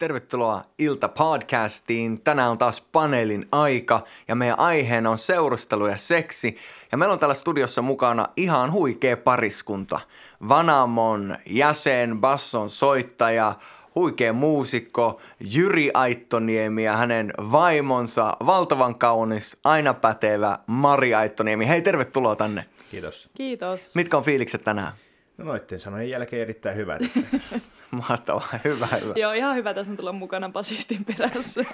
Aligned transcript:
Tervetuloa 0.00 0.64
Ilta-podcastiin. 0.78 2.20
Tänään 2.24 2.50
on 2.50 2.58
taas 2.58 2.80
paneelin 2.80 3.46
aika 3.52 4.04
ja 4.28 4.34
meidän 4.34 4.58
aiheena 4.58 5.10
on 5.10 5.18
seurustelu 5.18 5.86
ja 5.86 5.96
seksi. 5.96 6.56
Ja 6.92 6.98
meillä 6.98 7.12
on 7.12 7.18
täällä 7.18 7.34
studiossa 7.34 7.82
mukana 7.82 8.28
ihan 8.36 8.72
huikea 8.72 9.16
pariskunta. 9.16 10.00
Vanamon 10.48 11.36
jäsen, 11.46 12.20
basson 12.20 12.70
soittaja, 12.70 13.54
huikea 13.94 14.32
muusikko 14.32 15.20
Jyri 15.40 15.90
Aittoniemi 15.94 16.84
ja 16.84 16.96
hänen 16.96 17.32
vaimonsa, 17.52 18.36
valtavan 18.46 18.94
kaunis, 18.94 19.56
aina 19.64 19.94
pätevä 19.94 20.58
Mari 20.66 21.14
Aittoniemi. 21.14 21.68
Hei, 21.68 21.82
tervetuloa 21.82 22.36
tänne. 22.36 22.64
Kiitos. 22.90 23.30
Kiitos. 23.34 23.96
Mitkä 23.96 24.16
on 24.16 24.24
fiilikset 24.24 24.64
tänään? 24.64 24.92
No 25.38 25.44
noitten 25.44 25.78
sanojen 25.78 26.10
jälkeen 26.10 26.42
erittäin 26.42 26.76
hyvät. 26.76 27.02
Mahtavaa, 28.08 28.58
hyvä, 28.64 28.86
hyvä. 28.86 29.14
Joo, 29.16 29.32
ihan 29.32 29.56
hyvä 29.56 29.74
tässä 29.74 29.92
on 29.92 29.96
tulla 29.96 30.12
mukana 30.12 30.48
basistin 30.48 31.04
perässä. 31.04 31.64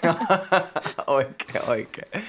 oikein, 1.07 1.69
oikein. 1.69 2.25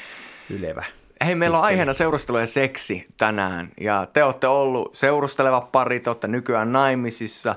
Ylevä. 0.49 0.83
Hei, 1.25 1.35
meillä 1.35 1.57
on 1.57 1.63
aiheena 1.63 1.93
seurustelu 1.93 2.37
ja 2.37 2.47
seksi 2.47 3.07
tänään. 3.17 3.69
Ja 3.81 4.07
te 4.13 4.23
olette 4.23 4.47
ollut 4.47 4.95
seurusteleva 4.95 5.61
pari, 5.61 5.99
te 5.99 6.09
olette 6.09 6.27
nykyään 6.27 6.71
naimisissa. 6.71 7.55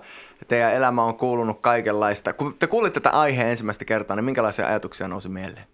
Teidän 0.49 0.73
elämä 0.73 1.05
on 1.05 1.15
kuulunut 1.15 1.59
kaikenlaista. 1.61 2.33
Kun 2.33 2.55
te 2.59 2.67
kuulitte 2.67 3.01
tätä 3.01 3.19
aiheen 3.21 3.49
ensimmäistä 3.49 3.85
kertaa, 3.85 4.17
niin 4.17 4.25
minkälaisia 4.25 4.67
ajatuksia 4.67 5.09
nousi 5.09 5.29
mieleen? 5.29 5.65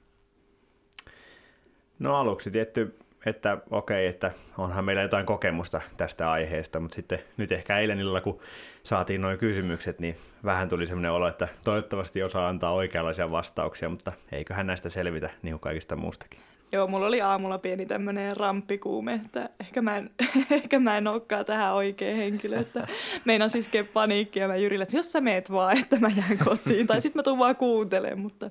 No 1.98 2.16
aluksi 2.16 2.50
tietty, 2.50 2.98
että 3.26 3.58
okei, 3.70 4.06
että 4.06 4.32
onhan 4.58 4.84
meillä 4.84 5.02
jotain 5.02 5.26
kokemusta 5.26 5.80
tästä 5.96 6.30
aiheesta, 6.30 6.80
mutta 6.80 6.94
sitten 6.94 7.18
nyt 7.36 7.52
ehkä 7.52 7.78
eilen 7.78 8.00
illalla, 8.00 8.20
kun 8.20 8.40
saatiin 8.82 9.20
noin 9.20 9.38
kysymykset, 9.38 9.98
niin 9.98 10.16
vähän 10.44 10.68
tuli 10.68 10.86
sellainen 10.86 11.10
olo, 11.10 11.28
että 11.28 11.48
toivottavasti 11.64 12.22
osaa 12.22 12.48
antaa 12.48 12.72
oikeanlaisia 12.72 13.30
vastauksia, 13.30 13.88
mutta 13.88 14.12
eiköhän 14.32 14.66
näistä 14.66 14.88
selvitä 14.88 15.30
niin 15.42 15.52
kuin 15.52 15.60
kaikista 15.60 15.96
muustakin. 15.96 16.40
Joo, 16.72 16.86
mulla 16.86 17.06
oli 17.06 17.20
aamulla 17.20 17.58
pieni 17.58 17.86
tämmöinen 17.86 18.36
ramppikuume, 18.36 19.20
että 19.24 19.50
ehkä 19.60 19.82
mä 19.82 19.96
en, 19.96 20.10
ehkä 20.50 20.80
mä 20.80 20.98
en 20.98 21.08
olekaan 21.08 21.44
tähän 21.44 21.74
oikea 21.74 22.16
henkilö. 22.16 22.58
Että 22.58 22.86
meinaan 23.24 23.50
siis 23.50 23.70
paniikki 23.92 24.38
ja 24.38 24.48
mä 24.48 24.56
Jyrille, 24.56 24.82
että 24.82 24.96
jos 24.96 25.12
sä 25.12 25.20
meet 25.20 25.50
vaan, 25.50 25.78
että 25.78 25.98
mä 25.98 26.08
jään 26.16 26.38
kotiin. 26.44 26.86
Tai 26.86 27.02
sitten 27.02 27.18
mä 27.18 27.22
tuun 27.22 27.38
vaan 27.38 27.56
kuuntelemaan, 27.56 28.18
mutta 28.18 28.50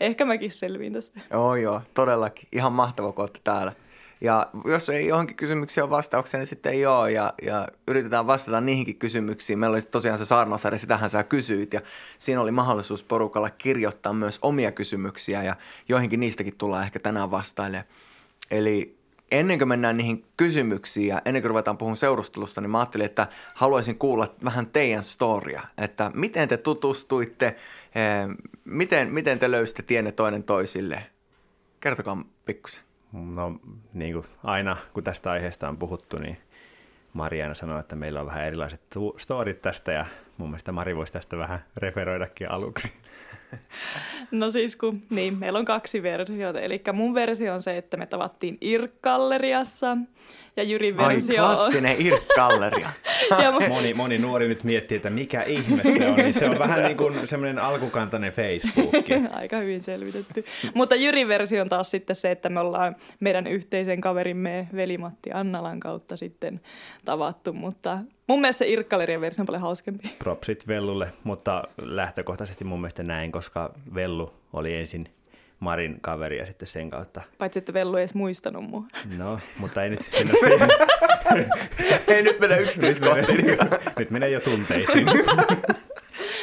ehkä 0.00 0.24
mäkin 0.24 0.52
selviin 0.52 0.92
tästä. 0.92 1.20
Joo, 1.30 1.56
joo, 1.56 1.82
todellakin. 1.94 2.48
Ihan 2.52 2.72
mahtava, 2.72 3.12
kun 3.12 3.22
olette 3.22 3.40
täällä. 3.44 3.72
Ja 4.20 4.50
jos 4.64 4.88
ei 4.88 5.06
johonkin 5.06 5.36
kysymyksiin 5.36 5.84
ole 5.84 5.90
vastauksia, 5.90 6.38
niin 6.38 6.46
sitten 6.46 6.72
ei 6.72 6.86
ole. 6.86 7.12
Ja, 7.12 7.34
ja 7.42 7.68
yritetään 7.88 8.26
vastata 8.26 8.60
niihinkin 8.60 8.98
kysymyksiin. 8.98 9.58
Meillä 9.58 9.74
oli 9.74 9.82
tosiaan 9.82 10.18
se 10.18 10.24
saarnasarja, 10.24 10.78
sitähän 10.78 11.10
sä 11.10 11.24
kysyit. 11.24 11.72
Ja 11.72 11.80
siinä 12.18 12.40
oli 12.40 12.50
mahdollisuus 12.50 13.02
porukalla 13.02 13.50
kirjoittaa 13.50 14.12
myös 14.12 14.38
omia 14.42 14.72
kysymyksiä. 14.72 15.42
Ja 15.42 15.56
joihinkin 15.88 16.20
niistäkin 16.20 16.56
tullaan 16.56 16.84
ehkä 16.84 16.98
tänään 16.98 17.30
vastailemaan. 17.30 17.88
Eli 18.50 18.98
ennen 19.30 19.58
kuin 19.58 19.68
mennään 19.68 19.96
niihin 19.96 20.24
kysymyksiin 20.36 21.06
ja 21.06 21.22
ennen 21.24 21.42
kuin 21.42 21.48
ruvetaan 21.48 21.78
puhumaan 21.78 21.96
seurustelusta, 21.96 22.60
niin 22.60 22.70
mä 22.70 22.78
ajattelin, 22.78 23.06
että 23.06 23.26
haluaisin 23.54 23.98
kuulla 23.98 24.34
vähän 24.44 24.66
teidän 24.66 25.02
storia. 25.02 25.62
Että 25.78 26.10
miten 26.14 26.48
te 26.48 26.56
tutustuitte, 26.56 27.46
eh, 27.46 28.36
miten, 28.64 29.12
miten 29.12 29.38
te 29.38 29.50
löysitte 29.50 29.82
tienne 29.82 30.12
toinen 30.12 30.42
toisille. 30.42 31.06
Kertokaa 31.80 32.24
pikkusen. 32.44 32.87
No 33.12 33.60
niin 33.94 34.12
kuin 34.12 34.26
aina, 34.44 34.76
kun 34.92 35.04
tästä 35.04 35.30
aiheesta 35.30 35.68
on 35.68 35.78
puhuttu, 35.78 36.18
niin 36.18 36.38
Mari 37.12 37.42
aina 37.42 37.54
sanoo, 37.54 37.78
että 37.78 37.96
meillä 37.96 38.20
on 38.20 38.26
vähän 38.26 38.44
erilaiset 38.44 38.80
storit 39.16 39.62
tästä 39.62 39.92
ja 39.92 40.06
mun 40.36 40.48
mielestä 40.48 40.72
Mari 40.72 40.96
voisi 40.96 41.12
tästä 41.12 41.38
vähän 41.38 41.64
referoidakin 41.76 42.50
aluksi. 42.50 42.92
No 44.30 44.50
siis 44.50 44.76
kun, 44.76 45.02
niin, 45.10 45.38
meillä 45.38 45.58
on 45.58 45.64
kaksi 45.64 46.02
versiota. 46.02 46.60
Eli 46.60 46.82
mun 46.92 47.14
versio 47.14 47.54
on 47.54 47.62
se, 47.62 47.76
että 47.76 47.96
me 47.96 48.06
tavattiin 48.06 48.58
IRK-galleriassa 48.60 49.96
ja 50.56 50.62
Jyrin 50.62 50.96
versio 50.96 51.46
Ai 51.46 51.54
klassinen 51.54 51.96
IRK-galleria. 51.98 52.88
moni, 53.68 53.94
moni 53.94 54.18
nuori 54.18 54.48
nyt 54.48 54.64
miettii, 54.64 54.96
että 54.96 55.10
mikä 55.10 55.42
ihme 55.42 55.82
se 55.82 56.06
on, 56.06 56.16
niin 56.16 56.34
se 56.34 56.48
on 56.48 56.58
vähän 56.58 56.82
niin 56.82 56.96
kuin 56.96 57.28
semmoinen 57.28 57.58
alkukantainen 57.58 58.32
Facebook. 58.32 58.94
Aika 59.32 59.56
hyvin 59.56 59.82
selvitetty. 59.82 60.44
Mutta 60.74 60.94
Jyrin 60.94 61.28
versio 61.28 61.62
on 61.62 61.68
taas 61.68 61.90
sitten 61.90 62.16
se, 62.16 62.30
että 62.30 62.48
me 62.48 62.60
ollaan 62.60 62.96
meidän 63.20 63.46
yhteisen 63.46 64.00
kaverimme 64.00 64.68
Velimatti 64.74 65.30
Annalan 65.32 65.80
kautta 65.80 66.16
sitten 66.16 66.60
tavattu, 67.04 67.52
mutta 67.52 67.98
Mun 68.28 68.40
mielestä 68.40 68.58
se 68.58 68.68
Irkkalerian 68.68 69.20
versio 69.20 69.42
on 69.42 69.46
paljon 69.46 69.62
hauskempi. 69.62 70.08
Propsit 70.18 70.66
Vellulle, 70.68 71.12
mutta 71.24 71.64
lähtökohtaisesti 71.82 72.64
mun 72.64 72.80
mielestä 72.80 73.02
näin, 73.02 73.32
koska 73.32 73.74
Vellu 73.94 74.32
oli 74.52 74.74
ensin 74.74 75.08
Marin 75.60 75.98
kaveri 76.00 76.38
ja 76.38 76.46
sitten 76.46 76.68
sen 76.68 76.90
kautta. 76.90 77.22
Paitsi, 77.38 77.58
että 77.58 77.72
Vellu 77.72 77.96
ei 77.96 78.00
edes 78.02 78.14
muistanut 78.14 78.64
mua. 78.64 78.82
No, 79.16 79.38
mutta 79.58 79.82
ei 79.82 79.90
nyt 79.90 80.00
mennä 80.18 80.34
siihen. 80.40 80.68
ei 82.08 82.22
nyt 82.22 82.40
mennä 82.40 82.56
yksityiskohtiin. 82.56 83.58
nyt 83.98 84.10
menee 84.10 84.30
jo 84.30 84.40
tunteisiin. 84.40 85.06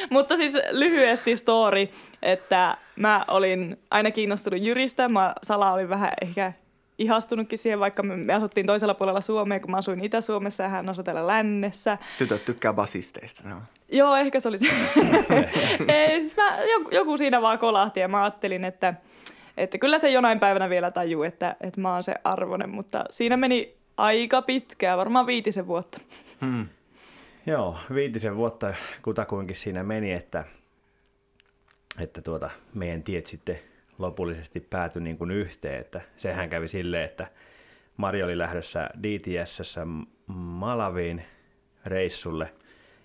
Mutta 0.09 0.37
siis 0.37 0.53
lyhyesti 0.71 1.37
story, 1.37 1.87
että 2.21 2.77
mä 2.95 3.25
olin 3.27 3.79
aina 3.91 4.11
kiinnostunut 4.11 4.61
Jyristä. 4.61 5.09
Mä 5.09 5.33
Sala 5.43 5.73
oli 5.73 5.89
vähän 5.89 6.11
ehkä 6.21 6.53
ihastunutkin 6.97 7.59
siihen, 7.59 7.79
vaikka 7.79 8.03
me 8.03 8.33
asuttiin 8.33 8.65
toisella 8.65 8.93
puolella 8.93 9.21
Suomea, 9.21 9.59
kun 9.59 9.71
mä 9.71 9.77
asuin 9.77 10.03
Itä-Suomessa 10.03 10.63
ja 10.63 10.69
hän 10.69 10.89
asui 10.89 11.03
täällä 11.03 11.27
lännessä. 11.27 11.97
Tytöt 12.17 12.45
tykkää 12.45 12.73
basisteista, 12.73 13.49
no. 13.49 13.55
Joo, 13.91 14.15
ehkä 14.15 14.39
se 14.39 14.47
oli 14.47 14.59
se. 14.59 14.65
Ei, 15.93 16.21
siis 16.21 16.37
mä, 16.37 16.57
joku, 16.71 16.89
joku 16.91 17.17
siinä 17.17 17.41
vaan 17.41 17.59
kolahti 17.59 17.99
ja 17.99 18.07
mä 18.07 18.23
ajattelin, 18.23 18.65
että, 18.65 18.93
että 19.57 19.77
kyllä 19.77 19.99
se 19.99 20.09
jonain 20.09 20.39
päivänä 20.39 20.69
vielä 20.69 20.91
tajuu, 20.91 21.23
että, 21.23 21.55
että 21.61 21.81
mä 21.81 21.93
oon 21.93 22.03
se 22.03 22.15
arvonen, 22.23 22.69
mutta 22.69 23.05
siinä 23.09 23.37
meni 23.37 23.75
aika 23.97 24.41
pitkään, 24.41 24.97
varmaan 24.97 25.27
viitisen 25.27 25.67
vuotta. 25.67 25.99
Hmm. 26.41 26.67
Joo, 27.45 27.77
viitisen 27.93 28.35
vuotta 28.35 28.73
kutakuinkin 29.01 29.55
siinä 29.55 29.83
meni, 29.83 30.11
että, 30.11 30.43
että 31.99 32.21
tuota, 32.21 32.49
meidän 32.73 33.03
tiet 33.03 33.25
sitten 33.25 33.59
lopullisesti 33.99 34.59
päätyi 34.59 35.01
niin 35.01 35.17
kuin 35.17 35.31
yhteen. 35.31 35.81
Että 35.81 36.01
sehän 36.17 36.49
kävi 36.49 36.67
silleen, 36.67 37.05
että 37.05 37.27
Mari 37.97 38.23
oli 38.23 38.37
lähdössä 38.37 38.89
DTSssä 39.03 39.87
Malaviin 40.27 41.23
reissulle 41.85 42.53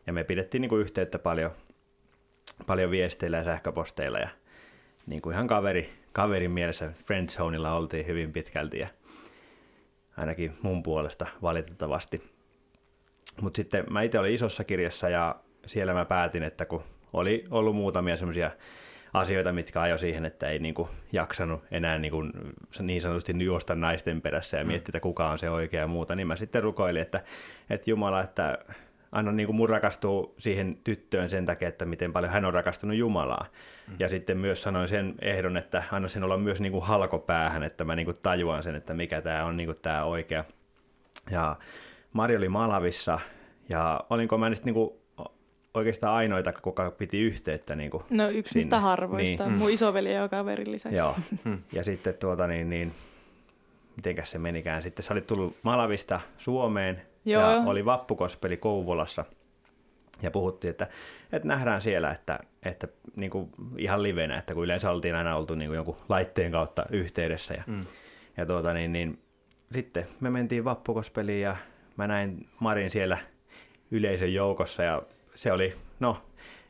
ja 0.07 0.13
me 0.13 0.25
pidettiin 0.25 0.61
niin 0.61 0.69
kuin 0.69 0.83
yhteyttä 0.83 1.19
paljon, 1.19 1.51
paljon 2.67 2.91
viesteillä 2.91 3.37
ja 3.37 3.45
sähköposteilla 3.45 4.19
ja 4.19 4.29
niin 5.07 5.23
kuin 5.23 5.35
ihan 5.35 5.47
kaveri, 5.47 5.93
kaverin 6.13 6.51
mielessä 6.51 6.93
friendzoneilla 7.05 7.75
oltiin 7.75 8.07
hyvin 8.07 8.33
pitkälti 8.33 8.79
ja 8.79 8.89
ainakin 10.17 10.59
mun 10.63 10.83
puolesta 10.83 11.27
valitettavasti. 11.43 12.31
Mutta 13.41 13.57
sitten 13.57 13.85
mä 13.91 14.03
itse 14.03 14.19
olin 14.19 14.35
isossa 14.35 14.65
kirjassa 14.65 15.09
ja 15.09 15.41
siellä 15.67 15.95
mä 15.95 16.05
päätin, 16.05 16.43
että 16.43 16.65
kun 16.65 16.83
oli 17.13 17.45
ollut 17.51 17.77
muutamia 17.77 18.17
semmoisia 18.17 18.51
asioita, 19.13 19.53
mitkä 19.53 19.81
ajoi 19.81 19.99
siihen, 19.99 20.25
että 20.25 20.49
ei 20.49 20.59
niin 20.59 20.75
kuin 20.75 20.89
jaksanut 21.13 21.65
enää 21.71 21.99
niin, 21.99 22.11
kuin, 22.11 22.33
niin 22.81 23.03
sanotusti 23.03 23.45
juosta 23.45 23.75
naisten 23.75 24.23
perässä 24.23 24.57
ja 24.57 24.65
mm. 24.65 24.69
miettiä, 24.69 24.91
että 24.91 25.01
kuka 25.01 25.31
on 25.31 25.39
se 25.39 25.51
oikea 25.51 25.81
ja 25.81 25.87
muuta, 25.87 26.15
niin 26.15 26.27
mä 26.27 26.37
sitten 26.37 26.63
rukoilin, 26.63 27.03
että, 27.03 27.21
että 27.71 27.91
Jumala, 27.91 28.21
että 28.21 28.59
anna 29.13 29.33
niin 29.33 29.47
kuin 29.47 29.57
mun 29.57 29.69
rakastuu 29.69 30.35
siihen 30.39 30.79
tyttöön 30.85 31.31
sen 31.31 31.47
takia, 31.47 31.69
että 31.69 31.85
miten 31.85 32.13
paljon 32.13 32.33
hän 32.33 32.45
on 32.45 32.55
rakastunut 32.55 32.97
Jumalaa. 32.97 33.47
Mm. 33.89 33.97
Ja 33.99 34.09
sitten 34.09 34.39
myös 34.39 34.63
sanoin 34.63 34.89
sen 34.89 35.15
ehdon, 35.23 35.57
että 35.57 35.83
anna 35.93 36.09
sen 36.09 36.25
olla 36.25 36.37
myös 36.37 36.61
niin 36.61 36.73
kuin 36.73 36.85
halkopäähän, 36.85 37.63
että 37.63 37.85
mä 37.85 37.97
niin 37.97 38.07
kuin 38.07 38.17
tajuan 38.23 38.63
sen, 38.63 38.75
että 38.75 38.95
mikä 38.95 39.21
tämä 39.21 39.45
on 39.45 39.57
niin 39.57 39.67
kuin 39.67 39.79
tämä 39.83 40.05
oikea. 40.05 40.45
Ja 41.31 41.57
Mari 42.13 42.37
oli 42.37 42.49
Malavissa 42.49 43.21
ja 43.69 44.01
olinko 44.11 44.39
mä 44.39 44.51
nyt 44.51 44.65
niin 44.65 44.75
kuin 44.75 45.00
oikeastaan 45.75 46.15
ainoita, 46.15 46.53
kuka 46.53 46.91
piti 46.91 47.21
yhteyttä. 47.21 47.77
Niin 47.77 47.91
kuin 47.91 48.03
no 48.11 48.29
yksi 48.29 48.53
sinne. 48.53 48.63
niistä 48.63 48.81
harvoista, 48.81 49.47
niin. 49.47 49.59
mun 49.59 49.71
isoveli 49.71 50.15
ja 50.15 50.29
kaverin 50.29 50.73
lisäksi. 50.73 50.99
Joo, 50.99 51.17
hmm. 51.45 51.59
ja 51.73 51.85
sitten 51.85 52.15
tuota 52.15 52.47
niin, 52.47 52.71
niin 52.71 52.93
mitenkäs 53.97 54.31
se 54.31 54.39
menikään 54.39 54.83
sitten, 54.83 55.03
sä 55.03 55.15
olit 55.15 55.27
tullut 55.27 55.57
Malavista 55.63 56.21
Suomeen 56.39 57.03
Joo. 57.25 57.43
ja 57.43 57.63
oli 57.67 57.85
vappukospeli 57.85 58.57
Kouvolassa 58.57 59.25
ja 60.23 60.31
puhuttiin, 60.31 60.71
että, 60.71 60.87
että 61.33 61.49
nähdään 61.49 61.83
siellä, 61.83 62.11
että, 62.11 62.39
että 62.63 62.89
niin 63.17 63.31
kuin 63.31 63.51
ihan 63.79 64.03
livenä, 64.03 64.39
että 64.39 64.55
kun 64.55 64.65
yleensä 64.65 64.91
oltiin 64.91 65.15
aina 65.15 65.37
oltu 65.37 65.55
niin 65.55 65.69
kuin 65.69 65.77
jonkun 65.77 65.97
laitteen 66.09 66.53
kautta 66.53 66.87
yhteydessä 66.91 67.55
ja, 67.55 67.63
mm. 67.67 67.81
ja 68.37 68.47
tuota 68.47 68.75
niin, 68.75 68.93
niin 68.93 69.19
sitten 69.73 70.07
me 70.21 70.31
mentiin 70.31 70.65
vappukospeliin 70.65 71.43
ja 71.43 71.57
mä 71.97 72.07
näin 72.07 72.49
Marin 72.61 72.91
siellä 72.91 73.19
yleisön 73.91 74.35
joukossa 74.35 74.83
ja 74.83 75.03
se 75.41 75.53
oli, 75.53 75.75
no, 76.01 76.23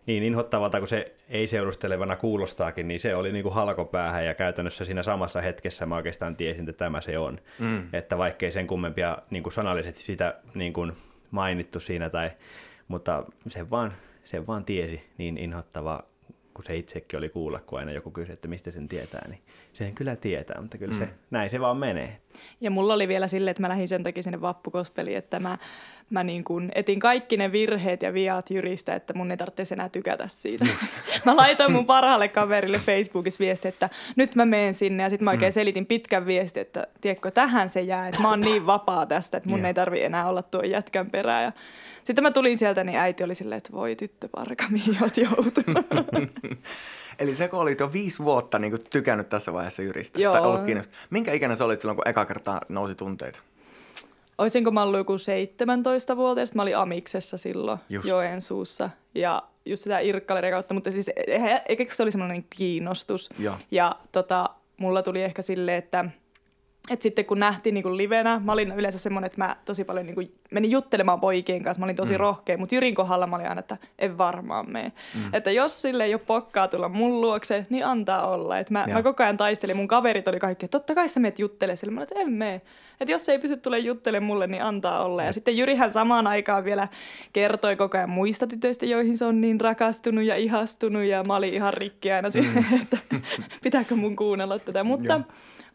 niin 0.07 0.23
inhottavalta 0.23 0.79
kuin 0.79 0.89
se 0.89 1.15
ei-seurustelevana 1.29 2.17
kuulostaakin, 2.17 2.89
niin 2.89 3.01
se 3.01 3.15
oli 3.15 3.33
niin 3.33 3.43
kuin 3.43 3.55
halkopäähän 3.55 4.27
ja 4.27 4.35
käytännössä 4.35 4.85
siinä 4.85 5.03
samassa 5.03 5.41
hetkessä 5.41 5.87
mä 5.87 5.97
oikeastaan 5.97 6.37
tiesin, 6.37 6.69
että 6.69 6.85
tämä 6.85 7.01
se 7.01 7.19
on. 7.19 7.39
Mm. 7.59 7.83
Että 7.93 8.19
vaikkei 8.19 8.53
sen 8.53 8.67
kummempia 8.67 9.19
niin 9.31 9.43
kuin 9.43 9.53
sanallisesti 9.53 10.03
sitä 10.03 10.35
niin 10.55 10.73
kuin 10.73 10.93
mainittu 11.31 11.81
siinä, 11.81 12.11
tai, 12.11 12.31
mutta 12.89 13.25
se 13.49 13.71
vaan, 13.71 13.93
se 14.25 14.47
vaan 14.47 14.65
tiesi 14.65 15.05
niin 15.19 15.39
inhottava 15.39 16.03
kun 16.55 16.65
se 16.65 16.77
itsekin 16.77 17.19
oli 17.19 17.29
kuulla, 17.29 17.61
kun 17.61 17.79
aina 17.79 17.93
joku 17.93 18.11
kysyi, 18.11 18.33
että 18.33 18.49
mistä 18.49 18.71
sen 18.71 18.89
tietää, 18.89 19.29
niin 19.29 19.41
sen 19.73 19.95
kyllä 19.95 20.17
tietää, 20.17 20.61
mutta 20.61 20.79
kyllä 20.79 20.93
mm. 20.93 20.99
se, 20.99 21.05
Mm. 21.05 21.13
näin 21.31 21.51
se 21.51 21.61
vaan 21.61 21.77
menee. 21.77 22.21
Ja 22.61 22.71
mulla 22.71 22.95
oli 22.95 23.09
vielä 23.09 23.29
silleen, 23.29 23.51
että 23.51 23.61
mä 23.61 23.69
lähdin 23.69 23.89
sen 23.89 24.03
takia 24.03 24.23
sinne 24.23 24.41
vappukospeliin, 24.41 25.17
että 25.17 25.41
mä, 25.41 25.59
mä 26.11 26.25
niin 26.25 26.45
kuin 26.45 26.73
etin 26.75 27.01
kaikki 27.01 27.37
ne 27.37 27.53
virheet 27.53 28.03
ja 28.03 28.15
viat 28.15 28.51
Jyristä, 28.51 28.95
että 28.95 29.15
mun 29.15 29.31
ei 29.31 29.37
tarvitsisi 29.37 29.75
enää 29.75 29.89
tykätä 29.89 30.29
siitä. 30.29 30.67
mä 31.27 31.37
laitoin 31.37 31.73
mun 31.73 31.87
parhaalle 31.87 32.29
kaverille 32.29 32.79
Facebookissa 32.79 33.39
viesti, 33.39 33.69
että 33.69 33.91
nyt 34.17 34.35
mä 34.35 34.45
menen 34.45 34.75
sinne. 34.75 35.03
Ja 35.03 35.11
sitten 35.11 35.25
mä 35.25 35.31
oikein 35.31 35.53
selitin 35.53 35.87
pitkän 35.87 36.27
viesti, 36.27 36.61
että 36.61 36.87
tiedätkö, 37.01 37.31
tähän 37.31 37.69
se 37.69 37.81
jää, 37.81 38.09
että 38.09 38.21
mä 38.21 38.29
oon 38.29 38.41
niin 38.41 38.67
vapaa 38.67 39.07
tästä, 39.07 39.37
että 39.37 39.51
mun 39.51 39.59
Joo. 39.59 39.67
ei 39.67 39.75
tarvi 39.75 40.03
enää 40.03 40.29
olla 40.29 40.43
tuo 40.43 40.63
jätkän 40.63 41.11
perää. 41.11 41.43
Ja 41.43 41.53
sitten 42.05 42.23
mä 42.23 42.31
tulin 42.31 42.59
sieltä, 42.59 42.85
niin 42.85 42.99
äiti 42.99 43.25
oli 43.25 43.35
silleen, 43.35 43.59
että 43.59 43.73
voi 43.73 43.97
tyttöparka, 43.97 44.65
mihin 44.71 44.97
oot 45.03 45.17
joutunut. 45.17 45.87
Eli 47.19 47.35
se, 47.35 47.49
kun 47.49 47.61
olit 47.61 47.81
jo 47.81 47.93
viisi 47.93 48.25
vuotta 48.25 48.59
niin 48.59 48.71
kuin 48.71 48.85
tykännyt 48.91 49.29
tässä 49.29 49.53
vaiheessa 49.53 49.83
Jyristä, 49.83 50.21
Joo. 50.21 50.33
tai 50.33 50.43
ollut 50.43 50.65
kiinnostunut. 50.65 51.07
Minkä 51.11 51.33
ikäinen 51.33 51.57
sä 51.57 51.65
olit 51.65 51.81
silloin, 51.81 51.97
kun 51.97 52.09
eka 52.09 52.25
kertaa 52.25 52.61
nousi 52.69 52.95
tunteita? 52.95 53.41
Olisinko 54.41 54.71
mä 54.71 54.83
ollut 54.83 54.99
joku 54.99 55.17
17-vuotias, 55.17 56.55
mä 56.55 56.63
olin 56.63 56.77
Amiksessa 56.77 57.39
silloin 57.39 57.79
Just. 57.89 58.09
Joensuussa 58.09 58.91
ja 59.15 59.43
just 59.67 59.83
sitä 59.83 59.99
irkkaleiden 59.99 60.51
kautta, 60.51 60.75
mutta 60.75 60.93
siis 60.93 61.11
eikä 61.69 61.85
se 61.89 62.03
oli 62.03 62.13
semmoinen 62.13 62.45
kiinnostus. 62.51 63.31
Joo. 63.39 63.55
Ja 63.71 63.97
tota, 64.13 64.51
mulla 64.77 65.03
tuli 65.03 65.23
ehkä 65.23 65.43
silleen, 65.43 65.79
että, 65.79 66.05
että 66.91 67.03
sitten 67.03 67.25
kun 67.25 67.39
nähtiin 67.39 67.75
niin 67.75 67.83
kuin 67.83 67.97
livenä, 67.97 68.41
mä 68.45 68.53
olin 68.53 68.73
yleensä 68.73 68.99
semmoinen, 68.99 69.27
että 69.27 69.39
mä 69.39 69.57
tosi 69.65 69.85
paljon 69.85 70.07
niin 70.07 70.15
kuin 70.15 70.35
menin 70.51 70.71
juttelemaan 70.71 71.21
poikien 71.21 71.63
kanssa, 71.63 71.81
mä 71.81 71.87
olin 71.87 71.97
tosi 71.97 72.13
mm. 72.13 72.21
rohkea, 72.21 72.59
mutta 72.59 72.75
Jyrin 72.75 72.95
kohdalla 72.95 73.27
mä 73.27 73.37
olin 73.37 73.49
aina, 73.49 73.61
että 73.61 73.77
en 73.99 74.19
varmaan 74.19 74.73
mene. 74.73 74.93
Mm. 75.15 75.35
Että 75.35 75.51
jos 75.51 75.83
sille 75.83 76.05
ei 76.05 76.15
ole 76.15 76.23
pokkaa 76.27 76.69
tulla 76.69 76.89
mun 76.89 77.21
luokse, 77.21 77.67
niin 77.71 77.87
antaa 77.87 78.27
olla. 78.27 78.59
Että 78.59 78.73
mä, 78.73 78.87
mä 78.93 79.03
koko 79.03 79.23
ajan 79.23 79.37
taistelin, 79.37 79.77
mun 79.77 79.89
kaverit 79.89 80.29
oli 80.29 80.39
kaikki, 80.39 80.65
että 80.65 80.79
totta 80.79 80.95
kai 80.95 81.09
sä 81.09 81.21
meet 81.21 81.39
juttele 81.39 81.77
sille. 81.77 81.93
Mä 81.93 82.01
olin, 82.01 82.09
että 82.13 82.21
en 82.21 82.33
mene. 82.33 82.61
Että 83.01 83.13
jos 83.13 83.29
ei 83.29 83.39
pysty 83.39 83.57
tulemaan 83.57 83.85
juttelemaan 83.85 84.27
mulle, 84.27 84.47
niin 84.47 84.63
antaa 84.63 85.05
olla. 85.05 85.23
Ja 85.23 85.33
sitten 85.33 85.57
Jyrihän 85.57 85.93
samaan 85.93 86.27
aikaan 86.27 86.65
vielä 86.65 86.89
kertoi 87.33 87.77
koko 87.77 87.99
ajan 87.99 88.11
muista 88.11 88.47
tytöistä, 88.47 88.87
joihin 88.87 89.19
se 89.19 89.25
on 89.25 89.41
niin 89.41 89.61
rakastunut 89.61 90.25
ja 90.25 90.37
ihastunut. 90.37 91.05
Ja 91.05 91.25
mä 91.25 91.37
olin 91.37 91.55
ihan 91.55 91.75
rikki 91.75 92.13
aina 92.13 92.31
siinä, 92.31 92.65
että 92.83 92.99
pitääkö 93.63 93.97
mun 93.97 94.17
kuunnella 94.17 94.59
tätä. 94.59 94.85
Mutta 94.85 95.13
Joo. 95.13 95.23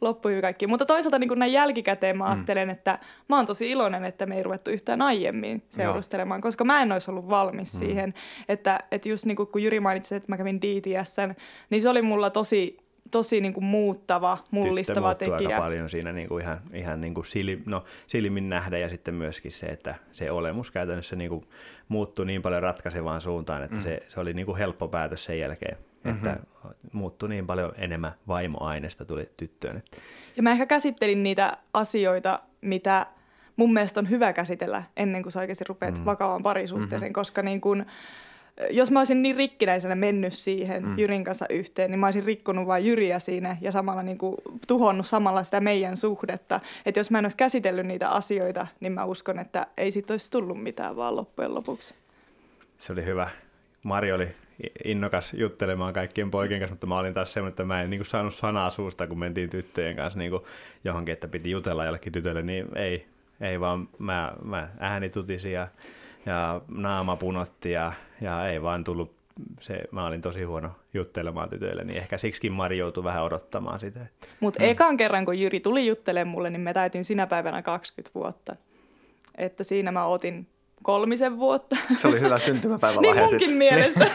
loppui 0.01 0.41
kaikki. 0.41 0.67
Mutta 0.67 0.85
toisaalta 0.85 1.19
niin 1.19 1.39
näin 1.39 1.53
jälkikäteen 1.53 2.17
mä 2.17 2.25
ajattelen, 2.25 2.69
että 2.69 2.99
mä 3.29 3.35
oon 3.35 3.45
tosi 3.45 3.71
iloinen, 3.71 4.05
että 4.05 4.25
me 4.25 4.37
ei 4.37 4.43
ruvettu 4.43 4.71
yhtään 4.71 5.01
aiemmin 5.01 5.63
seurustelemaan, 5.69 6.41
koska 6.41 6.63
mä 6.63 6.81
en 6.81 6.91
olisi 6.91 7.11
ollut 7.11 7.29
valmis 7.29 7.73
mm. 7.73 7.79
siihen. 7.79 8.13
Että, 8.49 8.79
että 8.91 9.09
just 9.09 9.25
niin 9.25 9.35
kuin, 9.35 9.47
kun 9.47 9.63
Jyri 9.63 9.79
mainitsi, 9.79 10.15
että 10.15 10.31
mä 10.31 10.37
kävin 10.37 10.61
DTSn, 10.61 11.35
niin 11.69 11.81
se 11.81 11.89
oli 11.89 12.01
mulla 12.01 12.29
tosi, 12.29 12.84
tosi 13.11 13.41
niin 13.41 13.53
kuin 13.53 13.63
muuttava, 13.63 14.37
mullistava 14.51 15.15
Tyttö 15.15 15.31
tekijä. 15.31 15.49
aika 15.49 15.61
paljon 15.61 15.89
siinä 15.89 16.11
niin 16.11 16.27
kuin 16.27 16.41
ihan, 16.43 16.61
ihan 16.73 17.01
niin 17.01 17.13
kuin 17.13 17.25
silmi, 17.25 17.63
no, 17.65 17.83
silmin 18.07 18.49
nähdä 18.49 18.77
ja 18.77 18.89
sitten 18.89 19.13
myöskin 19.13 19.51
se, 19.51 19.65
että 19.65 19.95
se 20.11 20.31
olemus 20.31 20.71
käytännössä 20.71 21.15
niin 21.15 21.29
kuin 21.29 21.45
muuttui 21.87 22.25
niin 22.25 22.41
paljon 22.41 22.61
ratkaisevaan 22.61 23.21
suuntaan, 23.21 23.63
että 23.63 23.75
mm. 23.75 23.81
se, 23.81 23.99
se 24.09 24.19
oli 24.19 24.33
niin 24.33 24.45
kuin 24.45 24.57
helppo 24.57 24.87
päätös 24.87 25.25
sen 25.25 25.39
jälkeen, 25.39 25.77
mm-hmm. 26.03 26.17
että 26.17 26.39
muuttui 26.91 27.29
niin 27.29 27.47
paljon 27.47 27.71
enemmän 27.77 28.13
vaimoaineesta 28.27 29.05
tuli 29.05 29.29
tyttöön. 29.37 29.77
Että 29.77 29.97
Ja 30.37 30.43
mä 30.43 30.51
ehkä 30.51 30.65
käsittelin 30.65 31.23
niitä 31.23 31.57
asioita, 31.73 32.39
mitä 32.61 33.05
mun 33.55 33.73
mielestä 33.73 33.99
on 33.99 34.09
hyvä 34.09 34.33
käsitellä 34.33 34.83
ennen 34.97 35.23
kuin 35.23 35.31
sä 35.31 35.39
oikeasti 35.39 35.63
rupeat 35.67 35.97
mm. 35.97 36.05
vakavaan 36.05 36.43
parisuhteeseen, 36.43 37.09
mm-hmm. 37.09 37.13
koska 37.13 37.41
niin 37.41 37.61
kun, 37.61 37.85
jos 38.69 38.91
mä 38.91 38.99
olisin 38.99 39.21
niin 39.21 39.35
rikkinäisenä 39.35 39.95
mennyt 39.95 40.33
siihen 40.33 40.85
mm. 40.85 40.99
Jyrin 40.99 41.23
kanssa 41.23 41.45
yhteen, 41.49 41.91
niin 41.91 41.99
mä 41.99 42.07
olisin 42.07 42.23
rikkonut 42.23 42.67
vain 42.67 42.85
Jyriä 42.85 43.19
siinä 43.19 43.57
ja 43.61 43.71
samalla 43.71 44.03
niin 44.03 44.17
kuin 44.17 44.35
tuhonnut 44.67 45.07
samalla 45.07 45.43
sitä 45.43 45.61
meidän 45.61 45.97
suhdetta. 45.97 46.59
Että 46.85 46.99
jos 46.99 47.11
mä 47.11 47.19
en 47.19 47.25
olisi 47.25 47.37
käsitellyt 47.37 47.85
niitä 47.85 48.09
asioita, 48.09 48.67
niin 48.79 48.93
mä 48.93 49.05
uskon, 49.05 49.39
että 49.39 49.67
ei 49.77 49.91
siitä 49.91 50.13
olisi 50.13 50.31
tullut 50.31 50.63
mitään 50.63 50.95
vaan 50.95 51.15
loppujen 51.15 51.55
lopuksi. 51.55 51.95
se 52.77 52.93
oli 52.93 53.05
hyvä. 53.05 53.29
Mari 53.83 54.11
oli 54.11 54.27
innokas 54.85 55.33
juttelemaan 55.33 55.93
kaikkien 55.93 56.31
poikien 56.31 56.59
kanssa, 56.59 56.73
mutta 56.73 56.87
mä 56.87 56.99
olin 56.99 57.13
taas 57.13 57.33
semmoinen, 57.33 57.51
että 57.51 57.63
mä 57.63 57.81
en 57.81 57.89
niin 57.89 57.99
kuin 57.99 58.07
saanut 58.07 58.35
sanaa 58.35 58.69
suusta, 58.69 59.07
kun 59.07 59.19
mentiin 59.19 59.49
tyttöjen 59.49 59.95
kanssa 59.95 60.19
niin 60.19 60.31
kuin 60.31 60.43
johonkin, 60.83 61.13
että 61.13 61.27
piti 61.27 61.51
jutella 61.51 61.85
jollekin 61.85 62.13
tytölle, 62.13 62.41
niin 62.41 62.67
ei, 62.75 63.05
ei 63.41 63.59
vaan 63.59 63.89
mä, 63.99 64.33
mä 64.43 64.69
ääni 64.79 65.09
tutisi 65.09 65.51
ja, 65.51 65.67
ja 66.25 66.61
naama 66.67 67.15
punotti 67.15 67.71
ja, 67.71 67.91
ja 68.21 68.47
ei 68.47 68.61
vaan 68.61 68.83
tullut 68.83 69.15
se, 69.59 69.79
mä 69.91 70.05
olin 70.05 70.21
tosi 70.21 70.43
huono 70.43 70.69
juttelemaan 70.93 71.49
tytöille, 71.49 71.83
niin 71.83 71.97
ehkä 71.97 72.17
siksikin 72.17 72.51
Mari 72.53 72.77
joutui 72.77 73.03
vähän 73.03 73.23
odottamaan 73.23 73.79
sitä. 73.79 73.99
Mutta 74.39 74.59
mm. 74.63 74.69
ekan 74.69 74.97
kerran, 74.97 75.25
kun 75.25 75.39
Jyri 75.39 75.59
tuli 75.59 75.87
juttelemaan 75.87 76.27
mulle, 76.27 76.49
niin 76.49 76.61
me 76.61 76.73
täytin 76.73 77.05
sinä 77.05 77.27
päivänä 77.27 77.61
20 77.61 78.19
vuotta. 78.19 78.55
Että 79.37 79.63
siinä 79.63 79.91
mä 79.91 80.05
otin 80.05 80.47
kolmisen 80.83 81.37
vuotta. 81.39 81.75
Se 81.97 82.07
oli 82.07 82.19
hyvä 82.19 82.39
syntymäpäivän 82.39 83.01
niin 83.01 83.09
lahja 83.09 83.27
munkin 83.27 83.47
sit. 83.49 83.57
mielestä. 83.57 84.09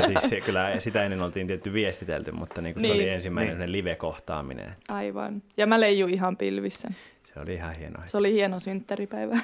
ja 0.00 0.06
siis 0.08 0.20
se, 0.30 0.40
kyllä 0.40 0.80
sitä 0.80 1.04
ennen 1.04 1.22
oltiin 1.22 1.46
tietty 1.46 1.72
viestitelty, 1.72 2.32
mutta 2.32 2.60
niin 2.60 2.74
kuin 2.74 2.84
se 2.84 2.92
Niin. 2.92 3.02
oli 3.02 3.08
ensimmäinen 3.08 3.52
Niin. 3.58 3.58
niin. 3.66 3.72
live-kohtaaminen. 3.72 4.72
Aivan. 4.88 5.42
Ja 5.56 5.66
mä 5.66 5.80
leijuin 5.80 6.14
ihan 6.14 6.36
pilvissä. 6.36 6.88
Se 7.40 7.44
oli 7.44 7.54
ihan 7.54 7.74
hienoa. 7.74 8.02
Se 8.06 8.16
oli 8.16 8.32
hieno 8.32 8.58
synttäripäivä. 8.58 9.38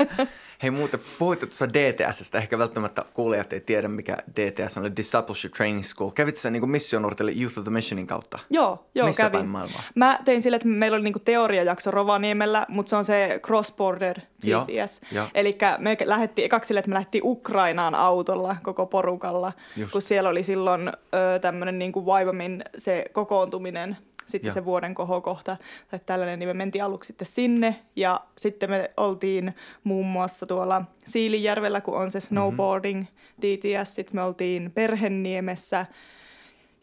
Hei 0.62 0.70
muuten, 0.70 1.00
puhuitte 1.18 1.46
tuossa 1.46 1.68
DTSstä, 1.68 2.38
ehkä 2.38 2.58
välttämättä 2.58 3.04
kuulijat 3.14 3.52
ei 3.52 3.60
tiedä 3.60 3.88
mikä 3.88 4.16
DTS 4.36 4.76
on, 4.78 4.96
Discipleship 4.96 5.52
Training 5.52 5.84
School. 5.84 6.10
Kävit 6.10 6.36
sä 6.36 6.50
niin 6.50 6.70
missionuortelle 6.70 7.32
Youth 7.40 7.58
of 7.58 7.64
the 7.64 7.70
Missionin 7.72 8.06
kautta? 8.06 8.38
joo, 8.50 8.86
joo, 8.94 9.06
Missä 9.06 9.22
kävin. 9.22 9.32
päin 9.32 9.48
maailmaa? 9.48 9.82
Mä 9.94 10.18
tein 10.24 10.42
sille, 10.42 10.56
että 10.56 10.68
meillä 10.68 10.94
oli 10.94 11.04
niinku 11.04 11.18
teoriajakso 11.18 11.90
Rovaniemellä, 11.90 12.66
mutta 12.68 12.90
se 12.90 12.96
on 12.96 13.04
se 13.04 13.40
Cross 13.46 13.72
Border 13.76 14.20
Joo, 14.44 14.64
GTS. 14.66 15.00
joo. 15.12 15.28
Eli 15.34 15.58
me 15.78 15.96
lähdettiin 16.04 16.44
ekaksi 16.46 16.68
sille, 16.68 16.78
että 16.80 16.88
me 16.88 16.94
lähdettiin 16.94 17.24
Ukrainaan 17.26 17.94
autolla 17.94 18.56
koko 18.62 18.86
porukalla, 18.86 19.52
Just. 19.76 19.92
kun 19.92 20.02
siellä 20.02 20.30
oli 20.30 20.42
silloin 20.42 20.92
tämmöinen 21.40 21.78
niinku 21.78 22.06
Vaivamin 22.06 22.64
se 22.78 23.04
kokoontuminen, 23.12 23.96
sitten 24.26 24.48
Joo. 24.48 24.54
se 24.54 24.64
vuoden 24.64 24.94
kohokohta 24.94 25.56
tai 25.90 26.00
tällainen, 26.06 26.38
niin 26.38 26.48
me 26.48 26.54
mentiin 26.54 26.84
aluksi 26.84 27.06
sitten 27.06 27.26
sinne 27.26 27.82
ja 27.96 28.20
sitten 28.38 28.70
me 28.70 28.90
oltiin 28.96 29.54
muun 29.84 30.06
muassa 30.06 30.46
tuolla 30.46 30.84
Siilijärvellä, 31.04 31.80
kun 31.80 31.96
on 31.96 32.10
se 32.10 32.20
snowboarding 32.20 33.04
DTS, 33.40 33.94
sitten 33.94 34.16
me 34.16 34.22
oltiin 34.22 34.70
Perhenniemessä 34.74 35.86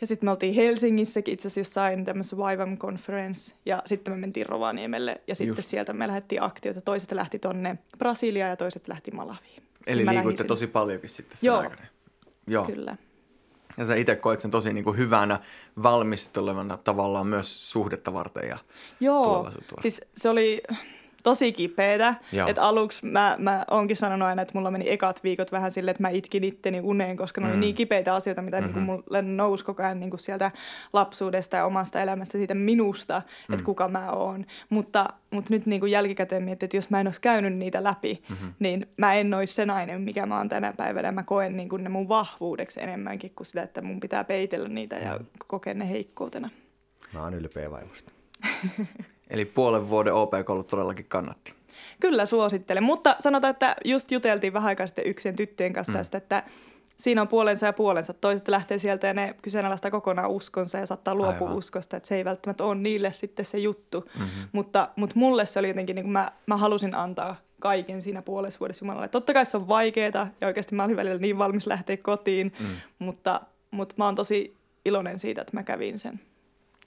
ja 0.01 0.07
sitten 0.07 0.27
me 0.27 0.31
oltiin 0.31 0.53
Helsingissäkin 0.53 1.33
itse 1.33 1.47
asiassa 1.47 1.59
jossain 1.59 2.05
tämmöisessä 2.05 2.37
Vaivam 2.37 2.77
Conference 2.77 3.55
ja 3.65 3.83
sitten 3.85 4.13
me 4.13 4.17
mentiin 4.17 4.45
Rovaniemelle 4.45 5.21
ja 5.27 5.35
sitten 5.35 5.57
Just. 5.57 5.69
sieltä 5.69 5.93
me 5.93 6.07
lähdettiin 6.07 6.43
aktioita. 6.43 6.81
Toiset 6.81 7.11
lähti 7.11 7.39
tonne 7.39 7.77
Brasiliaan 7.97 8.49
ja 8.49 8.57
toiset 8.57 8.87
lähti 8.87 9.11
Malaviin. 9.11 9.63
Eli 9.87 10.05
liikuitte 10.05 10.43
tosi 10.43 10.67
paljonkin 10.67 11.09
sitten 11.09 11.37
sen 11.37 11.47
Joo. 11.47 11.57
aikana. 11.57 11.87
Joo. 12.47 12.65
Kyllä. 12.65 12.97
Ja 13.79 13.85
sä 13.85 13.95
itse 13.95 14.15
koet 14.15 14.41
sen 14.41 14.51
tosi 14.51 14.73
niin 14.73 14.83
kuin 14.83 14.97
hyvänä 14.97 15.39
valmistelevana 15.83 16.77
tavallaan 16.77 17.27
myös 17.27 17.71
suhdetta 17.71 18.13
varten 18.13 18.49
ja 18.49 18.57
Joo, 18.99 19.51
siis 19.79 20.01
se 20.17 20.29
oli 20.29 20.61
tosi 21.23 21.51
kipeätä. 21.51 22.15
Joo. 22.31 22.47
Että 22.47 22.63
aluksi 22.63 23.05
mä, 23.05 23.35
mä 23.39 23.65
oonkin 23.71 23.97
sanonut 23.97 24.27
aina, 24.27 24.41
että 24.41 24.51
mulla 24.55 24.71
meni 24.71 24.89
ekat 24.91 25.23
viikot 25.23 25.51
vähän 25.51 25.71
silleen, 25.71 25.91
että 25.91 26.03
mä 26.03 26.09
itkin 26.09 26.43
itteni 26.43 26.79
uneen, 26.83 27.17
koska 27.17 27.41
ne 27.41 27.47
Mm. 27.47 27.51
oli 27.53 27.59
niin 27.59 27.75
kipeitä 27.75 28.15
asioita, 28.15 28.41
mitä 28.41 28.61
Mm-hmm. 28.61 28.75
mm-hmm. 28.79 28.91
niin 28.91 29.03
mulle 29.07 29.21
nousi 29.21 29.65
koko 29.65 29.83
ajan 29.83 29.99
niin 29.99 30.09
kuin 30.09 30.19
sieltä 30.19 30.51
lapsuudesta 30.93 31.55
ja 31.57 31.65
omasta 31.65 32.01
elämästä, 32.01 32.37
siitä 32.37 32.53
minusta, 32.53 33.21
Mm. 33.47 33.53
että 33.53 33.65
kuka 33.65 33.87
mä 33.87 34.11
oon. 34.11 34.45
Mutta, 34.69 35.05
mutta 35.31 35.53
nyt 35.53 35.65
niin 35.65 35.79
kuin 35.79 35.91
jälkikäteen 35.91 36.43
mietin, 36.43 36.67
että 36.67 36.77
jos 36.77 36.89
mä 36.89 36.99
en 36.99 37.07
olisi 37.07 37.21
käynyt 37.21 37.53
niitä 37.57 37.83
läpi, 37.83 38.23
Mm-hmm. 38.29 38.53
niin 38.59 38.87
mä 38.97 39.13
en 39.15 39.33
olisi 39.33 39.53
se 39.53 39.65
nainen, 39.65 40.01
mikä 40.01 40.25
mä 40.25 40.37
oon 40.37 40.49
tänä 40.49 40.73
päivänä. 40.77 41.11
Mä 41.11 41.23
koen 41.23 41.57
niin 41.57 41.69
kuin 41.69 41.83
ne 41.83 41.89
mun 41.89 42.09
vahvuudeksi 42.09 42.81
enemmänkin 42.83 43.31
kuin 43.35 43.47
sitä, 43.47 43.61
että 43.63 43.81
mun 43.81 43.99
pitää 43.99 44.23
peitellä 44.23 44.67
niitä 44.69 44.95
ja 44.95 45.17
Mm. 45.19 45.25
kokea 45.47 45.73
ne 45.73 45.89
heikkoutena. 45.89 46.49
Mä 47.13 47.23
oon 47.23 47.33
ylpeä 47.33 47.71
vaimosta. 47.71 48.11
Eli 49.29 49.45
puolen 49.45 49.89
vuoden 49.89 50.13
OP-koulut 50.13 50.67
todellakin 50.67 51.05
kannatti. 51.05 51.53
Kyllä 51.99 52.25
suosittelen, 52.25 52.83
mutta 52.83 53.15
sanotaan, 53.19 53.51
että 53.51 53.75
just 53.85 54.11
juteltiin 54.11 54.53
vähän 54.53 54.67
aikaa 54.67 54.87
sitten 54.87 55.07
yksien 55.07 55.35
tyttöjen 55.35 55.73
kanssa 55.73 55.91
mm. 55.91 55.97
tästä, 55.97 56.17
että 56.17 56.43
siinä 56.97 57.21
on 57.21 57.27
puolensa 57.27 57.65
ja 57.65 57.73
puolensa. 57.73 58.13
Toiset 58.13 58.47
lähtee 58.47 58.77
sieltä 58.77 59.07
ja 59.07 59.13
ne 59.13 59.35
kyseenalaistaa 59.41 59.91
kokonaan 59.91 60.29
uskonsa 60.29 60.77
ja 60.77 60.85
saattaa 60.85 61.15
luopua 61.15 61.47
Aivan. 61.47 61.57
uskosta, 61.57 61.97
että 61.97 62.07
se 62.09 62.15
ei 62.15 62.25
välttämättä 62.25 62.63
ole 62.63 62.75
niille 62.75 63.13
sitten 63.13 63.45
se 63.45 63.57
juttu. 63.57 64.09
Mhm. 64.15 64.25
Mutta, 64.51 64.89
mutta 64.95 65.15
mulle 65.19 65.45
se 65.45 65.59
oli 65.59 65.67
jotenkin, 65.67 65.95
niin 65.95 66.03
kuin 66.05 66.13
mä, 66.13 66.31
mä 66.45 66.57
halusin 66.57 66.95
antaa 66.95 67.35
kaiken 67.59 68.01
siinä 68.01 68.21
puolessa 68.21 68.59
vuodessa 68.59 68.85
Jumalalle. 68.85 69.07
Totta 69.07 69.33
kai 69.33 69.45
se 69.45 69.57
on 69.57 69.67
vaikeaa 69.67 70.27
ja 70.41 70.47
oikeasti 70.47 70.75
mä 70.75 70.83
olin 70.83 70.95
välillä 70.97 71.19
niin 71.19 71.37
valmis 71.37 71.67
lähteä 71.67 71.97
kotiin, 71.97 72.53
Mm. 72.59 72.67
mutta, 72.99 73.41
mutta 73.71 73.95
mä 73.97 74.05
oon 74.05 74.15
tosi 74.15 74.55
iloinen 74.85 75.19
siitä, 75.19 75.41
että 75.41 75.57
mä 75.57 75.63
kävin 75.63 75.99
sen. 75.99 76.19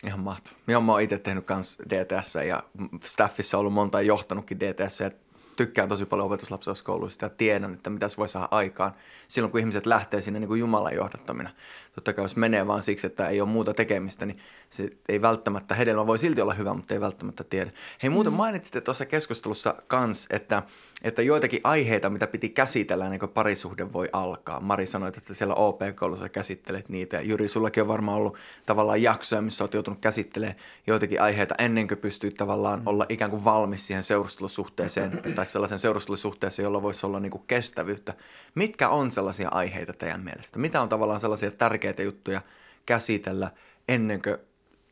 Ihan 0.06 0.20
mahtavaa. 0.20 0.60
Joo, 0.68 0.80
mä 0.80 0.92
oon 0.92 1.00
itse 1.00 1.18
tehnyt 1.18 1.44
kans 1.44 1.78
DTS 1.88 2.34
ja 2.48 2.62
staffissa 3.04 3.58
ollut 3.58 3.72
monta 3.72 4.00
ja 4.00 4.06
johtanutkin 4.06 4.60
DTS. 4.60 5.00
Ja 5.00 5.10
tykkään 5.56 5.88
tosi 5.88 6.06
paljon 6.06 6.26
opetuslapseuskouluista 6.26 7.24
ja 7.24 7.28
tiedän, 7.28 7.74
että 7.74 7.90
mitä 7.90 8.08
se 8.08 8.16
voi 8.16 8.28
saada 8.28 8.48
aikaan 8.50 8.92
silloin, 9.28 9.50
kun 9.50 9.60
ihmiset 9.60 9.86
lähtee 9.86 10.22
sinne 10.22 10.40
niin 10.40 10.48
kuin 10.48 10.60
Jumalan 10.60 10.94
johdattamina. 10.94 11.50
Totta 11.94 12.12
kai 12.12 12.24
jos 12.24 12.36
menee 12.36 12.66
vaan 12.66 12.82
siksi, 12.82 13.06
että 13.06 13.28
ei 13.28 13.40
ole 13.40 13.48
muuta 13.48 13.74
tekemistä, 13.74 14.26
niin 14.26 14.38
se 14.70 14.90
ei 15.08 15.22
välttämättä, 15.22 15.74
hedelmä 15.74 16.06
voi 16.06 16.18
silti 16.18 16.40
olla 16.40 16.54
hyvä, 16.54 16.74
mutta 16.74 16.94
ei 16.94 17.00
välttämättä 17.00 17.44
tiedä. 17.44 17.70
Hei 18.02 18.10
muuten 18.10 18.32
mm. 18.32 18.36
mainitsitte 18.36 18.80
tuossa 18.80 19.06
keskustelussa 19.06 19.74
kans, 19.86 20.26
että, 20.30 20.62
että 21.02 21.22
joitakin 21.22 21.60
aiheita, 21.64 22.10
mitä 22.10 22.26
piti 22.26 22.48
käsitellä 22.48 23.04
ennen 23.04 23.20
kuin 23.20 23.32
parisuhde 23.32 23.92
voi 23.92 24.08
alkaa. 24.12 24.60
Mari 24.60 24.86
sanoi, 24.86 25.08
että 25.08 25.34
siellä 25.34 25.54
OP-koulussa 25.54 26.28
käsittelet 26.28 26.88
niitä 26.88 27.16
ja 27.16 27.22
Jyri, 27.22 27.48
sullakin 27.48 27.82
on 27.82 27.88
varmaan 27.88 28.18
ollut 28.18 28.36
tavallaan 28.66 29.02
jaksoja, 29.02 29.42
missä 29.42 29.64
olet 29.64 29.74
joutunut 29.74 30.00
käsittelemään 30.00 30.56
joitakin 30.86 31.20
aiheita 31.20 31.54
ennen 31.58 31.88
kuin 31.88 31.98
pystyy 31.98 32.30
tavallaan 32.30 32.78
mm. 32.78 32.86
olla 32.86 33.06
ikään 33.08 33.30
kuin 33.30 33.44
valmis 33.44 33.86
siihen 33.86 34.02
seurustelusuhteeseen 34.02 35.22
tai 35.34 35.46
sellaisen 35.46 35.78
seurustelusuhteeseen, 35.78 36.64
jolla 36.64 36.82
voisi 36.82 37.06
olla 37.06 37.20
niin 37.20 37.32
kuin 37.32 37.44
kestävyyttä. 37.46 38.14
Mitkä 38.54 38.88
on 38.88 39.12
sellaisia 39.12 39.48
aiheita 39.48 39.92
teidän 39.92 40.20
mielestä? 40.20 40.58
Mitä 40.58 40.80
on 40.80 40.88
tavallaan 40.88 41.20
sellaisia 41.20 41.50
tärkeitä 41.50 42.02
juttuja 42.02 42.40
käsitellä 42.86 43.50
ennen 43.88 44.22
kuin 44.22 44.36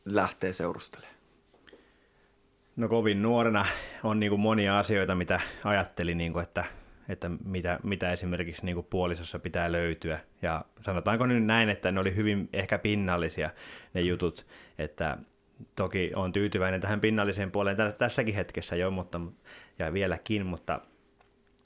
lähtee 0.05 0.53
seurustelemaan? 0.53 1.20
No 2.81 2.89
kovin 2.89 3.21
nuorena 3.21 3.65
on 4.03 4.19
niin 4.19 4.29
kuin 4.29 4.39
monia 4.39 4.79
asioita, 4.79 5.15
mitä 5.15 5.39
ajattelin, 5.63 6.17
niin 6.17 6.33
kuin, 6.33 6.43
että, 6.43 6.65
että 7.09 7.29
mitä, 7.45 7.79
mitä 7.83 8.11
esimerkiksi 8.11 8.65
niin 8.65 8.75
kuin 8.75 8.87
puolisossa 8.89 9.39
pitää 9.39 9.71
löytyä. 9.71 10.19
Ja 10.41 10.65
sanotaanko 10.79 11.25
nyt 11.25 11.45
näin, 11.45 11.69
että 11.69 11.91
ne 11.91 11.99
oli 11.99 12.15
hyvin 12.15 12.49
ehkä 12.53 12.77
pinnallisia 12.77 13.49
ne 13.93 14.01
jutut, 14.01 14.47
että 14.77 15.17
toki 15.75 16.11
on 16.15 16.33
tyytyväinen 16.33 16.81
tähän 16.81 17.01
pinnalliseen 17.01 17.51
puoleen 17.51 17.77
tässäkin 17.97 18.35
hetkessä 18.35 18.75
jo, 18.75 18.91
mutta, 18.91 19.21
ja 19.79 19.93
vieläkin, 19.93 20.45
mutta 20.45 20.79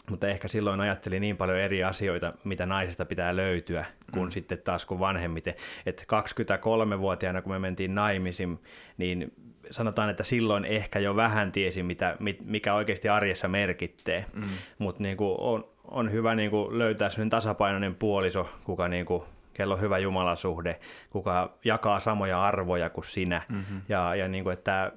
mutta 0.10 0.28
ehkä 0.28 0.48
silloin 0.48 0.82
ajattelin 0.82 1.22
niin 1.22 1.38
paljon 1.38 1.58
eri 1.58 1.84
asioita, 1.84 2.34
mitä 2.44 2.66
naisesta 2.66 3.06
pitää 3.06 3.36
löytyä, 3.36 3.86
kun 4.14 4.28
mm. 4.28 4.32
sitten 4.32 4.58
taas 4.58 4.86
kun 4.86 5.00
vanhemmiten. 5.00 5.56
Että 5.86 6.04
23-vuotiaana, 6.04 7.42
kun 7.42 7.52
me 7.52 7.60
mentiin 7.60 7.96
naimisiin, 7.96 8.60
niin 8.98 9.34
sanotaan, 9.72 10.10
että 10.10 10.24
silloin 10.24 10.66
ehkä 10.66 11.00
jo 11.00 11.16
vähän 11.16 11.52
tiesi, 11.52 11.84
mitä, 11.84 12.18
mikä 12.44 12.74
oikeasti 12.74 13.10
arjessa 13.10 13.48
merkittee. 13.48 14.26
Mm. 14.34 14.42
Mutta 14.78 15.04
niin 15.04 15.18
on, 15.20 15.70
on 15.84 16.12
hyvä 16.12 16.36
niin 16.36 16.52
kuin 16.52 16.78
löytää 16.78 17.10
sellainen 17.10 17.30
tasapainoinen 17.30 17.96
puoliso, 17.96 18.50
kuka 18.64 18.88
niin 18.88 19.06
kuin, 19.06 19.24
kello 19.54 19.74
on 19.74 19.82
hyvä 19.82 19.98
jumalasuhde, 19.98 20.80
kuka 21.10 21.58
jakaa 21.66 22.00
samoja 22.00 22.44
arvoja 22.44 22.90
kuin 22.90 23.06
sinä. 23.06 23.42
Mm-hmm. 23.50 23.82
Ja, 23.90 24.16
ja, 24.16 24.28
niin 24.28 24.44
kuin, 24.44 24.54
että, 24.54 24.92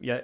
ja 0.00 0.20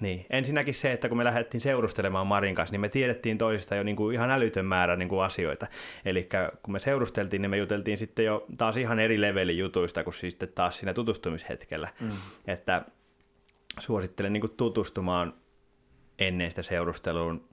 niin. 0.00 0.26
Ensinnäkin 0.30 0.74
se, 0.74 0.92
että 0.92 1.08
kun 1.08 1.18
me 1.18 1.24
lähdettiin 1.24 1.60
seurustelemaan 1.60 2.26
Marin 2.26 2.54
kanssa, 2.54 2.72
niin 2.72 2.80
me 2.80 2.88
tiedettiin 2.88 3.38
toisista 3.38 3.74
jo 3.74 3.82
niin 3.82 3.96
kuin 3.96 4.14
ihan 4.14 4.30
älytön 4.30 4.66
määrä 4.66 4.96
niin 4.96 5.08
kuin 5.08 5.22
asioita. 5.22 5.66
Eli 6.04 6.28
kun 6.62 6.72
me 6.72 6.78
seurusteltiin, 6.78 7.42
niin 7.42 7.50
me 7.50 7.56
juteltiin 7.56 7.98
sitten 7.98 8.24
jo 8.24 8.46
taas 8.58 8.76
ihan 8.76 8.98
eri 8.98 9.20
levelin 9.20 9.58
jutuista 9.58 10.04
kuin 10.04 10.14
sitten 10.14 10.48
taas 10.54 10.78
siinä 10.78 10.94
tutustumishetkellä. 10.94 11.88
Mm. 12.00 12.10
Että 12.46 12.82
suosittelen 13.80 14.32
niin 14.32 14.50
tutustumaan 14.56 15.34
ennen 16.18 16.50
sitä 16.50 16.62
seurusteluun 16.62 17.48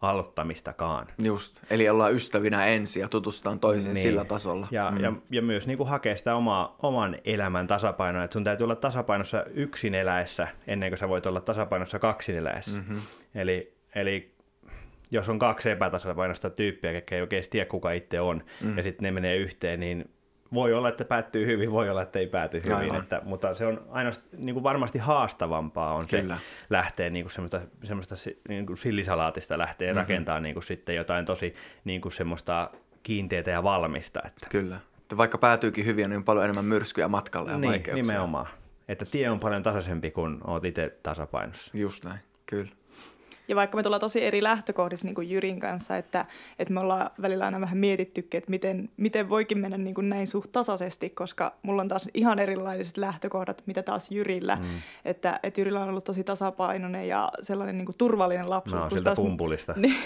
aloittamistakaan. 0.00 1.06
Just, 1.18 1.64
eli 1.70 1.88
ollaan 1.88 2.14
ystävinä 2.14 2.66
ensin 2.66 3.00
ja 3.00 3.08
tutustutaan 3.08 3.60
toisiin 3.60 3.94
niin. 3.94 4.02
sillä 4.02 4.24
tasolla. 4.24 4.68
Ja, 4.70 4.90
mm. 4.90 5.00
ja, 5.00 5.12
ja 5.30 5.42
myös 5.42 5.66
niin 5.66 5.78
kuin 5.78 5.88
hakea 5.88 6.16
sitä 6.16 6.34
oma, 6.34 6.76
oman 6.82 7.16
elämän 7.24 7.66
tasapainoa, 7.66 8.24
että 8.24 8.32
sun 8.32 8.44
täytyy 8.44 8.64
olla 8.64 8.76
tasapainossa 8.76 9.44
yksin 9.44 9.94
eläessä 9.94 10.48
ennen 10.66 10.90
kuin 10.90 10.98
sä 10.98 11.08
voit 11.08 11.26
olla 11.26 11.40
tasapainossa 11.40 11.98
kaksin 11.98 12.36
eläessä. 12.36 12.76
Mm-hmm. 12.76 13.00
Eli, 13.34 13.74
eli 13.94 14.34
jos 15.10 15.28
on 15.28 15.38
kaksi 15.38 15.70
epätasapainoista 15.70 16.50
tyyppiä, 16.50 16.92
jotka 16.92 17.14
ei 17.14 17.20
oikein 17.20 17.44
tiedä 17.50 17.66
kuka 17.66 17.92
itse 17.92 18.20
on, 18.20 18.44
mm. 18.60 18.76
ja 18.76 18.82
sitten 18.82 19.04
ne 19.04 19.10
menee 19.10 19.36
yhteen, 19.36 19.80
niin 19.80 20.10
voi 20.54 20.72
olla, 20.72 20.88
että 20.88 21.04
päättyy 21.04 21.46
hyvin, 21.46 21.70
voi 21.72 21.90
olla, 21.90 22.02
että 22.02 22.18
ei 22.18 22.26
pääty 22.26 22.62
hyvin, 22.66 22.94
että, 22.94 23.22
mutta 23.24 23.54
se 23.54 23.66
on 23.66 23.86
aina 23.90 24.10
niin 24.36 24.54
kuin 24.54 24.62
varmasti 24.62 24.98
haastavampaa 24.98 25.94
on 25.94 26.04
Kyllä. 26.10 26.34
se 26.34 26.66
lähteä 26.70 27.10
niin 27.10 27.24
kuin 27.24 27.32
semmoista, 27.32 27.60
semmoista 27.84 28.14
niin 28.48 28.66
kuin 28.66 28.76
sillisalaatista 28.76 29.58
lähteä 29.58 29.88
mm-hmm. 29.88 29.98
rakentamaan 29.98 30.42
niin 30.42 30.54
kuin 30.54 30.64
sitten 30.64 30.96
jotain 30.96 31.24
tosi 31.24 31.54
niin 31.84 32.00
kuin 32.00 32.12
semmoista 32.12 32.70
kiinteitä 33.02 33.50
ja 33.50 33.62
valmista. 33.62 34.20
Että. 34.26 34.46
Kyllä. 34.50 34.78
Että 34.98 35.16
vaikka 35.16 35.38
päätyykin 35.38 35.86
hyvin, 35.86 36.10
niin 36.10 36.16
on 36.16 36.24
paljon 36.24 36.44
enemmän 36.44 36.64
myrskyjä 36.64 37.08
matkalla 37.08 37.50
ja 37.50 37.58
niin, 37.58 37.70
vaikeuksia. 37.70 38.02
nimenomaan. 38.02 38.46
Että 38.88 39.04
tie 39.04 39.30
on 39.30 39.40
paljon 39.40 39.62
tasaisempi, 39.62 40.10
kun 40.10 40.40
olet 40.46 40.64
itse 40.64 40.98
tasapainossa. 41.02 41.70
Just 41.74 42.04
näin, 42.04 42.18
kyllä. 42.46 42.70
Ja 43.48 43.56
vaikka 43.56 43.76
me 43.76 43.82
tullaan 43.82 44.00
tosi 44.00 44.24
eri 44.24 44.42
lähtökohdissa 44.42 45.06
niin 45.06 45.14
kuin 45.14 45.30
Jyrin 45.30 45.60
kanssa, 45.60 45.96
että, 45.96 46.24
että 46.58 46.74
me 46.74 46.80
ollaan 46.80 47.10
välillä 47.22 47.44
aina 47.44 47.60
vähän 47.60 47.78
mietittykin, 47.78 48.38
että 48.38 48.50
miten, 48.50 48.88
miten 48.96 49.28
voikin 49.28 49.58
mennä 49.58 49.78
niin 49.78 49.94
kuin 49.94 50.08
näin 50.08 50.26
suht 50.26 50.52
tasaisesti, 50.52 51.10
koska 51.10 51.54
mulla 51.62 51.82
on 51.82 51.88
taas 51.88 52.08
ihan 52.14 52.38
erilaiset 52.38 52.96
lähtökohdat, 52.96 53.62
mitä 53.66 53.82
taas 53.82 54.10
Jyrillä. 54.10 54.56
Mm. 54.56 54.68
Että, 55.04 55.40
että 55.42 55.60
Jyrillä 55.60 55.82
on 55.82 55.88
ollut 55.88 56.04
tosi 56.04 56.24
tasapainoinen 56.24 57.08
ja 57.08 57.28
sellainen 57.42 57.78
niin 57.78 57.86
kuin 57.86 57.98
turvallinen 57.98 58.50
lapsuus. 58.50 58.82
No, 58.82 58.90
sieltä 58.90 59.04
taas, 59.04 59.16
pumpulista. 59.16 59.74
Niin, 59.84 59.96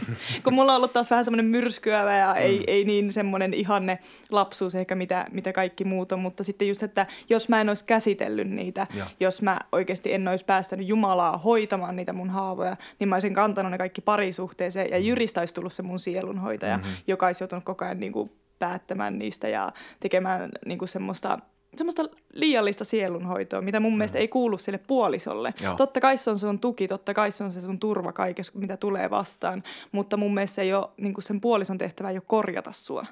kun 0.44 0.54
mulla 0.54 0.72
on 0.72 0.76
ollut 0.76 0.92
taas 0.92 1.10
vähän 1.10 1.24
semmoinen 1.24 1.46
myrskyävä 1.46 2.16
ja 2.16 2.32
mm. 2.32 2.40
ei, 2.40 2.64
ei 2.66 2.84
niin 2.84 3.12
semmoinen 3.12 3.54
ihanne 3.54 3.98
lapsuus 4.30 4.74
ehkä 4.74 4.94
mitä, 4.94 5.26
mitä 5.32 5.52
kaikki 5.52 5.84
muut 5.84 6.12
on, 6.12 6.20
mutta 6.20 6.44
sitten 6.44 6.68
just, 6.68 6.82
että 6.82 7.06
jos 7.28 7.48
mä 7.48 7.60
en 7.60 7.68
olisi 7.68 7.84
käsitellyt 7.84 8.50
niitä, 8.50 8.86
ja. 8.94 9.06
jos 9.20 9.42
mä 9.42 9.58
oikeasti 9.72 10.12
en 10.12 10.28
olisi 10.28 10.44
päästänyt 10.44 10.88
Jumalaa 10.88 11.38
hoitamaan 11.38 11.96
niitä 11.96 12.12
mun 12.12 12.30
haavoja, 12.30 12.76
niin 13.00 13.08
mä 13.08 13.14
olisin 13.14 13.34
kantanut 13.34 13.72
ne 13.72 13.78
kaikki 13.78 14.00
parisuhteeseen 14.00 14.90
ja 14.90 14.98
mm. 14.98 15.04
Jyristä 15.04 15.40
olisi 15.40 15.54
tullut 15.54 15.72
se 15.72 15.82
mun 15.82 15.98
sielunhoitaja, 15.98 16.76
mm-hmm. 16.76 16.92
joka 17.06 17.26
olisi 17.26 17.42
joutunut 17.42 17.64
koko 17.64 17.84
ajan 17.84 18.00
niin 18.00 18.12
kuin 18.12 18.30
päättämään 18.58 19.18
niistä 19.18 19.48
ja 19.48 19.72
tekemään 20.00 20.50
niin 20.66 20.78
kuin 20.78 20.88
semmoista 20.88 21.38
semmoista 21.76 22.02
liiallista 22.32 22.84
sielunhoitoa, 22.84 23.60
mitä 23.60 23.80
mun 23.80 23.92
mm. 23.92 23.98
mielestä 23.98 24.18
ei 24.18 24.28
kuulu 24.28 24.58
sille 24.58 24.80
puolisolle. 24.86 25.54
Joo. 25.62 25.74
Totta 25.76 26.00
kai 26.00 26.16
se 26.16 26.30
on 26.30 26.38
sun 26.38 26.58
tuki, 26.58 26.88
totta 26.88 27.14
kai 27.14 27.32
se 27.32 27.44
on 27.44 27.52
se 27.52 27.60
sun 27.60 27.78
turva 27.78 28.12
kaikessa, 28.12 28.52
mitä 28.58 28.76
tulee 28.76 29.10
vastaan, 29.10 29.62
mutta 29.92 30.16
mun 30.16 30.34
mielestä 30.34 30.62
ei 30.62 30.74
ole 30.74 30.88
niin 30.96 31.14
sen 31.18 31.40
puolison 31.40 31.78
tehtävä 31.78 32.10
jo 32.10 32.20
korjata 32.26 32.72
sua. 32.72 33.06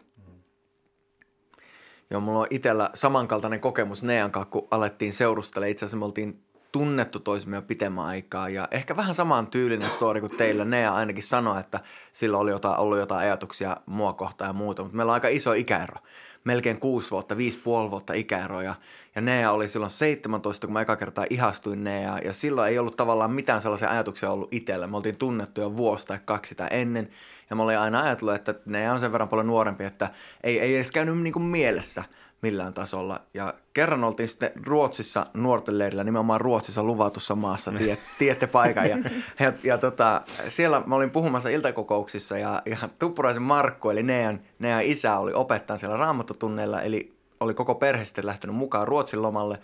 Joo, 2.10 2.20
mulla 2.20 2.38
on 2.38 2.46
itsellä 2.50 2.90
samankaltainen 2.94 3.60
kokemus 3.60 4.04
Nean 4.04 4.30
kanssa, 4.30 4.50
kun 4.50 4.68
alettiin 4.70 5.12
seurustella. 5.12 5.66
Itse 5.66 5.84
asiassa 5.84 5.96
me 5.96 6.04
oltiin 6.04 6.44
tunnettu 6.74 7.20
toisemme 7.20 7.56
jo 7.56 7.62
pitemmän 7.62 8.04
aikaa 8.04 8.48
ja 8.48 8.68
ehkä 8.70 8.96
vähän 8.96 9.14
samaan 9.14 9.46
tyylinen 9.46 9.90
story 9.90 10.20
kuin 10.20 10.36
teillä. 10.36 10.64
Nea 10.64 10.94
ainakin 10.94 11.22
sanoi, 11.22 11.60
että 11.60 11.80
sillä 12.12 12.38
oli 12.38 12.50
jotain, 12.50 12.78
ollut 12.78 12.98
jotain 12.98 13.26
ajatuksia 13.26 13.76
mua 13.86 14.12
kohtaan 14.12 14.48
ja 14.48 14.52
muuta, 14.52 14.82
mutta 14.82 14.96
meillä 14.96 15.10
on 15.10 15.14
aika 15.14 15.28
iso 15.28 15.52
ikäero. 15.52 15.96
Melkein 16.44 16.80
kuusi 16.80 17.10
vuotta, 17.10 17.36
viisi 17.36 17.58
puoli 17.58 17.90
vuotta 17.90 18.12
ikäero 18.12 18.60
ja, 18.60 18.74
Nea 19.20 19.52
oli 19.52 19.68
silloin 19.68 19.90
17, 19.90 20.66
kun 20.66 20.74
mä 20.74 20.80
eka 20.80 20.96
kertaa 20.96 21.24
ihastuin 21.30 21.84
Nea 21.84 22.18
ja 22.18 22.32
silloin 22.32 22.68
ei 22.68 22.78
ollut 22.78 22.96
tavallaan 22.96 23.32
mitään 23.32 23.62
sellaisia 23.62 23.90
ajatuksia 23.90 24.30
ollut 24.30 24.54
itsellä. 24.54 24.86
Me 24.86 24.96
oltiin 24.96 25.16
tunnettu 25.16 25.60
jo 25.60 25.76
vuosi 25.76 26.06
tai 26.06 26.18
kaksi 26.24 26.48
sitä 26.48 26.66
ennen 26.66 27.08
ja 27.50 27.56
mä 27.56 27.62
olin 27.62 27.78
aina 27.78 28.02
ajatellut, 28.02 28.34
että 28.34 28.54
Nea 28.66 28.92
on 28.92 29.00
sen 29.00 29.12
verran 29.12 29.28
paljon 29.28 29.46
nuorempi, 29.46 29.84
että 29.84 30.10
ei, 30.42 30.60
ei 30.60 30.74
edes 30.74 30.90
käynyt 30.90 31.18
niin 31.18 31.32
kuin 31.32 31.44
mielessä– 31.44 32.04
millään 32.44 32.74
tasolla. 32.74 33.20
Ja 33.34 33.54
kerran 33.74 34.04
oltiin 34.04 34.28
sitten 34.28 34.50
Ruotsissa 34.66 35.26
nuorten 35.34 35.78
leirillä, 35.78 36.04
nimenomaan 36.04 36.40
Ruotsissa 36.40 36.82
luvatussa 36.82 37.34
maassa, 37.34 37.72
tiet, 37.78 38.00
tiedätte 38.18 38.46
paikan. 38.46 38.90
Ja, 38.90 38.98
ja, 39.40 39.52
ja 39.62 39.78
tota, 39.78 40.22
siellä 40.48 40.82
mä 40.86 40.94
olin 40.94 41.10
puhumassa 41.10 41.48
iltakokouksissa 41.48 42.38
ja, 42.38 42.62
ja 42.66 42.76
Tuppuraisen 42.98 43.42
Markku, 43.42 43.90
eli 43.90 44.02
Nean, 44.02 44.40
Nean 44.58 44.82
isä, 44.82 45.18
oli 45.18 45.32
opettajan 45.32 45.78
siellä 45.78 45.96
raamattotunneilla, 45.96 46.82
eli 46.82 47.14
oli 47.40 47.54
koko 47.54 47.74
perhe 47.74 48.04
sitten 48.04 48.26
lähtenyt 48.26 48.56
mukaan 48.56 48.88
Ruotsin 48.88 49.22
lomalle. 49.22 49.58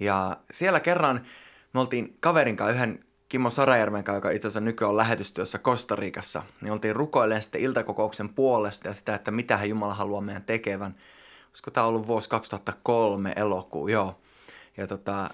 Ja 0.00 0.36
siellä 0.50 0.80
kerran 0.80 1.26
me 1.72 1.80
oltiin 1.80 2.16
kaverin 2.20 2.56
kanssa 2.56 2.74
yhden 2.74 3.04
Kimmo 3.28 3.50
Sarajärven 3.50 4.04
kanssa, 4.04 4.16
joka 4.16 4.30
itse 4.30 4.48
asiassa 4.48 4.60
nykyään 4.60 4.90
on 4.90 4.96
lähetystyössä 4.96 5.58
Kostarikassa, 5.58 6.42
niin 6.60 6.72
oltiin 6.72 6.96
rukoilleen 6.96 7.42
sitten 7.42 7.60
iltakokouksen 7.60 8.28
puolesta 8.28 8.88
ja 8.88 8.94
sitä, 8.94 9.14
että 9.14 9.30
mitä 9.30 9.56
hän 9.56 9.68
Jumala 9.68 9.94
haluaa 9.94 10.20
meidän 10.20 10.42
tekevän 10.42 10.94
olisiko 11.48 11.70
tämä 11.70 11.86
ollut 11.86 12.06
vuosi 12.06 12.28
2003 12.28 13.32
elokuu, 13.36 13.88
joo. 13.88 14.20
Ja 14.76 14.86
tota, 14.86 15.30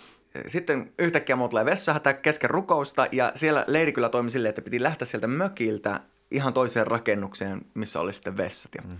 sitten 0.46 0.92
yhtäkkiä 0.98 1.36
mulla 1.36 1.48
tulee 1.48 1.64
vessahätä 1.64 2.14
kesken 2.14 2.50
rukousta 2.50 3.06
ja 3.12 3.32
siellä 3.34 3.64
leiri 3.66 3.92
kyllä 3.92 4.08
toimi 4.08 4.30
silleen, 4.30 4.50
että 4.50 4.62
piti 4.62 4.82
lähteä 4.82 5.06
sieltä 5.06 5.26
mökiltä 5.26 6.00
ihan 6.30 6.52
toiseen 6.52 6.86
rakennukseen, 6.86 7.62
missä 7.74 8.00
oli 8.00 8.12
sitten 8.12 8.36
vessat. 8.36 8.74
Ja, 8.74 8.82
mm. 8.82 8.96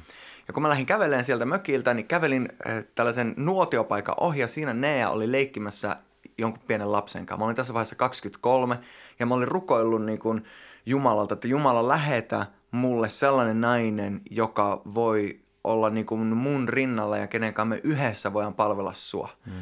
ja 0.49 0.55
kun 0.55 0.63
mä 0.63 0.69
lähdin 0.69 0.87
kävelemään 0.87 1.25
sieltä 1.25 1.45
mökiltä, 1.45 1.95
niin 1.95 2.07
kävelin 2.07 2.49
äh, 2.69 2.85
tällaisen 2.95 3.35
nuotiopaikan 3.37 4.15
ohi 4.21 4.41
ja 4.41 4.49
siinä 4.49 4.75
Nea 4.75 5.11
oli 5.11 5.33
leikkimässä 5.33 5.97
jonkun 6.39 6.63
pienen 6.67 6.93
lapsen 6.93 7.27
kanssa. 7.27 7.39
Mä 7.39 7.45
olin 7.45 7.57
tässä 7.57 7.75
vaiheessa 7.75 7.97
23 7.97 8.79
ja 9.19 9.27
mä 9.27 9.35
olin 9.35 9.49
rukoillut 9.49 10.05
niin 10.05 10.19
kuin 10.19 10.45
Jumalalta, 10.87 11.35
että 11.35 11.49
Jumala 11.49 11.89
lähetä 11.89 12.47
mulle 12.71 13.09
sellainen 13.09 13.61
nainen, 13.61 14.21
joka 14.31 14.83
voi 14.95 15.44
olla 15.65 15.91
niin 15.91 16.07
kuin 16.07 16.37
mun 16.37 16.69
rinnalla 16.69 17.17
ja 17.17 17.27
kenen 17.27 17.55
kanssa 17.55 17.69
me 17.69 17.81
yhdessä 17.85 18.33
voidaan 18.33 18.55
palvella 18.55 18.93
sua. 18.95 19.29
Mm. 19.47 19.53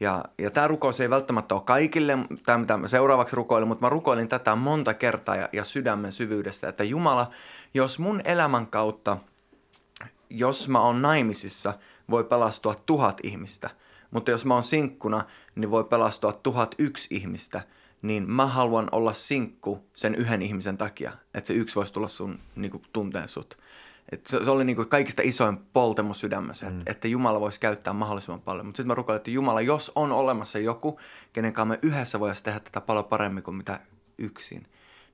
Ja, 0.00 0.24
ja 0.38 0.50
tämä 0.50 0.68
rukous 0.68 1.00
ei 1.00 1.10
välttämättä 1.10 1.54
ole 1.54 1.62
kaikille, 1.62 2.18
tämä 2.46 2.58
mitä 2.58 2.76
mä 2.76 2.88
seuraavaksi 2.88 3.36
rukoilin, 3.36 3.68
mutta 3.68 3.86
mä 3.86 3.90
rukoilin 3.90 4.28
tätä 4.28 4.54
monta 4.54 4.94
kertaa 4.94 5.36
ja, 5.36 5.48
ja 5.52 5.64
sydämen 5.64 6.12
syvyydestä, 6.12 6.68
että 6.68 6.84
Jumala, 6.84 7.30
jos 7.74 7.98
mun 7.98 8.20
elämän 8.24 8.66
kautta, 8.66 9.16
jos 10.30 10.68
mä 10.68 10.80
oon 10.80 11.02
naimisissa, 11.02 11.74
voi 12.10 12.24
pelastua 12.24 12.74
tuhat 12.86 13.20
ihmistä, 13.22 13.70
mutta 14.10 14.30
jos 14.30 14.44
mä 14.44 14.54
oon 14.54 14.62
sinkkuna, 14.62 15.24
niin 15.54 15.70
voi 15.70 15.84
pelastua 15.84 16.32
tuhat 16.32 16.74
yksi 16.78 17.14
ihmistä, 17.14 17.62
niin 18.02 18.30
mä 18.30 18.46
haluan 18.46 18.88
olla 18.92 19.12
sinkku 19.12 19.84
sen 19.94 20.14
yhden 20.14 20.42
ihmisen 20.42 20.78
takia, 20.78 21.12
että 21.34 21.48
se 21.48 21.54
yksi 21.54 21.76
voisi 21.76 21.92
tulla 21.92 22.08
sun 22.08 22.38
niin 22.56 22.70
kuin, 22.70 22.82
tunteen 22.92 23.28
sut. 23.28 23.58
Et 24.12 24.26
se, 24.26 24.44
se 24.44 24.50
oli 24.50 24.64
niin 24.64 24.76
kuin 24.76 24.88
kaikista 24.88 25.22
isoin 25.24 25.58
polte 25.72 26.02
mun 26.02 26.14
sydämessä, 26.14 26.66
mm. 26.66 26.78
että, 26.78 26.90
että 26.90 27.08
Jumala 27.08 27.40
voisi 27.40 27.60
käyttää 27.60 27.92
mahdollisimman 27.92 28.40
paljon. 28.40 28.66
Mutta 28.66 28.76
sitten 28.76 28.88
mä 28.88 28.94
rukoilin, 28.94 29.16
että 29.16 29.30
Jumala, 29.30 29.60
jos 29.60 29.92
on 29.94 30.12
olemassa 30.12 30.58
joku, 30.58 31.00
kenen 31.32 31.52
kanssa 31.52 31.74
me 31.74 31.78
yhdessä 31.82 32.20
voisi 32.20 32.44
tehdä 32.44 32.60
tätä 32.60 32.80
paljon 32.80 33.04
paremmin 33.04 33.42
kuin 33.42 33.54
mitä 33.54 33.80
yksin, 34.18 34.66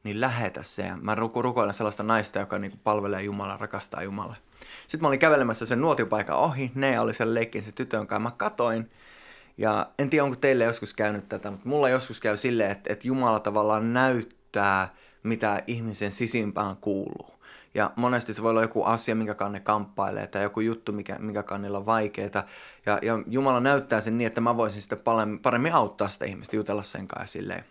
niin 0.05 0.21
lähetä 0.21 0.63
se. 0.63 0.83
Ja 0.83 0.97
mä 0.97 1.15
rukoilen 1.15 1.75
sellaista 1.75 2.03
naista, 2.03 2.39
joka 2.39 2.59
niin 2.59 2.71
kuin 2.71 2.81
palvelee 2.85 3.23
Jumalaa, 3.23 3.57
rakastaa 3.57 4.03
Jumalaa. 4.03 4.37
Sitten 4.81 5.01
mä 5.01 5.09
olin 5.09 5.19
kävelemässä 5.19 5.67
sen 5.67 5.81
nuotiopaikan 5.81 6.37
ohi, 6.37 6.73
ne 6.75 7.01
oli 7.01 7.15
sen 7.15 7.35
leikkin 7.35 7.63
se 7.63 7.73
tytön 7.73 8.07
kanssa. 8.07 8.21
Mä 8.21 8.31
katoin, 8.37 8.91
ja 9.59 9.91
en 9.99 10.11
tiedä, 10.11 10.25
onko 10.25 10.37
teille 10.37 10.65
joskus 10.65 10.95
käynyt 10.95 11.29
tätä, 11.29 11.51
mutta 11.51 11.69
mulla 11.69 11.89
joskus 11.89 12.21
käy 12.21 12.37
silleen, 12.37 12.71
että, 12.71 12.93
että 12.93 13.09
Jumala 13.09 13.41
tavallaan 13.41 13.93
näyttää, 13.93 14.95
mitä 15.23 15.63
ihmisen 15.67 16.13
sisimpään 16.13 16.77
kuuluu. 16.77 17.36
Ja 17.77 17.91
monesti 17.97 18.35
se 18.35 18.43
voi 18.43 18.51
olla 18.51 18.63
joku 18.63 18.85
asia, 18.85 19.15
minkä 19.15 19.35
kanne 19.35 19.61
kamppailee, 19.61 20.27
tai 20.27 20.43
joku 20.43 20.61
juttu, 20.61 20.93
mikä, 20.93 21.17
mikä 21.19 21.43
kannilla 21.43 21.79
on 21.79 21.87
vaikeaa. 21.87 22.45
Ja, 22.87 22.99
ja 23.03 23.19
Jumala 23.27 23.61
näyttää 23.61 24.01
sen 24.01 24.19
niin, 24.19 24.27
että 24.27 24.41
mä 24.41 24.57
voisin 24.57 24.83
sitten 24.83 24.99
paremmin, 24.99 25.39
paremmin 25.39 25.73
auttaa 25.73 26.09
sitä 26.09 26.25
ihmistä, 26.25 26.57
jutella 26.57 26.83
sen 26.83 27.09
kanssa 27.09 27.33
silleen. 27.33 27.65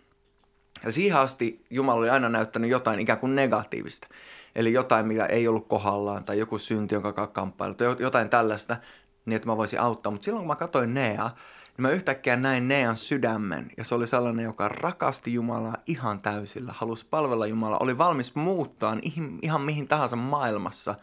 Ja 0.85 0.91
siihen 0.91 1.17
asti 1.17 1.65
Jumala 1.69 1.99
oli 1.99 2.09
aina 2.09 2.29
näyttänyt 2.29 2.69
jotain 2.69 2.99
ikään 2.99 3.19
kuin 3.19 3.35
negatiivista. 3.35 4.07
Eli 4.55 4.73
jotain, 4.73 5.07
mitä 5.07 5.25
ei 5.25 5.47
ollut 5.47 5.67
kohdallaan, 5.67 6.23
tai 6.23 6.39
joku 6.39 6.57
synti, 6.57 6.95
jonka 6.95 7.13
kanssa 7.13 7.33
kamppailu, 7.33 7.75
jotain 7.99 8.29
tällaista, 8.29 8.77
niin 9.25 9.35
että 9.35 9.47
mä 9.47 9.57
voisin 9.57 9.81
auttaa. 9.81 10.11
Mutta 10.11 10.25
silloin 10.25 10.41
kun 10.41 10.47
mä 10.47 10.55
katsoin 10.55 10.93
Nea, 10.93 11.29
niin 11.77 11.81
mä 11.81 11.89
yhtäkkiä 11.89 12.35
näin 12.35 12.67
Nean 12.67 12.97
sydämen, 12.97 13.71
ja 13.77 13.83
se 13.83 13.95
oli 13.95 14.07
sellainen, 14.07 14.45
joka 14.45 14.69
rakasti 14.69 15.33
Jumalaa 15.33 15.77
ihan 15.87 16.21
täysillä, 16.21 16.73
halusi 16.75 17.05
palvella 17.09 17.47
Jumalaa, 17.47 17.79
oli 17.81 17.97
valmis 17.97 18.35
muuttaa 18.35 18.97
ihan 19.41 19.61
mihin 19.61 19.87
tahansa 19.87 20.15
maailmassa, 20.15 20.95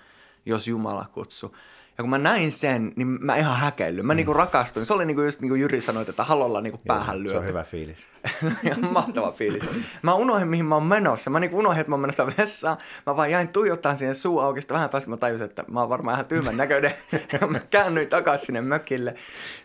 jos 0.47 0.69
Jumala 0.69 1.07
kutsui. 1.13 1.51
Ja 1.99 2.03
kun 2.03 2.11
mä 2.11 2.19
näin 2.19 2.53
sen, 2.53 2.93
niin 2.97 3.09
mä 3.09 3.37
ihan 3.37 3.57
häkellyin. 3.57 4.07
Mä 4.07 4.13
mm. 4.13 4.17
niinku 4.17 4.33
rakastuin. 4.33 4.87
Se 4.87 4.95
oli 4.95 5.05
niinku 5.05 5.23
just 5.23 5.41
niin 5.41 5.49
kuin 5.49 5.61
Jyri 5.61 5.81
sanoi, 5.81 6.05
että 6.09 6.25
halolla 6.25 6.61
niinku 6.61 6.81
päähän 6.87 7.23
lyöty. 7.23 7.35
Se 7.35 7.39
on 7.39 7.49
hyvä 7.49 7.65
fiilis. 7.65 7.99
ihan 8.67 8.93
mahtava 8.93 9.33
fiilis. 9.33 9.69
Mä 10.03 10.15
unohdin, 10.15 10.49
mihin 10.49 10.65
mä 10.65 10.75
oon 10.75 10.83
menossa. 10.83 11.31
Mä 11.31 11.41
niinku 11.41 11.59
unohdin, 11.59 11.81
että 11.81 11.91
mä 11.91 11.95
oon 11.95 12.01
menossa 12.01 12.27
vessaan. 12.39 12.77
Mä 13.07 13.17
vaan 13.17 13.31
jäin 13.31 13.49
tuijottaa 13.49 13.97
siihen 13.97 14.15
suu 14.15 14.39
auki. 14.39 14.61
vähän 14.71 14.91
päästä 14.91 15.11
mä 15.11 15.17
tajusin, 15.17 15.45
että 15.45 15.65
mä 15.69 15.81
oon 15.81 15.89
varmaan 15.89 16.15
ihan 16.15 16.27
tyhmän 16.27 16.57
näköinen. 16.57 16.95
ja 17.41 17.47
mä 17.47 17.61
käännyin 17.61 18.09
takaisin 18.09 18.47
sinne 18.47 18.61
mökille. 18.61 19.15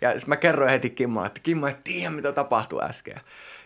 Ja 0.02 0.10
mä 0.28 0.36
kerroin 0.36 0.72
heti 0.72 0.90
Kimmolle, 0.90 1.28
että 1.28 1.42
Kimmo 1.44 1.68
et 1.68 1.84
tiedä, 1.84 2.10
mitä 2.10 2.32
tapahtui 2.32 2.84
äsken. 2.84 3.22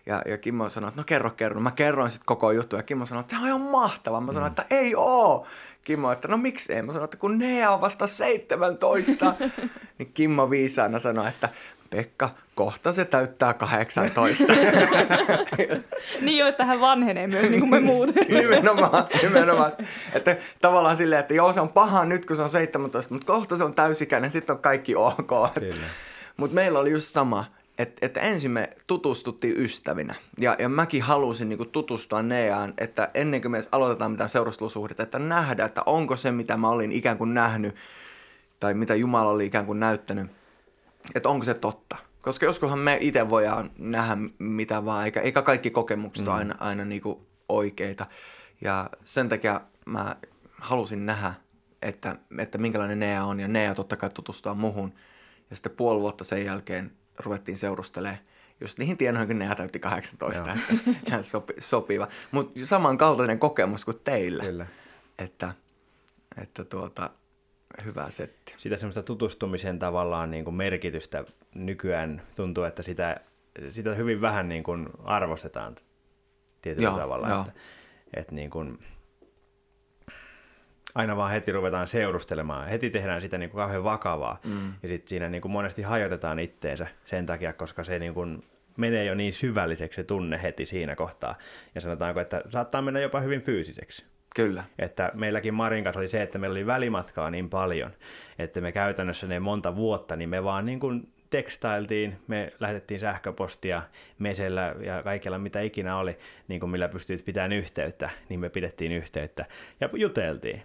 Ja, 0.05 0.21
ja 0.25 0.37
Kimmo 0.37 0.69
sanoi, 0.69 0.87
että 0.87 1.01
no 1.01 1.05
kerro, 1.05 1.29
kerro. 1.29 1.61
Mä 1.61 1.71
kerroin 1.71 2.11
sitten 2.11 2.25
koko 2.25 2.51
juttu 2.51 2.75
ja 2.75 2.83
Kimmo 2.83 3.05
sanoi, 3.05 3.21
että 3.21 3.35
se 3.35 3.41
on 3.41 3.47
ihan 3.47 3.61
mahtavaa. 3.61 4.21
Mä 4.21 4.33
sanoin, 4.33 4.51
mm. 4.51 4.61
että 4.61 4.75
ei 4.75 4.95
oo. 4.95 5.47
Kimmo, 5.83 6.11
että 6.11 6.27
no 6.27 6.37
miksei? 6.37 6.81
Mä 6.81 6.91
sanoin, 6.91 7.05
että 7.05 7.17
kun 7.17 7.37
Nea 7.37 7.71
on 7.71 7.81
vasta 7.81 8.07
17. 8.07 9.33
niin 9.97 10.11
Kimmo 10.13 10.49
viisaana 10.49 10.99
sanoi, 10.99 11.27
että 11.27 11.49
Pekka, 11.89 12.29
kohta 12.55 12.91
se 12.91 13.05
täyttää 13.05 13.53
18. 13.53 14.53
niin 16.21 16.37
jo, 16.37 16.47
että 16.47 16.65
hän 16.65 16.81
vanhenee 16.81 17.27
myös 17.27 17.49
niin 17.49 17.59
kuin 17.59 17.69
me 17.69 17.79
muut. 17.79 18.09
nimenomaan, 18.29 19.05
nimenomaan. 19.21 19.71
Että 20.13 20.37
tavallaan 20.61 20.97
silleen, 20.97 21.19
että 21.19 21.33
joo 21.33 21.53
se 21.53 21.61
on 21.61 21.69
paha 21.69 22.05
nyt 22.05 22.25
kun 22.25 22.35
se 22.35 22.41
on 22.41 22.49
17, 22.49 23.13
mutta 23.13 23.33
kohta 23.33 23.57
se 23.57 23.63
on 23.63 23.73
täysikäinen, 23.73 24.31
sitten 24.31 24.55
on 24.55 24.61
kaikki 24.61 24.95
ok. 24.95 25.31
Mutta 26.37 26.55
meillä 26.55 26.79
oli 26.79 26.91
just 26.91 27.07
sama 27.07 27.45
että 27.77 28.05
et 28.05 28.17
ensin 28.17 28.51
me 28.51 28.69
tutustuttiin 28.87 29.57
ystävinä. 29.57 30.15
Ja, 30.39 30.55
ja 30.59 30.69
mäkin 30.69 31.01
halusin 31.01 31.49
niinku 31.49 31.65
tutustua 31.65 32.21
Neaan, 32.21 32.73
että 32.77 33.11
ennen 33.13 33.41
kuin 33.41 33.51
me 33.51 33.61
aloitetaan 33.71 34.11
mitään 34.11 34.29
seurustelusuhdetta, 34.29 35.03
että 35.03 35.19
nähdä, 35.19 35.65
että 35.65 35.83
onko 35.85 36.15
se, 36.15 36.31
mitä 36.31 36.57
mä 36.57 36.69
olin 36.69 36.91
ikään 36.91 37.17
kuin 37.17 37.33
nähnyt, 37.33 37.75
tai 38.59 38.73
mitä 38.73 38.95
Jumala 38.95 39.31
oli 39.31 39.45
ikään 39.45 39.65
kuin 39.65 39.79
näyttänyt, 39.79 40.31
että 41.15 41.29
onko 41.29 41.45
se 41.45 41.53
totta. 41.53 41.97
Koska 42.21 42.45
joskushan 42.45 42.79
me 42.79 42.97
itse 42.99 43.29
voidaan 43.29 43.71
nähdä 43.77 44.17
mitä 44.39 44.85
vaan, 44.85 45.05
eikä, 45.05 45.21
eikä 45.21 45.41
kaikki 45.41 45.69
kokemukset 45.69 46.25
mm. 46.25 46.33
aina, 46.33 46.55
aina 46.59 46.85
niinku 46.85 47.27
oikeita. 47.49 48.05
Ja 48.61 48.89
sen 49.03 49.29
takia 49.29 49.61
mä 49.85 50.15
halusin 50.59 51.05
nähdä, 51.05 51.33
että, 51.81 52.15
että 52.37 52.57
minkälainen 52.57 52.99
Nea 52.99 53.23
on, 53.23 53.39
ja 53.39 53.47
Nea 53.47 53.75
totta 53.75 53.97
kai 53.97 54.09
tutustua 54.09 54.53
muhun. 54.53 54.93
Ja 55.49 55.55
sitten 55.55 55.71
puoli 55.71 55.99
vuotta 56.01 56.23
sen 56.23 56.45
jälkeen 56.45 56.91
ruvettiin 57.21 57.57
seurustelemaan 57.57 58.19
just 58.61 58.79
niihin 58.79 58.97
tienoihin, 58.97 59.27
kun 59.27 59.39
ne 59.39 59.55
täytti 59.55 59.79
18, 59.79 60.49
Joo. 60.49 60.57
että 60.57 60.91
ihan 61.07 61.23
sopi, 61.23 61.53
sopiva. 61.59 62.07
Mutta 62.31 62.65
samankaltainen 62.65 63.39
kokemus 63.39 63.85
kuin 63.85 63.99
teille. 64.03 64.43
Kyllä. 64.43 64.67
Että, 65.19 65.53
että 66.41 66.63
tuota, 66.63 67.09
hyvä 67.85 68.09
setti. 68.09 68.53
Sitä 68.57 68.77
semmoista 68.77 69.03
tutustumisen 69.03 69.79
tavallaan 69.79 70.31
niin 70.31 70.43
kuin 70.43 70.55
merkitystä 70.55 71.23
nykyään 71.55 72.21
tuntuu, 72.35 72.63
että 72.63 72.83
sitä, 72.83 73.21
sitä 73.69 73.93
hyvin 73.93 74.21
vähän 74.21 74.49
niin 74.49 74.63
kuin 74.63 74.89
arvostetaan 75.03 75.75
tietyllä 76.61 76.87
Joo, 76.89 76.97
tavalla. 76.97 77.29
Jo. 77.29 77.41
Että, 77.41 77.53
että 78.13 78.35
niin 78.35 78.49
kuin, 78.49 78.79
aina 80.95 81.17
vaan 81.17 81.31
heti 81.31 81.51
ruvetaan 81.51 81.87
seurustelemaan. 81.87 82.67
Heti 82.67 82.89
tehdään 82.89 83.21
sitä 83.21 83.37
niin 83.37 83.49
kuin 83.49 83.59
kauhean 83.59 83.83
vakavaa. 83.83 84.39
Mm. 84.45 84.73
Ja 84.83 84.89
sitten 84.89 85.09
siinä 85.09 85.29
niin 85.29 85.41
kuin 85.41 85.51
monesti 85.51 85.81
hajotetaan 85.81 86.39
itteensä 86.39 86.87
sen 87.05 87.25
takia, 87.25 87.53
koska 87.53 87.83
se 87.83 87.99
niin 87.99 88.13
kuin 88.13 88.43
menee 88.77 89.05
jo 89.05 89.15
niin 89.15 89.33
syvälliseksi 89.33 89.95
se 89.95 90.03
tunne 90.03 90.41
heti 90.43 90.65
siinä 90.65 90.95
kohtaa. 90.95 91.35
Ja 91.75 91.81
sanotaanko, 91.81 92.19
että 92.19 92.41
saattaa 92.49 92.81
mennä 92.81 92.99
jopa 92.99 93.19
hyvin 93.19 93.41
fyysiseksi. 93.41 94.05
Kyllä. 94.35 94.63
Että 94.79 95.11
meilläkin 95.13 95.53
Marin 95.53 95.83
kanssa 95.83 95.99
oli 95.99 96.07
se, 96.07 96.21
että 96.21 96.39
meillä 96.39 96.53
oli 96.53 96.65
välimatkaa 96.65 97.31
niin 97.31 97.49
paljon, 97.49 97.91
että 98.39 98.61
me 98.61 98.71
käytännössä 98.71 99.27
ne 99.27 99.39
monta 99.39 99.75
vuotta, 99.75 100.15
niin 100.15 100.29
me 100.29 100.43
vaan 100.43 100.65
niin 100.65 100.79
kuin 100.79 101.13
tekstailtiin, 101.29 102.17
me 102.27 102.53
lähetettiin 102.59 102.99
sähköpostia 102.99 103.81
mesellä 104.19 104.75
ja 104.79 105.03
kaikella 105.03 105.39
mitä 105.39 105.61
ikinä 105.61 105.97
oli, 105.97 106.17
niin 106.47 106.59
kuin 106.59 106.69
millä 106.69 106.87
pystyit 106.87 107.25
pitämään 107.25 107.51
yhteyttä, 107.51 108.09
niin 108.29 108.39
me 108.39 108.49
pidettiin 108.49 108.91
yhteyttä 108.91 109.45
ja 109.81 109.89
juteltiin. 109.93 110.61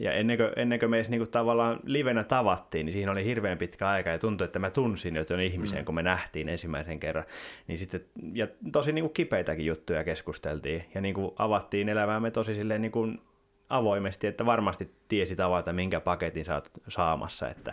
Ja 0.00 0.12
ennen 0.12 0.36
kuin, 0.36 0.50
ennen 0.56 0.78
kuin 0.78 0.90
me 0.90 0.96
edes 0.96 1.10
niin 1.10 1.18
kuin 1.18 1.30
tavallaan 1.30 1.80
livenä 1.84 2.24
tavattiin, 2.24 2.86
niin 2.86 2.92
siinä 2.92 3.12
oli 3.12 3.24
hirveän 3.24 3.58
pitkä 3.58 3.88
aika 3.88 4.10
ja 4.10 4.18
tuntui, 4.18 4.44
että 4.44 4.58
mä 4.58 4.70
tunsin 4.70 5.16
jo 5.16 5.24
tuon 5.24 5.40
ihmisen, 5.40 5.78
mm. 5.78 5.84
kun 5.84 5.94
me 5.94 6.02
nähtiin 6.02 6.48
ensimmäisen 6.48 7.00
kerran. 7.00 7.24
Niin 7.66 7.78
sitten, 7.78 8.00
ja 8.32 8.48
tosi 8.72 8.92
niin 8.92 9.02
kuin 9.02 9.12
kipeitäkin 9.12 9.66
juttuja 9.66 10.04
keskusteltiin 10.04 10.84
ja 10.94 11.00
niin 11.00 11.14
kuin 11.14 11.30
avattiin 11.38 11.88
elämäämme 11.88 12.30
tosi 12.30 12.54
silleen 12.54 12.82
niin 12.82 12.92
kuin 12.92 13.20
avoimesti, 13.68 14.26
että 14.26 14.46
varmasti 14.46 14.90
tiesi 15.08 15.36
tavata, 15.36 15.72
minkä 15.72 16.00
paketin 16.00 16.44
sä 16.44 16.54
oot 16.54 16.70
saamassa, 16.88 17.48
että 17.48 17.72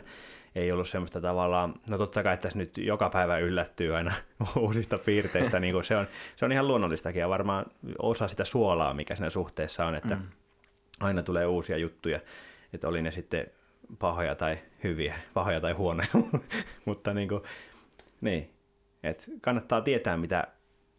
ei 0.56 0.72
ollut 0.72 0.88
semmoista 0.88 1.22
tavallaan, 1.22 1.74
no 1.90 1.98
totta 1.98 2.24
kai 2.24 2.38
tässä 2.38 2.58
nyt 2.58 2.78
joka 2.78 3.10
päivä 3.10 3.38
yllättyy 3.38 3.96
aina 3.96 4.12
uusista 4.60 4.98
piirteistä, 4.98 5.60
niin 5.60 5.74
kuin 5.74 5.84
se, 5.84 5.98
on, 5.98 6.08
se 6.36 6.46
on 6.46 6.52
ihan 6.52 6.68
luonnollistakin 6.68 7.20
ja 7.20 7.30
varmaan 7.30 7.66
osa 8.00 8.28
sitä 8.28 8.46
suolaa, 8.46 8.94
mikä 8.94 9.16
siinä 9.16 9.30
suhteessa 9.30 9.86
on, 9.86 9.96
että 9.96 10.16
mm 10.16 10.22
aina 11.00 11.24
tulee 11.24 11.46
uusia 11.46 11.78
juttuja, 11.78 12.20
että 12.74 12.88
oli 12.88 13.02
ne 13.02 13.12
sitten 13.12 13.48
pahoja 14.00 14.36
tai 14.36 14.60
hyviä, 14.84 15.20
pahoja 15.34 15.62
tai 15.62 15.74
huonoja, 15.74 16.10
mutta 16.86 17.14
niin 17.14 17.30
kuin, 17.30 17.42
niin, 18.22 18.54
että 19.04 19.26
kannattaa 19.42 19.82
tietää, 19.82 20.18
mitä 20.18 20.48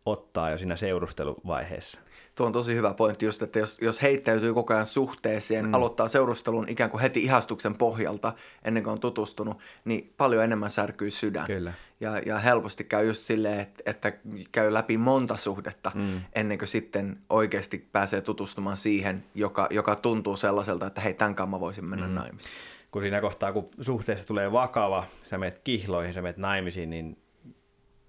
ottaa 0.06 0.50
jo 0.50 0.58
siinä 0.58 0.76
seurusteluvaiheessa. 0.76 2.00
Tuo 2.38 2.46
on 2.46 2.52
tosi 2.52 2.74
hyvä 2.74 2.94
pointti 2.94 3.24
just, 3.24 3.42
että 3.42 3.58
jos, 3.58 3.78
jos 3.82 4.02
heittäytyy 4.02 4.54
koko 4.54 4.74
ajan 4.74 4.86
suhteeseen, 4.86 5.66
mm. 5.66 5.74
aloittaa 5.74 6.08
seurustelun 6.08 6.68
ikään 6.68 6.90
kuin 6.90 7.00
heti 7.00 7.20
ihastuksen 7.20 7.76
pohjalta 7.76 8.32
ennen 8.64 8.82
kuin 8.82 8.92
on 8.92 9.00
tutustunut, 9.00 9.58
niin 9.84 10.14
paljon 10.16 10.44
enemmän 10.44 10.70
särkyy 10.70 11.10
sydän. 11.10 11.46
Kyllä. 11.46 11.72
Ja, 12.00 12.18
ja 12.18 12.38
helposti 12.38 12.84
käy 12.84 13.06
just 13.06 13.22
silleen, 13.22 13.60
että, 13.60 13.82
että 13.86 14.12
käy 14.52 14.72
läpi 14.72 14.98
monta 14.98 15.36
suhdetta 15.36 15.92
mm. 15.94 16.20
ennen 16.34 16.58
kuin 16.58 16.68
sitten 16.68 17.18
oikeasti 17.30 17.88
pääsee 17.92 18.20
tutustumaan 18.20 18.76
siihen, 18.76 19.24
joka, 19.34 19.66
joka 19.70 19.96
tuntuu 19.96 20.36
sellaiselta, 20.36 20.86
että 20.86 21.00
hei, 21.00 21.14
tämän 21.14 21.34
kanssa 21.34 21.50
mä 21.50 21.60
voisin 21.60 21.84
mennä 21.84 22.06
mm. 22.06 22.14
naimisiin. 22.14 22.56
Kun 22.90 23.02
siinä 23.02 23.20
kohtaa, 23.20 23.52
kun 23.52 23.68
suhteessa 23.80 24.26
tulee 24.26 24.52
vakava, 24.52 25.04
sä 25.30 25.38
menet 25.38 25.58
kihloihin, 25.64 26.14
sä 26.14 26.22
menet 26.22 26.36
naimisiin, 26.36 26.90
niin 26.90 27.18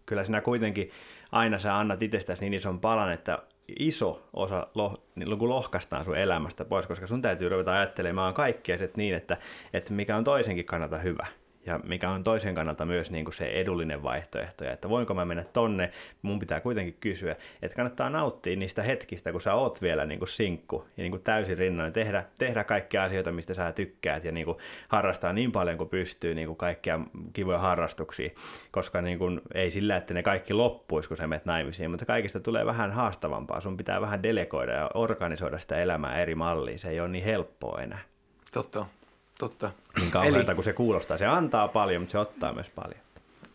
kyllä 0.06 0.24
sinä 0.24 0.42
kuitenkin 0.42 0.92
aina 1.32 1.60
sä 1.60 1.78
annat 1.78 2.04
itsestäsi 2.04 2.42
niin 2.42 2.54
ison 2.54 2.80
palan, 2.80 3.12
että 3.12 3.40
iso 3.80 4.30
osa 4.34 4.68
loh, 4.76 5.04
niin 5.16 5.38
kun 5.38 5.50
lohkaistaan 5.50 6.06
sun 6.06 6.18
elämästä 6.18 6.66
pois, 6.66 6.88
koska 6.88 7.08
sun 7.08 7.22
täytyy 7.22 7.50
ruveta 7.50 7.74
ajattelemaan 7.74 8.34
kaikkea 8.34 8.78
sit 8.78 8.98
niin, 8.98 9.16
että, 9.16 9.38
että 9.74 9.94
mikä 9.94 10.18
on 10.18 10.24
toisenkin 10.24 10.66
kannalta 10.66 10.98
hyvä. 10.98 11.28
Ja 11.70 11.80
mikä 11.84 12.10
on 12.10 12.24
toisen 12.24 12.56
kannalta 12.56 12.86
myös 12.86 13.12
niin 13.12 13.26
kuin 13.26 13.34
se 13.34 13.46
edullinen 13.46 14.04
vaihtoehto, 14.04 14.64
ja 14.64 14.72
että 14.72 14.90
voinko 14.90 15.14
mä 15.14 15.26
mennä 15.26 15.44
tonne, 15.44 15.90
mun 16.22 16.40
pitää 16.40 16.60
kuitenkin 16.60 16.98
kysyä, 17.00 17.36
että 17.62 17.76
kannattaa 17.76 18.10
nauttia 18.10 18.56
niistä 18.56 18.84
hetkistä, 18.84 19.32
kun 19.32 19.42
sä 19.42 19.54
oot 19.54 19.82
vielä 19.82 20.06
niin 20.06 20.20
kuin 20.20 20.30
sinkku 20.30 20.86
ja 20.98 21.02
niin 21.02 21.12
kuin 21.12 21.24
täysin 21.24 21.58
rinnoin, 21.58 21.94
tehdä, 21.94 22.26
tehdä 22.40 22.64
kaikkia 22.64 23.04
asioita, 23.04 23.32
mistä 23.32 23.54
sä 23.54 23.72
tykkäät 23.72 24.26
ja 24.26 24.32
niin 24.32 24.46
kuin 24.46 24.58
harrastaa 24.88 25.34
niin 25.34 25.52
paljon 25.52 25.78
kuin 25.78 25.90
pystyy 25.90 26.36
niin 26.36 26.48
kuin 26.48 26.58
kaikkia 26.58 27.00
kivoja 27.34 27.60
harrastuksia, 27.60 28.30
koska 28.72 29.02
niin 29.02 29.20
kuin, 29.20 29.42
ei 29.54 29.72
sillä, 29.72 29.98
että 29.98 30.14
ne 30.14 30.24
kaikki 30.24 30.54
loppuisi, 30.54 31.08
kun 31.08 31.18
sä 31.18 31.28
menet 31.28 31.46
naimisiin, 31.46 31.92
mutta 31.92 32.06
kaikista 32.06 32.40
tulee 32.40 32.66
vähän 32.66 32.92
haastavampaa, 32.92 33.62
sun 33.62 33.78
pitää 33.78 34.02
vähän 34.02 34.24
delegoida 34.24 34.72
ja 34.72 34.90
organisoida 34.94 35.60
sitä 35.60 35.78
elämää 35.78 36.22
eri 36.22 36.36
malliin, 36.36 36.80
se 36.80 36.90
ei 36.90 37.00
ole 37.00 37.10
niin 37.10 37.24
helppoa 37.24 37.82
enää. 37.82 38.00
Totta, 38.54 38.86
totta. 39.40 39.72
Niin 40.00 40.12
kauhealta 40.12 40.52
Eli... 40.52 40.56
kuin 40.56 40.66
se 40.66 40.74
kuulostaa, 40.74 41.18
se 41.18 41.26
antaa 41.26 41.68
paljon, 41.68 42.02
mutta 42.02 42.12
se 42.12 42.20
ottaa 42.20 42.54
myös 42.54 42.70
paljon. 42.70 43.00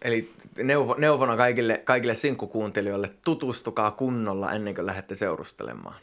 Eli 0.03 0.33
neuvo, 0.63 0.95
neuvona 0.99 1.37
kaikille, 1.37 1.81
kaikille 1.85 2.15
sinkkukuuntelijoille, 2.15 3.11
tutustukaa 3.25 3.91
kunnolla 3.91 4.53
ennen 4.53 4.75
kuin 4.75 4.87
lähdette 4.87 5.15
seurustelemaan. 5.15 5.97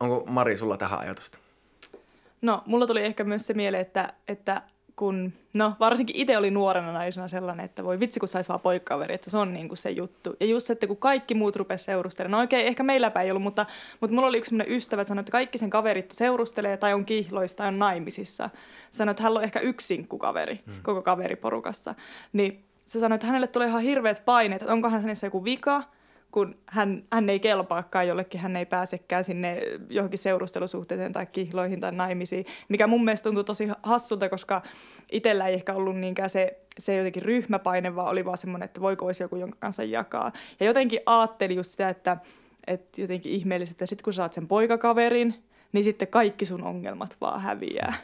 Onko 0.00 0.24
Mari 0.26 0.56
sulla 0.56 0.76
tähän 0.76 0.98
ajatusta? 0.98 1.38
No, 2.42 2.62
mulla 2.66 2.86
tuli 2.86 3.04
ehkä 3.04 3.24
myös 3.24 3.46
se 3.46 3.54
mieleen, 3.54 3.80
että, 3.80 4.12
että 4.28 4.62
kun, 4.96 5.32
no 5.52 5.72
varsinkin 5.80 6.16
itse 6.16 6.36
oli 6.36 6.50
nuorena 6.50 6.92
naisena 6.92 7.28
sellainen, 7.28 7.64
että 7.64 7.84
voi 7.84 8.00
vitsi 8.00 8.20
kun 8.20 8.28
saisi 8.28 8.48
vaan 8.48 8.60
poikkaveri, 8.60 9.14
että 9.14 9.30
se 9.30 9.38
on 9.38 9.52
niin 9.52 9.68
kuin 9.68 9.78
se 9.78 9.90
juttu. 9.90 10.36
Ja 10.40 10.46
just 10.46 10.66
se, 10.66 10.72
että 10.72 10.86
kun 10.86 10.96
kaikki 10.96 11.34
muut 11.34 11.56
rupesivat 11.56 11.86
seurustelemaan, 11.86 12.38
no 12.38 12.40
oikein 12.40 12.66
ehkä 12.66 12.82
meilläpä 12.82 13.22
ei 13.22 13.30
ollut, 13.30 13.42
mutta, 13.42 13.66
mutta 14.00 14.14
mulla 14.14 14.28
oli 14.28 14.38
yksi 14.38 14.48
sellainen 14.48 14.76
ystävä, 14.76 15.02
että 15.02 15.08
sanoi, 15.08 15.20
että 15.20 15.32
kaikki 15.32 15.58
sen 15.58 15.70
kaverit 15.70 16.10
seurustelee 16.10 16.76
tai 16.76 16.94
on 16.94 17.04
kihloista 17.04 17.56
tai 17.56 17.68
on 17.68 17.78
naimisissa. 17.78 18.50
Sanoi, 18.90 19.10
että 19.10 19.22
hän 19.22 19.36
on 19.36 19.44
ehkä 19.44 19.60
yksi 19.60 19.86
sinkkukaveri 19.86 20.60
hmm. 20.66 20.82
koko 20.82 21.02
kaveriporukassa. 21.02 21.94
Niin 22.32 22.64
se 22.86 23.00
sanoi, 23.00 23.14
että 23.14 23.26
hänelle 23.26 23.46
tulee 23.46 23.68
ihan 23.68 23.82
hirveät 23.82 24.24
paineet, 24.24 24.62
että 24.62 24.72
onkohan 24.72 25.02
hänessä 25.02 25.26
joku 25.26 25.44
vika, 25.44 25.82
kun 26.32 26.56
hän, 26.66 27.04
hän 27.12 27.30
ei 27.30 27.40
kelpaakaan 27.40 28.08
jollekin, 28.08 28.40
hän 28.40 28.56
ei 28.56 28.66
pääsekään 28.66 29.24
sinne 29.24 29.62
johonkin 29.90 30.18
seurustelusuhteeseen 30.18 31.12
tai 31.12 31.26
kihloihin 31.26 31.80
tai 31.80 31.92
naimisiin, 31.92 32.46
mikä 32.68 32.86
mun 32.86 33.04
mielestä 33.04 33.24
tuntuu 33.24 33.44
tosi 33.44 33.68
hassulta, 33.82 34.28
koska 34.28 34.62
itsellä 35.12 35.48
ei 35.48 35.54
ehkä 35.54 35.74
ollut 35.74 35.96
niinkään 35.96 36.30
se, 36.30 36.58
se 36.78 36.96
jotenkin 36.96 37.22
ryhmäpaine, 37.22 37.94
vaan 37.94 38.08
oli 38.08 38.24
vaan 38.24 38.38
semmoinen, 38.38 38.64
että 38.64 38.80
voiko 38.80 39.06
olisi 39.06 39.22
joku, 39.22 39.36
jonka 39.36 39.56
kanssa 39.60 39.84
jakaa. 39.84 40.32
Ja 40.60 40.66
jotenkin 40.66 41.00
ajattelin 41.06 41.56
just 41.56 41.70
sitä, 41.70 41.88
että, 41.88 42.16
että 42.66 43.00
jotenkin 43.00 43.32
ihmeellistä, 43.32 43.72
että 43.72 43.86
sitten 43.86 44.04
kun 44.04 44.12
saat 44.12 44.32
sen 44.32 44.48
poikakaverin, 44.48 45.34
niin 45.72 45.84
sitten 45.84 46.08
kaikki 46.08 46.46
sun 46.46 46.62
ongelmat 46.64 47.16
vaan 47.20 47.40
häviää. 47.40 47.94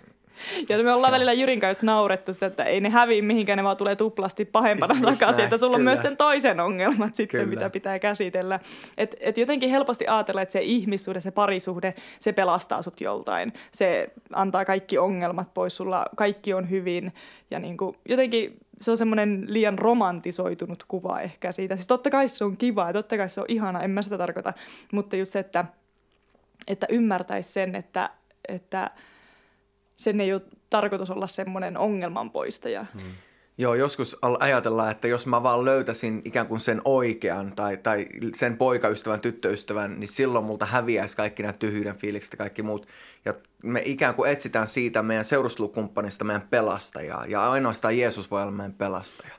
Ja 0.68 0.82
me 0.82 0.92
ollaan 0.92 1.12
välillä 1.12 1.32
Jyrin 1.32 1.60
kanssa 1.60 1.86
naurettu 1.86 2.32
sitä, 2.32 2.46
että 2.46 2.64
ei 2.64 2.80
ne 2.80 2.88
häviä 2.88 3.22
mihinkään, 3.22 3.56
ne 3.56 3.64
vaan 3.64 3.76
tulee 3.76 3.96
tuplasti 3.96 4.44
pahempana 4.44 4.94
Just 4.94 5.04
takaisin. 5.04 5.36
Näin, 5.36 5.44
että 5.44 5.58
sulla 5.58 5.76
kyllä. 5.76 5.90
on 5.90 5.94
myös 5.94 6.02
sen 6.02 6.16
toisen 6.16 6.60
ongelmat 6.60 7.14
sitten, 7.14 7.40
kyllä. 7.40 7.50
mitä 7.50 7.70
pitää 7.70 7.98
käsitellä. 7.98 8.60
Et, 8.98 9.16
et 9.20 9.38
jotenkin 9.38 9.70
helposti 9.70 10.06
ajatella, 10.06 10.42
että 10.42 10.52
se 10.52 10.62
ihmissuhde, 10.62 11.20
se 11.20 11.30
parisuhde, 11.30 11.94
se 12.18 12.32
pelastaa 12.32 12.82
sut 12.82 13.00
joltain. 13.00 13.52
Se 13.72 14.10
antaa 14.32 14.64
kaikki 14.64 14.98
ongelmat 14.98 15.54
pois, 15.54 15.76
sulla 15.76 16.06
kaikki 16.16 16.54
on 16.54 16.70
hyvin. 16.70 17.12
Ja 17.50 17.58
niin 17.58 17.76
kuin, 17.76 17.96
jotenkin 18.08 18.56
se 18.80 18.90
on 18.90 18.96
semmoinen 18.96 19.44
liian 19.46 19.78
romantisoitunut 19.78 20.84
kuva 20.88 21.20
ehkä 21.20 21.52
siitä. 21.52 21.76
Siis 21.76 21.86
totta 21.86 22.10
kai 22.10 22.28
se 22.28 22.44
on 22.44 22.56
kiva 22.56 22.86
ja 22.86 22.92
totta 22.92 23.16
kai 23.16 23.28
se 23.28 23.40
on 23.40 23.46
ihana, 23.48 23.80
en 23.80 23.90
mä 23.90 24.02
sitä 24.02 24.18
tarkoita. 24.18 24.52
Mutta 24.92 25.16
just 25.16 25.32
se, 25.32 25.38
että, 25.38 25.64
että 26.68 26.86
ymmärtäisi 26.90 27.52
sen, 27.52 27.74
että, 27.74 28.10
että– 28.48 28.90
sen 29.98 30.20
ei 30.20 30.32
ole 30.32 30.42
tarkoitus 30.70 31.10
olla 31.10 31.26
semmoinen 31.26 31.76
ongelmanpoistaja. 31.76 32.86
Mm. 32.94 33.10
Joo, 33.60 33.74
joskus 33.74 34.16
ajatellaan, 34.40 34.90
että 34.90 35.08
jos 35.08 35.26
mä 35.26 35.42
vaan 35.42 35.64
löytäisin 35.64 36.22
ikään 36.24 36.46
kuin 36.46 36.60
sen 36.60 36.82
oikean 36.84 37.52
tai, 37.56 37.76
tai 37.76 38.06
sen 38.34 38.56
poikaystävän, 38.56 39.20
tyttöystävän, 39.20 40.00
niin 40.00 40.08
silloin 40.08 40.44
multa 40.44 40.66
häviäisi 40.66 41.16
kaikki 41.16 41.42
nämä 41.42 41.52
tyhjyyden 41.52 41.96
fiilikset 41.96 42.32
ja 42.32 42.36
kaikki 42.36 42.62
muut. 42.62 42.86
Ja 43.24 43.34
me 43.62 43.82
ikään 43.84 44.14
kuin 44.14 44.30
etsitään 44.30 44.68
siitä 44.68 45.02
meidän 45.02 45.24
seurustelukumppanista 45.24 46.24
meidän 46.24 46.48
pelastajaa. 46.50 47.24
Ja 47.26 47.50
ainoastaan 47.50 47.98
Jeesus 47.98 48.30
voi 48.30 48.42
olla 48.42 48.50
meidän 48.50 48.74
pelastaja. 48.74 49.34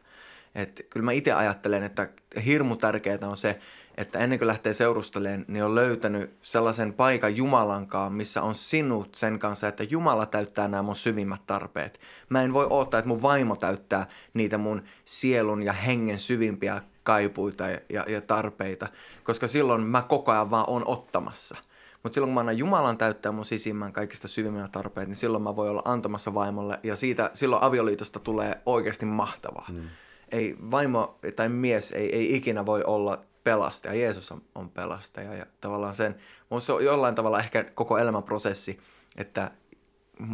Et 0.56 0.86
kyllä 0.89 1.04
mä 1.04 1.12
itse 1.12 1.34
ajattelen, 1.34 1.84
että 1.84 2.10
hirmu 2.45 2.76
tärkeää 2.76 3.19
on 3.22 3.38
se, 3.38 3.60
että 3.99 4.19
ennen 4.19 4.39
kuin 4.39 4.47
lähtee 4.47 4.73
seurustelemaan, 4.73 5.45
niin 5.47 5.63
on 5.63 5.75
löytänyt 5.75 6.33
sellaisen 6.41 6.93
paikan 6.93 7.35
Jumalankaan, 7.35 8.13
missä 8.13 8.41
on 8.41 8.55
sinut 8.55 9.15
sen 9.15 9.39
kanssa, 9.39 9.67
että 9.67 9.83
Jumala 9.83 10.25
täyttää 10.25 10.67
nämä 10.67 10.83
mun 10.83 10.95
syvimmät 10.95 11.41
tarpeet. 11.47 11.99
Mä 12.29 12.41
en 12.41 12.53
voi 12.53 12.67
odottaa, 12.69 12.97
että 12.97 13.07
mun 13.07 13.21
vaimo 13.21 13.55
täyttää 13.55 14.07
niitä 14.33 14.57
mun 14.57 14.83
sielun 15.05 15.63
ja 15.63 15.73
hengen 15.73 16.19
syvimpiä 16.19 16.81
kaipuita 17.03 17.67
ja, 17.67 17.79
ja, 17.89 18.03
ja 18.07 18.21
tarpeita, 18.21 18.88
koska 19.23 19.47
silloin 19.47 19.81
mä 19.81 20.01
koko 20.01 20.31
ajan 20.31 20.51
vaan 20.51 20.65
on 20.67 20.83
ottamassa. 20.85 21.57
Mutta 22.03 22.15
silloin 22.15 22.29
kun 22.29 22.33
mä 22.33 22.39
annan 22.39 22.57
Jumalan 22.57 22.97
täyttää 22.97 23.31
mun 23.31 23.45
sisimmän 23.45 23.93
kaikista 23.93 24.27
syvimmät 24.27 24.71
tarpeet, 24.71 25.07
niin 25.07 25.15
silloin 25.15 25.43
mä 25.43 25.55
voin 25.55 25.69
olla 25.69 25.81
antamassa 25.85 26.33
vaimolle 26.33 26.79
ja 26.83 26.95
siitä, 26.95 27.31
silloin 27.33 27.63
avioliitosta 27.63 28.19
tulee 28.19 28.62
oikeasti 28.65 29.05
mahtavaa. 29.05 29.67
Mm. 29.69 29.83
Ei 30.31 30.57
vaimo 30.71 31.19
tai 31.35 31.49
mies 31.49 31.91
ei, 31.91 32.15
ei 32.15 32.35
ikinä 32.35 32.65
voi 32.65 32.83
olla 32.83 33.28
pelastaja, 33.43 33.93
Jeesus 33.93 34.32
on, 34.32 34.41
on 34.56 34.69
pelastaja. 34.69 35.34
Ja 35.34 35.45
tavallaan 35.62 35.95
sen, 35.95 36.15
se 36.60 36.73
on 36.73 36.86
jollain 36.86 37.15
tavalla 37.15 37.39
ehkä 37.39 37.63
koko 37.63 37.97
elämänprosessi, 37.97 38.80
että 39.17 39.52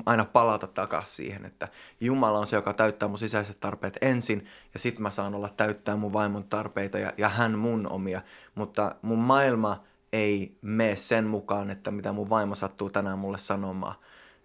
aina 0.06 0.26
palata 0.26 0.68
takaisin 0.68 1.15
siihen, 1.15 1.46
että 1.46 1.68
Jumala 2.00 2.39
on 2.39 2.48
se, 2.48 2.56
joka 2.56 2.74
täyttää 2.74 3.10
mun 3.10 3.18
sisäiset 3.18 3.60
tarpeet 3.60 3.98
ensin 4.02 4.46
ja 4.74 4.80
sitten 4.80 5.04
mä 5.04 5.10
saan 5.10 5.36
olla 5.36 5.50
täyttää 5.50 5.96
mun 5.96 6.13
vaimon 6.13 6.44
tarpeita 6.44 7.00
ja, 7.00 7.13
ja 7.18 7.30
hän 7.30 7.60
mun 7.60 7.91
omia, 7.91 8.22
mutta 8.56 8.96
mun 9.02 9.20
maailma 9.20 9.84
ei 10.13 10.58
mene 10.62 10.96
sen 10.96 11.26
mukaan, 11.26 11.70
että 11.70 11.91
mitä 11.91 12.12
mun 12.12 12.30
vaimo 12.30 12.56
sattuu 12.56 12.89
tänään 12.89 13.20
mulle 13.20 13.38
sanomaan, 13.38 13.96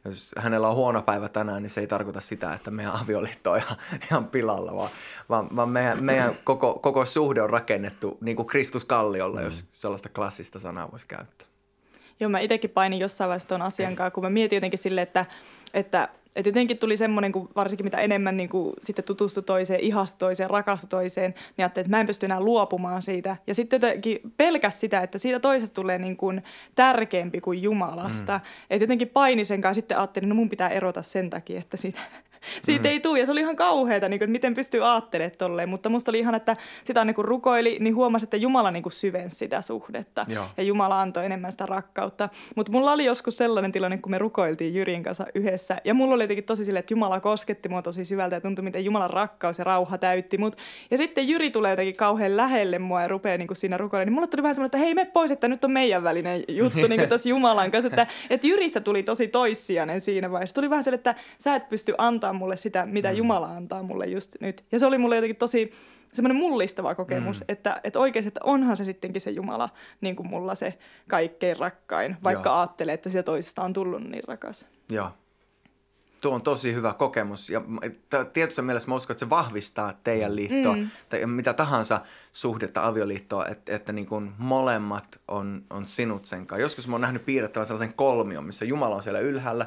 jos 0.04 0.32
hänellä 0.38 0.68
on 0.68 0.76
huono 0.76 1.02
päivä 1.02 1.28
tänään, 1.28 1.62
niin 1.62 1.70
se 1.70 1.80
ei 1.80 1.86
tarkoita 1.86 2.20
sitä, 2.20 2.52
että 2.52 2.70
meidän 2.70 2.92
avioliitto 3.02 3.52
on 3.52 3.58
ihan, 3.58 3.76
ihan 4.10 4.26
pilalla, 4.26 4.76
vaan, 4.76 4.90
vaan, 5.28 5.56
vaan 5.56 5.68
meidän, 5.68 6.04
meidän 6.04 6.38
koko, 6.44 6.74
koko 6.74 7.04
suhde 7.04 7.42
on 7.42 7.50
rakennettu 7.50 8.18
niin 8.20 8.36
kuin 8.36 8.46
Kristus 8.46 8.84
kalliolla, 8.84 9.40
mm. 9.40 9.44
jos 9.44 9.64
sellaista 9.72 10.08
klassista 10.08 10.58
sanaa 10.58 10.90
voisi 10.90 11.06
käyttää. 11.06 11.48
Joo, 12.20 12.30
mä 12.30 12.40
itsekin 12.40 12.70
painin 12.70 12.98
jossain 12.98 13.28
vaiheessa 13.28 13.48
tuon 13.48 13.62
asian 13.62 13.96
kanssa, 13.96 14.10
kun 14.10 14.24
mä 14.24 14.30
mietin 14.30 14.56
jotenkin 14.56 14.78
silleen, 14.78 15.02
että, 15.02 15.26
että 15.74 16.08
et 16.36 16.46
jotenkin 16.46 16.78
tuli 16.78 16.96
semmoinen, 16.96 17.32
kun 17.32 17.48
varsinkin 17.56 17.86
mitä 17.86 17.98
enemmän 17.98 18.36
niin 18.36 18.48
kuin 18.48 18.74
sitten 18.82 19.04
tutustui 19.04 19.42
toiseen, 19.42 19.80
ihastui 19.80 20.18
toiseen, 20.18 20.50
rakastui 20.50 20.88
toiseen, 20.88 21.30
niin 21.30 21.64
ajattelin, 21.64 21.84
että 21.84 21.96
mä 21.96 22.00
en 22.00 22.06
pysty 22.06 22.26
enää 22.26 22.40
luopumaan 22.40 23.02
siitä. 23.02 23.36
Ja 23.46 23.54
sitten 23.54 23.76
jotenkin 23.76 24.20
pelkäs 24.36 24.80
sitä, 24.80 25.00
että 25.00 25.18
siitä 25.18 25.40
toisesta 25.40 25.74
tulee 25.74 25.98
niin 25.98 26.16
kuin 26.16 26.42
tärkeämpi 26.74 27.40
kuin 27.40 27.62
Jumalasta. 27.62 28.38
Mm. 28.38 28.44
Että 28.70 28.84
jotenkin 28.84 29.08
paini 29.08 29.44
sen 29.44 29.60
kanssa 29.60 29.80
sitten 29.80 29.98
ajattelin, 29.98 30.28
no 30.28 30.34
mun 30.34 30.48
pitää 30.48 30.68
erota 30.68 31.02
sen 31.02 31.30
takia, 31.30 31.58
että 31.58 31.76
siitä 31.76 32.00
siitä 32.62 32.88
mm. 32.88 32.92
ei 32.92 33.00
tule. 33.00 33.18
Ja 33.18 33.26
se 33.26 33.32
oli 33.32 33.40
ihan 33.40 33.56
kauheata, 33.56 34.08
niin 34.08 34.18
kuin, 34.18 34.24
että 34.26 34.32
miten 34.32 34.54
pystyy 34.54 34.92
ajattelemaan 34.92 35.38
tolleen. 35.38 35.68
Mutta 35.68 35.88
musta 35.88 36.10
oli 36.10 36.18
ihan, 36.18 36.34
että 36.34 36.56
sitä 36.84 37.04
niin 37.04 37.14
kuin 37.14 37.24
rukoili, 37.24 37.76
niin 37.80 37.94
huomasi, 37.94 38.24
että 38.24 38.36
Jumala 38.36 38.70
niin 38.70 38.82
kuin 38.82 38.92
syvensi 38.92 39.36
sitä 39.36 39.62
suhdetta. 39.62 40.26
Joo. 40.28 40.46
Ja 40.56 40.62
Jumala 40.62 41.00
antoi 41.00 41.26
enemmän 41.26 41.52
sitä 41.52 41.66
rakkautta. 41.66 42.28
Mutta 42.56 42.72
mulla 42.72 42.92
oli 42.92 43.04
joskus 43.04 43.36
sellainen 43.36 43.72
tilanne, 43.72 43.98
kun 43.98 44.10
me 44.10 44.18
rukoiltiin 44.18 44.74
Jyrin 44.74 45.02
kanssa 45.02 45.26
yhdessä. 45.34 45.76
Ja 45.84 45.94
mulla 45.94 46.14
oli 46.14 46.24
jotenkin 46.24 46.44
tosi 46.44 46.64
silleen, 46.64 46.80
että 46.80 46.94
Jumala 46.94 47.20
kosketti 47.20 47.68
mua 47.68 47.82
tosi 47.82 48.04
syvältä 48.04 48.36
ja 48.36 48.40
tuntui, 48.40 48.64
miten 48.64 48.84
Jumalan 48.84 49.10
rakkaus 49.10 49.58
ja 49.58 49.64
rauha 49.64 49.98
täytti 49.98 50.38
mut. 50.38 50.56
Ja 50.90 50.98
sitten 50.98 51.28
Jyri 51.28 51.50
tulee 51.50 51.72
jotenkin 51.72 51.96
kauhean 51.96 52.36
lähelle 52.36 52.78
mua 52.78 53.02
ja 53.02 53.08
rupeaa 53.08 53.38
niin 53.38 53.48
kuin 53.48 53.56
siinä 53.56 53.76
rukoilemaan. 53.76 54.06
Niin 54.06 54.14
mulla 54.14 54.26
tuli 54.26 54.42
vähän 54.42 54.54
semmoinen, 54.54 54.66
että 54.66 54.78
hei 54.78 54.94
me 54.94 55.04
pois, 55.04 55.30
että 55.30 55.48
nyt 55.48 55.64
on 55.64 55.70
meidän 55.70 56.02
välinen 56.02 56.44
juttu 56.48 56.86
niin 56.88 57.00
kuin 57.00 57.08
tässä 57.14 57.28
Jumalan 57.28 57.70
kanssa. 57.70 57.86
Että, 57.86 58.06
että 58.30 58.46
Jyrissä 58.46 58.80
tuli 58.80 59.02
tosi 59.02 59.28
toissijainen 59.28 60.00
siinä 60.00 60.30
vaiheessa. 60.30 60.54
Tuli 60.54 60.70
vähän 60.70 60.84
sellainen, 60.84 61.00
että 61.00 61.14
sä 61.38 61.54
et 61.54 61.68
pysty 61.68 61.94
antaa 61.98 62.29
mulle 62.32 62.56
sitä, 62.56 62.86
mitä 62.86 63.10
mm. 63.10 63.16
Jumala 63.16 63.46
antaa 63.46 63.82
mulle 63.82 64.06
just 64.06 64.36
nyt. 64.40 64.64
Ja 64.72 64.78
se 64.78 64.86
oli 64.86 64.98
mulle 64.98 65.16
jotenkin 65.16 65.36
tosi 65.36 65.72
semmoinen 66.12 66.36
mullistava 66.36 66.94
kokemus, 66.94 67.40
mm. 67.40 67.44
että, 67.48 67.80
että 67.84 67.98
oikeasti, 67.98 68.28
että 68.28 68.40
onhan 68.44 68.76
se 68.76 68.84
sittenkin 68.84 69.20
se 69.20 69.30
Jumala 69.30 69.68
niin 70.00 70.16
kuin 70.16 70.28
mulla 70.28 70.54
se 70.54 70.78
kaikkein 71.08 71.56
rakkain, 71.56 72.16
vaikka 72.22 72.48
Joo. 72.48 72.58
ajattelee, 72.58 72.94
että 72.94 73.10
sitä 73.10 73.22
toisesta 73.22 73.62
on 73.62 73.72
tullut 73.72 74.02
niin 74.02 74.24
rakas. 74.28 74.68
Joo. 74.88 75.10
Tuo 76.20 76.34
on 76.34 76.42
tosi 76.42 76.74
hyvä 76.74 76.92
kokemus 76.92 77.50
ja 77.50 77.62
tietyssä 78.32 78.62
mielessä 78.62 78.88
mä 78.88 78.94
uskon, 78.94 79.14
että 79.14 79.24
se 79.24 79.30
vahvistaa 79.30 79.92
teidän 80.04 80.36
liittoa 80.36 80.76
mm. 80.76 80.88
tai 81.08 81.26
mitä 81.26 81.52
tahansa 81.52 82.00
suhdetta 82.32 82.86
avioliittoa, 82.86 83.46
että, 83.46 83.74
että 83.76 83.92
niin 83.92 84.06
kuin 84.06 84.32
molemmat 84.38 85.20
on, 85.28 85.64
on 85.70 85.86
sinut 85.86 86.26
sen 86.26 86.46
kanssa. 86.46 86.62
Joskus 86.62 86.88
mä 86.88 86.94
oon 86.94 87.00
nähnyt 87.00 87.24
piirrettävän 87.24 87.66
sellaisen 87.66 87.94
kolmion, 87.94 88.44
missä 88.44 88.64
Jumala 88.64 88.96
on 88.96 89.02
siellä 89.02 89.20
ylhäällä, 89.20 89.66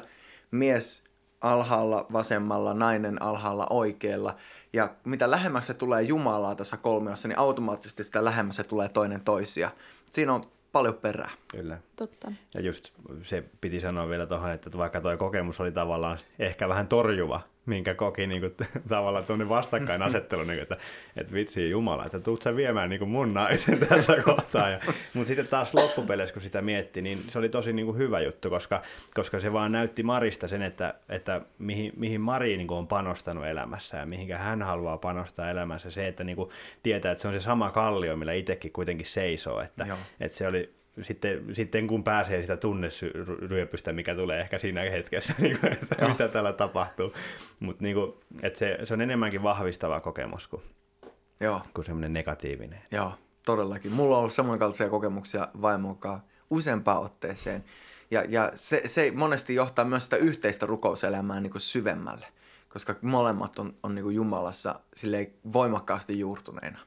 mies 0.50 1.04
alhaalla 1.44 2.06
vasemmalla, 2.12 2.74
nainen 2.74 3.22
alhaalla 3.22 3.66
oikealla. 3.70 4.36
Ja 4.72 4.94
mitä 5.04 5.30
lähemmäs 5.30 5.66
se 5.66 5.74
tulee 5.74 6.02
Jumalaa 6.02 6.54
tässä 6.54 6.76
kolmiossa, 6.76 7.28
niin 7.28 7.38
automaattisesti 7.38 8.04
sitä 8.04 8.24
lähemmäs 8.24 8.56
se 8.56 8.64
tulee 8.64 8.88
toinen 8.88 9.20
toisia. 9.20 9.70
Siinä 10.10 10.34
on 10.34 10.42
paljon 10.72 10.94
perää. 10.94 11.30
Kyllä. 11.50 11.78
Totta. 11.96 12.32
Ja 12.54 12.60
just 12.60 12.90
se 13.22 13.44
piti 13.60 13.80
sanoa 13.80 14.08
vielä 14.08 14.26
tuohon, 14.26 14.50
että 14.50 14.78
vaikka 14.78 15.00
tuo 15.00 15.16
kokemus 15.16 15.60
oli 15.60 15.72
tavallaan 15.72 16.18
ehkä 16.38 16.68
vähän 16.68 16.88
torjuva, 16.88 17.40
minkä 17.66 17.94
koki 17.94 18.26
niin 18.26 18.40
kuin, 18.40 18.54
tavallaan 18.88 19.24
tuonne 19.24 19.48
vastakkainasettelu, 19.48 20.42
niin 20.44 20.56
kuin, 20.56 20.62
että, 20.62 20.76
että 21.16 21.32
vitsi 21.32 21.70
Jumala, 21.70 22.04
että 22.04 22.20
tuut 22.20 22.42
sä 22.42 22.56
viemään 22.56 22.90
niin 22.90 22.98
kuin 22.98 23.08
mun 23.08 23.34
naisen 23.34 23.78
tässä 23.88 24.22
kohtaa. 24.22 24.70
Ja, 24.70 24.80
mutta 25.14 25.28
sitten 25.28 25.48
taas 25.48 25.74
loppupeleissä, 25.74 26.32
kun 26.32 26.42
sitä 26.42 26.62
mietti, 26.62 27.02
niin 27.02 27.18
se 27.28 27.38
oli 27.38 27.48
tosi 27.48 27.72
niin 27.72 27.86
kuin 27.86 27.98
hyvä 27.98 28.20
juttu, 28.20 28.50
koska, 28.50 28.82
koska 29.14 29.40
se 29.40 29.52
vaan 29.52 29.72
näytti 29.72 30.02
Marista 30.02 30.48
sen, 30.48 30.62
että, 30.62 30.94
että 31.08 31.40
mihin, 31.58 31.92
mihin 31.96 32.20
Mari 32.20 32.56
niin 32.56 32.66
kuin 32.66 32.78
on 32.78 32.86
panostanut 32.86 33.46
elämässä 33.46 33.96
ja 33.96 34.06
mihinkä 34.06 34.38
hän 34.38 34.62
haluaa 34.62 34.98
panostaa 34.98 35.50
elämässä. 35.50 35.90
Se, 35.90 36.08
että 36.08 36.24
niin 36.24 36.36
kuin 36.36 36.50
tietää, 36.82 37.12
että 37.12 37.22
se 37.22 37.28
on 37.28 37.34
se 37.34 37.40
sama 37.40 37.70
kallio, 37.70 38.16
millä 38.16 38.32
itsekin 38.32 38.72
kuitenkin 38.72 39.06
seisoo, 39.06 39.60
että, 39.60 39.86
että 40.20 40.38
se 40.38 40.46
oli 40.46 40.83
sitten, 41.02 41.54
sitten 41.54 41.86
kun 41.86 42.04
pääsee 42.04 42.42
sitä 42.42 42.56
tunneryöpystä, 42.56 43.92
mikä 43.92 44.14
tulee 44.14 44.40
ehkä 44.40 44.58
siinä 44.58 44.80
hetkessä, 44.80 45.34
niin 45.38 45.58
kuin, 45.60 45.72
että 45.72 45.96
Joo. 46.00 46.08
mitä 46.08 46.28
täällä 46.28 46.52
tapahtuu. 46.52 47.12
Mutta 47.60 47.82
niin 47.82 47.96
se, 48.54 48.78
se 48.82 48.94
on 48.94 49.00
enemmänkin 49.00 49.42
vahvistava 49.42 50.00
kokemus 50.00 50.48
kuin, 50.48 50.62
Joo. 51.40 51.62
kuin 51.74 51.84
semmoinen 51.84 52.12
negatiivinen. 52.12 52.82
Joo, 52.90 53.12
todellakin. 53.46 53.92
Mulla 53.92 54.16
on 54.16 54.18
ollut 54.18 54.32
samankaltaisia 54.32 54.88
kokemuksia 54.88 55.48
vaimokaan 55.62 56.22
useampaan 56.50 57.02
otteeseen. 57.02 57.64
Ja, 58.10 58.24
ja 58.28 58.50
se, 58.54 58.82
se 58.86 59.12
monesti 59.14 59.54
johtaa 59.54 59.84
myös 59.84 60.04
sitä 60.04 60.16
yhteistä 60.16 60.66
rukouselämää 60.66 61.40
niin 61.40 61.50
kuin 61.50 61.60
syvemmälle, 61.60 62.26
koska 62.68 62.94
molemmat 63.02 63.58
on, 63.58 63.74
on 63.82 63.94
niin 63.94 64.02
kuin 64.02 64.16
Jumalassa 64.16 64.80
voimakkaasti 65.52 66.18
juurtuneina. 66.18 66.78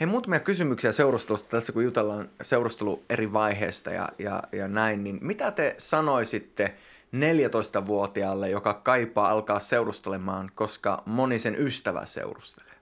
Hei, 0.00 0.06
muutamia 0.06 0.40
kysymyksiä 0.40 0.92
seurustelusta 0.92 1.48
tässä, 1.48 1.72
kun 1.72 1.84
jutellaan 1.84 2.28
seurustelu 2.42 3.04
eri 3.10 3.32
vaiheista 3.32 3.90
ja, 3.90 4.08
ja, 4.18 4.42
ja 4.52 4.68
näin, 4.68 5.04
niin 5.04 5.18
mitä 5.20 5.50
te 5.50 5.74
sanoisitte 5.78 6.74
14-vuotiaalle, 7.16 8.50
joka 8.50 8.74
kaipaa 8.74 9.30
alkaa 9.30 9.60
seurustelemaan, 9.60 10.50
koska 10.54 11.02
moni 11.06 11.38
sen 11.38 11.54
ystävä 11.58 12.06
seurustelee? 12.06 12.74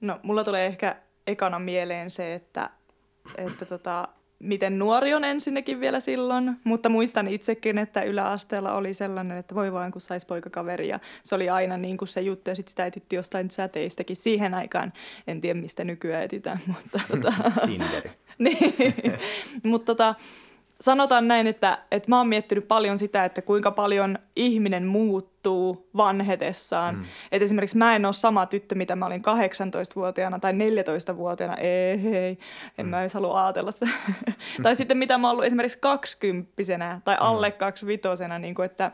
No, 0.00 0.20
mulla 0.22 0.44
tulee 0.44 0.66
ehkä 0.66 0.96
ekana 1.26 1.58
mieleen 1.58 2.10
se, 2.10 2.34
että, 2.34 2.70
että 3.36 3.64
tota, 3.64 4.08
miten 4.40 4.78
nuori 4.78 5.14
on 5.14 5.24
ensinnäkin 5.24 5.80
vielä 5.80 6.00
silloin, 6.00 6.56
mutta 6.64 6.88
muistan 6.88 7.28
itsekin, 7.28 7.78
että 7.78 8.02
yläasteella 8.02 8.74
oli 8.74 8.94
sellainen, 8.94 9.38
että 9.38 9.54
voi 9.54 9.72
vaan 9.72 9.92
kun 9.92 10.00
saisi 10.00 10.26
poikakaveri 10.26 10.88
ja 10.88 11.00
se 11.22 11.34
oli 11.34 11.50
aina 11.50 11.76
niin 11.76 11.96
kuin 11.96 12.08
se 12.08 12.20
juttu. 12.20 12.50
Ja 12.50 12.56
sitten 12.56 12.70
sitä 12.70 12.86
etitti 12.86 13.16
jostain 13.16 13.50
säteistäkin 13.50 14.16
siihen 14.16 14.54
aikaan. 14.54 14.92
En 15.26 15.40
tiedä 15.40 15.60
mistä 15.60 15.84
nykyään 15.84 16.22
etitään, 16.22 16.60
mutta... 16.74 17.00
Tota, 17.10 17.32
niin, 18.38 18.60
mutta 19.62 19.86
tota, 19.94 20.14
sanotaan 20.80 21.28
näin, 21.28 21.46
että, 21.46 21.78
että 21.90 22.08
mä 22.08 22.18
oon 22.18 22.28
miettinyt 22.28 22.68
paljon 22.68 22.98
sitä, 22.98 23.24
että 23.24 23.42
kuinka 23.42 23.70
paljon 23.70 24.18
ihminen 24.36 24.86
muuttuu 24.86 25.88
vanhetessaan. 25.96 26.94
Mm. 26.94 27.04
Että 27.32 27.44
esimerkiksi 27.44 27.78
mä 27.78 27.96
en 27.96 28.04
ole 28.04 28.12
sama 28.12 28.46
tyttö, 28.46 28.74
mitä 28.74 28.96
mä 28.96 29.06
olin 29.06 29.20
18-vuotiaana 29.20 30.38
tai 30.38 30.52
14-vuotiaana. 30.52 31.56
Ei, 31.56 32.02
hei, 32.02 32.38
en 32.78 32.86
mm. 32.86 32.90
mä 32.90 33.00
edes 33.00 33.14
halua 33.14 33.44
ajatella 33.44 33.72
sitä. 33.72 33.88
tai 34.62 34.76
sitten 34.76 34.98
mitä 34.98 35.18
mä 35.18 35.26
oon 35.26 35.32
ollut 35.32 35.44
esimerkiksi 35.44 35.78
20 35.78 36.52
tai 37.04 37.16
mm. 37.16 37.26
alle 37.26 37.50
25 37.50 38.24
niin 38.38 38.54
kuin, 38.54 38.66
että, 38.66 38.92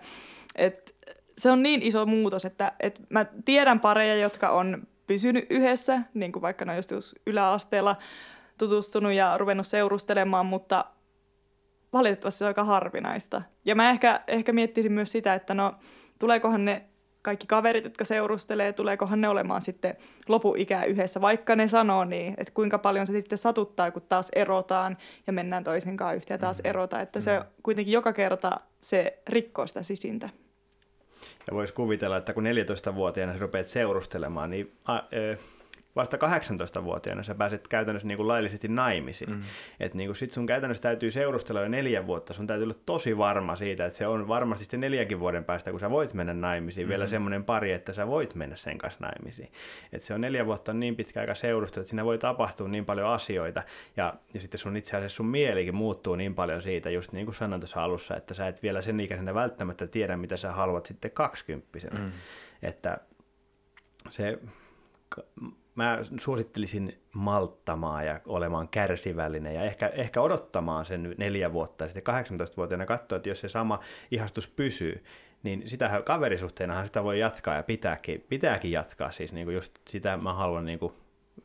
että 0.54 0.92
se 1.38 1.50
on 1.50 1.62
niin 1.62 1.82
iso 1.82 2.06
muutos, 2.06 2.44
että, 2.44 2.72
että 2.80 3.00
mä 3.08 3.26
tiedän 3.44 3.80
pareja, 3.80 4.16
jotka 4.16 4.50
on 4.50 4.86
pysynyt 5.06 5.46
yhdessä, 5.50 6.00
niin 6.14 6.32
kuin 6.32 6.42
vaikka 6.42 6.64
ne 6.64 6.72
on 6.72 6.76
just 6.76 6.92
yläasteella 7.26 7.96
tutustunut 8.58 9.12
ja 9.12 9.38
ruvennut 9.38 9.66
seurustelemaan, 9.66 10.46
mutta 10.46 10.84
valitettavasti 11.98 12.38
se 12.38 12.44
on 12.44 12.48
aika 12.48 12.64
harvinaista. 12.64 13.42
Ja 13.64 13.74
mä 13.74 13.90
ehkä, 13.90 14.20
ehkä 14.26 14.52
miettisin 14.52 14.92
myös 14.92 15.12
sitä, 15.12 15.34
että 15.34 15.54
no 15.54 15.74
tuleekohan 16.18 16.64
ne 16.64 16.84
kaikki 17.22 17.46
kaverit, 17.46 17.84
jotka 17.84 18.04
seurustelee, 18.04 18.72
tuleekohan 18.72 19.20
ne 19.20 19.28
olemaan 19.28 19.62
sitten 19.62 19.96
lopuikää 20.28 20.84
yhdessä, 20.84 21.20
vaikka 21.20 21.56
ne 21.56 21.68
sanoo 21.68 22.04
niin, 22.04 22.34
että 22.38 22.52
kuinka 22.54 22.78
paljon 22.78 23.06
se 23.06 23.12
sitten 23.12 23.38
satuttaa, 23.38 23.90
kun 23.90 24.02
taas 24.02 24.30
erotaan 24.34 24.96
ja 25.26 25.32
mennään 25.32 25.64
toisen 25.64 25.96
kanssa 25.96 26.14
yhteen 26.14 26.34
ja 26.34 26.38
taas 26.38 26.62
mm. 26.64 26.70
erota, 26.70 27.00
että 27.00 27.20
se 27.20 27.38
mm. 27.38 27.44
kuitenkin 27.62 27.92
joka 27.92 28.12
kerta 28.12 28.60
se 28.80 29.22
rikkoo 29.28 29.66
sitä 29.66 29.82
sisintä. 29.82 30.28
Ja 31.46 31.54
voisi 31.54 31.74
kuvitella, 31.74 32.16
että 32.16 32.32
kun 32.32 32.44
14-vuotiaana 32.44 33.32
sä 33.32 33.38
rupeat 33.38 33.66
seurustelemaan, 33.66 34.50
niin 34.50 34.72
a, 34.84 34.98
ö, 35.12 35.36
vasta 35.96 36.16
18-vuotiaana 36.16 37.22
sä 37.22 37.34
pääset 37.34 37.68
käytännössä 37.68 38.08
niin 38.08 38.16
kuin 38.16 38.28
laillisesti 38.28 38.68
naimisiin. 38.68 39.30
Mm. 39.30 39.42
Että 39.80 39.98
niin 39.98 40.08
kuin 40.08 40.16
sit 40.16 40.32
sun 40.32 40.46
käytännössä 40.46 40.82
täytyy 40.82 41.10
seurustella 41.10 41.60
jo 41.60 41.68
neljä 41.68 42.06
vuotta, 42.06 42.32
sun 42.32 42.46
täytyy 42.46 42.64
olla 42.64 42.80
tosi 42.86 43.18
varma 43.18 43.56
siitä, 43.56 43.86
että 43.86 43.98
se 43.98 44.06
on 44.06 44.28
varmasti 44.28 44.64
sitten 44.64 44.80
neljänkin 44.80 45.20
vuoden 45.20 45.44
päästä, 45.44 45.70
kun 45.70 45.80
sä 45.80 45.90
voit 45.90 46.14
mennä 46.14 46.34
naimisiin, 46.34 46.86
mm. 46.86 46.88
vielä 46.88 47.06
semmoinen 47.06 47.44
pari, 47.44 47.72
että 47.72 47.92
sä 47.92 48.06
voit 48.06 48.34
mennä 48.34 48.56
sen 48.56 48.78
kanssa 48.78 49.00
naimisiin. 49.00 49.52
Että 49.92 50.06
se 50.06 50.14
on 50.14 50.20
neljä 50.20 50.46
vuotta 50.46 50.72
on 50.72 50.80
niin 50.80 50.96
pitkä 50.96 51.20
aika 51.20 51.34
seurustella, 51.34 51.82
että 51.82 51.90
siinä 51.90 52.04
voi 52.04 52.18
tapahtua 52.18 52.68
niin 52.68 52.84
paljon 52.84 53.08
asioita, 53.08 53.62
ja, 53.96 54.14
ja 54.34 54.40
sitten 54.40 54.58
sun 54.58 54.76
itse 54.76 54.96
asiassa 54.96 55.16
sun 55.16 55.26
mielikin 55.26 55.74
muuttuu 55.74 56.14
niin 56.14 56.34
paljon 56.34 56.62
siitä, 56.62 56.90
just 56.90 57.12
niin 57.12 57.26
kuin 57.26 57.34
sanoin 57.34 57.60
tuossa 57.60 57.84
alussa, 57.84 58.16
että 58.16 58.34
sä 58.34 58.48
et 58.48 58.62
vielä 58.62 58.82
sen 58.82 59.00
ikäisenä 59.00 59.34
välttämättä 59.34 59.86
tiedä, 59.86 60.16
mitä 60.16 60.36
sä 60.36 60.52
haluat 60.52 60.86
sitten 60.86 61.10
kaksikymppisenä. 61.10 62.00
Mm. 62.00 62.12
Että 62.62 62.98
se 64.08 64.38
mä 65.76 65.98
suosittelisin 66.18 67.00
malttamaan 67.14 68.06
ja 68.06 68.20
olemaan 68.26 68.68
kärsivällinen 68.68 69.54
ja 69.54 69.62
ehkä, 69.62 69.88
ehkä 69.88 70.20
odottamaan 70.20 70.84
sen 70.84 71.14
neljä 71.18 71.52
vuotta 71.52 71.84
ja 71.84 71.88
sitten 71.88 72.14
18-vuotiaana 72.14 72.86
katsoa, 72.86 73.16
että 73.16 73.28
jos 73.28 73.40
se 73.40 73.48
sama 73.48 73.80
ihastus 74.10 74.48
pysyy, 74.48 75.04
niin 75.42 75.68
sitä 75.68 76.02
kaverisuhteenahan 76.04 76.86
sitä 76.86 77.04
voi 77.04 77.18
jatkaa 77.18 77.54
ja 77.54 77.62
pitääkin, 77.62 78.24
pitääkin 78.28 78.70
jatkaa. 78.70 79.10
Siis 79.10 79.32
niin 79.32 79.46
kuin 79.46 79.54
just 79.54 79.72
sitä 79.88 80.16
mä 80.16 80.32
haluan 80.32 80.64
niin 80.64 80.78
kuin 80.78 80.92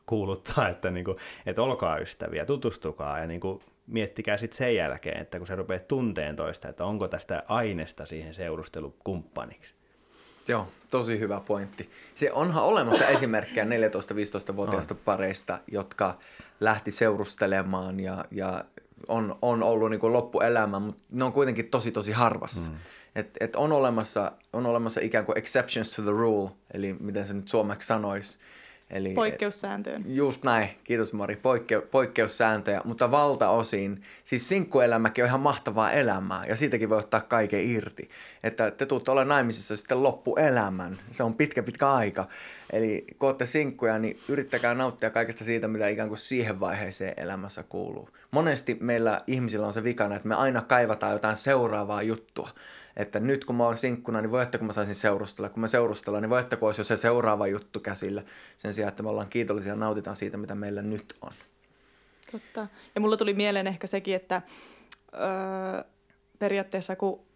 kuuluttaa, 0.05 0.69
että, 0.69 0.91
niin 0.91 1.05
kuin, 1.05 1.17
että 1.45 1.61
olkaa 1.61 1.97
ystäviä, 1.97 2.45
tutustukaa 2.45 3.19
ja 3.19 3.27
niin 3.27 3.39
kuin 3.39 3.61
miettikää 3.87 4.37
sitten 4.37 4.57
sen 4.57 4.75
jälkeen, 4.75 5.21
että 5.21 5.37
kun 5.37 5.47
sä 5.47 5.55
rupeat 5.55 5.87
tunteen 5.87 6.35
toista, 6.35 6.69
että 6.69 6.85
onko 6.85 7.07
tästä 7.07 7.43
aineesta 7.47 8.05
siihen 8.05 8.33
seurustelukumppaniksi. 8.33 9.80
Joo, 10.47 10.67
tosi 10.89 11.19
hyvä 11.19 11.39
pointti. 11.39 11.89
Se 12.15 12.31
onhan 12.31 12.63
olemassa 12.63 13.07
esimerkkejä 13.07 13.65
14-15-vuotiaista 13.65 14.95
pareista, 14.95 15.59
jotka 15.71 16.17
lähti 16.59 16.91
seurustelemaan 16.91 17.99
ja, 17.99 18.25
ja 18.31 18.63
on, 19.07 19.37
on 19.41 19.63
ollut 19.63 19.89
niin 19.89 19.99
kuin 19.99 20.13
loppuelämä, 20.13 20.79
mutta 20.79 21.03
ne 21.11 21.23
on 21.23 21.31
kuitenkin 21.31 21.69
tosi 21.69 21.91
tosi 21.91 22.11
harvassa. 22.11 22.69
Mm. 22.69 22.75
Et, 23.15 23.37
et 23.39 23.55
on, 23.55 23.71
olemassa, 23.71 24.31
on 24.53 24.65
olemassa 24.65 25.01
ikään 25.03 25.25
kuin 25.25 25.37
exceptions 25.37 25.95
to 25.95 26.01
the 26.01 26.11
rule, 26.11 26.51
eli 26.73 26.95
miten 26.99 27.25
se 27.25 27.33
nyt 27.33 27.47
suomeksi 27.47 27.87
sanoisi, 27.87 28.37
Eli, 28.91 29.13
Poikkeussääntöön. 29.13 30.03
Just 30.07 30.43
näin, 30.43 30.69
kiitos 30.83 31.13
Mari, 31.13 31.35
Poikke, 31.35 31.81
poikkeussääntöjä, 31.81 32.81
mutta 32.85 33.11
valtaosin, 33.11 34.01
siis 34.23 34.49
sinkkuelämäkin 34.49 35.23
on 35.23 35.27
ihan 35.27 35.41
mahtavaa 35.41 35.91
elämää 35.91 36.45
ja 36.45 36.55
siitäkin 36.55 36.89
voi 36.89 36.97
ottaa 36.97 37.19
kaiken 37.19 37.65
irti. 37.65 38.09
Että 38.43 38.71
te 38.71 38.85
tuutte 38.85 39.11
olla 39.11 39.25
naimisissa 39.25 39.77
sitten 39.77 40.03
loppuelämän, 40.03 40.99
se 41.11 41.23
on 41.23 41.33
pitkä 41.33 41.63
pitkä 41.63 41.91
aika. 41.91 42.27
Eli 42.73 43.05
kun 43.19 43.29
olette 43.29 43.45
sinkkuja, 43.45 43.99
niin 43.99 44.19
yrittäkää 44.27 44.75
nauttia 44.75 45.09
kaikesta 45.09 45.43
siitä, 45.43 45.67
mitä 45.67 45.87
ikään 45.87 46.07
kuin 46.07 46.17
siihen 46.17 46.59
vaiheeseen 46.59 47.13
elämässä 47.17 47.63
kuuluu. 47.63 48.09
Monesti 48.31 48.77
meillä 48.79 49.21
ihmisillä 49.27 49.67
on 49.67 49.73
se 49.73 49.83
vikana, 49.83 50.15
että 50.15 50.27
me 50.27 50.35
aina 50.35 50.61
kaivataan 50.61 51.13
jotain 51.13 51.37
seuraavaa 51.37 52.01
juttua 52.01 52.49
että 53.01 53.19
nyt 53.19 53.45
kun 53.45 53.55
mä 53.55 53.65
oon 53.65 53.77
sinkkuna, 53.77 54.21
niin 54.21 54.31
voitteko 54.31 54.65
mä 54.65 54.73
saisin 54.73 54.95
seurustella. 54.95 55.49
Kun 55.49 55.61
mä 55.61 55.67
seurustellaan, 55.67 56.21
niin 56.21 56.29
voitteko 56.29 56.65
olisi 56.65 56.81
jo 56.81 56.85
se 56.85 56.97
seuraava 56.97 57.47
juttu 57.47 57.79
käsillä 57.79 58.23
sen 58.57 58.73
sijaan, 58.73 58.89
että 58.89 59.03
me 59.03 59.09
ollaan 59.09 59.29
kiitollisia 59.29 59.71
ja 59.71 59.75
nautitaan 59.75 60.15
siitä, 60.15 60.37
mitä 60.37 60.55
meillä 60.55 60.81
nyt 60.81 61.15
on. 61.21 61.31
Totta. 62.31 62.67
Ja 62.95 63.01
mulla 63.01 63.17
tuli 63.17 63.33
mieleen 63.33 63.67
ehkä 63.67 63.87
sekin, 63.87 64.15
että 64.15 64.41
öö, 65.13 65.83
periaatteessa 66.39 66.95
kun 66.95 67.30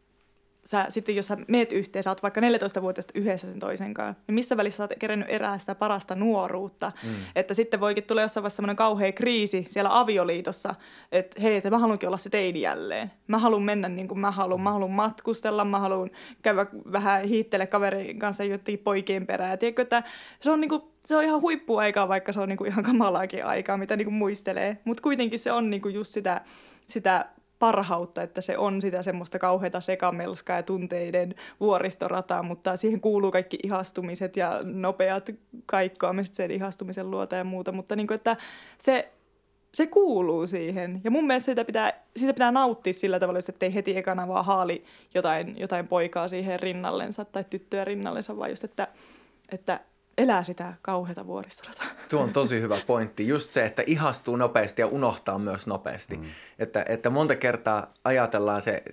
sä 0.66 0.86
sitten 0.90 1.16
jos 1.16 1.28
sä 1.28 1.38
meet 1.48 1.72
yhteen, 1.72 2.04
sä 2.04 2.12
oot 2.12 2.24
vaikka 2.24 2.42
14-vuotiaasta 2.42 3.12
yhdessä 3.16 3.48
sen 3.48 3.60
toisen 3.60 3.94
kanssa, 3.94 4.24
niin 4.28 4.36
missä 4.36 4.58
välissä 4.58 4.78
sä 4.78 4.84
oot 4.84 4.94
kerännyt 5.00 5.30
erää 5.30 5.58
sitä 5.58 5.76
parasta 5.76 6.16
nuoruutta. 6.16 6.92
Mm. 7.04 7.10
Että 7.36 7.54
sitten 7.54 7.80
voikin 7.80 8.04
tulla 8.04 8.22
jossain 8.22 8.42
vaiheessa 8.42 8.56
semmoinen 8.56 8.76
kauhea 8.76 9.12
kriisi 9.12 9.66
siellä 9.70 10.00
avioliitossa, 10.00 10.76
että 11.12 11.42
hei, 11.42 11.58
että 11.58 11.70
mä 11.70 11.78
haluankin 11.78 12.10
olla 12.10 12.18
se 12.18 12.30
teini 12.30 12.62
jälleen. 12.62 13.12
Mä 13.28 13.38
haluan 13.38 13.64
mennä 13.64 13.90
niin 13.90 14.08
kuin 14.08 14.20
mä 14.20 14.32
haluan. 14.32 14.62
Mä 14.62 14.72
haluan 14.72 14.92
matkustella, 14.92 15.66
mä 15.66 15.80
haluan 15.80 16.10
käydä 16.42 16.66
vähän 16.92 17.24
hiittele 17.24 17.68
kaverin 17.68 18.20
kanssa 18.20 18.44
jotenkin 18.44 18.80
poikien 18.80 19.28
perään. 19.28 19.60
Tiedätkö, 19.60 19.82
että 19.82 20.04
se 20.40 20.52
on, 20.52 20.62
niin 20.62 20.70
kuin, 20.70 20.82
se 21.06 21.16
on 21.16 21.24
ihan 21.24 21.42
huippuaikaa, 21.42 22.08
vaikka 22.08 22.32
se 22.32 22.40
on 22.40 22.50
niin 22.50 22.58
kuin 22.58 22.72
ihan 22.72 22.84
kamalaakin 22.84 23.46
aikaa, 23.46 23.78
mitä 23.78 23.96
niin 23.96 24.06
kuin 24.06 24.16
muistelee. 24.16 24.78
Mutta 24.84 25.04
kuitenkin 25.04 25.40
se 25.40 25.52
on 25.52 25.70
niin 25.70 25.82
kuin 25.82 25.96
just 25.96 26.12
sitä, 26.12 26.42
sitä 26.88 27.26
parhautta, 27.60 28.22
että 28.22 28.42
se 28.42 28.58
on 28.58 28.82
sitä 28.82 29.04
semmoista 29.04 29.40
kauheata 29.40 29.82
sekamelskaa 29.82 30.56
ja 30.56 30.64
tunteiden 30.64 31.36
vuoristorataa, 31.60 32.44
mutta 32.44 32.78
siihen 32.78 33.02
kuuluu 33.02 33.32
kaikki 33.32 33.60
ihastumiset 33.64 34.38
ja 34.38 34.60
nopeat 34.64 35.30
kaikkoamiset 35.66 36.36
sen 36.36 36.52
ihastumisen 36.52 37.12
luota 37.12 37.36
ja 37.36 37.44
muuta, 37.44 37.72
mutta 37.72 37.96
niin 37.96 38.08
kuin, 38.08 38.16
että 38.16 38.38
se, 38.78 39.12
se 39.74 39.88
kuuluu 39.88 40.48
siihen. 40.48 41.02
Ja 41.04 41.12
mun 41.12 41.28
mielestä 41.28 41.52
sitä 41.52 41.66
pitää, 41.66 41.94
sitä 42.18 42.34
pitää 42.34 42.52
nauttia 42.52 42.94
sillä 42.94 43.20
tavalla, 43.20 43.40
että 43.50 43.66
ei 43.66 43.74
heti 43.74 43.98
ekana 43.98 44.28
vaan 44.28 44.46
haali 44.46 44.84
jotain, 45.14 45.60
jotain 45.60 45.88
poikaa 45.88 46.28
siihen 46.28 46.60
rinnallensa 46.60 47.26
tai 47.26 47.44
tyttöä 47.50 47.86
rinnallensa, 47.86 48.38
vaan 48.38 48.50
just, 48.50 48.64
että, 48.64 48.88
että 49.52 49.80
elää 50.18 50.44
sitä 50.44 50.74
kauheata 50.82 51.28
vuoristorataa. 51.28 51.86
Tuo 52.10 52.22
on 52.22 52.34
tosi 52.34 52.62
hyvä 52.62 52.78
pointti. 52.88 53.28
Just 53.28 53.54
se, 53.54 53.66
että 53.66 53.84
ihastuu 53.86 54.36
nopeasti 54.36 54.82
ja 54.82 54.88
unohtaa 54.88 55.40
myös 55.40 55.68
nopeasti. 55.68 56.18
Mm. 56.18 56.24
Että, 56.60 56.86
että 56.90 57.10
monta 57.10 57.36
kertaa 57.36 57.94
ajatellaan 58.04 58.62
se 58.62 58.84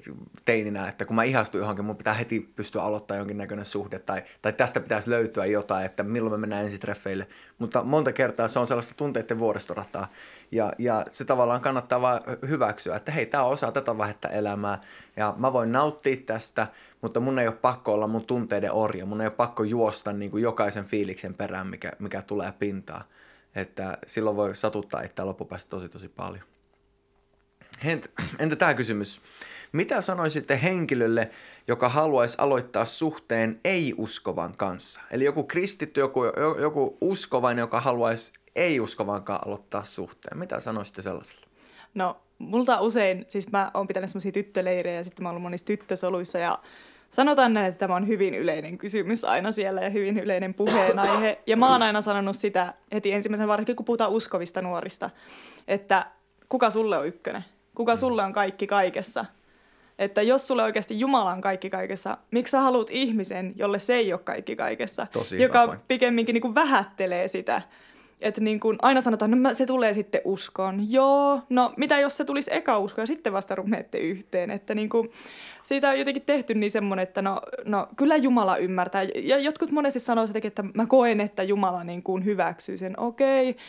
teininä, 0.44 0.88
että 0.88 1.04
kun 1.04 1.16
mä 1.16 1.24
ihastun 1.24 1.60
johonkin, 1.60 1.84
mun 1.84 1.96
pitää 1.96 2.14
heti 2.14 2.40
pystyä 2.40 2.82
aloittamaan 2.82 3.18
jonkinnäköinen 3.18 3.64
suhde 3.64 3.98
tai, 3.98 4.22
tai 4.42 4.52
tästä 4.52 4.80
pitäisi 4.80 5.10
löytyä 5.10 5.46
jotain, 5.46 5.86
että 5.86 6.02
milloin 6.02 6.32
me 6.32 6.38
mennään 6.38 6.64
ensitreffeille. 6.64 7.26
Mutta 7.58 7.84
monta 7.84 8.12
kertaa 8.12 8.48
se 8.48 8.58
on 8.58 8.66
sellaista 8.66 8.94
tunteiden 8.96 9.38
vuoristorataa. 9.38 10.08
Ja, 10.50 10.72
ja 10.78 11.04
se 11.12 11.24
tavallaan 11.24 11.60
kannattaa 11.60 12.00
vaan 12.00 12.20
hyväksyä, 12.48 12.96
että 12.96 13.12
hei, 13.12 13.26
tämä 13.26 13.44
on 13.44 13.52
osa 13.52 13.72
tätä 13.72 13.98
vaihetta 13.98 14.28
elämää 14.28 14.80
ja 15.16 15.34
mä 15.36 15.52
voin 15.52 15.72
nauttia 15.72 16.16
tästä, 16.26 16.66
mutta 17.00 17.20
mun 17.20 17.38
ei 17.38 17.48
ole 17.48 17.56
pakko 17.56 17.92
olla 17.92 18.06
mun 18.06 18.26
tunteiden 18.26 18.72
orja. 18.72 19.06
Mun 19.06 19.20
ei 19.20 19.26
ole 19.26 19.34
pakko 19.34 19.62
juosta 19.62 20.12
niin 20.12 20.30
kuin 20.30 20.42
jokaisen 20.42 20.84
fiiliksen 20.84 21.34
perään, 21.34 21.66
mikä, 21.66 21.92
mikä 21.98 22.22
tulee 22.22 22.52
pintaan. 22.58 23.04
Että 23.54 23.98
silloin 24.06 24.36
voi 24.36 24.54
satuttaa 24.54 25.02
itseä 25.02 25.26
loppupäästä 25.26 25.70
tosi 25.70 25.88
tosi 25.88 26.08
paljon. 26.08 26.44
Entä, 27.84 28.08
entä 28.38 28.56
tämä 28.56 28.74
kysymys? 28.74 29.20
Mitä 29.72 30.00
sanoisitte 30.00 30.60
henkilölle, 30.62 31.30
joka 31.68 31.88
haluaisi 31.88 32.36
aloittaa 32.40 32.84
suhteen 32.84 33.60
ei-uskovan 33.64 34.56
kanssa? 34.56 35.00
Eli 35.10 35.24
joku 35.24 35.44
kristitty, 35.44 36.00
joku, 36.00 36.20
joku 36.60 36.98
uskovainen, 37.00 37.62
joka 37.62 37.80
haluaisi 37.80 38.32
ei-uskovankaan 38.56 39.40
aloittaa 39.46 39.84
suhteen. 39.84 40.38
Mitä 40.38 40.60
sanoisitte 40.60 41.02
sellaiselle? 41.02 41.46
No, 41.94 42.20
multa 42.42 42.80
usein, 42.80 43.26
siis 43.28 43.52
mä 43.52 43.70
oon 43.74 43.86
pitänyt 43.86 44.10
semmoisia 44.10 44.32
tyttöleirejä 44.32 44.96
ja 44.96 45.04
sitten 45.04 45.22
mä 45.22 45.28
oon 45.28 45.32
ollut 45.32 45.42
monissa 45.42 45.66
tyttösoluissa 45.66 46.38
ja 46.38 46.58
sanotaan 47.10 47.54
näin, 47.54 47.66
että 47.66 47.78
tämä 47.78 47.94
on 47.94 48.08
hyvin 48.08 48.34
yleinen 48.34 48.78
kysymys 48.78 49.24
aina 49.24 49.52
siellä 49.52 49.80
ja 49.80 49.90
hyvin 49.90 50.18
yleinen 50.18 50.54
puheenaihe. 50.54 51.38
Ja 51.46 51.56
mä 51.56 51.72
oon 51.72 51.82
aina 51.82 52.02
sanonut 52.02 52.36
sitä 52.36 52.74
heti 52.92 53.12
ensimmäisen 53.12 53.48
varsinkin, 53.48 53.76
kun 53.76 53.84
puhutaan 53.84 54.10
uskovista 54.10 54.62
nuorista, 54.62 55.10
että 55.68 56.06
kuka 56.48 56.70
sulle 56.70 56.98
on 56.98 57.06
ykkönen? 57.06 57.44
Kuka 57.74 57.96
sulle 57.96 58.22
on 58.22 58.32
kaikki 58.32 58.66
kaikessa? 58.66 59.24
Että 59.98 60.22
jos 60.22 60.46
sulle 60.46 60.62
oikeasti 60.62 61.00
Jumala 61.00 61.32
on 61.32 61.40
kaikki 61.40 61.70
kaikessa, 61.70 62.18
miksi 62.30 62.50
sä 62.50 62.60
haluat 62.60 62.90
ihmisen, 62.90 63.52
jolle 63.56 63.78
se 63.78 63.94
ei 63.94 64.12
ole 64.12 64.20
kaikki 64.24 64.56
kaikessa? 64.56 65.06
Tosi 65.12 65.42
joka 65.42 65.76
pikemminkin 65.88 66.34
niin 66.34 66.42
kuin 66.42 66.54
vähättelee 66.54 67.28
sitä 67.28 67.62
että 68.22 68.40
niin 68.40 68.60
kuin 68.60 68.78
aina 68.82 69.00
sanotaan, 69.00 69.42
no 69.42 69.54
se 69.54 69.66
tulee 69.66 69.94
sitten 69.94 70.20
uskoon. 70.24 70.92
Joo, 70.92 71.40
no 71.48 71.72
mitä 71.76 71.98
jos 71.98 72.16
se 72.16 72.24
tulisi 72.24 72.54
eka 72.54 72.78
usko 72.78 73.00
ja 73.00 73.06
sitten 73.06 73.32
vasta 73.32 73.54
rumeette 73.54 73.98
yhteen. 73.98 74.50
Että 74.50 74.74
niin 74.74 74.88
kuin, 74.88 75.10
siitä 75.62 75.88
on 75.88 75.98
jotenkin 75.98 76.22
tehty 76.26 76.54
niin 76.54 76.70
semmoinen, 76.70 77.02
että 77.02 77.22
no, 77.22 77.40
no 77.64 77.88
kyllä 77.96 78.16
Jumala 78.16 78.56
ymmärtää. 78.56 79.02
Ja 79.02 79.38
jotkut 79.38 79.70
monesti 79.70 80.00
sanoo 80.00 80.26
sitäkin, 80.26 80.48
että 80.48 80.64
mä 80.74 80.86
koen, 80.86 81.20
että 81.20 81.42
Jumala 81.42 81.84
niin 81.84 82.02
kuin 82.02 82.24
hyväksyy 82.24 82.78
sen. 82.78 83.00
Okei, 83.00 83.50
okay. 83.50 83.62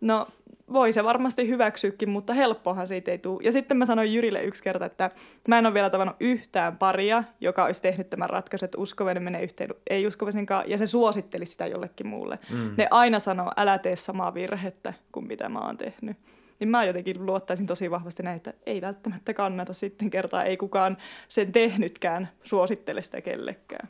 No 0.00 0.26
voi 0.72 0.92
se 0.92 1.04
varmasti 1.04 1.48
hyväksyäkin, 1.48 2.08
mutta 2.08 2.34
helppohan 2.34 2.88
siitä 2.88 3.10
ei 3.10 3.18
tule. 3.18 3.40
Ja 3.42 3.52
sitten 3.52 3.76
mä 3.76 3.86
sanoin 3.86 4.14
Jyrille 4.14 4.42
yksi 4.42 4.62
kerta, 4.62 4.86
että 4.86 5.10
mä 5.48 5.58
en 5.58 5.66
ole 5.66 5.74
vielä 5.74 5.90
tavannut 5.90 6.16
yhtään 6.20 6.76
paria, 6.76 7.24
joka 7.40 7.64
olisi 7.64 7.82
tehnyt 7.82 8.10
tämän 8.10 8.30
ratkaisun, 8.30 8.64
että 8.64 8.78
uskovainen 8.78 9.22
menee 9.22 9.42
yhteen 9.42 9.74
ei-uskovaisen 9.90 10.46
kanssa, 10.46 10.70
ja 10.70 10.78
se 10.78 10.86
suositteli 10.86 11.46
sitä 11.46 11.66
jollekin 11.66 12.06
muulle. 12.06 12.38
Mm. 12.50 12.74
Ne 12.76 12.88
aina 12.90 13.18
sanoo, 13.18 13.52
älä 13.56 13.78
tee 13.78 13.96
samaa 13.96 14.34
virhettä 14.34 14.94
kuin 15.12 15.26
mitä 15.26 15.48
mä 15.48 15.60
oon 15.60 15.76
tehnyt. 15.76 16.16
Niin 16.60 16.68
mä 16.68 16.84
jotenkin 16.84 17.26
luottaisin 17.26 17.66
tosi 17.66 17.90
vahvasti 17.90 18.22
näin, 18.22 18.36
että 18.36 18.52
ei 18.66 18.80
välttämättä 18.80 19.34
kannata 19.34 19.72
sitten 19.72 20.10
kertaa, 20.10 20.44
ei 20.44 20.56
kukaan 20.56 20.96
sen 21.28 21.52
tehnytkään 21.52 22.28
suosittele 22.42 23.02
sitä 23.02 23.20
kellekään. 23.20 23.88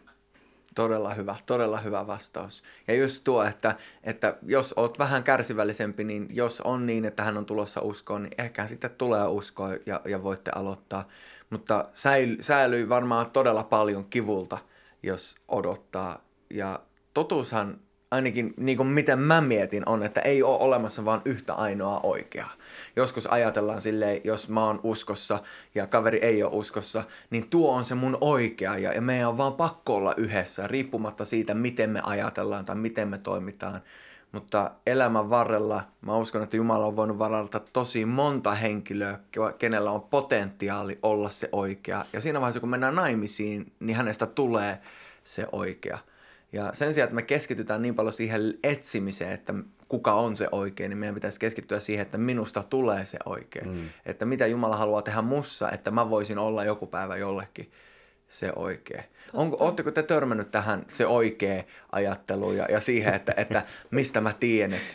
Todella 0.78 1.14
hyvä, 1.14 1.36
todella 1.46 1.80
hyvä 1.80 2.06
vastaus. 2.06 2.62
Ja 2.88 2.94
just 2.94 3.24
tuo, 3.24 3.44
että, 3.44 3.76
että 4.04 4.36
jos 4.42 4.74
oot 4.76 4.98
vähän 4.98 5.22
kärsivällisempi, 5.22 6.04
niin 6.04 6.28
jos 6.30 6.60
on 6.60 6.86
niin, 6.86 7.04
että 7.04 7.22
hän 7.22 7.38
on 7.38 7.46
tulossa 7.46 7.80
uskoon, 7.80 8.22
niin 8.22 8.34
ehkä 8.38 8.66
sitten 8.66 8.90
tulee 8.90 9.26
uskoa 9.26 9.70
ja, 9.86 10.00
ja 10.04 10.22
voitte 10.22 10.50
aloittaa. 10.54 11.08
Mutta 11.50 11.84
säily, 11.94 12.36
säilyy 12.40 12.88
varmaan 12.88 13.30
todella 13.30 13.62
paljon 13.62 14.04
kivulta, 14.04 14.58
jos 15.02 15.36
odottaa. 15.48 16.24
Ja 16.50 16.80
totuushan 17.14 17.80
ainakin 18.10 18.54
niin 18.56 18.76
kuin 18.76 18.86
miten 18.86 19.18
mä 19.18 19.40
mietin, 19.40 19.88
on, 19.88 20.02
että 20.02 20.20
ei 20.20 20.42
ole 20.42 20.58
olemassa 20.58 21.04
vaan 21.04 21.22
yhtä 21.24 21.54
ainoaa 21.54 22.00
oikeaa. 22.02 22.52
Joskus 22.96 23.26
ajatellaan 23.26 23.80
silleen, 23.80 24.20
jos 24.24 24.48
mä 24.48 24.64
oon 24.64 24.80
uskossa 24.82 25.38
ja 25.74 25.86
kaveri 25.86 26.18
ei 26.18 26.42
ole 26.42 26.54
uskossa, 26.54 27.04
niin 27.30 27.50
tuo 27.50 27.72
on 27.72 27.84
se 27.84 27.94
mun 27.94 28.18
oikea 28.20 28.78
ja, 28.78 28.92
ja 28.92 29.00
meidän 29.00 29.28
on 29.28 29.38
vaan 29.38 29.54
pakko 29.54 29.94
olla 29.94 30.14
yhdessä, 30.16 30.66
riippumatta 30.66 31.24
siitä, 31.24 31.54
miten 31.54 31.90
me 31.90 32.00
ajatellaan 32.04 32.64
tai 32.64 32.76
miten 32.76 33.08
me 33.08 33.18
toimitaan. 33.18 33.80
Mutta 34.32 34.70
elämän 34.86 35.30
varrella 35.30 35.82
mä 36.00 36.16
uskon, 36.16 36.42
että 36.42 36.56
Jumala 36.56 36.86
on 36.86 36.96
voinut 36.96 37.18
varalta 37.18 37.60
tosi 37.60 38.04
monta 38.04 38.54
henkilöä, 38.54 39.18
kenellä 39.58 39.90
on 39.90 40.02
potentiaali 40.02 40.98
olla 41.02 41.30
se 41.30 41.48
oikea. 41.52 42.04
Ja 42.12 42.20
siinä 42.20 42.40
vaiheessa, 42.40 42.60
kun 42.60 42.68
mennään 42.68 42.94
naimisiin, 42.94 43.72
niin 43.80 43.96
hänestä 43.96 44.26
tulee 44.26 44.78
se 45.24 45.46
oikea. 45.52 45.98
Ja 46.52 46.70
sen 46.72 46.94
sijaan, 46.94 47.04
että 47.04 47.14
me 47.14 47.22
keskitytään 47.22 47.82
niin 47.82 47.94
paljon 47.94 48.12
siihen 48.12 48.42
etsimiseen, 48.62 49.32
että 49.32 49.54
kuka 49.88 50.14
on 50.14 50.36
se 50.36 50.48
oikein, 50.52 50.90
niin 50.90 50.98
meidän 50.98 51.14
pitäisi 51.14 51.40
keskittyä 51.40 51.80
siihen, 51.80 52.02
että 52.02 52.18
minusta 52.18 52.62
tulee 52.62 53.04
se 53.04 53.18
oikein. 53.24 53.68
Mm. 53.68 53.88
Että 54.06 54.26
mitä 54.26 54.46
Jumala 54.46 54.76
haluaa 54.76 55.02
tehdä 55.02 55.22
mussa, 55.22 55.70
että 55.70 55.90
mä 55.90 56.10
voisin 56.10 56.38
olla 56.38 56.64
joku 56.64 56.86
päivä 56.86 57.16
jollekin 57.16 57.72
se 58.28 58.52
oikein. 58.56 59.04
Onko, 59.32 59.56
ootteko 59.60 59.90
te 59.90 60.02
törmännyt 60.02 60.50
tähän 60.50 60.84
se 60.88 61.06
oikea 61.06 61.62
ajattelu 61.92 62.52
ja, 62.52 62.66
ja 62.70 62.80
siihen, 62.80 63.14
että, 63.14 63.34
että 63.36 63.62
mistä 63.90 64.20
mä 64.20 64.32
tiedän, 64.32 64.78
että 64.78 64.94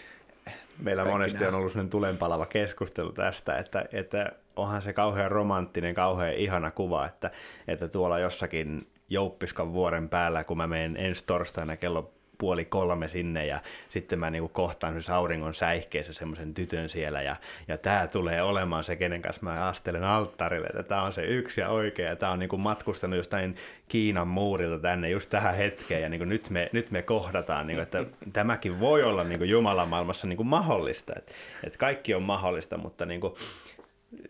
Meillä 0.79 1.05
monesti 1.05 1.45
on 1.45 1.55
ollut 1.55 1.71
sellainen 1.71 1.89
tulenpalava 1.89 2.45
keskustelu 2.45 3.11
tästä, 3.11 3.57
että, 3.57 3.85
että 3.91 4.31
onhan 4.55 4.81
se 4.81 4.93
kauhean 4.93 5.31
romanttinen, 5.31 5.95
kauhean 5.95 6.33
ihana 6.33 6.71
kuva, 6.71 7.05
että, 7.05 7.31
että 7.67 7.87
tuolla 7.87 8.19
jossakin 8.19 8.87
Jouppiskan 9.09 9.73
vuoren 9.73 10.09
päällä, 10.09 10.43
kun 10.43 10.57
mä 10.57 10.67
menen 10.67 10.97
ensi 10.97 11.25
torstaina 11.25 11.77
kello 11.77 12.13
puoli 12.37 12.65
kolme 12.65 13.07
sinne 13.07 13.45
ja 13.45 13.59
sitten 13.89 14.19
mä 14.19 14.29
niinku 14.29 14.49
kohtaan 14.49 14.93
siis 14.93 15.09
auringon 15.09 15.53
säihkeessä 15.53 16.13
semmoisen 16.13 16.53
tytön 16.53 16.89
siellä 16.89 17.21
ja, 17.21 17.35
ja 17.67 17.77
tämä 17.77 18.07
tulee 18.07 18.41
olemaan 18.41 18.83
se, 18.83 18.95
kenen 18.95 19.21
kanssa 19.21 19.43
mä 19.43 19.67
astelen 19.67 20.03
alttarille, 20.03 20.67
että 20.67 20.83
tämä 20.83 21.03
on 21.03 21.13
se 21.13 21.25
yksi 21.25 21.61
ja 21.61 21.69
oikea 21.69 22.09
ja 22.09 22.15
tämä 22.15 22.31
on 22.31 22.39
niinku 22.39 22.57
matkustanut 22.57 23.17
jostain 23.17 23.55
Kiinan 23.87 24.27
muurilta 24.27 24.79
tänne 24.79 25.09
just 25.09 25.29
tähän 25.29 25.55
hetkeen 25.55 26.01
ja 26.01 26.09
niinku 26.09 26.25
nyt, 26.25 26.49
me, 26.49 26.69
nyt 26.71 26.91
me 26.91 27.01
kohdataan, 27.01 27.67
niinku, 27.67 27.81
että 27.81 28.05
tämäkin 28.33 28.79
voi 28.79 29.03
olla 29.03 29.23
niinku 29.23 29.45
Jumalan 29.45 29.89
maailmassa 29.89 30.27
niinku 30.27 30.43
mahdollista, 30.43 31.13
että 31.17 31.33
et 31.63 31.77
kaikki 31.77 32.13
on 32.13 32.23
mahdollista, 32.23 32.77
mutta 32.77 33.05
niinku, 33.05 33.37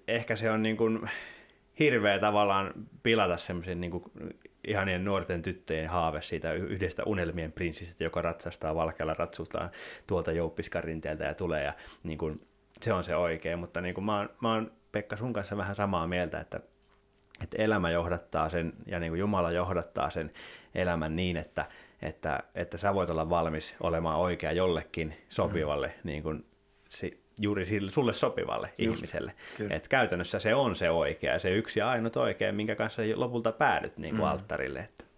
ehkä 0.07 0.36
se 0.36 0.51
on 0.51 0.63
niinku 0.63 0.86
hirveä 1.79 2.19
tavallaan 2.19 2.73
pilata 3.03 3.38
semmoisen 3.38 3.81
niinku 3.81 4.12
ihanien 4.67 5.06
nuorten 5.06 5.41
tyttöjen 5.41 5.89
haave 5.89 6.21
siitä 6.21 6.54
yhdestä 6.54 7.04
unelmien 7.06 7.52
prinssistä, 7.52 8.04
joka 8.04 8.21
ratsastaa 8.21 8.76
valkealla 8.76 9.13
ratsutaan 9.13 9.69
tuolta 10.08 10.32
Jouppiskarinteeltä 10.32 11.23
ja 11.23 11.34
tulee 11.34 11.63
ja 11.63 11.73
niin 12.04 12.17
kuin, 12.17 12.47
se 12.82 12.93
on 12.93 13.04
se 13.04 13.15
oikein, 13.15 13.60
mutta 13.60 13.82
niin 13.82 13.95
kuin 13.95 14.06
mä, 14.06 14.17
oon, 14.17 14.30
mä 14.41 14.54
oon 14.54 14.71
Pekka 14.91 15.17
sun 15.17 15.34
kanssa 15.34 15.58
vähän 15.58 15.76
samaa 15.76 16.08
mieltä, 16.08 16.39
että, 16.39 16.60
että 17.43 17.63
elämä 17.63 17.91
johdattaa 17.91 18.49
sen 18.49 18.73
ja 18.86 18.99
niin 18.99 19.12
kuin 19.12 19.19
Jumala 19.19 19.52
johdattaa 19.52 20.10
sen 20.10 20.32
elämän 20.76 21.15
niin, 21.15 21.38
että, 21.38 21.65
että, 22.02 22.43
että 22.56 22.78
sä 22.78 22.93
voit 22.93 23.10
olla 23.10 23.30
valmis 23.30 23.76
olemaan 23.80 24.19
oikea 24.19 24.52
jollekin 24.52 25.15
sopivalle 25.30 25.88
mm. 25.88 25.93
niin 26.04 26.23
kuin, 26.23 26.45
juuri 27.43 27.65
sille, 27.65 27.91
sulle 27.91 28.13
sopivalle 28.13 28.69
Just, 28.77 28.97
ihmiselle. 28.97 29.34
Et 29.69 29.88
käytännössä 29.88 30.39
se 30.39 30.56
on 30.56 30.75
se 30.75 30.89
oikea, 30.89 31.39
se 31.39 31.51
yksi 31.51 31.79
ja 31.79 31.89
ainut 31.89 32.15
oikea, 32.15 32.53
minkä 32.53 32.75
kanssa 32.75 33.01
lopulta 33.15 33.51
päädyt 33.51 33.97
niin 33.97 34.15
kuin 34.15 34.25
mm. 34.25 34.32
alttarille. 34.32 34.79
Että. 34.79 35.13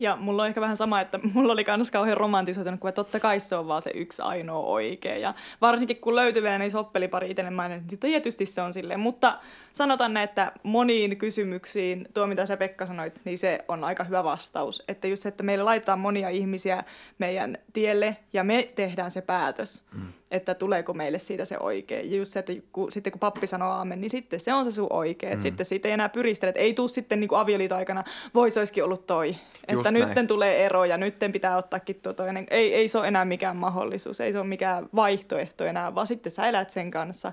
Ja 0.00 0.16
mulla 0.16 0.42
on 0.42 0.48
ehkä 0.48 0.60
vähän 0.60 0.76
sama, 0.76 1.00
että 1.00 1.18
mulla 1.34 1.52
oli 1.52 1.64
myös 1.76 1.90
kauhean 1.90 2.16
romantisoitunut, 2.16 2.80
kun 2.80 2.92
totta 2.92 3.20
kai 3.20 3.40
se 3.40 3.56
on 3.56 3.68
vaan 3.68 3.82
se 3.82 3.90
yksi 3.94 4.22
ainoa 4.22 4.66
oikea. 4.66 5.16
Ja 5.16 5.34
varsinkin 5.60 5.96
kun 5.96 6.16
löytyy 6.16 6.42
vielä 6.42 6.58
niin 6.58 6.70
soppelipari 6.70 7.30
itselle 7.30 7.50
niin 7.50 7.98
tietysti 8.00 8.46
se 8.46 8.62
on 8.62 8.72
silleen. 8.72 9.00
Mutta 9.00 9.38
sanotaan 9.72 10.14
ne, 10.14 10.22
että 10.22 10.52
moniin 10.62 11.16
kysymyksiin, 11.16 12.08
tuo 12.14 12.26
mitä 12.26 12.46
sä 12.46 12.56
Pekka 12.56 12.86
sanoit, 12.86 13.20
niin 13.24 13.38
se 13.38 13.58
on 13.68 13.84
aika 13.84 14.04
hyvä 14.04 14.24
vastaus. 14.24 14.82
Että 14.88 15.08
just 15.08 15.22
se, 15.22 15.28
että 15.28 15.42
meillä 15.42 15.64
laitetaan 15.64 16.00
monia 16.00 16.28
ihmisiä 16.28 16.84
meidän 17.18 17.58
tielle 17.72 18.16
ja 18.32 18.44
me 18.44 18.68
tehdään 18.74 19.10
se 19.10 19.22
päätös. 19.22 19.82
Mm 19.94 20.12
että 20.30 20.54
tuleeko 20.54 20.94
meille 20.94 21.18
siitä 21.18 21.44
se 21.44 21.58
oikea. 21.58 22.00
Ja 22.00 22.16
just 22.16 22.32
se, 22.32 22.38
että 22.38 22.52
kun, 22.72 22.92
sitten 22.92 23.12
kun 23.12 23.20
pappi 23.20 23.46
sanoo 23.46 23.70
aamen, 23.70 24.00
niin 24.00 24.10
sitten 24.10 24.40
se 24.40 24.54
on 24.54 24.64
se 24.64 24.70
sun 24.70 24.86
oikea. 24.90 25.34
Mm. 25.34 25.40
Sitten 25.40 25.66
siitä 25.66 25.88
ei 25.88 25.94
enää 25.94 26.08
pyristele, 26.08 26.48
että 26.48 26.60
ei 26.60 26.74
tule 26.74 26.88
sitten 26.88 27.20
niin 27.20 27.28
avioliiton 27.32 27.78
aikana, 27.78 28.04
voi 28.34 28.50
se 28.50 28.60
olisikin 28.60 28.84
ollut 28.84 29.06
toi. 29.06 29.28
Just 29.28 29.38
että 29.68 29.90
näin. 29.90 30.04
nytten 30.04 30.26
tulee 30.26 30.64
ero 30.66 30.84
ja 30.84 30.96
nytten 30.96 31.32
pitää 31.32 31.56
ottaakin 31.56 32.00
tuo 32.02 32.12
toinen. 32.12 32.46
Ei, 32.50 32.74
ei 32.74 32.88
se 32.88 32.98
ole 32.98 33.08
enää 33.08 33.24
mikään 33.24 33.56
mahdollisuus, 33.56 34.20
ei 34.20 34.32
se 34.32 34.38
ole 34.38 34.46
mikään 34.46 34.88
vaihtoehto 34.94 35.64
enää, 35.64 35.94
vaan 35.94 36.06
sitten 36.06 36.32
sä 36.32 36.48
elät 36.48 36.70
sen 36.70 36.90
kanssa. 36.90 37.32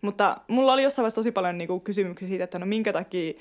Mutta 0.00 0.36
mulla 0.48 0.72
oli 0.72 0.82
jossain 0.82 1.02
vaiheessa 1.02 1.20
tosi 1.20 1.32
paljon 1.32 1.58
niin 1.58 1.68
kuin 1.68 1.80
kysymyksiä 1.80 2.28
siitä, 2.28 2.44
että 2.44 2.58
no 2.58 2.66
minkä 2.66 2.92
takia 2.92 3.32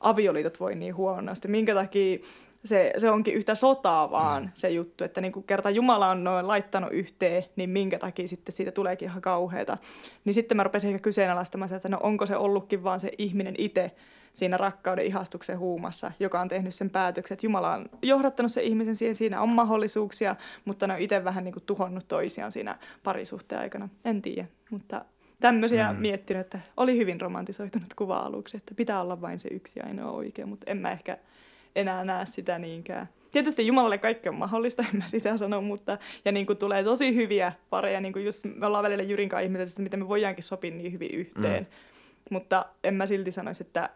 avioliitot 0.00 0.60
voi 0.60 0.74
niin 0.74 0.96
huonosti, 0.96 1.48
minkä 1.48 1.74
takia 1.74 2.18
se, 2.64 2.92
se 2.98 3.10
onkin 3.10 3.34
yhtä 3.34 3.54
sotaa 3.54 4.10
vaan 4.10 4.42
mm. 4.42 4.50
se 4.54 4.68
juttu, 4.68 5.04
että 5.04 5.20
niin 5.20 5.32
kuin 5.32 5.44
kerta 5.44 5.70
Jumala 5.70 6.08
on 6.08 6.24
noin 6.24 6.48
laittanut 6.48 6.92
yhteen, 6.92 7.44
niin 7.56 7.70
minkä 7.70 7.98
takia 7.98 8.28
sitten 8.28 8.54
siitä 8.54 8.72
tuleekin 8.72 9.08
ihan 9.08 9.22
kauheata. 9.22 9.78
Niin 10.24 10.34
sitten 10.34 10.56
mä 10.56 10.62
rupesin 10.62 10.90
ehkä 10.90 11.02
kyseenalaistamaan 11.02 11.74
että 11.74 11.88
no 11.88 11.98
onko 12.02 12.26
se 12.26 12.36
ollutkin 12.36 12.84
vaan 12.84 13.00
se 13.00 13.10
ihminen 13.18 13.54
itse 13.58 13.90
siinä 14.32 14.56
rakkauden 14.56 15.06
ihastuksen 15.06 15.58
huumassa, 15.58 16.12
joka 16.20 16.40
on 16.40 16.48
tehnyt 16.48 16.74
sen 16.74 16.90
päätöksen, 16.90 17.34
että 17.34 17.46
Jumala 17.46 17.74
on 17.74 17.86
johdattanut 18.02 18.52
sen 18.52 18.64
ihmisen 18.64 18.96
siihen, 18.96 19.14
siinä 19.14 19.40
on 19.40 19.48
mahdollisuuksia, 19.48 20.36
mutta 20.64 20.86
ne 20.86 20.94
on 20.94 21.00
itse 21.00 21.24
vähän 21.24 21.44
niin 21.44 21.52
kuin 21.52 21.64
tuhonnut 21.66 22.08
toisiaan 22.08 22.52
siinä 22.52 22.78
parisuhteen 23.04 23.60
aikana. 23.60 23.88
En 24.04 24.22
tiedä, 24.22 24.44
mutta 24.70 25.04
tämmöisiä 25.40 25.92
mm. 25.92 25.98
miettinyt, 25.98 26.40
että 26.40 26.60
oli 26.76 26.96
hyvin 26.96 27.20
romantisoitunut 27.20 27.94
kuva 27.94 28.18
aluksi, 28.18 28.56
että 28.56 28.74
pitää 28.74 29.00
olla 29.00 29.20
vain 29.20 29.38
se 29.38 29.48
yksi 29.52 29.80
ainoa 29.80 30.10
oikea, 30.10 30.46
mutta 30.46 30.70
en 30.70 30.76
mä 30.76 30.90
ehkä 30.90 31.18
enää 31.76 32.04
näe 32.04 32.26
sitä 32.26 32.58
niinkään. 32.58 33.08
Tietysti 33.30 33.66
Jumalalle 33.66 33.98
kaikki 33.98 34.28
on 34.28 34.34
mahdollista, 34.34 34.84
en 34.92 34.98
mä 34.98 35.08
sitä 35.08 35.36
sano, 35.36 35.60
mutta 35.60 35.98
ja 36.24 36.32
niin 36.32 36.46
kuin 36.46 36.58
tulee 36.58 36.84
tosi 36.84 37.14
hyviä 37.14 37.52
pareja, 37.70 38.00
niin 38.00 38.12
kuin 38.12 38.24
just 38.24 38.44
me 38.44 38.66
ollaan 38.66 38.84
välillä 38.84 39.02
Jyrin 39.02 39.28
kanssa 39.28 39.44
ihmetelty, 39.44 39.70
että 39.70 39.82
miten 39.82 40.00
me 40.00 40.08
voidaankin 40.08 40.44
sopia 40.44 40.70
niin 40.70 40.92
hyvin 40.92 41.10
yhteen. 41.10 41.62
Mm. 41.62 41.68
Mutta 42.30 42.66
en 42.84 42.94
mä 42.94 43.06
silti 43.06 43.32
sanoisi, 43.32 43.62
että, 43.62 43.90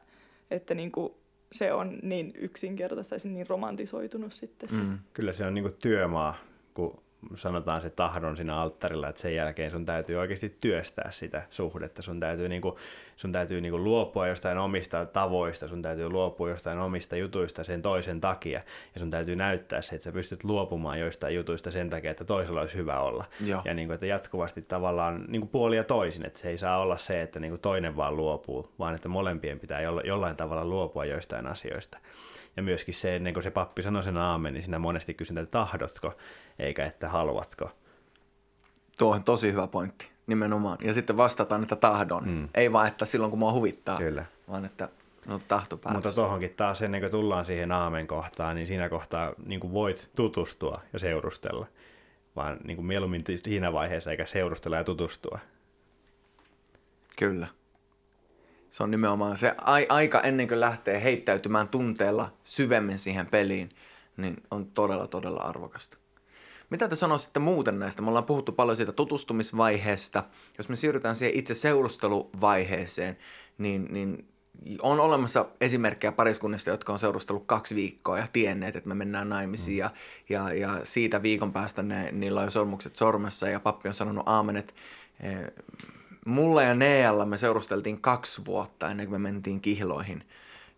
että 0.51 0.75
niin 0.75 0.93
kuin 0.93 1.12
se 1.53 1.73
on 1.73 1.99
niin 2.03 2.33
yksinkertaista 2.35 3.14
ja 3.14 3.20
niin 3.25 3.47
romantisoitunut 3.47 4.33
sitten. 4.33 4.68
Mm. 4.73 4.99
Kyllä 5.12 5.33
se 5.33 5.47
on 5.47 5.55
niin 5.55 5.64
kuin 5.64 5.75
työmaa, 5.83 6.37
kun 6.75 7.03
sanotaan 7.35 7.83
se 7.83 7.91
tahdon 7.91 8.37
siinä 8.37 8.57
alttarilla, 8.57 9.09
että 9.09 9.20
sen 9.20 9.35
jälkeen 9.35 9.70
sun 9.70 9.87
täytyy 9.87 10.16
oikeasti 10.16 10.57
työstää 10.61 11.11
sitä 11.11 11.43
suhdetta. 11.51 12.03
Sun 12.03 12.20
täytyy, 12.20 12.49
niinku, 12.49 12.79
sun 13.16 13.33
täytyy 13.33 13.61
niinku 13.61 13.79
luopua 13.79 14.29
jostain 14.29 14.59
omista 14.59 15.07
tavoista, 15.07 15.68
sun 15.68 15.83
täytyy 15.83 16.09
luopua 16.09 16.51
jostain 16.51 16.79
omista 16.79 17.16
jutuista 17.16 17.64
sen 17.64 17.83
toisen 17.83 18.20
takia. 18.20 18.61
Ja 18.95 19.01
sun 19.01 19.11
täytyy 19.11 19.37
näyttää 19.37 19.83
se, 19.83 19.95
että 19.95 20.05
sä 20.05 20.12
pystyt 20.12 20.45
luopumaan 20.45 21.01
joistain 21.01 21.35
jutuista 21.35 21.70
sen 21.70 21.91
takia, 21.91 22.11
että 22.11 22.25
toisella 22.25 22.61
olisi 22.61 22.77
hyvä 22.77 23.01
olla. 23.01 23.25
Joo. 23.45 23.62
Ja 23.64 23.75
niinku, 23.75 23.95
että 23.95 24.07
jatkuvasti 24.07 24.62
tavallaan 24.62 25.25
niinku 25.29 25.47
puoli 25.47 25.77
ja 25.77 25.85
toisin, 25.85 26.27
että 26.27 26.39
se 26.39 26.49
ei 26.49 26.59
saa 26.59 26.79
olla 26.79 26.99
se, 26.99 27.23
että 27.23 27.41
niinku 27.41 27.59
toinen 27.59 27.97
vaan 27.97 28.16
luopuu, 28.16 28.73
vaan 28.79 28.95
että 28.95 29.09
molempien 29.09 29.61
pitää 29.61 29.81
jollain 29.81 30.37
tavalla 30.37 30.64
luopua 30.64 31.05
joistain 31.05 31.47
asioista. 31.47 31.99
Ja 32.57 32.62
myöskin 32.62 32.95
se, 32.95 33.16
ennen 33.16 33.35
kuin 33.35 33.43
se 33.43 33.51
pappi 33.51 33.83
sanoi 33.83 34.03
sen 34.03 34.16
aamen, 34.16 34.55
niin 34.55 34.62
sinä 34.62 34.79
monesti 34.79 35.14
kysyn, 35.14 35.39
että 35.39 35.51
tahdotko, 35.51 36.12
eikä 36.59 36.86
että 36.86 37.09
haluatko. 37.09 37.70
Tuo 38.98 39.14
on 39.14 39.24
tosi 39.24 39.53
hyvä 39.53 39.66
pointti, 39.66 40.11
nimenomaan. 40.26 40.78
Ja 40.84 40.94
sitten 40.94 41.16
vastataan, 41.16 41.62
että 41.62 41.76
tahdon. 41.76 42.28
Mm. 42.28 42.48
Ei 42.55 42.72
vaan, 42.72 42.86
että 42.88 43.05
silloin 43.05 43.30
kun 43.30 43.38
mua 43.38 43.53
huvittaa, 43.53 43.98
Kyllä. 43.98 44.24
vaan 44.48 44.64
että 44.64 44.88
no, 45.26 45.40
tahto 45.48 45.76
päässä. 45.76 45.94
Mutta 45.94 46.12
tuohonkin 46.12 46.55
taas 46.55 46.82
ennen 46.82 47.00
kuin 47.00 47.11
tullaan 47.11 47.44
siihen 47.44 47.72
aamen 47.72 48.07
kohtaan, 48.07 48.57
niin 48.57 48.66
siinä 48.66 48.88
kohtaa 48.88 49.32
niin 49.46 49.61
kuin 49.61 49.72
voit 49.72 50.11
tutustua 50.16 50.80
ja 50.92 50.98
seurustella. 50.98 51.66
Vaan 52.36 52.59
niin 52.64 52.76
kuin 52.76 52.86
mieluummin 52.86 53.24
siinä 53.34 53.72
vaiheessa 53.72 54.11
eikä 54.11 54.26
seurustella 54.26 54.76
ja 54.76 54.84
tutustua. 54.84 55.38
Kyllä. 57.18 57.46
Se 58.70 58.82
on 58.82 58.90
nimenomaan 58.90 59.36
se 59.36 59.55
aika 59.88 60.20
ennen 60.20 60.48
kuin 60.48 60.61
lähtee 60.61 61.03
heittäytymään 61.03 61.68
tunteella 61.68 62.32
syvemmin 62.44 62.98
siihen 62.98 63.26
peliin, 63.26 63.70
niin 64.16 64.36
on 64.50 64.66
todella, 64.66 65.07
todella 65.07 65.40
arvokasta. 65.40 65.98
Mitä 66.70 66.88
te 66.88 66.96
sanoisitte 66.96 67.40
muuten 67.40 67.78
näistä? 67.78 68.02
Me 68.02 68.08
ollaan 68.08 68.24
puhuttu 68.24 68.52
paljon 68.52 68.76
siitä 68.76 68.92
tutustumisvaiheesta. 68.92 70.24
Jos 70.58 70.68
me 70.68 70.76
siirrytään 70.76 71.16
siihen 71.16 71.38
itse 71.38 71.54
seurusteluvaiheeseen, 71.54 73.16
niin, 73.58 73.88
niin 73.90 74.32
on 74.82 75.00
olemassa 75.00 75.46
esimerkkejä 75.60 76.12
pariskunnista, 76.12 76.70
jotka 76.70 76.92
on 76.92 76.98
seurustellut 76.98 77.46
kaksi 77.46 77.74
viikkoa 77.74 78.18
ja 78.18 78.26
tienneet, 78.32 78.76
että 78.76 78.88
me 78.88 78.94
mennään 78.94 79.28
naimisiin. 79.28 79.76
Mm. 79.76 79.78
Ja, 79.78 79.90
ja, 80.28 80.54
ja 80.54 80.80
siitä 80.84 81.22
viikon 81.22 81.52
päästä 81.52 81.82
ne, 81.82 82.12
niillä 82.12 82.40
on 82.40 82.50
sormukset 82.50 82.96
sormessa 82.96 83.48
ja 83.48 83.60
pappi 83.60 83.88
on 83.88 83.94
sanonut 83.94 84.28
aamen, 84.28 84.56
että 84.56 84.74
eh, 85.20 85.52
mulla 86.26 86.62
ja 86.62 86.74
Nealla 86.74 87.26
me 87.26 87.36
seurusteltiin 87.36 88.00
kaksi 88.00 88.44
vuotta 88.44 88.90
ennen 88.90 89.08
kuin 89.08 89.22
me 89.22 89.30
mentiin 89.30 89.60
kihloihin. 89.60 90.24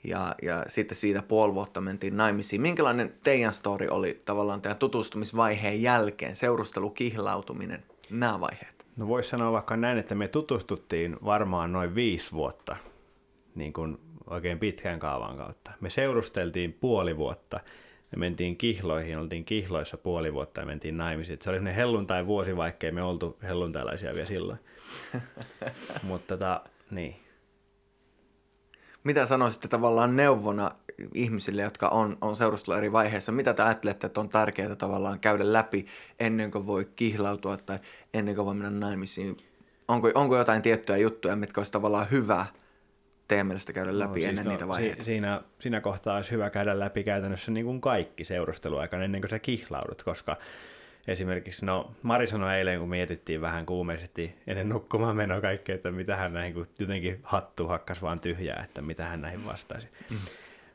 Ja, 0.04 0.34
ja 0.42 0.64
sitten 0.68 0.96
siitä 0.96 1.22
puoli 1.22 1.54
vuotta 1.54 1.80
mentiin 1.80 2.16
naimisiin. 2.16 2.62
Minkälainen 2.62 3.14
teidän 3.24 3.52
story 3.52 3.88
oli 3.90 4.22
tavallaan 4.24 4.60
teidän 4.60 4.78
tutustumisvaiheen 4.78 5.82
jälkeen, 5.82 6.36
seurustelu, 6.36 6.90
kihlautuminen, 6.90 7.82
nämä 8.10 8.40
vaiheet? 8.40 8.86
No 8.96 9.08
voisi 9.08 9.28
sanoa 9.28 9.52
vaikka 9.52 9.76
näin, 9.76 9.98
että 9.98 10.14
me 10.14 10.28
tutustuttiin 10.28 11.16
varmaan 11.24 11.72
noin 11.72 11.94
viisi 11.94 12.32
vuotta 12.32 12.76
niin 13.54 13.72
kuin 13.72 13.98
oikein 14.26 14.58
pitkän 14.58 14.98
kaavan 14.98 15.36
kautta. 15.36 15.70
Me 15.80 15.90
seurusteltiin 15.90 16.72
puoli 16.72 17.16
vuotta 17.16 17.60
me 18.16 18.20
mentiin 18.20 18.56
kihloihin, 18.56 19.18
oltiin 19.18 19.44
kihloissa 19.44 19.96
puoli 19.96 20.32
vuotta 20.32 20.60
ja 20.60 20.66
mentiin 20.66 20.96
naimisiin. 20.96 21.38
Se 21.40 21.50
oli 21.50 21.56
sellainen 21.56 21.74
helluntai 21.74 22.26
vuosi, 22.26 22.56
vaikkei 22.56 22.92
me 22.92 23.02
oltu 23.02 23.38
helluntailaisia 23.42 24.14
vielä 24.14 24.26
silloin. 24.26 24.58
Mutta 26.02 26.36
tota, 26.36 26.60
niin. 26.90 27.16
Mitä 29.04 29.26
sanoisitte 29.26 29.68
tavallaan 29.68 30.16
neuvona 30.16 30.70
ihmisille, 31.14 31.62
jotka 31.62 31.88
on, 31.88 32.18
on 32.20 32.36
seurustellut 32.36 32.78
eri 32.78 32.92
vaiheissa? 32.92 33.32
Mitä 33.32 33.54
te 33.54 33.62
ajattelette, 33.62 34.06
että 34.06 34.20
on 34.20 34.28
tärkeää 34.28 34.76
tavallaan 34.76 35.20
käydä 35.20 35.52
läpi 35.52 35.86
ennen 36.20 36.50
kuin 36.50 36.66
voi 36.66 36.84
kihlautua 36.96 37.56
tai 37.56 37.78
ennen 38.14 38.34
kuin 38.34 38.46
voi 38.46 38.54
mennä 38.54 38.86
naimisiin? 38.86 39.36
Onko, 39.88 40.10
onko 40.14 40.36
jotain 40.36 40.62
tiettyjä 40.62 40.96
juttuja, 40.96 41.36
mitkä 41.36 41.60
olisi 41.60 41.72
tavallaan 41.72 42.06
hyvä 42.10 42.46
teidän 43.28 43.46
mielestä 43.46 43.72
käydä 43.72 43.98
läpi 43.98 44.08
no, 44.08 44.14
siis 44.14 44.28
ennen 44.28 44.44
no, 44.44 44.50
niitä 44.50 44.68
vaiheita? 44.68 44.98
Si- 44.98 45.04
siinä, 45.04 45.42
siinä 45.58 45.80
kohtaa 45.80 46.16
olisi 46.16 46.30
hyvä 46.30 46.50
käydä 46.50 46.78
läpi 46.78 47.04
käytännössä 47.04 47.50
niin 47.50 47.66
kuin 47.66 47.80
kaikki 47.80 48.24
seurusteluaikana 48.24 49.04
ennen 49.04 49.20
kuin 49.20 49.30
sä 49.30 49.38
kihlaudut, 49.38 50.02
koska 50.02 50.36
esimerkiksi, 51.06 51.66
no 51.66 51.94
Mari 52.02 52.26
sanoi 52.26 52.54
eilen, 52.54 52.80
kun 52.80 52.88
mietittiin 52.88 53.40
vähän 53.40 53.66
kuumeisesti 53.66 54.34
ennen 54.46 54.68
nukkumaan 54.68 55.16
menoa 55.16 55.40
kaikkea, 55.40 55.74
että 55.74 55.90
mitä 55.90 56.16
hän 56.16 56.32
näihin, 56.32 56.54
kun 56.54 56.66
jotenkin 56.78 57.20
hattu 57.22 57.66
hakkas 57.66 58.02
vaan 58.02 58.20
tyhjää, 58.20 58.62
että 58.64 58.82
mitä 58.82 59.04
hän 59.04 59.22
näihin 59.22 59.46
vastaisi. 59.46 59.88
Mm. 60.10 60.16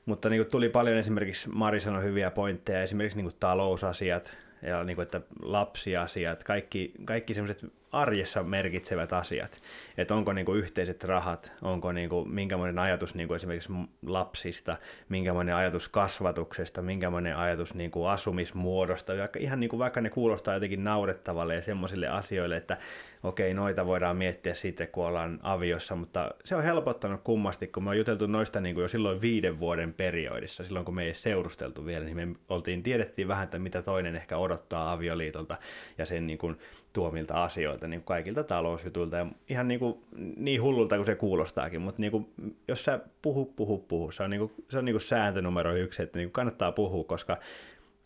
Mutta 0.06 0.30
niin 0.30 0.40
kuin 0.42 0.52
tuli 0.52 0.70
paljon 0.70 0.98
esimerkiksi, 0.98 1.50
Mari 1.50 1.80
sanoi 1.80 2.04
hyviä 2.04 2.32
pointteja, 2.32 2.82
esimerkiksi 2.82 3.18
niin 3.18 3.26
kuin 3.26 3.36
talousasiat, 3.40 4.38
ja 4.62 4.84
niin 4.84 4.96
kuin, 4.96 5.04
että 5.04 5.22
lapsiasiat, 5.42 6.44
kaikki, 6.44 6.94
kaikki 7.06 7.34
semmoiset 7.34 7.72
arjessa 7.92 8.44
merkitsevät 8.44 9.14
asiat. 9.14 9.62
Että 9.98 10.16
onko 10.16 10.34
niin 10.34 10.46
kuin 10.46 10.60
yhteiset 10.60 11.04
rahat, 11.04 11.54
onko 11.62 11.92
niin 11.92 12.10
kuin, 12.10 12.30
minkälainen 12.30 12.80
ajatus 12.80 13.16
niin 13.16 13.28
kuin 13.28 13.36
esimerkiksi 13.36 13.74
lapsista, 14.06 14.78
minkälainen 15.10 15.56
ajatus 15.56 15.90
kasvatuksesta, 15.90 16.82
minkälainen 16.82 17.38
ajatus 17.38 17.76
niin 17.76 17.92
kuin 17.92 18.10
asumismuodosta. 18.10 19.18
Vaikka, 19.18 19.40
ihan 19.40 19.60
niin 19.60 19.70
kuin, 19.70 19.80
vaikka 19.80 20.02
ne 20.02 20.10
kuulostaa 20.10 20.54
jotenkin 20.54 20.84
naurettavalle 20.84 21.56
ja 21.56 21.62
semmoisille 21.62 22.08
asioille, 22.08 22.58
että 22.58 22.78
okei, 23.24 23.54
noita 23.54 23.86
voidaan 23.86 24.18
miettiä 24.18 24.54
sitten, 24.54 24.88
kun 24.88 25.06
ollaan 25.06 25.40
aviossa, 25.44 25.96
mutta 25.96 26.32
se 26.44 26.56
on 26.56 26.64
helpottanut 26.64 27.22
kummasti, 27.24 27.68
kun 27.68 27.84
me 27.84 27.90
on 27.90 27.98
juteltu 27.98 28.28
noista 28.28 28.62
niin 28.62 28.76
kuin 28.76 28.82
jo 28.82 28.88
silloin 28.88 29.22
viiden 29.22 29.60
vuoden 29.60 29.94
periodissa, 29.94 30.64
silloin 30.64 30.86
kun 30.86 30.96
me 30.96 31.04
ei 31.04 31.14
seurusteltu 31.14 31.86
vielä, 31.86 32.06
niin 32.06 32.30
me 32.30 32.36
oltiin, 32.50 32.84
tiedettiin 32.84 33.28
vähän, 33.28 33.44
että 33.44 33.60
mitä 33.60 33.82
toinen 33.82 34.16
ehkä 34.16 34.38
odottaa 34.38 34.92
avioliitolta 34.92 35.58
ja 35.98 36.06
sen 36.06 36.28
niin 36.28 36.38
kuin, 36.38 36.58
tuomilta 36.94 37.44
asioilta, 37.44 37.88
niin 37.88 38.04
kaikilta 38.04 38.44
talousjutuilta 38.44 39.18
ja 39.18 39.26
ihan 39.50 39.68
niin, 39.68 39.80
kuin, 39.80 39.98
niin 40.38 40.62
hullulta 40.62 40.96
kuin 40.96 41.06
se 41.06 41.16
kuulostaakin, 41.16 41.82
mutta 41.82 42.02
niin 42.02 42.12
kuin, 42.12 42.30
jos 42.68 42.84
sä 42.84 43.00
puhu, 43.22 43.46
puhu, 43.46 43.78
puhu, 43.78 44.12
se 44.12 44.24
on, 44.24 44.30
niin 44.30 44.40
kuin, 44.40 44.52
se 44.70 44.78
on 44.78 44.86
niin 44.86 44.94
kuin 44.94 45.02
sääntö 45.02 45.42
numero 45.42 45.74
yksi, 45.74 46.04
että 46.04 46.20
niin 46.20 46.28
kuin 46.28 46.34
kannattaa 46.34 46.72
puhua, 46.72 47.04
koska 47.04 47.38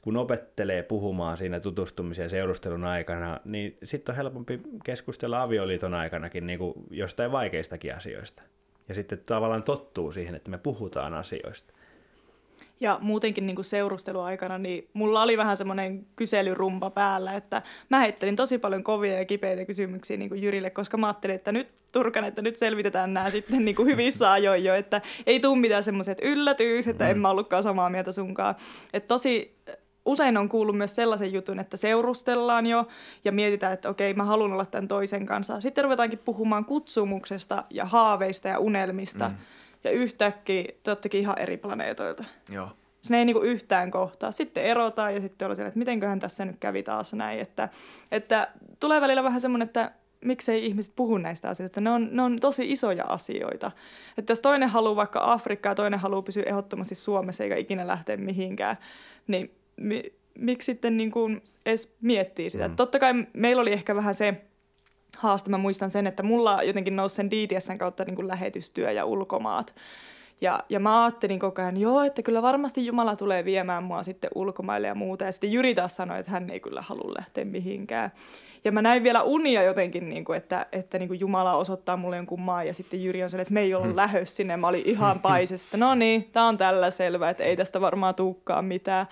kun 0.01 0.17
opettelee 0.17 0.84
puhumaan 0.84 1.38
siinä 1.38 1.59
tutustumisen 1.59 2.23
ja 2.23 2.29
seurustelun 2.29 2.84
aikana, 2.84 3.39
niin 3.45 3.77
sitten 3.84 4.13
on 4.13 4.17
helpompi 4.17 4.61
keskustella 4.84 5.41
avioliiton 5.41 5.93
aikanakin 5.93 6.47
niin 6.47 6.59
kuin 6.59 6.73
jostain 6.89 7.31
vaikeistakin 7.31 7.95
asioista. 7.95 8.43
Ja 8.89 8.95
sitten 8.95 9.19
tavallaan 9.19 9.63
tottuu 9.63 10.11
siihen, 10.11 10.36
että 10.36 10.51
me 10.51 10.57
puhutaan 10.57 11.13
asioista. 11.13 11.73
Ja 12.80 12.97
muutenkin 13.01 13.45
niin 13.45 13.55
kuin 13.55 13.65
seurusteluaikana, 13.65 14.57
niin 14.57 14.88
mulla 14.93 15.21
oli 15.21 15.38
vähän 15.38 15.57
semmoinen 15.57 16.05
kyselyrumpa 16.15 16.89
päällä, 16.89 17.34
että 17.34 17.61
mä 17.89 17.99
heittelin 17.99 18.36
tosi 18.36 18.57
paljon 18.57 18.84
kovia 18.84 19.17
ja 19.17 19.26
kipeitä 19.26 19.65
kysymyksiä 19.65 20.17
niin 20.17 20.30
kuin 20.30 20.43
Jyrille, 20.43 20.69
koska 20.69 20.97
mä 20.97 21.07
ajattelin, 21.07 21.36
että 21.36 21.51
nyt 21.51 21.67
Turkan, 21.91 22.24
että 22.24 22.41
nyt 22.41 22.55
selvitetään 22.55 23.13
nämä 23.13 23.30
sitten 23.30 23.65
niin 23.65 23.76
kuin 23.76 23.88
hyvissä 23.88 24.32
ajoin 24.32 24.63
jo, 24.63 24.76
että 24.76 25.01
ei 25.26 25.39
tule 25.39 25.59
mitään 25.59 25.84
semmoiset 25.84 26.17
yllätyys, 26.21 26.88
että 26.88 27.03
mm. 27.03 27.11
en 27.11 27.19
mä 27.19 27.30
ollutkaan 27.30 27.63
samaa 27.63 27.89
mieltä 27.89 28.11
sunkaan. 28.11 28.55
Että 28.93 29.07
tosi 29.07 29.55
usein 30.05 30.38
on 30.38 30.49
kuullut 30.49 30.78
myös 30.78 30.95
sellaisen 30.95 31.34
jutun, 31.34 31.59
että 31.59 31.78
seurustellaan 31.78 32.65
jo 32.65 32.88
ja 33.26 33.32
mietitään, 33.32 33.74
että 33.74 33.89
okei, 33.89 34.13
mä 34.13 34.24
haluan 34.24 34.53
olla 34.53 34.65
tämän 34.65 34.88
toisen 34.88 35.26
kanssa. 35.26 35.61
Sitten 35.61 35.84
ruvetaankin 35.84 36.19
puhumaan 36.19 36.65
kutsumuksesta 36.65 37.63
ja 37.69 37.86
haaveista 37.86 38.47
ja 38.47 38.59
unelmista. 38.59 39.30
Mm. 39.30 39.36
Ja 39.84 39.91
yhtäkkiä 39.91 40.63
te 40.84 40.91
oottekin 40.91 41.21
ihan 41.21 41.39
eri 41.39 41.57
planeetoilta. 41.57 42.23
Joo. 42.51 42.69
Ne 43.09 43.17
ei 43.17 43.25
niinku 43.25 43.41
yhtään 43.41 43.91
kohtaa. 43.91 44.31
Sitten 44.31 44.63
erotaan 44.63 45.15
ja 45.15 45.21
sitten 45.21 45.45
ollaan 45.45 45.55
siellä, 45.55 45.67
että 45.67 45.79
mitenköhän 45.79 46.19
tässä 46.19 46.45
nyt 46.45 46.55
kävi 46.59 46.84
taas 46.84 47.13
näin. 47.13 47.39
Että, 47.39 47.69
että 48.11 48.47
tulee 48.79 49.01
välillä 49.01 49.23
vähän 49.23 49.41
semmoinen, 49.41 49.65
että 49.65 49.91
miksei 50.25 50.65
ihmiset 50.65 50.95
puhu 50.95 51.17
näistä 51.17 51.49
asioista. 51.49 51.81
Ne 51.81 51.89
on, 51.89 52.09
ne 52.11 52.21
on 52.21 52.39
tosi 52.39 52.71
isoja 52.71 53.03
asioita. 53.03 53.71
Että 54.17 54.31
jos 54.31 54.41
toinen 54.41 54.69
haluaa 54.69 54.95
vaikka 54.95 55.19
Afrikkaa 55.23 55.71
ja 55.71 55.75
toinen 55.75 55.99
haluaa 55.99 56.21
pysyä 56.21 56.43
ehdottomasti 56.43 56.95
Suomessa 56.95 57.43
eikä 57.43 57.55
ikinä 57.55 57.88
lähteä 57.88 58.17
mihinkään, 58.17 58.77
niin 59.27 59.51
mi, 59.75 60.13
miksi 60.38 60.65
sitten 60.65 60.97
niin 60.97 61.11
kuin 61.11 61.41
edes 61.65 61.95
miettii 62.01 62.49
sitä? 62.49 62.67
Mm. 62.67 62.75
Totta 62.75 62.99
kai 62.99 63.13
meillä 63.34 63.61
oli 63.61 63.73
ehkä 63.73 63.95
vähän 63.95 64.15
se 64.15 64.41
haaste, 65.18 65.49
mä 65.49 65.57
muistan 65.57 65.91
sen, 65.91 66.07
että 66.07 66.24
mulla 66.24 66.64
jotenkin 66.64 66.95
nousi 66.95 67.16
sen 67.16 67.32
DDSn 67.32 67.78
kautta 67.78 68.05
niin 68.05 68.16
kuin 68.16 68.28
lähetystyö 68.28 68.91
ja 68.91 69.05
ulkomaat. 69.05 69.76
Ja, 70.41 70.59
ja 70.70 70.80
mä 70.80 71.03
ajattelin 71.03 71.39
koko 71.39 71.61
ajan, 71.61 71.78
joo, 71.78 72.01
että 72.01 72.22
kyllä 72.22 72.41
varmasti 72.41 72.86
Jumala 72.86 73.16
tulee 73.16 73.45
viemään 73.45 73.84
mua 73.84 74.03
sitten 74.03 74.32
ulkomaille 74.36 74.88
ja 74.88 74.95
muuta. 74.95 75.26
Ja 75.26 75.32
sitten 75.32 75.51
Jyri 75.51 75.76
taas 75.76 75.95
sanoi, 75.95 76.20
että 76.20 76.32
hän 76.32 76.49
ei 76.49 76.59
kyllä 76.59 76.82
halua 76.82 77.14
lähteä 77.18 77.45
mihinkään. 77.45 78.11
Ja 78.66 78.72
mä 78.72 78.82
näin 78.82 79.03
vielä 79.03 79.24
unia 79.24 79.64
jotenkin, 79.64 80.09
niin 80.09 80.26
kuin, 80.26 80.38
että, 80.38 80.66
että 80.72 80.99
niin 80.99 81.07
kuin 81.07 81.20
Jumala 81.20 81.55
osoittaa 81.55 81.97
mulle 81.97 82.16
jonkun 82.16 82.41
maan 82.41 82.68
ja 82.68 82.74
sitten 82.74 83.03
Jyri 83.03 83.24
on 83.24 83.30
se, 83.30 83.41
että 83.41 83.53
me 83.53 83.61
ei 83.61 83.74
olla 83.74 83.86
hmm. 83.86 83.95
lähös 83.95 84.36
sinne. 84.36 84.57
Mä 84.57 84.68
olin 84.68 84.82
ihan 84.86 85.20
paisessa, 85.20 85.68
että 85.68 85.78
no 85.78 85.95
niin, 85.95 86.30
tää 86.32 86.43
on 86.43 86.57
tällä 86.57 86.91
selvä, 86.91 87.30
että 87.30 87.43
ei 87.43 87.57
tästä 87.57 87.82
varmaan 87.82 88.16
tuukkaan 88.16 88.66
mitään. 88.66 89.07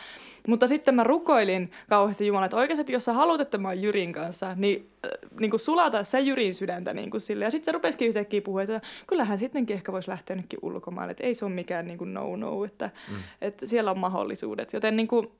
Mutta 0.47 0.67
sitten 0.67 0.95
mä 0.95 1.03
rukoilin 1.03 1.71
kauheasti 1.89 2.27
Jumala, 2.27 2.45
että 2.45 2.57
oikeasti 2.57 2.93
jos 2.93 3.05
sä 3.05 3.13
haluat, 3.13 3.41
että 3.41 3.57
mä 3.57 3.67
oon 3.67 3.81
Jyrin 3.81 4.13
kanssa, 4.13 4.55
niin, 4.55 4.89
äh, 5.05 5.11
niin 5.39 5.51
kuin 5.51 5.59
sulata 5.59 6.03
se 6.03 6.19
Jyrin 6.19 6.55
sydäntä 6.55 6.93
niin 6.93 7.11
kuin 7.11 7.21
sille. 7.21 7.45
Ja 7.45 7.51
sitten 7.51 7.65
se 7.65 7.71
rupesikin 7.71 8.07
yhtäkkiä 8.07 8.41
puhua, 8.41 8.61
että 8.61 8.81
kyllähän 9.07 9.37
sittenkin 9.37 9.73
ehkä 9.73 9.91
voisi 9.91 10.09
lähteä 10.09 10.35
nytkin 10.35 10.59
ulkomaille, 10.61 11.11
että 11.11 11.23
ei 11.23 11.33
se 11.33 11.45
ole 11.45 11.53
mikään 11.53 11.87
niin 11.87 11.97
kuin 11.97 12.13
no-no, 12.13 12.65
että, 12.65 12.89
mm. 13.11 13.17
että 13.41 13.65
siellä 13.65 13.91
on 13.91 13.99
mahdollisuudet. 13.99 14.73
Joten 14.73 14.95
niin 14.95 15.07
kuin, 15.07 15.31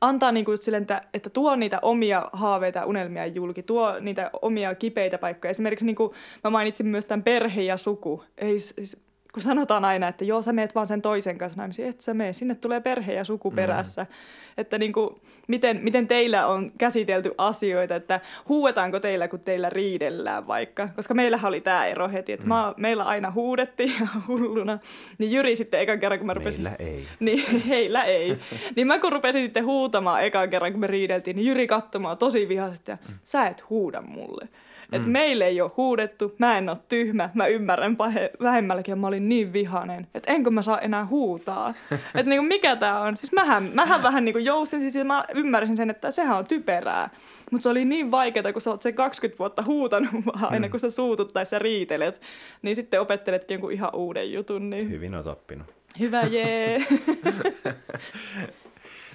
antaa 0.00 0.32
niin 0.32 0.44
kuin 0.44 0.58
sille, 0.58 0.78
että, 0.78 1.02
että 1.14 1.30
tuo 1.30 1.56
niitä 1.56 1.78
omia 1.82 2.30
haaveita 2.32 2.78
ja 2.78 2.86
unelmia 2.86 3.26
julki, 3.26 3.62
tuo 3.62 3.96
niitä 4.00 4.30
omia 4.42 4.74
kipeitä 4.74 5.18
paikkoja. 5.18 5.50
Esimerkiksi 5.50 5.86
niin 5.86 5.96
kuin 5.96 6.12
mä 6.44 6.50
mainitsin 6.50 6.86
myös 6.86 7.06
tämän 7.06 7.22
perhe 7.22 7.62
ja 7.62 7.76
suku. 7.76 8.24
Ei, 8.38 8.58
siis 8.58 9.05
kun 9.36 9.42
sanotaan 9.42 9.84
aina, 9.84 10.08
että 10.08 10.24
joo, 10.24 10.42
sä 10.42 10.52
meet 10.52 10.74
vaan 10.74 10.86
sen 10.86 11.02
toisen 11.02 11.38
kanssa 11.38 11.60
naimisiin, 11.60 11.88
et 11.88 12.00
sä 12.00 12.14
mene, 12.14 12.32
sinne 12.32 12.54
tulee 12.54 12.80
perhe 12.80 13.12
ja 13.12 13.24
suku 13.24 13.50
perässä. 13.50 14.02
Mm. 14.02 14.14
Että 14.56 14.78
niin 14.78 14.92
kuin, 14.92 15.10
miten, 15.48 15.80
miten 15.82 16.06
teillä 16.06 16.46
on 16.46 16.70
käsitelty 16.78 17.34
asioita, 17.38 17.96
että 17.96 18.20
huuetaanko 18.48 19.00
teillä, 19.00 19.28
kun 19.28 19.40
teillä 19.40 19.70
riidellään 19.70 20.46
vaikka? 20.46 20.88
Koska 20.96 21.14
meillähän 21.14 21.48
oli 21.48 21.60
tämä 21.60 21.86
ero 21.86 22.08
heti, 22.08 22.32
että 22.32 22.46
mm. 22.46 22.48
mä, 22.48 22.74
meillä 22.76 23.04
aina 23.04 23.30
huudettiin 23.30 23.94
ja 24.00 24.06
hulluna. 24.28 24.78
Niin 25.18 25.32
Jyri 25.32 25.56
sitten 25.56 25.80
ekan 25.80 26.00
kerran, 26.00 26.18
kun 26.18 26.26
mä 26.26 26.34
rupesin... 26.34 26.62
Meillä 26.62 26.76
ei. 26.78 27.08
Niin, 27.20 27.62
heillä 27.62 28.04
ei. 28.04 28.38
niin 28.76 28.86
mä 28.86 28.98
kun 28.98 29.12
rupesin 29.12 29.42
sitten 29.42 29.64
huutamaan 29.64 30.24
ekan 30.24 30.50
kerran, 30.50 30.72
kun 30.72 30.80
me 30.80 30.86
riideltiin, 30.86 31.36
niin 31.36 31.46
Jyri 31.46 31.66
katsomaan 31.66 32.18
tosi 32.18 32.48
vihaisesti 32.48 32.90
ja 32.90 32.98
mm. 33.08 33.14
sä 33.22 33.46
et 33.46 33.70
huuda 33.70 34.02
mulle. 34.02 34.48
Että 34.92 35.06
mm. 35.06 35.12
meille 35.12 35.46
ei 35.46 35.60
ole 35.60 35.70
huudettu, 35.76 36.34
mä 36.38 36.58
en 36.58 36.68
ole 36.68 36.78
tyhmä, 36.88 37.30
mä 37.34 37.46
ymmärrän 37.46 37.96
pahe, 37.96 38.30
vähemmälläkin 38.42 38.92
ja 38.92 38.96
mä 38.96 39.06
olin 39.06 39.28
niin 39.28 39.52
vihainen, 39.52 40.06
että 40.14 40.32
enkö 40.32 40.50
mä 40.50 40.62
saa 40.62 40.78
enää 40.78 41.06
huutaa. 41.06 41.74
että 42.14 42.30
niinku 42.30 42.46
mikä 42.46 42.76
tää 42.76 43.00
on? 43.00 43.16
Siis 43.16 43.32
mähän, 43.32 43.70
mähän 43.74 44.02
vähän 44.02 44.24
niinku 44.24 44.38
joustin, 44.38 44.92
siis 44.92 45.04
mä 45.04 45.24
ymmärsin 45.34 45.76
sen, 45.76 45.90
että 45.90 46.10
sehän 46.10 46.38
on 46.38 46.46
typerää. 46.46 47.10
Mutta 47.50 47.62
se 47.62 47.68
oli 47.68 47.84
niin 47.84 48.10
vaikeaa, 48.10 48.52
kun 48.52 48.62
sä 48.62 48.70
oot 48.70 48.82
se 48.82 48.92
20 48.92 49.38
vuotta 49.38 49.62
huutanut 49.66 50.10
vaan 50.26 50.52
aina, 50.52 50.66
mm. 50.66 50.70
kun 50.70 50.80
sä 50.80 50.90
suutut 50.90 51.32
tai 51.32 51.46
sä 51.46 51.58
riitelet. 51.58 52.20
Niin 52.62 52.76
sitten 52.76 53.00
opetteletkin 53.00 53.54
jonkun 53.54 53.72
ihan 53.72 53.94
uuden 53.94 54.32
jutun. 54.32 54.70
Niin... 54.70 54.90
Hyvin 54.90 55.14
oot 55.14 55.26
oppinut. 55.26 55.66
Hyvä, 55.98 56.22
jee. 56.22 56.84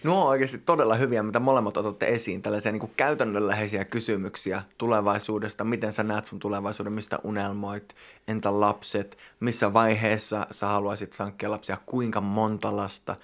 Nuo 0.04 0.22
on 0.22 0.28
oikeasti 0.28 0.58
todella 0.58 0.96
hyviä, 0.96 1.24
mitä 1.24 1.40
molemmat 1.40 1.78
otatte 1.78 2.08
esiin, 2.08 2.42
tällaisia 2.42 2.72
niin 2.72 2.92
käytännönläheisiä 2.98 3.86
kysymyksiä 3.86 4.64
tulevaisuudesta, 4.78 5.64
miten 5.64 5.94
sä 5.94 6.04
näet 6.04 6.26
sun 6.26 6.40
tulevaisuuden, 6.40 6.94
mistä 6.94 7.20
unelmoit, 7.24 7.96
entä 8.28 8.60
lapset, 8.60 9.18
missä 9.40 9.74
vaiheessa 9.74 10.48
sä 10.52 10.68
haluaisit 10.68 11.14
sankkia 11.14 11.52
lapsia, 11.52 11.78
kuinka 11.86 12.22
monta 12.22 12.76
lasta. 12.78 13.16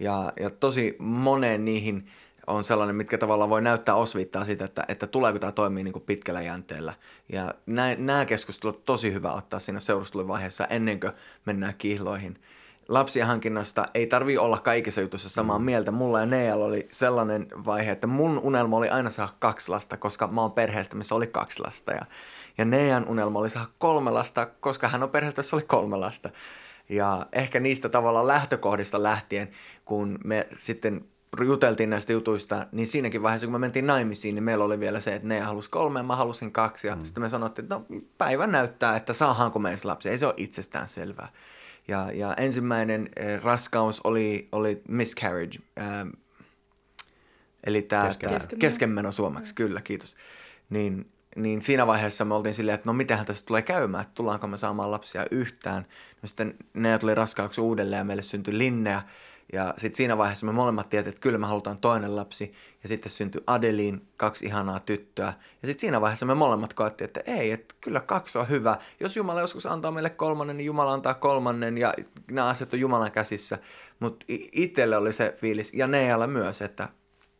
Ja, 0.00 0.32
ja 0.40 0.50
tosi 0.50 0.96
moneen 0.98 1.64
niihin 1.64 2.06
on 2.46 2.64
sellainen, 2.64 2.96
mitkä 2.96 3.18
tavallaan 3.18 3.50
voi 3.50 3.62
näyttää 3.62 3.94
osviittaa 3.94 4.44
siitä, 4.44 4.64
että, 4.64 4.84
että 4.88 5.06
tuleeko 5.06 5.38
tämä 5.38 5.52
toimii 5.52 5.84
niin 5.84 5.92
kuin 5.92 6.04
pitkällä 6.06 6.42
jänteellä. 6.42 6.94
Ja 7.32 7.54
nämä 7.98 8.24
keskustelut 8.24 8.84
tosi 8.84 9.12
hyvä 9.12 9.32
ottaa 9.32 9.60
siinä 9.60 9.80
seurusteluvaiheessa 9.80 10.66
ennen 10.66 11.00
kuin 11.00 11.12
mennään 11.44 11.74
kihloihin 11.78 12.38
lapsien 12.88 13.26
hankinnasta 13.26 13.86
ei 13.94 14.06
tarvi 14.06 14.38
olla 14.38 14.58
kaikissa 14.58 15.00
jutuissa 15.00 15.28
samaa 15.28 15.58
mm. 15.58 15.64
mieltä. 15.64 15.90
Mulla 15.90 16.20
ja 16.20 16.26
Neal 16.26 16.60
oli 16.60 16.88
sellainen 16.90 17.46
vaihe, 17.66 17.92
että 17.92 18.06
mun 18.06 18.38
unelma 18.38 18.76
oli 18.76 18.88
aina 18.88 19.10
saada 19.10 19.32
kaksi 19.38 19.70
lasta, 19.70 19.96
koska 19.96 20.26
mä 20.26 20.40
oon 20.40 20.52
perheestä, 20.52 20.96
missä 20.96 21.14
oli 21.14 21.26
kaksi 21.26 21.62
lasta. 21.64 21.92
Ja, 21.92 22.06
ja 22.58 22.64
Nean 22.64 23.08
unelma 23.08 23.38
oli 23.38 23.50
saada 23.50 23.68
kolme 23.78 24.10
lasta, 24.10 24.46
koska 24.46 24.88
hän 24.88 25.02
on 25.02 25.10
perheestä, 25.10 25.38
jossa 25.38 25.56
oli 25.56 25.62
kolme 25.62 25.96
lasta. 25.96 26.30
Ja 26.88 27.26
ehkä 27.32 27.60
niistä 27.60 27.88
tavalla 27.88 28.26
lähtökohdista 28.26 29.02
lähtien, 29.02 29.50
kun 29.84 30.18
me 30.24 30.48
sitten 30.56 31.04
juteltiin 31.44 31.90
näistä 31.90 32.12
jutuista, 32.12 32.66
niin 32.72 32.86
siinäkin 32.86 33.22
vaiheessa, 33.22 33.46
kun 33.46 33.52
me 33.52 33.58
mentiin 33.58 33.86
naimisiin, 33.86 34.34
niin 34.34 34.44
meillä 34.44 34.64
oli 34.64 34.80
vielä 34.80 35.00
se, 35.00 35.14
että 35.14 35.28
ne 35.28 35.40
halusi 35.40 35.70
kolme 35.70 36.00
ja 36.00 36.02
mä 36.02 36.16
halusin 36.16 36.52
kaksi. 36.52 36.86
Ja 36.86 36.96
mm. 36.96 37.04
sitten 37.04 37.22
me 37.22 37.28
sanottiin, 37.28 37.64
että 37.64 37.74
no 37.74 37.86
päivä 38.18 38.46
näyttää, 38.46 38.96
että 38.96 39.12
saahanko 39.12 39.58
meistä 39.58 39.88
lapsia. 39.88 40.12
Ei 40.12 40.18
se 40.18 40.26
ole 40.26 40.34
itsestään 40.36 40.88
selvää. 40.88 41.28
Ja, 41.88 42.10
ja 42.14 42.34
ensimmäinen 42.34 43.08
äh, 43.20 43.42
raskaus 43.42 44.00
oli, 44.04 44.48
oli 44.52 44.82
miscarriage, 44.88 45.58
äh, 45.80 46.06
eli 47.64 47.82
tämä 47.82 48.04
keskenmeno. 48.06 48.58
keskenmeno 48.58 49.12
suomeksi, 49.12 49.52
mm. 49.52 49.56
kyllä, 49.56 49.80
kiitos. 49.80 50.16
Niin, 50.70 51.10
niin 51.36 51.62
siinä 51.62 51.86
vaiheessa 51.86 52.24
me 52.24 52.34
oltiin 52.34 52.54
silleen, 52.54 52.74
että 52.74 52.88
no 52.88 52.92
mitähän 52.92 53.26
tästä 53.26 53.46
tulee 53.46 53.62
käymään, 53.62 54.02
että 54.02 54.14
tullaanko 54.14 54.46
me 54.46 54.56
saamaan 54.56 54.90
lapsia 54.90 55.24
yhtään. 55.30 55.86
No 56.22 56.26
sitten 56.26 56.54
ne 56.74 56.98
tuli 56.98 57.14
raskaaksi 57.14 57.60
uudelleen 57.60 57.98
ja 57.98 58.04
meille 58.04 58.22
syntyi 58.22 58.58
Linneä. 58.58 59.02
Ja 59.52 59.74
sitten 59.76 59.96
siinä 59.96 60.18
vaiheessa 60.18 60.46
me 60.46 60.52
molemmat 60.52 60.88
tiedät, 60.88 61.06
että 61.06 61.20
kyllä 61.20 61.38
me 61.38 61.46
halutaan 61.46 61.78
toinen 61.78 62.16
lapsi. 62.16 62.52
Ja 62.82 62.88
sitten 62.88 63.12
syntyi 63.12 63.40
Adelin, 63.46 64.08
kaksi 64.16 64.46
ihanaa 64.46 64.80
tyttöä. 64.80 65.32
Ja 65.62 65.68
sitten 65.68 65.80
siinä 65.80 66.00
vaiheessa 66.00 66.26
me 66.26 66.34
molemmat 66.34 66.74
koettiin, 66.74 67.06
että 67.06 67.20
ei, 67.26 67.50
että 67.50 67.74
kyllä 67.80 68.00
kaksi 68.00 68.38
on 68.38 68.48
hyvä. 68.48 68.76
Jos 69.00 69.16
Jumala 69.16 69.40
joskus 69.40 69.66
antaa 69.66 69.90
meille 69.90 70.10
kolmannen, 70.10 70.56
niin 70.56 70.66
Jumala 70.66 70.92
antaa 70.92 71.14
kolmannen 71.14 71.78
ja 71.78 71.94
nämä 72.30 72.48
asiat 72.48 72.72
on 72.72 72.80
Jumalan 72.80 73.12
käsissä. 73.12 73.58
Mutta 74.00 74.26
itselle 74.52 74.96
oli 74.96 75.12
se 75.12 75.34
fiilis 75.36 75.74
ja 75.74 75.86
Nealle 75.86 76.26
myös, 76.26 76.62
että 76.62 76.88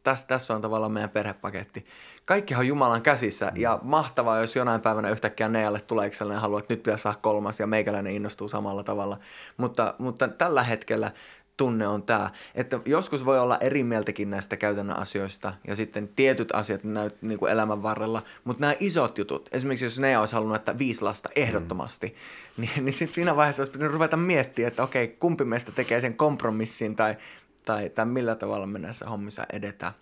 tässä, 0.03 0.27
tässä 0.27 0.55
on 0.55 0.61
tavallaan 0.61 0.93
meidän 0.93 1.11
perhepaketti. 1.11 1.87
Kaikkihan 2.25 2.61
on 2.61 2.69
Jumalan 2.69 3.03
käsissä 3.03 3.53
ja 3.55 3.79
mahtavaa, 3.83 4.41
jos 4.41 4.57
jonain 4.57 4.81
päivänä 4.81 5.11
yhtäkkiä 5.11 5.49
Nealle 5.49 5.81
tulee 5.81 6.13
sellainen 6.13 6.43
halu, 6.43 6.59
että 6.59 6.75
nyt 6.75 6.83
pitäisi 6.83 7.03
saada 7.03 7.19
kolmas 7.23 7.61
ja 7.61 7.67
meikäläinen 7.67 8.13
innostuu 8.13 8.49
samalla 8.49 8.83
tavalla. 8.83 9.19
Mutta, 9.57 9.95
mutta 9.99 10.29
tällä 10.29 10.63
hetkellä 10.63 11.13
tunne 11.57 11.87
on 11.87 12.03
tämä, 12.03 12.31
että 12.55 12.81
joskus 12.85 13.25
voi 13.25 13.39
olla 13.39 13.59
eri 13.59 13.85
mieltäkin 13.85 14.31
näistä 14.31 14.57
käytännön 14.57 14.97
asioista 14.97 15.55
ja 15.67 15.77
sitten 15.77 16.09
tietyt 16.17 16.49
asiat 16.55 16.85
näyt 16.85 17.23
niin 17.23 17.39
kuin 17.39 17.53
elämän 17.53 17.83
varrella, 17.83 18.23
mutta 18.45 18.61
nämä 18.61 18.75
isot 18.81 19.19
jutut, 19.19 19.49
esimerkiksi 19.53 19.85
jos 19.85 19.99
ne 19.99 20.19
olisi 20.19 20.35
halunnut, 20.35 20.57
että 20.57 20.79
viisi 20.79 21.03
lasta 21.03 21.29
ehdottomasti, 21.37 22.07
mm. 22.07 22.61
niin, 22.61 22.85
niin 22.85 22.95
sitten 22.95 23.15
siinä 23.15 23.37
vaiheessa 23.37 23.61
olisi 23.61 23.73
pitänyt 23.73 23.93
ruveta 23.93 24.17
miettimään, 24.17 24.69
että 24.69 24.83
okei, 24.83 25.09
kumpi 25.09 25.45
meistä 25.45 25.73
tekee 25.73 26.01
sen 26.01 26.17
kompromissin 26.17 26.97
tai, 26.97 27.17
tai, 27.65 27.91
tai 27.91 28.07
millä 28.07 28.35
tavalla 28.35 28.67
me 28.67 28.79
näissä 28.79 29.09
hommissa 29.09 29.47
edetään. 29.53 29.93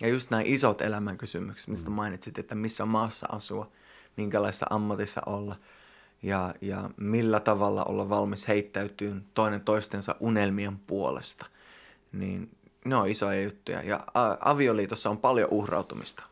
Ja 0.00 0.08
just 0.08 0.30
nämä 0.30 0.42
isot 0.44 0.80
elämänkysymykset, 0.80 1.68
mistä 1.68 1.90
mm. 1.90 1.96
mainitsit, 1.96 2.38
että 2.38 2.54
missä 2.54 2.84
maassa 2.84 3.26
asua, 3.32 3.70
minkälaisessa 4.16 4.66
ammatissa 4.70 5.20
olla– 5.26 5.56
ja, 6.22 6.54
ja 6.60 6.90
millä 6.96 7.40
tavalla 7.40 7.84
olla 7.84 8.08
valmis 8.08 8.48
heittäytyyn 8.48 9.24
toinen 9.34 9.60
toistensa 9.60 10.16
unelmien 10.20 10.78
puolesta. 10.78 11.46
Niin 12.12 12.50
ne 12.84 12.96
on 12.96 13.08
isoja 13.08 13.42
juttuja. 13.42 13.82
Ja 13.82 14.06
avioliitossa 14.40 15.10
on 15.10 15.18
paljon 15.18 15.48
uhrautumista 15.50 16.24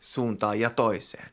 suuntaan 0.00 0.60
ja 0.60 0.70
toiseen. 0.70 1.28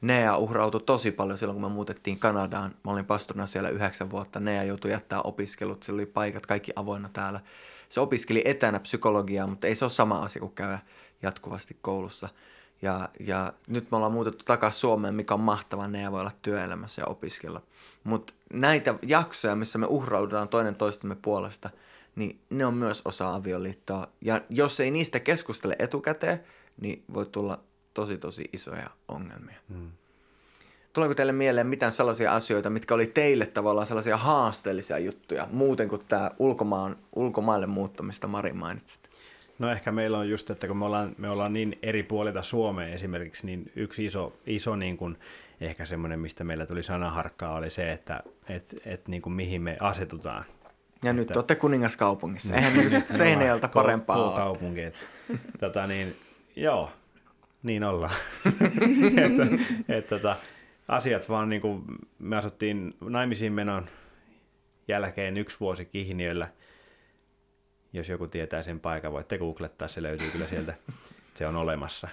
Nea 0.00 0.36
uhrautui 0.36 0.80
tosi 0.80 1.10
paljon 1.12 1.38
silloin, 1.38 1.60
kun 1.60 1.70
me 1.70 1.74
muutettiin 1.74 2.18
Kanadaan. 2.18 2.74
Mä 2.84 2.90
olin 2.90 3.04
pastorina 3.04 3.46
siellä 3.46 3.68
yhdeksän 3.68 4.10
vuotta. 4.10 4.40
Nea 4.40 4.62
joutui 4.62 4.90
jättää 4.90 5.20
opiskelut. 5.22 5.82
Sillä 5.82 5.96
oli 5.96 6.06
paikat 6.06 6.46
kaikki 6.46 6.72
avoinna 6.76 7.10
täällä. 7.12 7.40
Se 7.88 8.00
opiskeli 8.00 8.42
etänä 8.44 8.80
psykologiaa, 8.80 9.46
mutta 9.46 9.66
ei 9.66 9.74
se 9.74 9.84
ole 9.84 9.90
sama 9.90 10.18
asia 10.18 10.40
kuin 10.40 10.52
käydä 10.52 10.78
jatkuvasti 11.22 11.76
koulussa. 11.82 12.28
Ja, 12.82 13.08
ja 13.20 13.52
nyt 13.68 13.90
me 13.90 13.96
ollaan 13.96 14.12
muutettu 14.12 14.44
takaisin 14.44 14.80
Suomeen, 14.80 15.14
mikä 15.14 15.34
on 15.34 15.40
mahtavaa, 15.40 15.88
ne 15.88 16.12
voi 16.12 16.20
olla 16.20 16.32
työelämässä 16.42 17.02
ja 17.02 17.06
opiskella. 17.06 17.62
Mutta 18.04 18.34
näitä 18.52 18.94
jaksoja, 19.06 19.56
missä 19.56 19.78
me 19.78 19.86
uhraudutaan 19.86 20.48
toinen 20.48 20.74
toistemme 20.74 21.16
puolesta, 21.22 21.70
niin 22.16 22.40
ne 22.50 22.66
on 22.66 22.74
myös 22.74 23.02
osa 23.04 23.34
avioliittoa. 23.34 24.06
Ja 24.20 24.40
jos 24.48 24.80
ei 24.80 24.90
niistä 24.90 25.20
keskustele 25.20 25.76
etukäteen, 25.78 26.44
niin 26.80 27.04
voi 27.14 27.26
tulla 27.26 27.60
tosi 27.94 28.18
tosi 28.18 28.44
isoja 28.52 28.90
ongelmia. 29.08 29.56
Hmm. 29.68 29.90
Tuleeko 30.92 31.14
teille 31.14 31.32
mieleen 31.32 31.66
mitään 31.66 31.92
sellaisia 31.92 32.34
asioita, 32.34 32.70
mitkä 32.70 32.94
oli 32.94 33.06
teille 33.06 33.46
tavallaan 33.46 33.86
sellaisia 33.86 34.16
haasteellisia 34.16 34.98
juttuja, 34.98 35.48
muuten 35.50 35.88
kuin 35.88 36.04
tämä 36.08 36.30
ulkomaan, 36.38 36.96
ulkomaille 37.16 37.66
muuttamista 37.66 38.28
Mari 38.28 38.52
mainitsit? 38.52 39.10
No 39.58 39.70
ehkä 39.70 39.92
meillä 39.92 40.18
on 40.18 40.28
just, 40.28 40.50
että 40.50 40.66
kun 40.66 40.76
me 40.76 40.84
ollaan, 40.84 41.14
me 41.18 41.30
ollaan 41.30 41.52
niin 41.52 41.78
eri 41.82 42.02
puolilta 42.02 42.42
Suomeen 42.42 42.92
esimerkiksi, 42.92 43.46
niin 43.46 43.72
yksi 43.76 44.04
iso, 44.04 44.36
iso 44.46 44.76
niin 44.76 44.96
kuin, 44.96 45.18
ehkä 45.60 45.86
semmoinen, 45.86 46.20
mistä 46.20 46.44
meillä 46.44 46.66
tuli 46.66 46.82
sanaharkkaa, 46.82 47.54
oli 47.54 47.70
se, 47.70 47.92
että 47.92 48.22
et, 48.48 48.74
et, 48.86 49.08
niin 49.08 49.22
kuin 49.22 49.32
mihin 49.32 49.62
me 49.62 49.76
asetutaan. 49.80 50.44
Ja 51.04 51.10
että, 51.10 51.12
nyt 51.12 51.36
olette 51.36 51.54
kuningaskaupungissa. 51.54 52.54
Eihän 52.54 52.74
niin 52.74 52.90
Seinäjältä 53.16 53.68
parempaa 53.68 54.26
ole. 54.26 54.36
kaupunki. 54.36 54.80
tota, 55.60 55.86
niin, 55.86 56.16
joo, 56.56 56.90
niin 57.62 57.84
ollaan. 57.84 58.14
että, 59.24 59.46
et, 59.88 60.08
tota, 60.08 60.36
asiat 60.88 61.28
vaan 61.28 61.48
niin 61.48 61.62
kuin, 61.62 61.82
me 62.18 62.36
asuttiin 62.36 62.94
naimisiin 63.00 63.52
menon 63.52 63.86
jälkeen 64.88 65.36
yksi 65.36 65.60
vuosi 65.60 65.84
Kihniöllä– 65.84 66.48
jos 67.92 68.08
joku 68.08 68.26
tietää 68.26 68.62
sen 68.62 68.80
paikan, 68.80 69.12
voitte 69.12 69.38
googlettaa, 69.38 69.88
se 69.88 70.02
löytyy 70.02 70.30
kyllä 70.30 70.48
sieltä, 70.48 70.74
se 71.34 71.46
on 71.46 71.56
olemassa. 71.56 72.08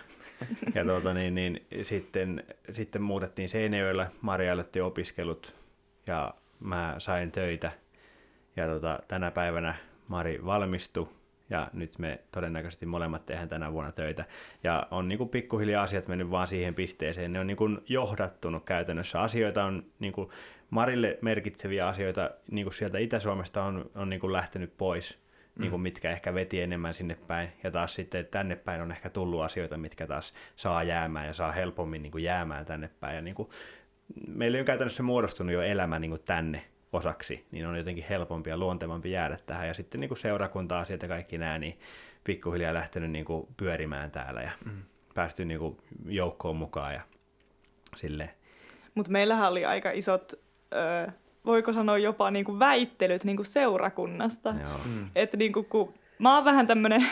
Ja 0.75 0.85
tuota, 0.85 1.13
niin, 1.13 1.35
niin, 1.35 1.65
sitten, 1.81 2.43
sitten 2.71 3.01
muutettiin 3.01 3.49
Seinäjoella, 3.49 4.07
Maria 4.21 4.53
aloitti 4.53 4.81
opiskelut 4.81 5.55
ja 6.07 6.33
mä 6.59 6.95
sain 6.97 7.31
töitä. 7.31 7.71
Ja 8.55 8.67
tuota, 8.67 8.99
tänä 9.07 9.31
päivänä 9.31 9.75
Mari 10.07 10.45
valmistui 10.45 11.09
ja 11.49 11.69
nyt 11.73 11.99
me 11.99 12.19
todennäköisesti 12.31 12.85
molemmat 12.85 13.25
tehdään 13.25 13.49
tänä 13.49 13.73
vuonna 13.73 13.91
töitä. 13.91 14.25
Ja 14.63 14.87
on 14.91 15.07
niin 15.07 15.17
kuin 15.17 15.29
pikkuhiljaa 15.29 15.83
asiat 15.83 16.07
mennyt 16.07 16.31
vaan 16.31 16.47
siihen 16.47 16.75
pisteeseen. 16.75 17.33
Ne 17.33 17.39
on 17.39 17.47
niin 17.47 17.57
kuin 17.57 17.79
johdattunut 17.87 18.65
käytännössä. 18.65 19.21
Asioita 19.21 19.63
on 19.63 19.83
niin 19.99 20.13
kuin 20.13 20.29
Marille 20.69 21.17
merkitseviä 21.21 21.87
asioita 21.87 22.31
niin 22.51 22.65
kuin 22.65 22.73
sieltä 22.73 22.97
Itä-Suomesta 22.97 23.63
on, 23.63 23.91
on 23.95 24.09
niin 24.09 24.19
kuin 24.19 24.33
lähtenyt 24.33 24.77
pois 24.77 25.19
niin 25.59 25.71
kuin 25.71 25.81
mitkä 25.81 26.11
ehkä 26.11 26.33
veti 26.33 26.61
enemmän 26.61 26.93
sinne 26.93 27.17
päin. 27.27 27.49
Ja 27.63 27.71
taas 27.71 27.93
sitten 27.93 28.25
tänne 28.25 28.55
päin 28.55 28.81
on 28.81 28.91
ehkä 28.91 29.09
tullut 29.09 29.41
asioita, 29.41 29.77
mitkä 29.77 30.07
taas 30.07 30.33
saa 30.55 30.83
jäämään 30.83 31.27
ja 31.27 31.33
saa 31.33 31.51
helpommin 31.51 32.01
niin 32.01 32.11
kuin 32.11 32.23
jäämään 32.23 32.65
tänne 32.65 32.89
päin. 32.99 33.15
Ja 33.15 33.21
niin 33.21 33.35
kuin, 33.35 33.49
meillä 34.27 34.59
on 34.59 34.65
käytännössä 34.65 35.03
muodostunut 35.03 35.53
jo 35.53 35.61
elämä 35.61 35.99
niin 35.99 36.11
kuin 36.11 36.21
tänne 36.25 36.65
osaksi, 36.93 37.45
niin 37.51 37.67
on 37.67 37.77
jotenkin 37.77 38.05
helpompi 38.09 38.49
ja 38.49 38.57
luontevampi 38.57 39.11
jäädä 39.11 39.37
tähän. 39.45 39.67
Ja 39.67 39.73
sitten 39.73 40.01
niin 40.01 40.09
kuin 40.09 40.17
seurakunta-asiat 40.17 41.01
ja 41.01 41.07
kaikki 41.07 41.37
nämä, 41.37 41.59
niin 41.59 41.79
pikkuhiljaa 42.23 42.73
lähtenyt 42.73 43.11
niin 43.11 43.25
kuin 43.25 43.47
pyörimään 43.57 44.11
täällä 44.11 44.41
ja 44.41 44.51
mm. 44.65 44.81
päästy 45.13 45.45
niin 45.45 45.59
kuin 45.59 45.77
joukkoon 46.05 46.55
mukaan 46.55 46.93
ja 46.93 47.01
silleen. 47.95 48.29
Mutta 48.95 49.11
meillähän 49.11 49.51
oli 49.51 49.65
aika 49.65 49.91
isot 49.91 50.33
ö, 50.73 51.11
voiko 51.45 51.73
sanoa 51.73 51.97
jopa 51.97 52.31
niin 52.31 52.45
kuin 52.45 52.59
väittelyt 52.59 53.23
niin 53.23 53.35
kuin 53.35 53.45
seurakunnasta. 53.45 54.55
Mm. 54.85 55.09
Että 55.15 55.37
niin 55.37 55.53
kuin, 55.53 55.65
kun 55.65 55.93
mä 56.19 56.35
oon 56.35 56.45
vähän 56.45 56.67
tämmönen, 56.67 57.05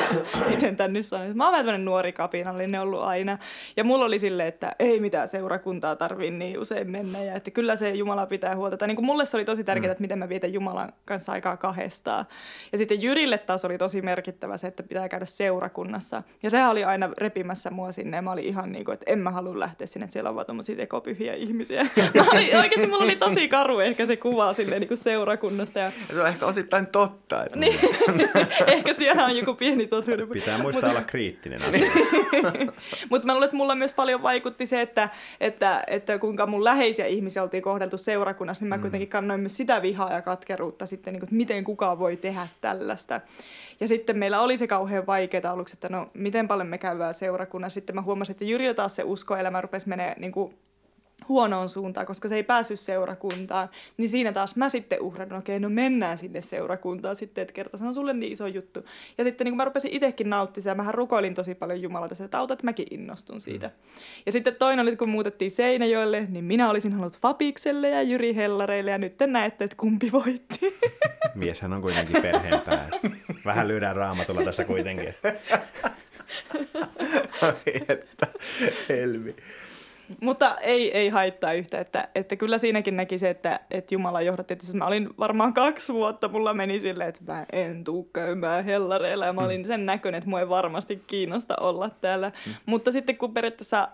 miten 0.50 0.76
tän 0.76 0.92
nyt 0.92 1.06
sanoin, 1.06 1.36
mä 1.36 1.44
oon 1.44 1.52
vähän 1.52 1.66
tämmönen 1.66 1.84
nuori 1.84 2.12
kapinallinen 2.12 2.80
ollut 2.80 3.02
aina. 3.02 3.38
Ja 3.76 3.84
mulla 3.84 4.04
oli 4.04 4.18
silleen, 4.18 4.48
että 4.48 4.72
ei 4.78 5.00
mitään 5.00 5.28
seurakuntaa 5.28 5.96
tarvii 5.96 6.30
niin 6.30 6.58
usein 6.58 6.90
mennä 6.90 7.22
ja 7.22 7.34
että 7.34 7.50
kyllä 7.50 7.76
se 7.76 7.90
Jumala 7.90 8.26
pitää 8.26 8.56
huolta. 8.56 8.76
Tai 8.76 8.88
niin 8.88 8.96
kuin 8.96 9.06
mulle 9.06 9.26
se 9.26 9.36
oli 9.36 9.44
tosi 9.44 9.64
tärkeää, 9.64 9.88
mm. 9.88 9.92
että 9.92 10.02
miten 10.02 10.18
mä 10.18 10.28
vietän 10.28 10.52
Jumalan 10.52 10.92
kanssa 11.04 11.32
aikaa 11.32 11.56
kahdestaan. 11.56 12.26
Ja 12.72 12.78
sitten 12.78 13.02
Jyrille 13.02 13.38
taas 13.38 13.64
oli 13.64 13.78
tosi 13.78 14.02
merkittävä 14.02 14.56
se, 14.56 14.66
että 14.66 14.82
pitää 14.82 15.08
käydä 15.08 15.26
seurakunnassa. 15.26 16.22
Ja 16.42 16.50
sehän 16.50 16.70
oli 16.70 16.84
aina 16.84 17.10
repimässä 17.18 17.70
mua 17.70 17.92
sinne 17.92 18.16
ja 18.16 18.22
mä 18.22 18.32
olin 18.32 18.44
ihan 18.44 18.72
niin 18.72 18.84
kuin, 18.84 18.92
että 18.92 19.12
en 19.12 19.18
mä 19.18 19.30
halua 19.30 19.60
lähteä 19.60 19.86
sinne, 19.86 20.04
että 20.04 20.12
siellä 20.12 20.28
on 20.28 20.36
vaan 20.36 20.46
tommosia 20.46 20.76
tekopyhiä 20.76 21.34
ihmisiä. 21.34 21.82
mä 22.14 22.24
olin, 22.32 22.56
oikeasti 22.56 22.86
mulla 22.86 23.04
oli 23.04 23.16
tosi 23.16 23.48
karu 23.48 23.78
ehkä 23.78 24.06
se 24.06 24.16
kuva 24.16 24.52
sinne 24.52 24.78
niin 24.78 24.88
kuin 24.88 24.98
seurakunnasta. 24.98 25.78
Ja... 25.78 25.84
ja 26.08 26.14
se 26.14 26.20
on 26.20 26.28
ehkä 26.28 26.46
osittain 26.46 26.86
totta. 26.86 27.44
Että... 27.44 27.58
niin. 27.58 27.78
Ehkä 28.66 28.92
siellä 28.92 29.24
on 29.24 29.36
joku 29.36 29.54
pieni 29.54 29.86
totuuden. 29.86 30.28
Pitää 30.28 30.58
muistaa 30.58 30.90
olla 30.90 31.02
kriittinen 31.02 31.62
asia. 31.62 31.90
Mutta 33.10 33.26
mä 33.26 33.32
luulen, 33.32 33.44
että 33.44 33.56
mulla 33.56 33.74
myös 33.74 33.92
paljon 33.92 34.22
vaikutti 34.22 34.66
se, 34.66 34.80
että, 34.80 35.08
että, 35.40 35.84
että 35.86 36.18
kuinka 36.18 36.46
mun 36.46 36.64
läheisiä 36.64 37.06
ihmisiä 37.06 37.42
oltiin 37.42 37.62
kohdeltu 37.62 37.98
seurakunnassa, 37.98 38.62
niin 38.62 38.68
mä 38.68 38.76
mm. 38.76 38.82
kuitenkin 38.82 39.08
kannoin 39.08 39.40
myös 39.40 39.56
sitä 39.56 39.82
vihaa 39.82 40.12
ja 40.12 40.22
katkeruutta 40.22 40.86
sitten, 40.86 41.12
niin 41.12 41.20
kuin, 41.20 41.26
että 41.26 41.36
miten 41.36 41.64
kukaan 41.64 41.98
voi 41.98 42.16
tehdä 42.16 42.48
tällaista. 42.60 43.20
Ja 43.80 43.88
sitten 43.88 44.18
meillä 44.18 44.40
oli 44.40 44.58
se 44.58 44.66
kauhean 44.66 45.06
vaikeaa 45.06 45.50
aluksi, 45.50 45.74
että 45.76 45.88
no 45.88 46.10
miten 46.14 46.48
paljon 46.48 46.68
me 46.68 46.78
käydään 46.78 47.14
seurakunnassa. 47.14 47.74
Sitten 47.74 47.94
mä 47.94 48.02
huomasin, 48.02 48.32
että 48.32 48.44
Jyrillä 48.44 48.74
taas 48.74 48.96
se 48.96 49.02
uskoelämä 49.02 49.60
rupesi 49.60 49.88
menee 49.88 50.14
niin 50.18 50.32
kuin 50.32 50.54
huonoon 51.28 51.68
suuntaan, 51.68 52.06
koska 52.06 52.28
se 52.28 52.34
ei 52.34 52.42
päässyt 52.42 52.80
seurakuntaan, 52.80 53.68
niin 53.96 54.08
siinä 54.08 54.32
taas 54.32 54.56
mä 54.56 54.68
sitten 54.68 55.00
uhraudun, 55.00 55.38
okei, 55.38 55.60
no 55.60 55.68
mennään 55.68 56.18
sinne 56.18 56.42
seurakuntaan 56.42 57.16
sitten, 57.16 57.42
että 57.42 57.54
kerta 57.54 57.78
se 57.78 57.84
on 57.84 57.94
sulle 57.94 58.12
niin 58.12 58.32
iso 58.32 58.46
juttu. 58.46 58.80
Ja 59.18 59.24
sitten 59.24 59.44
niin 59.44 59.52
kun 59.52 59.56
mä 59.56 59.64
rupesin 59.64 59.90
itsekin 59.90 60.30
nauttimaan, 60.30 60.68
ja 60.70 60.74
mähän 60.74 60.94
rukoilin 60.94 61.34
tosi 61.34 61.54
paljon 61.54 61.82
Jumalalta, 61.82 62.24
että 62.24 62.38
auta, 62.38 62.54
että 62.54 62.64
mäkin 62.64 62.86
innostun 62.90 63.40
siitä. 63.40 63.66
Mm. 63.66 63.72
Ja 64.26 64.32
sitten 64.32 64.54
toinen 64.54 64.82
oli, 64.82 64.96
kun 64.96 65.08
muutettiin 65.08 65.50
Seinäjoelle, 65.50 66.26
niin 66.28 66.44
minä 66.44 66.70
olisin 66.70 66.92
halunnut 66.92 67.18
Vapikselle 67.22 67.88
ja 67.88 68.02
Jyri 68.02 68.36
Hellareille, 68.36 68.90
ja 68.90 68.98
nyt 68.98 69.16
te 69.16 69.26
näette, 69.26 69.64
että 69.64 69.76
kumpi 69.76 70.12
voitti. 70.12 70.78
Mieshän 71.34 71.72
on 71.72 71.82
kuitenkin 71.82 72.22
perheenpää. 72.22 72.88
Vähän 73.44 73.68
lyödään 73.68 73.96
raamatulla 73.96 74.42
tässä 74.44 74.64
kuitenkin. 74.64 75.08
että, 77.88 78.26
helmi. 78.88 79.36
Mutta 80.20 80.58
ei, 80.58 80.96
ei 80.96 81.08
haittaa 81.08 81.52
yhtä, 81.52 81.80
että, 81.80 82.08
että 82.14 82.36
kyllä 82.36 82.58
siinäkin 82.58 82.96
näki 82.96 83.18
se, 83.18 83.30
että, 83.30 83.60
että 83.70 83.94
Jumala 83.94 84.22
johdatti. 84.22 84.52
Että 84.52 84.66
siis 84.66 84.76
mä 84.76 84.86
olin 84.86 85.08
varmaan 85.18 85.54
kaksi 85.54 85.94
vuotta, 85.94 86.28
mulla 86.28 86.54
meni 86.54 86.80
silleen, 86.80 87.08
että 87.08 87.32
mä 87.32 87.46
en 87.52 87.84
tuu 87.84 88.04
käymään 88.04 88.64
hellareilla. 88.64 89.26
Ja 89.26 89.32
mä 89.32 89.40
olin 89.40 89.64
sen 89.64 89.86
näköinen, 89.86 90.18
että 90.18 90.30
mua 90.30 90.40
ei 90.40 90.48
varmasti 90.48 91.04
kiinnosta 91.06 91.54
olla 91.60 91.90
täällä. 91.90 92.32
Mm. 92.46 92.54
Mutta 92.66 92.92
sitten 92.92 93.16
kun 93.16 93.34
periaatteessa 93.34 93.88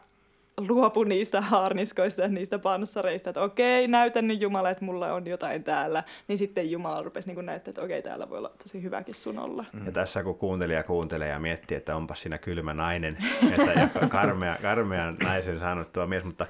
luopu 0.69 1.05
niistä 1.05 1.41
haarniskoista 1.41 2.23
ja 2.23 2.29
niistä 2.29 2.59
panssareista, 2.59 3.31
että 3.31 3.43
okei, 3.43 3.89
näytän 3.89 4.27
nyt 4.27 4.41
Jumala, 4.41 4.71
että 4.71 4.85
mulla 4.85 5.15
on 5.15 5.27
jotain 5.27 5.65
täällä, 5.65 6.05
niin 6.29 6.39
sitten 6.39 6.71
Jumala 6.71 7.03
rupesi 7.03 7.33
niin 7.33 7.47
näyttää, 7.47 7.71
että 7.71 7.83
okei, 7.83 8.03
täällä 8.03 8.31
voi 8.31 8.39
olla 8.39 8.53
tosi 8.63 8.83
hyväkin 8.83 9.15
sun 9.15 9.39
olla. 9.39 9.65
Ja 9.85 9.93
tässä 9.93 10.23
kun 10.23 10.39
kuuntelija 10.39 10.83
kuuntelee 10.83 11.29
ja 11.29 11.39
miettii, 11.39 11.77
että 11.77 11.97
onpa 11.97 12.15
siinä 12.15 12.39
kylmä 12.39 12.75
nainen, 12.75 13.17
että 13.53 14.09
karmea, 14.09 14.57
karmea 14.63 15.13
naisen 15.23 15.59
saanut 15.59 15.93
tuo 15.93 16.07
mies, 16.07 16.25
mutta, 16.25 16.47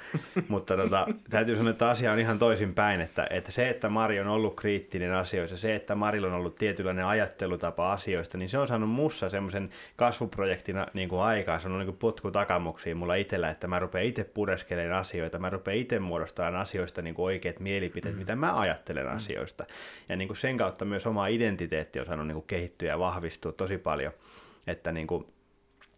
mutta 0.49 0.77
tota, 0.77 1.07
täytyy 1.31 1.57
sanoa, 1.57 1.71
että 1.71 1.89
asia 1.89 2.13
on 2.13 2.19
ihan 2.19 2.39
toisin 2.39 2.75
päin, 2.75 3.01
että, 3.01 3.27
että 3.31 3.53
se, 3.53 3.69
että 3.69 3.89
Mari 3.89 4.21
on 4.21 4.29
ollut 4.29 4.57
kriittinen 4.57 5.13
asioissa, 5.15 5.57
se, 5.57 5.75
että 5.75 5.95
Marilla 5.95 6.27
on 6.27 6.35
ollut 6.35 6.55
tietynlainen 6.55 7.07
ajattelutapa 7.07 7.93
asioista, 7.93 8.39
niin 8.39 8.49
se 8.49 8.59
on 8.59 8.69
saanut 8.69 8.91
mussa 8.91 9.31
semmoisen 9.31 9.71
kasvuprojektina 9.97 10.87
niin 10.95 11.11
aikaa, 11.21 11.59
se 11.59 11.69
on 11.69 11.79
niin 11.79 11.87
kuin 11.87 11.97
potku 11.97 12.31
takamuksiin 12.31 12.97
mulla 12.97 13.15
itsellä, 13.15 13.49
että 13.49 13.69
mä 13.69 13.79
rupean 13.79 14.00
itse 14.05 14.25
pureskelemaan 14.25 15.01
asioita, 15.01 15.39
mä 15.39 15.51
rupean 15.51 15.77
itse 15.77 15.99
muodostamaan 15.99 16.57
asioista 16.57 17.03
niin 17.03 17.15
kuin 17.15 17.25
oikeat 17.25 17.61
mielipiteet, 17.61 18.15
mm. 18.15 18.19
mitä 18.19 18.37
mä 18.37 18.61
ajattelen 18.61 19.07
mm. 19.07 19.17
asioista. 19.17 19.65
Ja 20.09 20.17
niin 20.17 20.29
kuin 20.29 20.37
sen 20.37 20.57
kautta 20.57 20.85
myös 20.85 21.07
oma 21.07 21.27
identiteetti 21.27 22.01
on 22.01 22.07
saanut 22.07 22.27
niin 22.27 22.35
kuin 22.35 22.47
kehittyä 22.47 22.89
ja 22.89 22.99
vahvistua 22.99 23.53
tosi 23.53 23.79
paljon. 23.79 24.13
Että 24.67 24.93
niin 24.93 25.07
kuin, 25.07 25.27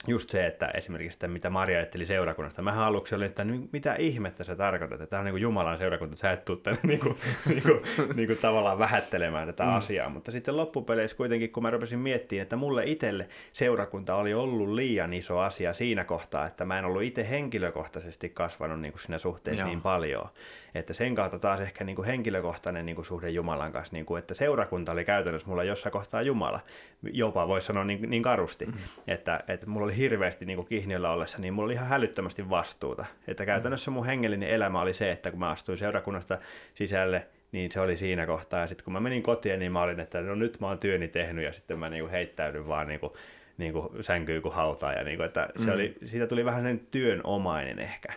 just 0.07 0.30
se, 0.30 0.46
että 0.46 0.68
esimerkiksi 0.68 1.16
sitä, 1.16 1.28
mitä 1.28 1.50
Maria 1.50 1.78
ajatteli 1.78 2.07
seurakunnasta. 2.07 2.62
Mä 2.62 2.86
aluksi 2.86 3.14
olin, 3.14 3.26
että 3.26 3.46
mitä 3.72 3.94
ihmettä 3.94 4.44
sä 4.44 4.57
tarkoitat, 4.57 5.00
että 5.00 5.11
tämä 5.11 5.20
on 5.20 5.24
niin 5.24 5.32
kuin 5.32 5.42
Jumalan 5.42 5.78
seurakunta, 5.78 6.16
sä 6.16 6.32
et 6.32 6.44
tule 6.44 6.59
tänne 6.62 6.80
niin 6.82 7.00
kuin, 7.00 7.16
niin 7.48 7.62
kuin, 7.62 7.82
niin 8.14 8.26
kuin 8.26 8.38
tavallaan 8.38 8.78
vähättelemään 8.78 9.46
tätä 9.46 9.64
mm. 9.64 9.74
asiaa. 9.74 10.09
Mutta 10.09 10.30
sitten 10.30 10.57
loppupeleissä 10.57 11.16
kuitenkin, 11.16 11.53
kun 11.53 11.62
mä 11.62 11.70
rupesin 11.70 11.98
miettimään, 11.98 12.42
että 12.42 12.57
mulle 12.57 12.82
itselle 12.86 13.28
seurakunta 13.53 14.14
oli 14.14 14.34
ollut 14.34 14.68
liian 14.68 15.12
iso 15.12 15.38
asia 15.38 15.72
siinä 15.72 16.05
kohtaa, 16.05 16.46
että 16.46 16.64
mä 16.64 16.78
en 16.78 16.84
ollut 16.84 17.03
itse 17.03 17.30
henkilökohtaisesti 17.30 18.28
kasvanut 18.28 18.80
niin 18.80 18.92
kuin 18.92 19.03
siinä 19.03 19.18
suhteessa 19.18 19.62
Joo. 19.62 19.68
niin 19.68 19.80
paljon. 19.80 20.28
Että 20.74 20.92
sen 20.92 21.14
kautta 21.14 21.38
taas 21.38 21.60
ehkä 21.60 21.84
niin 21.84 21.96
kuin 21.96 22.06
henkilökohtainen 22.06 22.86
niin 22.86 22.96
kuin 22.96 23.06
suhde 23.06 23.28
Jumalan 23.28 23.72
kanssa, 23.72 23.92
niin 23.92 24.06
kuin, 24.06 24.18
että 24.18 24.34
seurakunta 24.34 24.92
oli 24.92 25.04
käytännössä 25.04 25.48
mulla 25.48 25.64
jossain 25.64 25.92
kohtaa 25.92 26.22
Jumala. 26.22 26.60
Jopa 27.02 27.48
voisi 27.48 27.66
sanoa 27.66 27.84
niin, 27.84 28.10
niin 28.10 28.22
karusti, 28.22 28.66
mm. 28.66 28.72
että, 29.06 29.44
että 29.48 29.66
mulla 29.66 29.84
oli 29.84 29.96
hirveästi 29.96 30.44
niin 30.44 30.66
Kihniöllä 30.66 31.12
ollessa, 31.12 31.38
niin 31.38 31.54
mulla 31.54 31.66
oli 31.66 31.72
ihan 31.72 31.88
hälyttömästi 31.88 32.50
vastuuta. 32.50 33.04
Että 33.26 33.46
käytännössä 33.46 33.90
mun 33.90 34.06
hengellinen 34.06 34.48
elämä 34.48 34.80
oli 34.80 34.94
se, 34.94 35.10
että 35.10 35.30
kun 35.30 35.40
mä 35.40 35.50
astuin 35.50 35.78
seurakunnasta 35.78 36.38
sisälle, 36.74 37.26
niin 37.52 37.70
se 37.70 37.80
oli 37.80 37.96
siinä 37.96 38.26
kohtaa. 38.26 38.60
Ja 38.60 38.66
sitten 38.66 38.84
kun 38.84 38.92
mä 38.92 39.00
menin 39.00 39.22
kotiin, 39.22 39.58
niin 39.58 39.72
mä 39.72 39.82
olin, 39.82 40.00
että 40.00 40.20
no 40.20 40.34
nyt 40.34 40.60
mä 40.60 40.66
oon 40.66 40.78
työni 40.78 41.08
tehnyt 41.08 41.44
ja 41.44 41.52
sitten 41.52 41.78
mä 41.78 41.90
niin 41.90 42.02
kuin 42.02 42.10
heittäydyn 42.10 42.68
vaan 42.68 42.88
niin 42.88 43.00
kuin, 43.00 43.12
niin 43.58 43.72
kuin 43.72 43.88
sänkyy 44.00 44.40
kuin 44.40 44.54
hautaa. 44.54 44.92
Ja 44.92 45.04
niin 45.04 45.16
kuin, 45.16 45.26
että 45.26 45.48
se 45.56 45.66
mm. 45.66 45.74
oli, 45.74 45.94
siitä 46.04 46.26
tuli 46.26 46.44
vähän 46.44 46.62
sen 46.62 46.80
työnomainen 46.90 47.78
ehkä. 47.78 48.12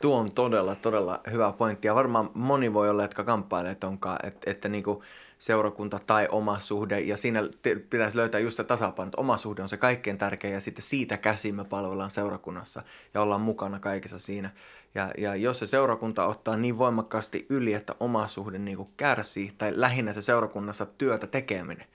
Tuo 0.00 0.18
on 0.18 0.32
todella, 0.32 0.74
todella 0.74 1.20
hyvä 1.30 1.52
pointti. 1.52 1.88
Ja 1.88 1.94
varmaan 1.94 2.30
moni 2.34 2.72
voi 2.72 2.90
olla, 2.90 3.02
jotka 3.02 3.24
kamppailee 3.24 3.74
tonkaan, 3.74 4.18
että, 4.26 4.50
että 4.50 4.68
niin 4.68 4.84
kuin 4.84 5.00
seurakunta 5.38 5.98
tai 6.06 6.28
oma 6.30 6.60
suhde. 6.60 7.00
Ja 7.00 7.16
siinä 7.16 7.42
pitäisi 7.90 8.16
löytää 8.16 8.40
just 8.40 8.56
se 8.56 8.64
tasapaino, 8.64 9.08
että 9.08 9.20
oma 9.20 9.36
suhde 9.36 9.62
on 9.62 9.68
se 9.68 9.76
kaikkein 9.76 10.18
tärkein 10.18 10.54
ja 10.54 10.60
sitten 10.60 10.82
siitä 10.82 11.16
käsin 11.16 11.54
me 11.54 11.64
palvellaan 11.64 12.10
seurakunnassa 12.10 12.82
ja 13.14 13.22
ollaan 13.22 13.40
mukana 13.40 13.80
kaikessa 13.80 14.18
siinä. 14.18 14.50
Ja, 14.94 15.10
ja 15.18 15.34
jos 15.34 15.58
se 15.58 15.66
seurakunta 15.66 16.26
ottaa 16.26 16.56
niin 16.56 16.78
voimakkaasti 16.78 17.46
yli, 17.48 17.74
että 17.74 17.94
oma 18.00 18.26
suhde 18.26 18.58
niin 18.58 18.76
kuin 18.76 18.88
kärsii, 18.96 19.52
tai 19.58 19.72
lähinnä 19.74 20.12
se 20.12 20.22
seurakunnassa 20.22 20.86
työtä 20.86 21.26
tekeminen, 21.26 21.86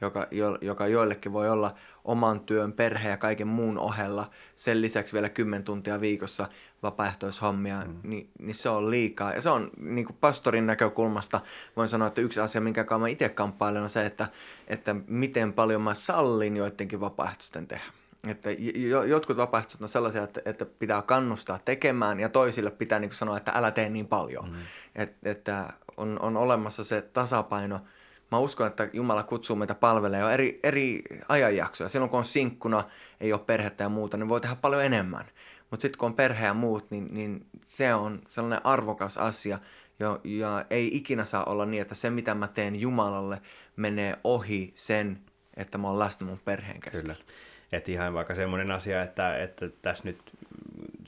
joka, 0.00 0.26
jo, 0.30 0.58
joka 0.60 0.86
joillekin 0.86 1.32
voi 1.32 1.50
olla 1.50 1.74
oman 2.04 2.40
työn, 2.40 2.72
perheen 2.72 3.10
ja 3.10 3.16
kaiken 3.16 3.48
muun 3.48 3.78
ohella, 3.78 4.30
sen 4.56 4.80
lisäksi 4.80 5.12
vielä 5.12 5.28
10 5.28 5.64
tuntia 5.64 6.00
viikossa 6.00 6.48
vapaaehtoishommia, 6.82 7.84
mm. 7.86 8.00
niin, 8.02 8.30
niin 8.38 8.54
se 8.54 8.68
on 8.68 8.90
liikaa. 8.90 9.32
Ja 9.32 9.40
se 9.40 9.50
on 9.50 9.70
niin 9.76 10.06
kuin 10.06 10.16
pastorin 10.20 10.66
näkökulmasta, 10.66 11.40
voin 11.76 11.88
sanoa, 11.88 12.08
että 12.08 12.20
yksi 12.20 12.40
asia, 12.40 12.60
minkä 12.60 12.84
mä 12.98 13.08
itse 13.08 13.28
kamppailen, 13.28 13.82
on 13.82 13.90
se, 13.90 14.06
että, 14.06 14.28
että 14.66 14.94
miten 15.06 15.52
paljon 15.52 15.82
mä 15.82 15.94
sallin 15.94 16.56
joidenkin 16.56 17.00
vapaaehtoisten 17.00 17.66
tehdä. 17.66 17.84
Että 18.26 18.50
jotkut 19.08 19.36
vapaaehtoiset 19.36 19.82
on 19.82 19.88
sellaisia, 19.88 20.22
että, 20.22 20.42
että 20.44 20.66
pitää 20.66 21.02
kannustaa 21.02 21.58
tekemään 21.64 22.20
ja 22.20 22.28
toisille 22.28 22.70
pitää 22.70 22.98
niin 22.98 23.12
sanoa, 23.12 23.36
että 23.36 23.52
älä 23.54 23.70
tee 23.70 23.88
niin 23.88 24.06
paljon. 24.06 24.50
Mm. 24.50 24.56
Et, 24.94 25.16
että 25.22 25.72
on, 25.96 26.18
on 26.22 26.36
olemassa 26.36 26.84
se 26.84 27.02
tasapaino. 27.02 27.80
Mä 28.30 28.38
uskon, 28.38 28.66
että 28.66 28.88
Jumala 28.92 29.22
kutsuu 29.22 29.56
meitä 29.56 29.74
palvelemaan 29.74 30.30
jo 30.30 30.34
eri, 30.34 30.60
eri 30.62 31.02
ajanjaksoja. 31.28 31.88
Silloin 31.88 32.10
kun 32.10 32.18
on 32.18 32.24
sinkkuna, 32.24 32.84
ei 33.20 33.32
ole 33.32 33.40
perhettä 33.46 33.84
ja 33.84 33.88
muuta, 33.88 34.16
niin 34.16 34.28
voi 34.28 34.40
tehdä 34.40 34.56
paljon 34.56 34.84
enemmän. 34.84 35.24
Mutta 35.70 35.82
sitten 35.82 35.98
kun 35.98 36.06
on 36.06 36.14
perhe 36.14 36.46
ja 36.46 36.54
muut, 36.54 36.90
niin, 36.90 37.08
niin 37.10 37.46
se 37.64 37.94
on 37.94 38.22
sellainen 38.26 38.66
arvokas 38.66 39.18
asia. 39.18 39.58
Ja, 40.00 40.20
ja 40.24 40.64
ei 40.70 40.90
ikinä 40.96 41.24
saa 41.24 41.44
olla 41.44 41.66
niin, 41.66 41.82
että 41.82 41.94
se 41.94 42.10
mitä 42.10 42.34
mä 42.34 42.48
teen 42.48 42.80
Jumalalle 42.80 43.42
menee 43.76 44.16
ohi 44.24 44.72
sen, 44.74 45.20
että 45.56 45.78
mä 45.78 45.88
oon 45.88 45.98
läsnä 45.98 46.26
mun 46.26 46.40
perheen 46.44 46.80
keskellä. 46.80 47.14
Kyllä. 47.14 47.26
Että 47.72 47.90
ihan 47.90 48.14
vaikka 48.14 48.34
semmoinen 48.34 48.70
asia, 48.70 49.02
että, 49.02 49.38
että 49.38 49.68
tässä 49.82 50.04
nyt 50.04 50.18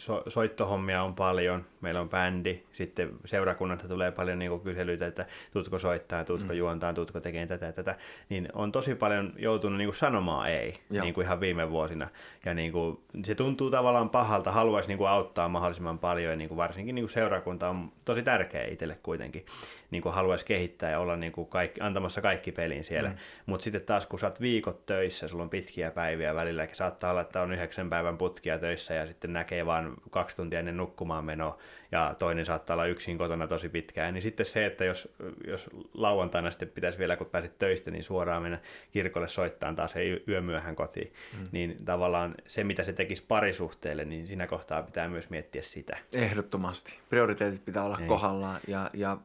so, 0.00 0.22
soittohommia 0.28 1.02
on 1.02 1.14
paljon, 1.14 1.64
meillä 1.80 2.00
on 2.00 2.08
bändi, 2.08 2.62
sitten 2.72 3.10
seurakunnalta 3.24 3.88
tulee 3.88 4.12
paljon 4.12 4.38
niin 4.38 4.50
kuin 4.50 4.60
kyselyitä, 4.60 5.06
että 5.06 5.26
tutko 5.52 5.78
soittaa, 5.78 6.24
tutko 6.24 6.52
mm. 6.52 6.58
juontaa, 6.58 6.92
tutko 6.92 7.20
tekee 7.20 7.46
tätä 7.46 7.66
ja 7.66 7.72
tätä, 7.72 7.96
niin 8.28 8.48
on 8.52 8.72
tosi 8.72 8.94
paljon 8.94 9.32
joutunut 9.36 9.78
niin 9.78 9.88
kuin 9.88 9.96
sanomaan 9.96 10.48
ei, 10.48 10.74
Joo. 10.90 11.04
niin 11.04 11.14
kuin 11.14 11.24
ihan 11.24 11.40
viime 11.40 11.70
vuosina. 11.70 12.08
Ja 12.44 12.54
niin 12.54 12.72
kuin, 12.72 13.00
se 13.24 13.34
tuntuu 13.34 13.70
tavallaan 13.70 14.10
pahalta, 14.10 14.52
haluaisi 14.52 14.88
niin 14.88 14.98
kuin 14.98 15.08
auttaa 15.08 15.48
mahdollisimman 15.48 15.98
paljon, 15.98 16.30
ja 16.30 16.36
niin 16.36 16.48
kuin 16.48 16.56
varsinkin 16.56 16.94
niin 16.94 17.04
kuin 17.04 17.12
seurakunta 17.12 17.68
on 17.68 17.92
tosi 18.04 18.22
tärkeä 18.22 18.64
itselle 18.64 18.98
kuitenkin 19.02 19.44
niin 19.90 20.02
kuin 20.02 20.14
haluaisi 20.14 20.46
kehittää 20.46 20.90
ja 20.90 20.98
olla 20.98 21.16
niin 21.16 21.32
kuin 21.32 21.48
kaikki, 21.48 21.80
antamassa 21.80 22.20
kaikki 22.20 22.52
pelin 22.52 22.84
siellä. 22.84 23.08
Mm. 23.08 23.16
Mutta 23.46 23.64
sitten 23.64 23.82
taas 23.82 24.06
kun 24.06 24.18
sä 24.18 24.26
oot 24.26 24.40
viikot 24.40 24.86
töissä, 24.86 25.28
sulla 25.28 25.42
on 25.42 25.50
pitkiä 25.50 25.90
päiviä 25.90 26.34
välillä, 26.34 26.68
saattaa 26.72 27.10
olla, 27.10 27.20
että 27.20 27.42
on 27.42 27.52
yhdeksän 27.52 27.90
päivän 27.90 28.18
putkia 28.18 28.58
töissä 28.58 28.94
ja 28.94 29.06
sitten 29.06 29.32
näkee 29.32 29.66
vaan 29.66 29.94
kaksi 30.10 30.36
tuntia 30.36 30.58
ennen 30.58 30.76
nukkumaan 30.76 31.24
menoa 31.24 31.58
ja 31.92 32.14
toinen 32.18 32.46
saattaa 32.46 32.74
olla 32.74 32.86
yksin 32.86 33.18
kotona 33.18 33.46
tosi 33.46 33.68
pitkään, 33.68 34.14
niin 34.14 34.22
sitten 34.22 34.46
se, 34.46 34.66
että 34.66 34.84
jos, 34.84 35.08
jos 35.46 35.66
lauantaina 35.94 36.50
sitten 36.50 36.68
pitäisi 36.68 36.98
vielä, 36.98 37.16
kun 37.16 37.26
pääsit 37.26 37.58
töistä, 37.58 37.90
niin 37.90 38.04
suoraan 38.04 38.42
mennä 38.42 38.58
kirkolle 38.92 39.28
soittaa 39.28 39.74
taas 39.74 39.96
ei 39.96 40.24
yömyöhän 40.28 40.76
kotiin, 40.76 41.12
mm. 41.38 41.46
niin 41.52 41.84
tavallaan 41.84 42.34
se, 42.46 42.64
mitä 42.64 42.84
se 42.84 42.92
tekisi 42.92 43.24
parisuhteelle, 43.28 44.04
niin 44.04 44.26
siinä 44.26 44.46
kohtaa 44.46 44.82
pitää 44.82 45.08
myös 45.08 45.30
miettiä 45.30 45.62
sitä. 45.62 45.98
Ehdottomasti. 46.14 46.98
Prioriteetit 47.08 47.64
pitää 47.64 47.84
olla 47.84 47.98
ei. 48.00 48.06
kohdallaan 48.06 48.60
ja, 48.66 48.90
ja 48.94 49.18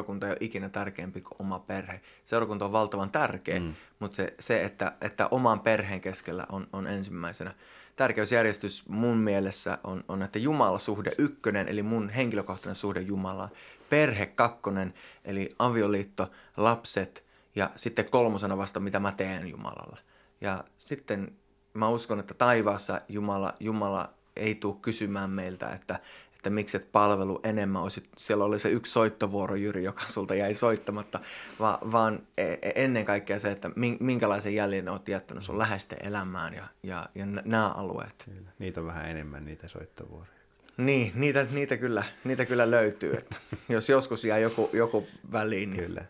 seurakunta 0.00 0.26
ei 0.26 0.30
ole 0.30 0.38
ikinä 0.40 0.68
tärkeämpi 0.68 1.20
kuin 1.20 1.36
oma 1.38 1.58
perhe. 1.58 2.00
Seurakunta 2.24 2.64
on 2.64 2.72
valtavan 2.72 3.10
tärkeä, 3.10 3.60
mm. 3.60 3.74
mutta 3.98 4.16
se, 4.16 4.34
se 4.40 4.64
että, 4.64 4.92
että 5.00 5.28
oman 5.30 5.60
perheen 5.60 6.00
keskellä 6.00 6.46
on, 6.52 6.66
on 6.72 6.86
ensimmäisenä 6.86 7.54
tärkeysjärjestys 7.96 8.88
mun 8.88 9.16
mielessä 9.16 9.78
on, 9.84 10.04
on 10.08 10.22
että 10.22 10.38
Jumala-suhde 10.38 11.12
ykkönen, 11.18 11.68
eli 11.68 11.82
mun 11.82 12.08
henkilökohtainen 12.08 12.74
suhde 12.74 13.00
Jumalaan, 13.00 13.50
perhe 13.90 14.26
kakkonen, 14.26 14.94
eli 15.24 15.54
avioliitto, 15.58 16.30
lapset 16.56 17.24
ja 17.56 17.70
sitten 17.76 18.10
kolmosena 18.10 18.56
vasta, 18.56 18.80
mitä 18.80 19.00
mä 19.00 19.12
teen 19.12 19.48
Jumalalla. 19.48 19.98
Ja 20.40 20.64
sitten 20.78 21.32
mä 21.74 21.88
uskon, 21.88 22.20
että 22.20 22.34
taivaassa 22.34 23.00
Jumala, 23.08 23.54
Jumala 23.60 24.14
ei 24.36 24.54
tule 24.54 24.76
kysymään 24.82 25.30
meiltä, 25.30 25.70
että, 25.70 26.00
että 26.40 26.50
miksi 26.50 26.76
et 26.76 26.92
palvelu 26.92 27.40
enemmän 27.44 27.82
olisi, 27.82 28.02
siellä 28.16 28.44
oli 28.44 28.58
se 28.58 28.70
yksi 28.70 28.92
soittovuoro 28.92 29.54
Jyri, 29.54 29.84
joka 29.84 30.02
sulta 30.08 30.34
jäi 30.34 30.54
soittamatta, 30.54 31.20
va, 31.60 31.78
vaan 31.92 32.26
e, 32.38 32.44
e, 32.44 32.72
ennen 32.74 33.04
kaikkea 33.04 33.38
se, 33.38 33.50
että 33.50 33.70
minkälaisen 34.00 34.54
jäljen 34.54 34.88
olet 34.88 35.08
jättänyt 35.08 35.44
sun 35.44 35.58
läheisten 35.58 35.98
elämään 36.06 36.54
ja, 36.54 36.64
ja, 36.82 37.06
ja 37.14 37.26
nämä 37.26 37.68
alueet. 37.68 38.24
Kyllä. 38.24 38.50
Niitä 38.58 38.80
on 38.80 38.86
vähän 38.86 39.08
enemmän 39.08 39.44
niitä 39.44 39.68
soittovuoroja. 39.68 40.40
Niin, 40.76 41.12
niitä, 41.14 41.46
niitä, 41.50 41.76
kyllä, 41.76 42.04
niitä 42.24 42.44
kyllä 42.44 42.70
löytyy, 42.70 43.14
että 43.14 43.36
jos 43.68 43.88
joskus 43.88 44.24
jää 44.24 44.38
joku, 44.38 44.70
joku 44.72 45.06
väliin, 45.32 45.70
niin 45.70 45.84
kyllä. 45.84 46.04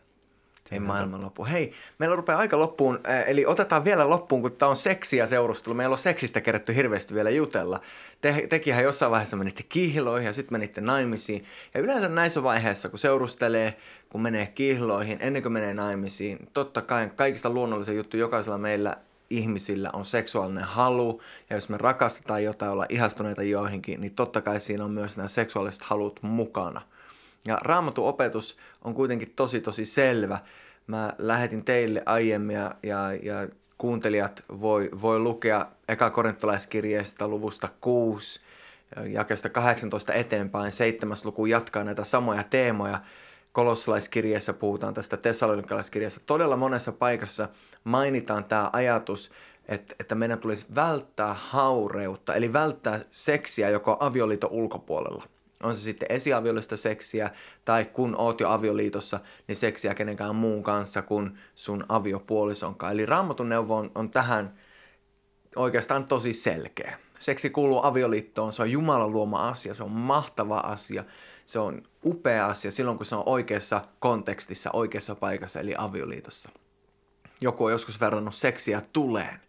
Ei 0.70 0.80
maailman 0.80 1.22
loppu. 1.24 1.44
Hei, 1.44 1.72
meillä 1.98 2.16
rupeaa 2.16 2.38
aika 2.38 2.58
loppuun, 2.58 3.00
eli 3.26 3.46
otetaan 3.46 3.84
vielä 3.84 4.10
loppuun, 4.10 4.42
kun 4.42 4.52
tämä 4.52 4.70
on 4.70 4.76
seksiä 4.76 5.26
seurustelu. 5.26 5.74
Meillä 5.74 5.92
on 5.92 5.98
seksistä 5.98 6.40
kerätty 6.40 6.74
hirveästi 6.74 7.14
vielä 7.14 7.30
jutella. 7.30 7.80
Te, 8.20 8.46
tekihän 8.48 8.84
jossain 8.84 9.10
vaiheessa 9.10 9.36
menitte 9.36 9.62
kihloihin 9.62 10.26
ja 10.26 10.32
sitten 10.32 10.54
menitte 10.54 10.80
naimisiin. 10.80 11.44
Ja 11.74 11.80
yleensä 11.80 12.08
näissä 12.08 12.42
vaiheissa, 12.42 12.88
kun 12.88 12.98
seurustelee, 12.98 13.76
kun 14.08 14.22
menee 14.22 14.46
kihloihin, 14.46 15.18
ennen 15.20 15.42
kuin 15.42 15.52
menee 15.52 15.74
naimisiin, 15.74 16.48
totta 16.54 16.82
kai 16.82 17.10
kaikista 17.16 17.50
luonnollisen 17.50 17.96
juttu 17.96 18.16
jokaisella 18.16 18.58
meillä 18.58 18.96
ihmisillä 19.30 19.90
on 19.92 20.04
seksuaalinen 20.04 20.64
halu, 20.64 21.20
ja 21.50 21.56
jos 21.56 21.68
me 21.68 21.76
rakastetaan 21.78 22.44
jotain, 22.44 22.72
olla 22.72 22.86
ihastuneita 22.88 23.42
joihinkin, 23.42 24.00
niin 24.00 24.14
totta 24.14 24.40
kai 24.40 24.60
siinä 24.60 24.84
on 24.84 24.90
myös 24.90 25.16
nämä 25.16 25.28
seksuaaliset 25.28 25.82
halut 25.82 26.22
mukana– 26.22 26.80
ja 27.46 27.58
raamatun 27.60 28.08
opetus 28.08 28.56
on 28.84 28.94
kuitenkin 28.94 29.32
tosi 29.36 29.60
tosi 29.60 29.84
selvä. 29.84 30.38
Mä 30.86 31.12
lähetin 31.18 31.64
teille 31.64 32.02
aiemmin 32.06 32.56
ja, 32.56 32.74
ja, 32.82 33.12
ja 33.22 33.48
kuuntelijat 33.78 34.44
voi, 34.60 34.88
voi 35.02 35.18
lukea 35.18 35.66
eka 35.88 36.10
korintolaiskirjeestä 36.10 37.28
luvusta 37.28 37.68
6, 37.80 38.40
jakesta 39.06 39.48
18 39.48 40.12
eteenpäin. 40.12 40.72
Seitsemäs 40.72 41.24
luku 41.24 41.46
jatkaa 41.46 41.84
näitä 41.84 42.04
samoja 42.04 42.42
teemoja. 42.42 43.00
Kolossalaiskirjeessä 43.52 44.52
puhutaan 44.52 44.94
tästä, 44.94 45.16
Tessalonikalaiskirjeessä. 45.16 46.20
Todella 46.26 46.56
monessa 46.56 46.92
paikassa 46.92 47.48
mainitaan 47.84 48.44
tämä 48.44 48.70
ajatus, 48.72 49.30
että, 49.68 49.94
että 50.00 50.14
meidän 50.14 50.38
tulisi 50.38 50.66
välttää 50.74 51.34
haureutta, 51.38 52.34
eli 52.34 52.52
välttää 52.52 53.00
seksiä 53.10 53.70
joko 53.70 53.96
avioliiton 54.00 54.50
ulkopuolella– 54.50 55.24
on 55.62 55.76
se 55.76 55.80
sitten 55.80 56.12
esiaviolista 56.12 56.76
seksiä 56.76 57.30
tai 57.64 57.84
kun 57.84 58.16
oot 58.18 58.40
jo 58.40 58.50
avioliitossa, 58.50 59.20
niin 59.48 59.56
seksiä 59.56 59.94
kenenkään 59.94 60.36
muun 60.36 60.62
kanssa 60.62 61.02
kuin 61.02 61.38
sun 61.54 61.84
aviopuolisonkaan. 61.88 62.92
Eli 62.92 63.06
raamatun 63.06 63.48
neuvo 63.48 63.76
on, 63.76 63.90
on 63.94 64.10
tähän 64.10 64.54
oikeastaan 65.56 66.04
tosi 66.04 66.32
selkeä. 66.32 66.98
Seksi 67.18 67.50
kuuluu 67.50 67.80
avioliittoon, 67.86 68.52
se 68.52 68.62
on 68.62 68.70
Jumalan 68.70 69.12
luoma 69.12 69.48
asia, 69.48 69.74
se 69.74 69.82
on 69.82 69.90
mahtava 69.90 70.58
asia, 70.58 71.04
se 71.46 71.58
on 71.58 71.82
upea 72.04 72.46
asia 72.46 72.70
silloin, 72.70 72.96
kun 72.96 73.06
se 73.06 73.14
on 73.14 73.22
oikeassa 73.26 73.84
kontekstissa, 73.98 74.70
oikeassa 74.72 75.14
paikassa, 75.14 75.60
eli 75.60 75.74
avioliitossa. 75.78 76.48
Joku 77.40 77.64
on 77.64 77.72
joskus 77.72 78.00
verrannut 78.00 78.34
seksiä 78.34 78.82
tuleen. 78.92 79.40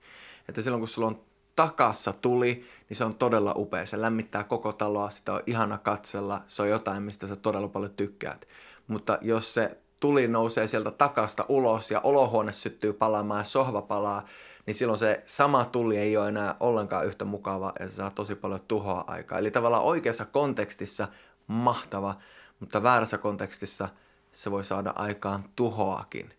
Että 0.49 0.61
silloin, 0.61 0.81
kun 0.81 0.87
sulla 0.87 1.07
on 1.07 1.21
takassa 1.55 2.13
tuli, 2.13 2.65
niin 2.91 2.97
se 2.97 3.05
on 3.05 3.15
todella 3.15 3.53
upea. 3.55 3.85
Se 3.85 4.01
lämmittää 4.01 4.43
koko 4.43 4.73
taloa, 4.73 5.09
sitä 5.09 5.33
on 5.33 5.41
ihana 5.45 5.77
katsella, 5.77 6.41
se 6.47 6.61
on 6.61 6.69
jotain, 6.69 7.03
mistä 7.03 7.27
sä 7.27 7.35
todella 7.35 7.67
paljon 7.67 7.91
tykkäät. 7.91 8.47
Mutta 8.87 9.17
jos 9.21 9.53
se 9.53 9.77
tuli 9.99 10.27
nousee 10.27 10.67
sieltä 10.67 10.91
takasta 10.91 11.45
ulos 11.49 11.91
ja 11.91 11.99
olohuone 11.99 12.51
syttyy 12.51 12.93
palaamaan 12.93 13.39
ja 13.39 13.43
sohva 13.43 13.81
palaa, 13.81 14.25
niin 14.65 14.75
silloin 14.75 14.99
se 14.99 15.23
sama 15.25 15.65
tuli 15.65 15.97
ei 15.97 16.17
ole 16.17 16.29
enää 16.29 16.55
ollenkaan 16.59 17.05
yhtä 17.05 17.25
mukava 17.25 17.73
ja 17.79 17.89
se 17.89 17.95
saa 17.95 18.09
tosi 18.09 18.35
paljon 18.35 18.61
tuhoa 18.67 19.03
aikaa. 19.07 19.39
Eli 19.39 19.51
tavallaan 19.51 19.83
oikeassa 19.83 20.25
kontekstissa 20.25 21.07
mahtava, 21.47 22.15
mutta 22.59 22.83
väärässä 22.83 23.17
kontekstissa 23.17 23.89
se 24.31 24.51
voi 24.51 24.63
saada 24.63 24.93
aikaan 24.95 25.43
tuhoakin. 25.55 26.33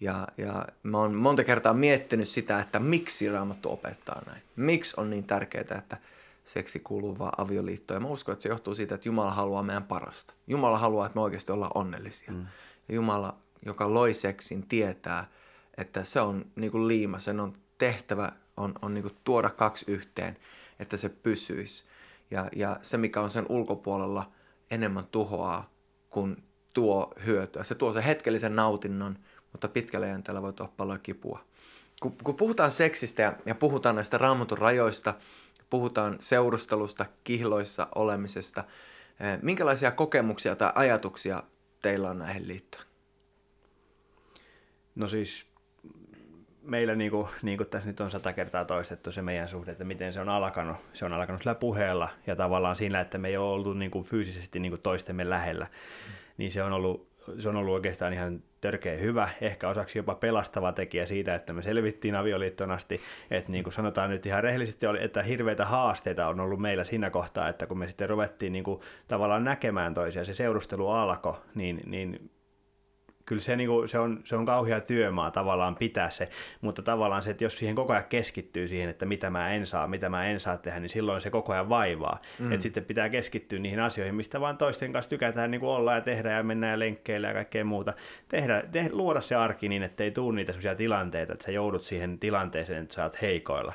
Ja, 0.00 0.28
ja 0.36 0.66
mä 0.82 0.98
oon 0.98 1.14
monta 1.14 1.44
kertaa 1.44 1.74
miettinyt 1.74 2.28
sitä, 2.28 2.60
että 2.60 2.78
miksi 2.78 3.30
Raamattu 3.30 3.72
opettaa 3.72 4.22
näin. 4.26 4.42
Miksi 4.56 4.94
on 5.00 5.10
niin 5.10 5.24
tärkeää, 5.24 5.78
että 5.78 5.96
seksi 6.44 6.80
kuuluu 6.80 7.18
vaan 7.18 7.32
avioliittoon. 7.38 7.96
Ja 7.96 8.00
mä 8.00 8.08
uskon, 8.08 8.32
että 8.32 8.42
se 8.42 8.48
johtuu 8.48 8.74
siitä, 8.74 8.94
että 8.94 9.08
Jumala 9.08 9.30
haluaa 9.30 9.62
meidän 9.62 9.84
parasta. 9.84 10.34
Jumala 10.46 10.78
haluaa, 10.78 11.06
että 11.06 11.16
me 11.16 11.22
oikeasti 11.22 11.52
ollaan 11.52 11.70
onnellisia. 11.74 12.32
Mm. 12.32 12.46
Ja 12.88 12.94
Jumala, 12.94 13.36
joka 13.66 13.94
loi 13.94 14.14
seksin, 14.14 14.66
tietää, 14.66 15.28
että 15.76 16.04
se 16.04 16.20
on 16.20 16.46
niin 16.56 16.70
kuin 16.70 16.88
liima, 16.88 17.18
sen 17.18 17.40
on 17.40 17.56
tehtävä 17.78 18.32
on, 18.56 18.74
on 18.82 18.94
niin 18.94 19.02
kuin 19.02 19.16
tuoda 19.24 19.50
kaksi 19.50 19.84
yhteen, 19.88 20.36
että 20.78 20.96
se 20.96 21.08
pysyisi. 21.08 21.84
Ja, 22.30 22.48
ja 22.56 22.76
se, 22.82 22.96
mikä 22.96 23.20
on 23.20 23.30
sen 23.30 23.46
ulkopuolella, 23.48 24.32
enemmän 24.70 25.06
tuhoaa 25.06 25.70
kuin 26.10 26.44
tuo 26.72 27.12
hyötyä. 27.26 27.64
Se 27.64 27.74
tuo 27.74 27.92
sen 27.92 28.02
hetkellisen 28.02 28.56
nautinnon, 28.56 29.18
mutta 29.56 29.68
pitkällä 29.68 30.06
jänteellä 30.06 30.42
voi 30.42 30.52
tuoda 30.52 30.72
paljon 30.76 31.00
kipua. 31.00 31.44
Kun, 32.00 32.16
kun 32.24 32.34
puhutaan 32.34 32.70
seksistä 32.70 33.22
ja, 33.22 33.32
ja 33.46 33.54
puhutaan 33.54 33.94
näistä 33.94 34.18
raamatun 34.18 34.58
rajoista, 34.58 35.14
puhutaan 35.70 36.16
seurustelusta, 36.20 37.06
kihloissa 37.24 37.88
olemisesta, 37.94 38.64
eh, 39.20 39.38
minkälaisia 39.42 39.90
kokemuksia 39.90 40.56
tai 40.56 40.72
ajatuksia 40.74 41.42
teillä 41.82 42.10
on 42.10 42.18
näihin 42.18 42.48
liittyen? 42.48 42.84
No 44.94 45.06
siis 45.06 45.46
meillä, 46.62 46.94
niin 46.94 47.10
kuin, 47.10 47.28
niin 47.42 47.58
kuin 47.58 47.68
tässä 47.68 47.88
nyt 47.88 48.00
on 48.00 48.10
sata 48.10 48.32
kertaa 48.32 48.64
toistettu 48.64 49.12
se 49.12 49.22
meidän 49.22 49.48
suhde, 49.48 49.72
että 49.72 49.84
miten 49.84 50.12
se 50.12 50.20
on 50.20 50.28
alkanut. 50.28 50.76
Se 50.92 51.04
on 51.04 51.12
alkanut 51.12 51.42
sillä 51.42 51.54
puheella 51.54 52.08
ja 52.26 52.36
tavallaan 52.36 52.76
siinä, 52.76 53.00
että 53.00 53.18
me 53.18 53.28
ei 53.28 53.36
ole 53.36 53.52
oltu 53.52 53.72
niin 53.72 53.90
kuin 53.90 54.04
fyysisesti 54.04 54.58
niin 54.58 54.72
kuin 54.72 54.82
toistemme 54.82 55.30
lähellä. 55.30 55.64
Mm. 55.64 56.12
Niin 56.36 56.52
se 56.52 56.62
on 56.62 56.72
ollut 56.72 57.15
se 57.38 57.48
on 57.48 57.56
ollut 57.56 57.74
oikeastaan 57.74 58.12
ihan 58.12 58.42
törkeä 58.60 58.96
hyvä, 58.96 59.28
ehkä 59.40 59.68
osaksi 59.68 59.98
jopa 59.98 60.14
pelastava 60.14 60.72
tekijä 60.72 61.06
siitä, 61.06 61.34
että 61.34 61.52
me 61.52 61.62
selvittiin 61.62 62.14
avioliittoon 62.14 62.70
asti, 62.70 63.00
että 63.30 63.52
niin 63.52 63.64
kuin 63.64 63.74
sanotaan 63.74 64.10
nyt 64.10 64.26
ihan 64.26 64.42
rehellisesti, 64.42 64.86
että 65.00 65.22
hirveitä 65.22 65.64
haasteita 65.64 66.28
on 66.28 66.40
ollut 66.40 66.60
meillä 66.60 66.84
siinä 66.84 67.10
kohtaa, 67.10 67.48
että 67.48 67.66
kun 67.66 67.78
me 67.78 67.88
sitten 67.88 68.08
ruvettiin 68.08 68.52
niin 68.52 68.64
kuin 68.64 68.80
tavallaan 69.08 69.44
näkemään 69.44 69.94
toisia, 69.94 70.24
se 70.24 70.34
seurustelu 70.34 70.88
alkoi, 70.88 71.34
niin, 71.54 71.80
niin 71.86 72.30
kyllä 73.26 73.42
se, 73.42 73.56
niin 73.56 73.68
kuin, 73.68 73.88
se, 73.88 73.98
on, 73.98 74.20
se 74.24 74.36
on 74.36 74.44
kauhea 74.44 74.80
työmaa 74.80 75.30
tavallaan 75.30 75.76
pitää 75.76 76.10
se, 76.10 76.28
mutta 76.60 76.82
tavallaan 76.82 77.22
se, 77.22 77.30
että 77.30 77.44
jos 77.44 77.58
siihen 77.58 77.74
koko 77.74 77.92
ajan 77.92 78.04
keskittyy 78.04 78.68
siihen, 78.68 78.88
että 78.88 79.06
mitä 79.06 79.30
mä 79.30 79.50
en 79.50 79.66
saa, 79.66 79.88
mitä 79.88 80.08
mä 80.08 80.26
en 80.26 80.40
saa 80.40 80.56
tehdä, 80.56 80.80
niin 80.80 80.88
silloin 80.88 81.20
se 81.20 81.30
koko 81.30 81.52
ajan 81.52 81.68
vaivaa. 81.68 82.20
Mm. 82.38 82.52
Että 82.52 82.62
sitten 82.62 82.84
pitää 82.84 83.08
keskittyä 83.08 83.58
niihin 83.58 83.80
asioihin, 83.80 84.14
mistä 84.14 84.40
vaan 84.40 84.58
toisten 84.58 84.92
kanssa 84.92 85.10
tykätään 85.10 85.50
niin 85.50 85.60
kuin 85.60 85.70
olla 85.70 85.94
ja 85.94 86.00
tehdä 86.00 86.32
ja 86.32 86.42
mennä 86.42 86.70
ja 86.70 86.78
lenkkeillä 86.78 87.28
ja 87.28 87.34
kaikkea 87.34 87.64
muuta. 87.64 87.92
Tehdä, 88.28 88.62
tehdä, 88.72 88.90
luoda 88.92 89.20
se 89.20 89.34
arki 89.34 89.68
niin, 89.68 89.82
että 89.82 90.04
ei 90.04 90.10
tule 90.10 90.34
niitä 90.34 90.52
sellaisia 90.52 90.74
tilanteita, 90.74 91.32
että 91.32 91.44
sä 91.44 91.52
joudut 91.52 91.84
siihen 91.84 92.18
tilanteeseen, 92.18 92.82
että 92.82 92.94
sä 92.94 93.02
oot 93.02 93.22
heikoilla. 93.22 93.72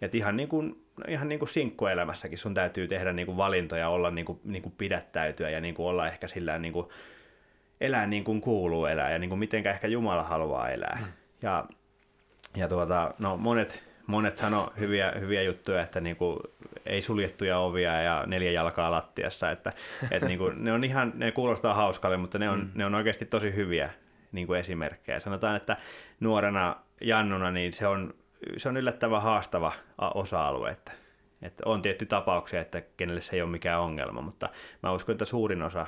Että 0.00 0.16
ihan 0.16 0.36
niin 0.36 0.48
kuin, 0.48 0.84
ihan 1.08 1.28
niin 1.28 1.38
kuin 1.38 1.48
sinkkuelämässäkin 1.48 2.38
sun 2.38 2.54
täytyy 2.54 2.88
tehdä 2.88 3.12
niin 3.12 3.26
kuin 3.26 3.36
valintoja, 3.36 3.88
olla 3.88 4.10
niin 4.10 4.24
kuin, 4.24 4.40
niin 4.44 4.62
kuin 4.62 4.74
pidättäytyä 4.78 5.50
ja 5.50 5.60
niin 5.60 5.74
kuin 5.74 5.86
olla 5.86 6.08
ehkä 6.08 6.28
sillä 6.28 6.58
niin 6.58 6.72
kuin 6.72 6.86
elää 7.82 8.06
niin 8.06 8.24
kuin 8.24 8.40
kuuluu 8.40 8.86
elää 8.86 9.10
ja 9.10 9.18
niin 9.18 9.28
kuin 9.28 9.38
mitenkä 9.38 9.70
ehkä 9.70 9.88
Jumala 9.88 10.22
haluaa 10.22 10.70
elää. 10.70 10.98
Mm. 11.00 11.12
Ja, 11.42 11.64
ja 12.56 12.68
tuota, 12.68 13.14
no 13.18 13.36
monet, 13.36 13.82
monet 14.06 14.36
sano 14.36 14.72
hyviä, 14.78 15.12
hyviä 15.20 15.42
juttuja, 15.42 15.82
että 15.82 16.00
niin 16.00 16.16
kuin 16.16 16.38
ei 16.86 17.02
suljettuja 17.02 17.58
ovia 17.58 18.02
ja 18.02 18.24
neljä 18.26 18.50
jalkaa 18.50 18.90
lattiassa, 18.90 19.50
että, 19.50 19.70
että 20.10 20.28
niin 20.28 20.38
kuin, 20.38 20.64
ne 20.64 20.72
on 20.72 20.84
ihan, 20.84 21.12
ne 21.14 21.32
kuulostaa 21.32 21.74
hauskalle, 21.74 22.16
mutta 22.16 22.38
ne 22.38 22.50
on, 22.50 22.60
mm. 22.60 22.70
ne 22.74 22.86
on 22.86 22.94
oikeasti 22.94 23.24
tosi 23.24 23.54
hyviä 23.54 23.90
niin 24.32 24.46
kuin 24.46 24.60
esimerkkejä. 24.60 25.20
Sanotaan, 25.20 25.56
että 25.56 25.76
nuorena 26.20 26.76
Jannuna 27.00 27.50
niin 27.50 27.72
se 27.72 27.86
on, 27.86 28.14
se 28.56 28.68
on 28.68 28.76
yllättävän 28.76 29.22
haastava 29.22 29.72
osa-alue, 30.14 30.70
että, 30.70 30.92
että 31.42 31.62
on 31.66 31.82
tietty 31.82 32.06
tapauksia, 32.06 32.60
että 32.60 32.82
kenelle 32.96 33.20
se 33.20 33.36
ei 33.36 33.42
ole 33.42 33.50
mikään 33.50 33.80
ongelma, 33.80 34.20
mutta 34.20 34.48
mä 34.82 34.92
uskon, 34.92 35.12
että 35.12 35.24
suurin 35.24 35.62
osa 35.62 35.86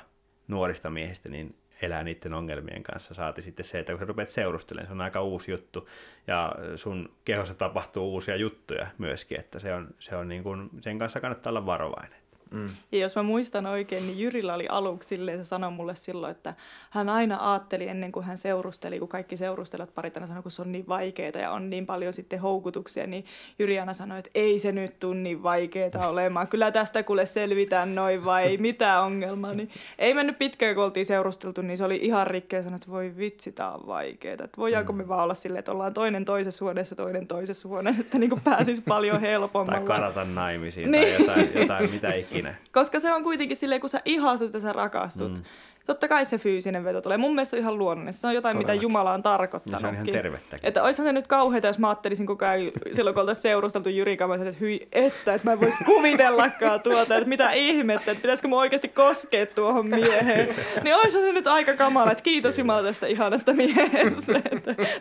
nuorista 0.49 0.90
miehistä 0.90 1.28
niin 1.28 1.57
elää 1.85 2.05
niiden 2.05 2.35
ongelmien 2.35 2.82
kanssa. 2.82 3.14
Saati 3.14 3.43
sitten 3.43 3.64
se, 3.64 3.78
että 3.78 3.93
kun 3.93 3.99
sä 3.99 4.05
rupeat 4.05 4.28
seurustelemaan, 4.28 4.87
se 4.87 4.93
on 4.93 5.01
aika 5.01 5.22
uusi 5.22 5.51
juttu 5.51 5.89
ja 6.26 6.55
sun 6.76 7.12
kehossa 7.24 7.55
tapahtuu 7.55 8.12
uusia 8.12 8.37
juttuja 8.37 8.87
myöskin, 8.99 9.41
että 9.41 9.59
se 9.59 9.74
on, 9.74 9.95
se 9.99 10.16
on 10.16 10.28
niin 10.28 10.43
kuin, 10.43 10.70
sen 10.80 10.99
kanssa 10.99 11.20
kannattaa 11.20 11.51
olla 11.51 11.66
varovainen. 11.66 12.24
Mm. 12.55 12.64
Ja 12.92 12.98
jos 12.98 13.16
mä 13.16 13.22
muistan 13.22 13.66
oikein, 13.66 14.07
niin 14.07 14.18
Jyrillä 14.18 14.55
oli 14.55 14.66
aluksi 14.68 15.09
silleen, 15.09 15.38
se 15.38 15.44
sanoi 15.44 15.70
mulle 15.70 15.94
silloin, 15.94 16.30
että 16.30 16.55
hän 16.90 17.09
aina 17.09 17.52
ajatteli 17.52 17.88
ennen 17.88 18.12
kuin 18.12 18.26
hän 18.26 18.38
seurusteli, 18.38 18.98
kun 18.98 19.09
kaikki 19.09 19.36
seurustelijat 19.36 19.94
parit 19.94 20.16
aina 20.16 20.26
sanoi, 20.26 20.42
kun 20.42 20.52
se 20.52 20.62
on 20.62 20.72
niin 20.72 20.88
vaikeaa 20.88 21.40
ja 21.40 21.50
on 21.50 21.70
niin 21.70 21.86
paljon 21.86 22.12
sitten 22.12 22.38
houkutuksia, 22.38 23.07
niin 23.07 23.24
Jyri 23.59 23.80
aina 23.80 23.92
sanoi, 23.92 24.18
että 24.18 24.30
ei 24.34 24.59
se 24.59 24.72
nyt 24.72 24.98
tunni 24.98 25.22
niin 25.22 25.42
vaikeaa 25.42 26.09
olemaan. 26.09 26.48
Kyllä 26.48 26.70
tästä 26.70 27.02
kuule 27.02 27.26
selvitään 27.26 27.94
noin 27.94 28.24
vai 28.24 28.57
mitä 28.57 29.00
ongelmaa. 29.00 29.55
Niin 29.55 29.70
ei 29.98 30.14
mennyt 30.14 30.38
pitkään, 30.38 30.74
kun 30.74 30.84
oltiin 30.84 31.07
seurusteltu, 31.07 31.62
niin 31.62 31.78
se 31.78 31.84
oli 31.84 31.98
ihan 32.02 32.26
rikkeä 32.26 32.62
sanoa, 32.62 32.76
että 32.76 32.90
voi 32.90 33.12
vitsi, 33.16 33.52
tää 33.52 33.72
on 33.72 33.86
vaikeaa. 33.86 34.32
Että 34.32 34.57
voidaanko 34.59 34.92
me 34.92 35.02
mm. 35.02 35.09
vaan 35.09 35.22
olla 35.22 35.34
silleen, 35.34 35.59
että 35.59 35.72
ollaan 35.72 35.94
toinen 35.94 36.24
toisessa 36.24 36.64
huoneessa, 36.64 36.94
toinen 36.94 37.26
toisessa 37.26 37.68
huoneessa, 37.68 38.00
että 38.00 38.18
niin 38.18 38.30
kuin 38.30 38.40
pääsisi 38.40 38.82
paljon 38.88 39.20
helpommalla. 39.20 39.78
Tai 39.78 39.86
karata 39.86 40.24
naimisiin 40.24 40.90
niin. 40.90 41.26
tai 41.26 41.40
jotain, 41.40 41.50
jotain 41.61 41.90
mitä 41.90 42.14
ikinä 42.14 42.43
ikinä. 42.51 42.55
Koska 42.72 43.01
se 43.01 43.12
on 43.12 43.22
kuitenkin 43.22 43.57
silleen, 43.57 43.80
kun 43.80 43.90
sä 43.90 44.01
ihastut 44.05 44.55
ja 44.55 44.61
sä 44.61 44.72
rakastut. 44.72 45.32
Mm. 45.38 45.45
Totta 45.86 46.09
kai 46.09 46.24
se 46.24 46.38
fyysinen 46.38 46.84
veto 46.84 47.01
tulee. 47.01 47.18
Mun 47.18 47.34
mielestä 47.34 47.51
se 47.51 47.57
on 47.57 47.61
ihan 47.61 47.78
luonnollinen. 47.78 48.14
Se 48.14 48.26
on 48.26 48.34
jotain, 48.34 48.57
Todellakin. 48.57 48.74
mitä 48.76 48.82
Jumala 48.82 49.12
on 49.12 49.22
tarkoittanut. 49.22 49.80
se 49.80 49.86
on 49.86 49.95
ihan 49.95 50.07
tervettäkin. 50.07 50.68
Että 50.68 50.82
olisihan 50.82 51.09
se 51.09 51.12
nyt 51.12 51.26
kauheita, 51.26 51.66
jos 51.66 51.78
mä 51.78 51.88
ajattelisin 51.88 52.26
koko 52.26 52.47
ajan, 52.47 52.72
silloin 52.92 53.14
kun 53.14 53.20
oltaisiin 53.20 53.42
seurusteltu 53.42 53.88
Jyrin 53.88 54.18
kanssa, 54.18 54.49
että 54.49 54.61
hyi, 54.61 54.88
että, 54.92 55.34
että 55.34 55.49
mä 55.49 55.53
en 55.53 55.61
voisi 55.61 55.84
kuvitellakaan 55.84 56.80
tuota, 56.82 57.16
että 57.16 57.28
mitä 57.28 57.51
ihmettä, 57.53 58.11
että 58.11 58.22
pitäisikö 58.22 58.49
mun 58.49 58.59
oikeasti 58.59 58.88
koskea 58.88 59.47
tuohon 59.47 59.86
mieheen. 59.86 60.55
Niin 60.82 60.97
olisi 60.97 61.20
se 61.20 61.32
nyt 61.32 61.47
aika 61.47 61.76
kamala, 61.76 62.11
että 62.11 62.24
kiitos 62.24 62.59
Jumala 62.59 62.82
tästä 62.82 63.07
ihanasta 63.07 63.53
miehestä. 63.53 64.40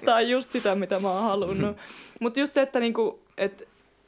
Tämä 0.05 0.17
on 0.17 0.29
just 0.29 0.51
sitä, 0.51 0.75
mitä 0.75 0.99
mä 0.99 1.11
oon 1.11 1.23
halunnut. 1.23 1.77
Mutta 2.19 2.39
just 2.39 2.53
se, 2.53 2.61
että, 2.61 2.79
niinku, 2.79 3.19
että 3.37 3.63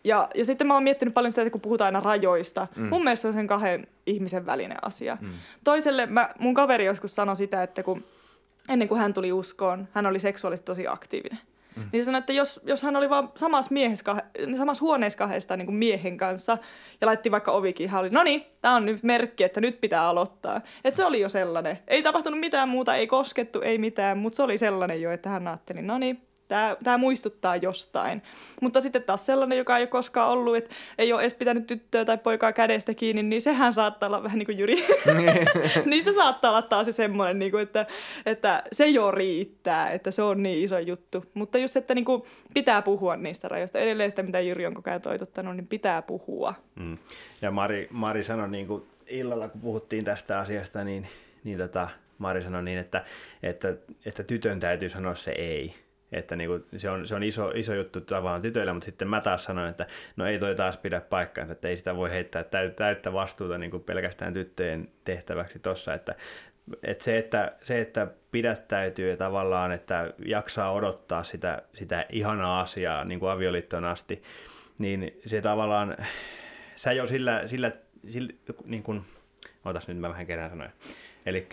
ja, 0.06 0.30
ja 0.36 0.46
sitten 0.46 0.68
mä 0.68 0.74
oon 0.74 0.84
miettinyt 0.84 1.14
paljon 1.14 1.32
sitä, 1.32 1.42
että 1.42 1.52
kun 1.52 1.62
puhutaan 1.62 1.96
aina 1.96 2.06
rajoista, 2.06 2.68
mm. 2.76 2.88
mun 2.88 3.04
mielestä 3.04 3.22
se 3.22 3.28
on 3.28 3.34
sen 3.34 3.48
kahden 3.48 3.88
ihmisen 4.06 4.46
välinen 4.46 4.78
asia. 4.82 5.18
Mm. 5.22 5.34
Toiselle, 5.64 6.06
mä, 6.06 6.30
mun 6.40 6.54
kaveri 6.54 6.86
joskus 6.86 7.16
sanoi 7.16 7.36
sitä, 7.36 7.64
että 7.64 7.84
kun, 7.84 8.06
ennen 8.70 8.88
kuin 8.88 9.02
hän 9.02 9.14
tuli 9.14 9.32
uskoon, 9.32 9.88
hän 9.92 10.06
oli 10.06 10.20
seksuaalisesti 10.20 10.66
tosi 10.66 10.88
aktiivinen. 10.88 11.40
Mm. 11.76 11.84
Niin 11.92 12.06
sanoi, 12.06 12.20
että 12.20 12.34
jos, 12.34 12.60
jos 12.64 12.84
hän 12.84 12.96
oli 12.96 13.10
vaan 13.10 13.32
samassa, 13.36 13.74
miehessä, 13.74 14.16
samassa 14.58 14.82
huoneessa 14.82 15.18
kahdesta 15.18 15.58
niin 15.58 15.66
kuin 15.66 15.76
miehen 15.76 16.18
kanssa 16.18 16.58
ja 17.02 17.08
laitti 17.08 17.32
vaikka 17.32 17.52
ovikin, 17.52 17.90
hän 17.90 18.02
oli, 18.02 18.10
no 18.10 18.24
niin, 18.24 18.46
tämä 18.62 18.76
on 18.76 18.86
nyt 18.86 19.04
merkki, 19.04 19.44
että 19.44 19.62
nyt 19.62 19.82
pitää 19.82 20.08
aloittaa. 20.08 20.62
Että 20.84 20.98
se 20.98 21.06
oli 21.06 21.20
jo 21.20 21.30
sellainen. 21.30 21.80
Ei 21.88 22.04
tapahtunut 22.04 22.40
mitään 22.40 22.70
muuta, 22.70 22.96
ei 22.96 23.08
koskettu, 23.08 23.62
ei 23.62 23.78
mitään, 23.78 24.18
mutta 24.18 24.38
se 24.38 24.44
oli 24.44 24.58
sellainen 24.58 25.02
jo, 25.02 25.12
että 25.12 25.30
hän 25.30 25.48
ajatteli, 25.48 25.82
no 25.82 25.98
niin, 25.98 26.22
Tämä, 26.48 26.78
tämä 26.84 26.98
muistuttaa 26.98 27.56
jostain. 27.56 28.22
Mutta 28.62 28.82
sitten 28.82 29.04
taas 29.04 29.26
sellainen, 29.26 29.58
joka 29.58 29.78
ei 29.78 29.82
ole 29.82 29.88
koskaan 29.88 30.30
ollut, 30.30 30.56
että 30.56 30.76
ei 30.98 31.14
ole 31.14 31.22
edes 31.22 31.34
pitänyt 31.34 31.68
tyttöä 31.68 32.06
tai 32.06 32.18
poikaa 32.18 32.52
kädestä 32.54 32.94
kiinni, 32.94 33.24
niin 33.24 33.42
sehän 33.42 33.74
saattaa 33.74 34.08
olla 34.08 34.24
vähän 34.24 34.40
niin 34.40 34.46
kuin 34.46 34.58
Jyri. 34.60 34.86
Niin. 35.86 36.04
se 36.04 36.14
saattaa 36.14 36.52
olla 36.52 36.62
taas 36.62 36.86
se 36.86 36.92
semmoinen, 36.92 37.40
niin 37.40 37.52
kuin, 37.52 37.64
että, 37.64 37.86
että 38.26 38.64
se 38.72 38.88
jo 38.88 39.12
riittää, 39.12 39.90
että 39.90 40.12
se 40.12 40.22
on 40.22 40.44
niin 40.44 40.66
iso 40.66 40.80
juttu. 40.80 41.26
Mutta 41.34 41.58
just, 41.58 41.76
että 41.76 41.96
niin 41.96 42.06
kuin 42.06 42.24
pitää 42.54 42.82
puhua 42.82 43.16
niistä 43.16 43.48
rajoista. 43.48 43.80
Edelleen 43.80 44.10
sitä, 44.10 44.24
mitä 44.24 44.40
Jyri 44.40 44.66
on 44.66 44.74
koko 44.74 44.90
ajan 44.90 45.02
toitottanut, 45.02 45.56
niin 45.56 45.68
pitää 45.68 46.02
puhua. 46.02 46.54
Mm. 46.76 46.98
Ja 47.42 47.52
Mari, 47.52 47.88
Mari 47.92 48.24
sanoi 48.24 48.50
niin 48.50 48.68
kuin 48.68 48.84
illalla, 49.08 49.48
kun 49.48 49.62
puhuttiin 49.62 50.06
tästä 50.06 50.40
asiasta, 50.40 50.84
niin, 50.84 51.08
niin 51.44 51.58
tota, 51.58 51.90
Mari 52.18 52.42
sanoi 52.42 52.64
niin, 52.64 52.80
että, 52.80 53.04
että, 53.44 53.76
että 54.06 54.24
tytön 54.24 54.60
täytyy 54.60 54.90
sanoa 54.90 55.16
se 55.16 55.32
ei 55.32 55.85
että 56.12 56.36
niin 56.36 56.50
kuin, 56.50 56.66
se, 56.78 56.90
on, 56.90 57.08
se 57.08 57.16
on 57.16 57.24
iso, 57.24 57.52
iso 57.56 57.74
juttu 57.74 58.02
tavallaan 58.02 58.42
tytöillä, 58.42 58.74
mutta 58.74 58.86
sitten 58.86 59.08
mä 59.08 59.22
taas 59.22 59.44
sanoin, 59.44 59.70
että 59.70 59.88
no 60.16 60.26
ei 60.26 60.40
toi 60.40 60.56
taas 60.56 60.78
pidä 60.78 61.02
paikkaansa, 61.02 61.54
että 61.54 61.68
ei 61.68 61.78
sitä 61.78 61.96
voi 61.96 62.12
heittää 62.12 62.44
täyttä 62.76 63.14
vastuuta 63.14 63.58
niin 63.58 63.72
kuin 63.72 63.84
pelkästään 63.84 64.34
tyttöjen 64.34 64.88
tehtäväksi 65.04 65.60
tuossa, 65.60 65.94
että 65.94 66.16
että 66.84 67.04
se, 67.04 67.18
että, 67.18 67.56
se, 67.64 67.82
että 67.82 68.08
pidättäytyy 68.32 69.10
ja 69.10 69.18
tavallaan, 69.18 69.72
että 69.72 70.14
jaksaa 70.26 70.72
odottaa 70.72 71.24
sitä, 71.24 71.62
sitä 71.74 72.06
ihanaa 72.10 72.62
asiaa 72.62 73.04
niin 73.04 73.20
kuin 73.20 73.32
avioliittoon 73.32 73.86
asti, 73.86 74.24
niin 74.80 75.20
se 75.26 75.42
tavallaan, 75.42 75.98
sä 76.76 76.92
jo 76.92 77.06
sillä, 77.06 77.48
sillä, 77.48 77.72
sillä 78.08 78.34
niin 78.66 78.84
kuin, 78.84 79.02
otas 79.66 79.88
nyt 79.88 79.98
mä 79.98 80.10
vähän 80.10 80.28
kerään 80.28 80.50
sanoja, 80.50 80.70
eli 81.26 81.48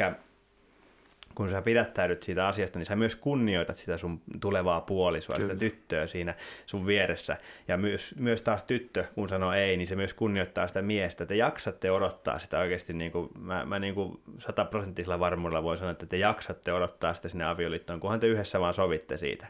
kun 1.35 1.49
sä 1.49 1.63
pidättäydyt 1.63 2.23
siitä 2.23 2.47
asiasta, 2.47 2.79
niin 2.79 2.87
sä 2.87 2.97
myös 2.97 3.17
kunnioitat 3.17 3.77
sitä 3.77 3.97
sun 3.97 4.21
tulevaa 4.41 4.81
puolisoa, 4.81 5.37
Kyllä. 5.37 5.49
sitä 5.49 5.59
tyttöä 5.59 6.07
siinä 6.07 6.35
sun 6.67 6.87
vieressä. 6.87 7.37
Ja 7.69 7.77
myös, 7.77 8.15
myös 8.19 8.43
taas 8.43 8.65
tyttö, 8.65 9.05
kun 9.15 9.29
sanoo 9.29 9.53
ei, 9.53 9.77
niin 9.77 9.87
se 9.87 9.97
myös 9.97 10.15
kunnioittaa 10.15 10.69
sitä 10.69 10.83
miestä. 10.83 11.27
Te 11.27 11.37
jaksatte 11.37 11.91
odottaa 11.91 12.39
sitä 12.39 12.59
oikeasti, 12.59 12.93
niin 12.93 13.13
kuin, 13.13 13.29
mä, 13.39 13.65
mä 13.65 13.79
niin 13.79 13.95
kuin 13.95 14.21
sataprosenttisella 14.39 15.21
varmuudella 15.21 15.63
voin 15.63 15.79
sanoa, 15.79 15.93
että 15.93 16.07
te 16.07 16.17
jaksatte 16.17 16.73
odottaa 16.73 17.15
sitä 17.15 17.29
sinne 17.29 17.45
avioliittoon, 17.45 18.01
kunhan 18.01 18.21
te 18.21 18.27
yhdessä 18.27 18.61
vaan 18.61 18.75
sovitte 18.75 19.17
siitä. 19.17 19.47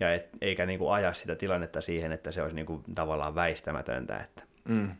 Ja 0.00 0.14
et, 0.14 0.28
eikä 0.40 0.66
niin 0.66 0.78
kuin 0.78 0.92
aja 0.92 1.12
sitä 1.12 1.34
tilannetta 1.34 1.80
siihen, 1.80 2.12
että 2.12 2.32
se 2.32 2.42
olisi 2.42 2.56
niin 2.56 2.66
kuin 2.66 2.84
tavallaan 2.94 3.34
väistämätöntä. 3.34 4.16
Että. 4.16 4.42
Mm. 4.68 4.90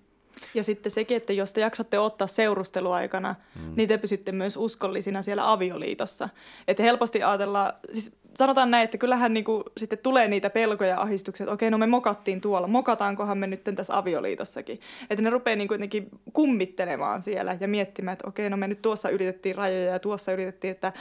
Ja 0.55 0.65
sitten 0.65 0.93
sekin, 0.93 1.17
että 1.17 1.33
jos 1.33 1.53
te 1.53 1.61
jaksatte 1.61 1.99
ottaa 1.99 2.27
seurusteluaikana, 2.27 3.35
mm. 3.55 3.73
niin 3.77 3.89
te 3.89 3.99
pysytte 3.99 4.33
myös 4.33 4.57
uskollisina 4.57 5.23
siellä 5.23 5.53
avioliitossa. 5.53 6.29
Että 6.69 6.83
helposti 6.83 7.23
ajatellaan, 7.23 7.73
siis 7.93 8.17
sanotaan 8.35 8.71
näin, 8.71 8.85
että 8.85 8.99
kyllähän 8.99 9.35
niinku 9.35 9.65
sitten 9.77 9.99
tulee 9.99 10.29
niitä 10.29 10.51
pelkoja 10.51 10.91
ja 10.91 11.01
ahdistuksia, 11.01 11.45
että 11.45 11.55
okei, 11.55 11.71
no 11.71 11.79
me 11.79 11.87
mokattiin 11.87 12.41
tuolla, 12.41 12.67
mokataankohan 12.67 13.39
me 13.39 13.47
nyt 13.47 13.65
tässä 13.75 13.99
avioliitossakin. 13.99 14.81
Että 15.11 15.23
ne 15.23 15.31
rupeaa 15.31 15.57
niinku 15.57 15.75
jotenkin 15.75 16.09
kummittelemaan 16.33 17.23
siellä 17.23 17.57
ja 17.61 17.69
miettimään, 17.69 18.13
että 18.13 18.29
okei, 18.29 18.51
no 18.51 18.57
me 18.57 18.69
nyt 18.69 18.83
tuossa 18.83 19.09
yritettiin 19.09 19.55
rajoja 19.55 19.91
ja 19.91 19.99
tuossa 19.99 20.33
yritettiin, 20.33 20.71
että 20.71 20.93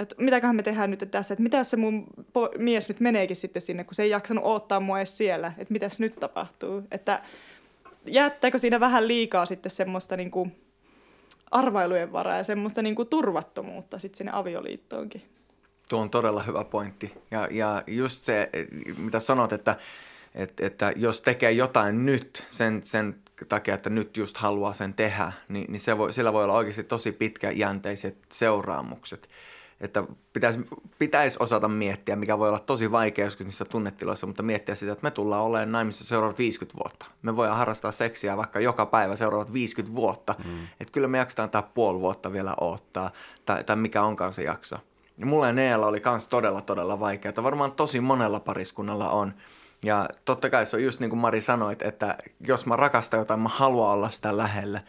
että 0.00 0.14
mitäköhän 0.18 0.56
me 0.56 0.62
tehdään 0.62 0.90
nyt 0.90 1.08
tässä, 1.10 1.34
että 1.34 1.42
mitä 1.42 1.56
jos 1.56 1.70
se 1.70 1.76
mun 1.76 2.06
mies 2.58 2.88
nyt 2.88 3.00
meneekin 3.00 3.36
sitten 3.36 3.62
sinne, 3.62 3.84
kun 3.84 3.94
se 3.94 4.02
ei 4.02 4.10
jaksanut 4.10 4.44
odottaa 4.44 4.80
mua 4.80 4.98
edes 4.98 5.16
siellä, 5.16 5.52
että 5.58 5.72
mitäs 5.72 6.00
nyt 6.00 6.14
tapahtuu. 6.20 6.82
Että 6.90 7.22
jättääkö 8.06 8.58
siinä 8.58 8.80
vähän 8.80 9.08
liikaa 9.08 9.46
sitten 9.46 9.70
semmoista 9.70 10.16
niin 10.16 10.30
kuin 10.30 10.56
arvailujen 11.50 12.12
varaa 12.12 12.36
ja 12.36 12.44
semmoista 12.44 12.82
niin 12.82 12.94
kuin 12.94 13.08
turvattomuutta 13.08 13.98
sitten 13.98 14.18
sinne 14.18 14.32
avioliittoonkin. 14.34 15.22
Tuo 15.88 16.00
on 16.00 16.10
todella 16.10 16.42
hyvä 16.42 16.64
pointti. 16.64 17.14
Ja, 17.30 17.48
ja 17.50 17.82
just 17.86 18.24
se, 18.24 18.50
mitä 18.98 19.20
sanot, 19.20 19.52
että, 19.52 19.76
että, 20.34 20.66
että 20.66 20.92
jos 20.96 21.22
tekee 21.22 21.52
jotain 21.52 22.06
nyt 22.06 22.44
sen, 22.48 22.80
sen 22.84 23.14
takia, 23.48 23.74
että 23.74 23.90
nyt 23.90 24.16
just 24.16 24.36
haluaa 24.36 24.72
sen 24.72 24.94
tehdä, 24.94 25.32
niin, 25.48 25.72
niin 25.72 25.80
se 25.80 25.98
voi, 25.98 26.12
sillä 26.12 26.32
voi 26.32 26.44
olla 26.44 26.54
oikeasti 26.54 26.84
tosi 26.84 27.12
pitkäjänteiset 27.12 28.16
seuraamukset 28.32 29.28
että 29.84 30.04
pitäisi, 30.32 30.60
pitäisi 30.98 31.36
osata 31.40 31.68
miettiä, 31.68 32.16
mikä 32.16 32.38
voi 32.38 32.48
olla 32.48 32.58
tosi 32.58 32.90
vaikea 32.90 33.24
joskus 33.24 33.46
niissä 33.46 33.64
tunnetiloissa, 33.64 34.26
mutta 34.26 34.42
miettiä 34.42 34.74
sitä, 34.74 34.92
että 34.92 35.02
me 35.02 35.10
tullaan 35.10 35.42
olemaan 35.42 35.72
naimissa 35.72 36.04
seuraavat 36.04 36.38
50 36.38 36.78
vuotta. 36.84 37.06
Me 37.22 37.36
voidaan 37.36 37.58
harrastaa 37.58 37.92
seksiä 37.92 38.36
vaikka 38.36 38.60
joka 38.60 38.86
päivä 38.86 39.16
seuraavat 39.16 39.52
50 39.52 39.96
vuotta. 39.96 40.34
Mm. 40.44 40.50
Että 40.80 40.92
kyllä 40.92 41.08
me 41.08 41.18
jaksetaan 41.18 41.50
tämä 41.50 41.62
puoli 41.62 42.00
vuotta 42.00 42.32
vielä 42.32 42.54
odottaa, 42.60 43.10
tai, 43.46 43.64
tai 43.64 43.76
mikä 43.76 44.02
onkaan 44.02 44.32
se 44.32 44.42
jakso. 44.42 44.76
Ja 45.18 45.26
mulla 45.26 45.46
ja 45.46 45.52
Neella 45.52 45.86
oli 45.86 46.02
myös 46.04 46.28
todella, 46.28 46.60
todella 46.60 47.00
vaikeaa. 47.00 47.42
Varmaan 47.42 47.72
tosi 47.72 48.00
monella 48.00 48.40
pariskunnalla 48.40 49.10
on. 49.10 49.34
Ja 49.82 50.08
totta 50.24 50.50
kai 50.50 50.66
se 50.66 50.76
on 50.76 50.84
just 50.84 51.00
niin 51.00 51.10
kuin 51.10 51.20
Mari 51.20 51.40
sanoit, 51.40 51.82
että 51.82 52.18
jos 52.40 52.66
mä 52.66 52.76
rakastan 52.76 53.18
jotain, 53.18 53.40
mä 53.40 53.48
haluan 53.48 53.90
olla 53.90 54.10
sitä 54.10 54.36
lähellä. 54.36 54.80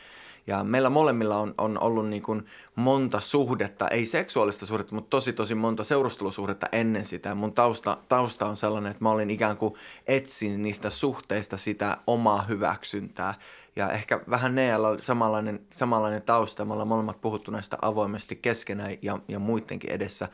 Ja 0.48 0.64
meillä 0.64 0.90
molemmilla 0.90 1.38
on, 1.38 1.54
on 1.58 1.80
ollut 1.82 2.08
niin 2.08 2.22
kuin 2.22 2.46
monta 2.76 3.20
suhdetta, 3.20 3.88
ei 3.88 4.06
seksuaalista 4.06 4.66
suhdetta, 4.66 4.96
mutta 4.96 5.10
tosi 5.10 5.34
tosi 5.34 5.56
monta 5.56 5.84
seurustelusuhdetta 5.84 6.68
ennen 6.72 7.06
sitä. 7.06 7.36
Mun 7.36 7.54
tausta, 7.54 7.98
tausta 8.10 8.46
on 8.46 8.58
sellainen, 8.58 8.92
että 8.92 9.04
mä 9.04 9.12
olin 9.12 9.30
ikään 9.30 9.58
kuin 9.58 9.74
etsin 10.08 10.64
niistä 10.64 10.90
suhteista 10.90 11.58
sitä 11.58 11.98
omaa 12.08 12.42
hyväksyntää. 12.42 13.34
Ja 13.76 13.92
ehkä 13.92 14.20
vähän 14.30 14.56
Neellä 14.56 14.88
oli 14.88 15.04
samanlainen, 15.04 15.60
samanlainen 15.70 16.22
tausta. 16.22 16.66
Me 16.66 16.74
ollaan 16.74 16.88
molemmat 16.88 17.22
puhuttu 17.22 17.52
näistä 17.52 17.78
avoimesti 17.82 18.36
keskenään 18.36 18.96
ja, 19.02 19.20
ja 19.28 19.40
muidenkin 19.40 19.92
edessä. 19.92 20.30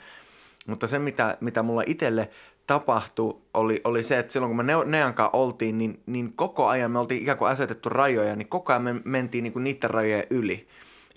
Mutta 0.68 0.88
se, 0.88 0.99
mitä, 0.99 1.38
mitä 1.39 1.64
mulla 1.64 1.84
itselle 1.86 2.30
tapahtui, 2.72 3.38
oli, 3.53 3.82
oli 3.84 4.03
se, 4.03 4.19
että 4.19 4.34
silloin 4.34 4.49
kun 4.49 4.65
me 4.65 4.74
Nean 4.86 5.13
kanssa 5.13 5.38
oltiin, 5.38 5.78
niin, 5.78 6.01
niin 6.05 6.34
koko 6.34 6.67
ajan 6.67 6.91
me 6.91 6.99
oltiin 6.99 7.22
ikään 7.22 7.38
kuin 7.38 7.51
asetettu 7.51 7.89
rajoja, 7.89 8.36
niin 8.36 8.47
koko 8.47 8.74
ajan 8.74 8.82
me 8.82 8.95
mentiin 9.03 9.43
niin 9.43 9.53
kuin 9.53 9.63
niiden 9.63 9.89
rajojen 9.89 10.24
yli. 10.30 10.67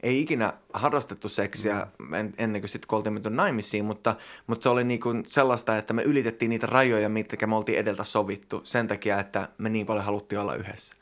Ei 0.03 0.21
ikinä 0.21 0.53
harrastettu 0.73 1.29
seksiä 1.29 1.87
mm. 1.99 2.33
ennen 2.39 2.63
kuin 2.63 2.69
sitten 2.69 2.89
kun 2.89 2.97
oltiin 2.97 3.13
menty 3.13 3.31
naimisiin, 3.31 3.85
mutta, 3.85 4.17
mutta 4.47 4.63
se 4.63 4.69
oli 4.69 4.85
niin 4.85 5.01
kuin 5.01 5.23
sellaista, 5.27 5.77
että 5.77 5.95
me 5.95 6.03
ylitettiin 6.03 6.49
niitä 6.49 6.67
rajoja, 6.67 7.09
mitkä 7.09 7.47
me 7.47 7.57
oltiin 7.57 7.79
edeltä 7.79 8.05
sovittu 8.05 8.61
sen 8.65 8.89
takia, 8.89 9.21
että 9.21 9.49
me 9.59 9.69
niin 9.69 9.87
paljon 9.87 10.05
haluttiin 10.05 10.39
olla 10.41 10.55
yhdessä. 10.55 10.97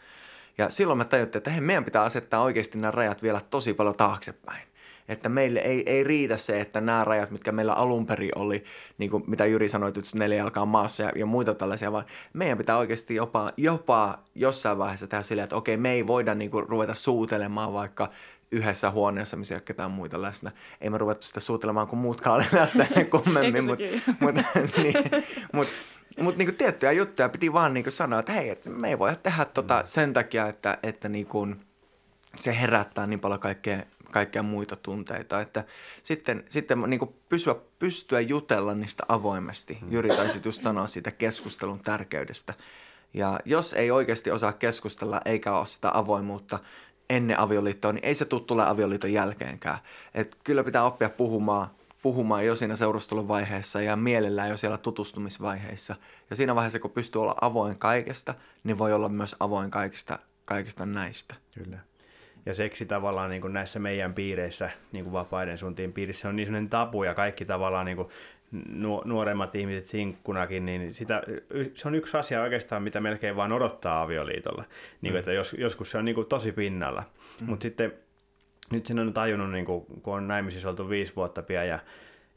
Ja 0.58 0.70
silloin 0.70 0.98
me 0.98 1.04
tajuttiin, 1.04 1.40
että 1.40 1.50
hei, 1.50 1.60
meidän 1.60 1.84
pitää 1.84 2.02
asettaa 2.02 2.42
oikeasti 2.42 2.78
nämä 2.78 2.90
rajat 2.90 3.22
vielä 3.22 3.40
tosi 3.50 3.74
paljon 3.74 3.96
taaksepäin 3.96 4.71
että 5.08 5.28
meille 5.28 5.60
ei, 5.60 5.82
ei 5.86 6.04
riitä 6.04 6.36
se, 6.36 6.60
että 6.60 6.80
nämä 6.80 7.04
rajat, 7.04 7.30
mitkä 7.30 7.52
meillä 7.52 7.72
alun 7.72 8.06
perin 8.06 8.38
oli, 8.38 8.64
niin 8.98 9.10
kuin 9.10 9.24
mitä 9.26 9.46
Jyri 9.46 9.68
sanoi, 9.68 9.88
että 9.88 10.00
neljä 10.14 10.38
jalkaa 10.38 10.66
maassa 10.66 11.02
ja, 11.02 11.12
ja 11.16 11.26
muita 11.26 11.54
tällaisia, 11.54 11.92
vaan 11.92 12.04
meidän 12.32 12.58
pitää 12.58 12.76
oikeasti 12.76 13.14
jopa, 13.14 13.52
jopa 13.56 14.18
jossain 14.34 14.78
vaiheessa 14.78 15.06
tehdä 15.06 15.22
silleen, 15.22 15.44
että 15.44 15.56
okei, 15.56 15.76
me 15.76 15.92
ei 15.92 16.06
voida 16.06 16.34
niin 16.34 16.50
kuin, 16.50 16.68
ruveta 16.68 16.94
suutelemaan 16.94 17.72
vaikka 17.72 18.10
yhdessä 18.52 18.90
huoneessa, 18.90 19.36
missä 19.36 19.54
ei 19.54 19.56
ole 19.56 19.62
ketään 19.64 19.90
muita 19.90 20.22
läsnä. 20.22 20.52
Ei 20.80 20.90
me 20.90 20.98
ruvettu 20.98 21.26
sitä 21.26 21.40
suutelemaan, 21.40 21.86
kun 21.86 21.98
muutkaan 21.98 22.36
oli 22.36 22.60
läsnä 22.60 22.86
kummemmin, 23.10 23.66
mutta 23.66 23.84
mut, 24.20 24.34
niin, 24.76 24.94
mut, 25.52 25.68
mut, 26.20 26.36
niin 26.36 26.54
tiettyjä 26.54 26.92
juttuja 26.92 27.28
piti 27.28 27.52
vaan 27.52 27.74
niin 27.74 27.92
sanoa, 27.92 28.18
että 28.18 28.32
hei, 28.32 28.50
että 28.50 28.70
me 28.70 28.88
ei 28.88 28.98
voida 28.98 29.16
tehdä 29.16 29.44
tota 29.44 29.84
sen 29.84 30.12
takia, 30.12 30.48
että, 30.48 30.78
että 30.82 31.08
niin 31.08 31.26
kuin, 31.26 31.60
se 32.36 32.60
herättää 32.60 33.06
niin 33.06 33.20
paljon 33.20 33.40
kaikkea 33.40 33.82
kaikkea 34.12 34.42
muita 34.42 34.76
tunteita. 34.76 35.40
Että 35.40 35.64
sitten, 36.02 36.44
sitten 36.48 36.80
niin 36.86 36.98
kuin 36.98 37.14
pysyä, 37.28 37.54
pystyä 37.78 38.20
jutella 38.20 38.74
niistä 38.74 39.04
avoimesti. 39.08 39.78
Mm. 39.82 39.92
Jyri 39.92 40.08
taisi 40.08 40.40
just 40.44 40.62
sanoa 40.62 40.86
siitä 40.86 41.10
keskustelun 41.10 41.80
tärkeydestä. 41.80 42.54
Ja 43.14 43.40
jos 43.44 43.72
ei 43.72 43.90
oikeasti 43.90 44.30
osaa 44.30 44.52
keskustella 44.52 45.20
eikä 45.24 45.56
ole 45.56 45.66
sitä 45.66 45.98
avoimuutta 45.98 46.58
ennen 47.10 47.38
avioliittoa, 47.38 47.92
niin 47.92 48.04
ei 48.04 48.14
se 48.14 48.24
tule 48.24 48.42
tulee 48.42 48.66
avioliiton 48.68 49.12
jälkeenkään. 49.12 49.78
Et 50.14 50.36
kyllä 50.44 50.64
pitää 50.64 50.84
oppia 50.84 51.10
puhumaan, 51.10 51.70
puhumaan 52.02 52.46
jo 52.46 52.56
siinä 52.56 52.76
seurustelun 52.76 53.28
vaiheessa 53.28 53.82
ja 53.82 53.96
mielellään 53.96 54.50
jo 54.50 54.56
siellä 54.56 54.78
tutustumisvaiheissa. 54.78 55.96
Ja 56.30 56.36
siinä 56.36 56.54
vaiheessa, 56.54 56.78
kun 56.78 56.90
pystyy 56.90 57.22
olla 57.22 57.34
avoin 57.40 57.78
kaikesta, 57.78 58.34
niin 58.64 58.78
voi 58.78 58.92
olla 58.92 59.08
myös 59.08 59.36
avoin 59.40 59.70
kaikista, 59.70 60.18
kaikista 60.44 60.86
näistä. 60.86 61.34
Kyllä. 61.54 61.78
Ja 62.46 62.54
seksi 62.54 62.86
tavallaan 62.86 63.30
niin 63.30 63.40
kuin 63.40 63.52
näissä 63.52 63.78
meidän 63.78 64.14
piireissä, 64.14 64.70
niin 64.92 65.04
kuin 65.04 65.12
vapaiden 65.12 65.58
suuntien 65.58 65.92
piirissä, 65.92 66.28
on 66.28 66.36
niin 66.36 66.46
sellainen 66.46 66.70
tabu 66.70 67.04
ja 67.04 67.14
kaikki 67.14 67.44
tavallaan 67.44 67.86
niin 67.86 67.96
kuin 67.96 68.08
nuoremmat 69.04 69.54
ihmiset 69.54 69.86
sinkkunakin, 69.86 70.66
niin 70.66 70.94
sitä, 70.94 71.22
se 71.74 71.88
on 71.88 71.94
yksi 71.94 72.16
asia 72.16 72.42
oikeastaan, 72.42 72.82
mitä 72.82 73.00
melkein 73.00 73.36
vaan 73.36 73.52
odottaa 73.52 74.02
avioliitolla. 74.02 74.64
Niin 75.00 75.12
kuin, 75.12 75.12
mm. 75.12 75.18
että 75.18 75.32
jos, 75.32 75.56
joskus 75.58 75.90
se 75.90 75.98
on 75.98 76.04
niin 76.04 76.14
kuin 76.14 76.26
tosi 76.26 76.52
pinnalla. 76.52 77.02
Mm. 77.40 77.46
Mutta 77.46 77.62
sitten 77.62 77.92
nyt 78.70 78.86
sen 78.86 78.98
on 78.98 79.12
tajunnut, 79.12 79.50
niin 79.50 79.64
kuin, 79.64 79.86
kun 80.02 80.14
on 80.14 80.28
naimisissa 80.28 80.68
oltu 80.68 80.88
viisi 80.88 81.16
vuotta 81.16 81.42
pian 81.42 81.68
ja, 81.68 81.78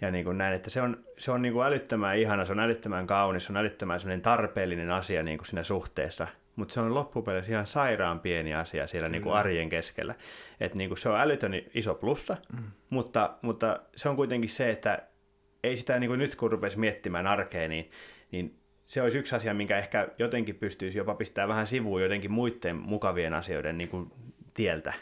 ja 0.02 0.12
niin 0.12 0.26
kuin 0.26 0.38
näin, 0.38 0.54
että 0.54 0.70
se 0.70 0.82
on, 0.82 0.98
se 1.18 1.32
on 1.32 1.42
niin 1.42 1.54
kuin 1.54 1.66
älyttömän 1.66 2.18
ihana, 2.18 2.46
se 2.46 2.52
on 2.52 2.60
älyttömän 2.60 3.08
kaunis, 3.08 3.46
se 3.46 3.52
on 3.52 3.58
älyttömän 3.58 4.22
tarpeellinen 4.22 4.92
asia 4.92 5.24
niin 5.24 5.38
kuin 5.38 5.48
siinä 5.48 5.64
suhteessa– 5.64 6.28
mutta 6.56 6.74
se 6.74 6.80
on 6.80 6.94
loppupeleissä 6.94 7.52
ihan 7.52 7.68
sairaan 7.68 8.20
pieni 8.20 8.56
asia 8.56 8.88
siellä 8.88 9.10
niin 9.10 9.22
kuin 9.22 9.36
arjen 9.36 9.70
keskellä. 9.70 10.16
Et 10.60 10.76
niin 10.76 10.90
kuin 10.90 10.98
se 10.98 11.10
on 11.10 11.20
älytön 11.20 11.54
iso 11.74 11.96
plussa, 11.96 12.38
mm. 12.54 12.64
mutta, 12.90 13.38
mutta 13.42 13.80
se 13.96 14.10
on 14.10 14.16
kuitenkin 14.16 14.50
se, 14.50 14.70
että 14.70 15.08
ei 15.64 15.78
sitä 15.78 16.00
niin 16.00 16.10
kuin 16.10 16.20
nyt 16.20 16.36
kun 16.36 16.52
rupesi 16.52 16.80
miettimään 16.80 17.28
arkeen, 17.28 17.70
niin, 17.70 17.92
niin 18.32 18.60
se 18.86 19.02
olisi 19.02 19.18
yksi 19.18 19.36
asia, 19.36 19.54
minkä 19.54 19.78
ehkä 19.78 20.08
jotenkin 20.18 20.56
pystyisi 20.56 20.98
jopa 20.98 21.16
pistämään 21.16 21.50
vähän 21.50 21.68
sivuun 21.68 22.02
jotenkin 22.02 22.32
muiden 22.32 22.76
mukavien 22.76 23.34
asioiden 23.34 23.78
niin 23.78 23.90
kuin 23.90 24.12
tieltä. 24.54 24.94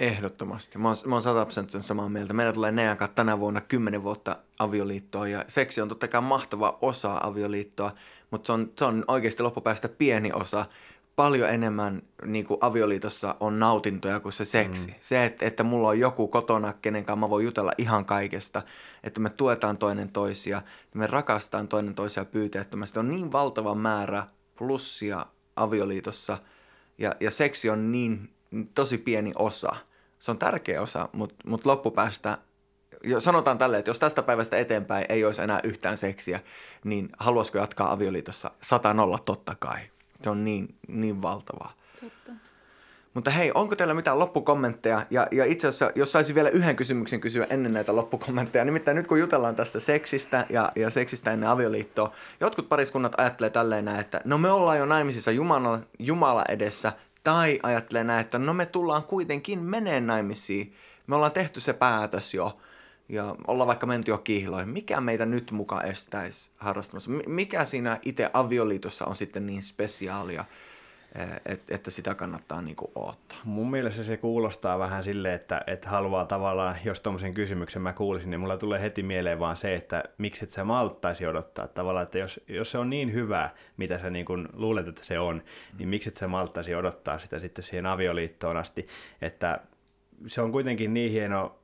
Ehdottomasti. 0.00 0.78
Mä 0.78 0.88
oon, 0.88 0.96
mä 1.06 1.14
oon 1.14 1.22
100 1.22 1.46
samaa 1.80 2.08
mieltä. 2.08 2.32
Meillä 2.32 2.52
tulee 2.52 2.72
Nean 2.72 2.96
tänä 3.14 3.38
vuonna 3.38 3.60
10 3.60 4.02
vuotta 4.02 4.36
avioliittoa 4.58 5.28
ja 5.28 5.44
seksi 5.48 5.80
on 5.80 5.88
totta 5.88 6.08
kai 6.08 6.20
mahtava 6.20 6.78
osa 6.80 7.18
avioliittoa, 7.22 7.92
mutta 8.30 8.46
se 8.46 8.52
on, 8.52 8.72
se 8.78 8.84
on 8.84 9.04
oikeasti 9.08 9.42
loppupäästä 9.42 9.88
pieni 9.88 10.32
osa 10.32 10.66
paljon 11.18 11.48
enemmän 11.48 12.02
niin 12.24 12.44
kuin 12.46 12.58
avioliitossa 12.60 13.36
on 13.40 13.58
nautintoja 13.58 14.20
kuin 14.20 14.32
se 14.32 14.44
seksi. 14.44 14.88
Mm. 14.88 14.94
Se, 15.00 15.24
että, 15.24 15.46
että 15.46 15.64
mulla 15.64 15.88
on 15.88 15.98
joku 15.98 16.28
kotona, 16.28 16.72
kenen 16.72 17.04
kanssa 17.04 17.20
mä 17.20 17.30
voin 17.30 17.44
jutella 17.44 17.72
ihan 17.78 18.04
kaikesta, 18.04 18.62
että 19.04 19.20
me 19.20 19.30
tuetaan 19.30 19.78
toinen 19.78 20.08
toisia, 20.08 20.62
me 20.94 21.06
rakastaan 21.06 21.68
toinen 21.68 21.94
toisia 21.94 22.24
pyyteettömästi. 22.24 22.98
On 22.98 23.08
niin 23.08 23.32
valtava 23.32 23.74
määrä 23.74 24.26
plussia 24.58 25.26
avioliitossa 25.56 26.38
ja, 26.98 27.12
ja 27.20 27.30
seksi 27.30 27.70
on 27.70 27.92
niin 27.92 28.34
tosi 28.74 28.98
pieni 28.98 29.32
osa. 29.38 29.76
Se 30.18 30.30
on 30.30 30.38
tärkeä 30.38 30.82
osa, 30.82 31.08
mutta, 31.12 31.34
mutta 31.46 31.68
loppupäästä 31.68 32.38
sanotaan 33.18 33.58
tälle, 33.58 33.78
että 33.78 33.90
jos 33.90 33.98
tästä 33.98 34.22
päivästä 34.22 34.56
eteenpäin 34.56 35.06
ei 35.08 35.24
olisi 35.24 35.42
enää 35.42 35.60
yhtään 35.64 35.98
seksiä, 35.98 36.40
niin 36.84 37.08
haluaisiko 37.18 37.58
jatkaa 37.58 37.92
avioliitossa? 37.92 38.50
Sata 38.62 38.94
nolla 38.94 39.18
totta 39.18 39.54
kai. 39.58 39.78
Se 40.20 40.30
on 40.30 40.44
niin, 40.44 40.74
niin 40.88 41.22
valtavaa. 41.22 41.72
Totta. 42.00 42.32
Mutta 43.14 43.30
hei, 43.30 43.52
onko 43.54 43.76
teillä 43.76 43.94
mitään 43.94 44.18
loppukommentteja? 44.18 45.06
Ja, 45.10 45.26
ja 45.32 45.44
itse 45.44 45.68
asiassa, 45.68 45.90
jos 45.94 46.12
saisi 46.12 46.34
vielä 46.34 46.48
yhden 46.48 46.76
kysymyksen 46.76 47.20
kysyä 47.20 47.46
ennen 47.50 47.72
näitä 47.72 47.96
loppukommentteja, 47.96 48.64
nimittäin 48.64 48.96
nyt 48.96 49.06
kun 49.06 49.20
jutellaan 49.20 49.56
tästä 49.56 49.80
seksistä 49.80 50.46
ja, 50.48 50.72
ja 50.76 50.90
seksistä 50.90 51.32
ennen 51.32 51.48
avioliittoa, 51.48 52.12
jotkut 52.40 52.68
pariskunnat 52.68 53.20
ajattelee 53.20 53.50
tälleen 53.50 53.84
näin, 53.84 54.00
että 54.00 54.20
no 54.24 54.38
me 54.38 54.50
ollaan 54.50 54.78
jo 54.78 54.86
naimisissa 54.86 55.30
Jumala, 55.30 55.80
Jumala 55.98 56.44
edessä, 56.48 56.92
tai 57.24 57.58
ajattelee 57.62 58.04
näin, 58.04 58.20
että 58.20 58.38
no 58.38 58.54
me 58.54 58.66
tullaan 58.66 59.02
kuitenkin 59.02 59.58
meneen 59.58 60.06
naimisiin, 60.06 60.74
me 61.06 61.14
ollaan 61.14 61.32
tehty 61.32 61.60
se 61.60 61.72
päätös 61.72 62.34
jo, 62.34 62.58
ja 63.08 63.34
olla 63.46 63.66
vaikka 63.66 63.86
menty 63.86 64.10
jo 64.10 64.18
kihloihin. 64.18 64.68
Mikä 64.68 65.00
meitä 65.00 65.26
nyt 65.26 65.50
mukaan 65.50 65.86
estäisi 65.86 66.50
harrastamassa? 66.56 67.10
Mikä 67.26 67.64
siinä 67.64 67.98
itse 68.04 68.30
avioliitossa 68.32 69.04
on 69.04 69.14
sitten 69.14 69.46
niin 69.46 69.62
spesiaalia, 69.62 70.44
että, 71.46 71.74
että 71.74 71.90
sitä 71.90 72.14
kannattaa 72.14 72.62
niin 72.62 72.76
kuin 72.76 72.90
odottaa? 72.94 73.38
Mun 73.44 73.70
mielestä 73.70 74.02
se 74.02 74.16
kuulostaa 74.16 74.78
vähän 74.78 75.04
silleen, 75.04 75.34
että, 75.34 75.60
että 75.66 75.88
haluaa 75.88 76.24
tavallaan, 76.24 76.76
jos 76.84 77.00
tuommoisen 77.00 77.34
kysymyksen 77.34 77.82
mä 77.82 77.92
kuulisin, 77.92 78.30
niin 78.30 78.40
mulla 78.40 78.56
tulee 78.56 78.80
heti 78.80 79.02
mieleen 79.02 79.38
vaan 79.38 79.56
se, 79.56 79.74
että 79.74 80.04
miksi 80.18 80.44
et 80.44 80.50
sä 80.50 80.64
malttaisi 80.64 81.26
odottaa. 81.26 81.68
Tavallaan, 81.68 82.02
että 82.02 82.18
jos, 82.18 82.40
jos 82.48 82.70
se 82.70 82.78
on 82.78 82.90
niin 82.90 83.12
hyvä, 83.12 83.50
mitä 83.76 83.98
sä 83.98 84.10
niin 84.10 84.24
kuin 84.24 84.48
luulet, 84.52 84.88
että 84.88 85.04
se 85.04 85.18
on, 85.18 85.42
niin 85.78 85.88
miksi 85.88 86.08
et 86.08 86.16
sä 86.16 86.28
malttaisi 86.28 86.74
odottaa 86.74 87.18
sitä 87.18 87.38
sitten 87.38 87.64
siihen 87.64 87.86
avioliittoon 87.86 88.56
asti, 88.56 88.86
että 89.22 89.60
se 90.26 90.40
on 90.40 90.52
kuitenkin 90.52 90.94
niin 90.94 91.12
hieno 91.12 91.58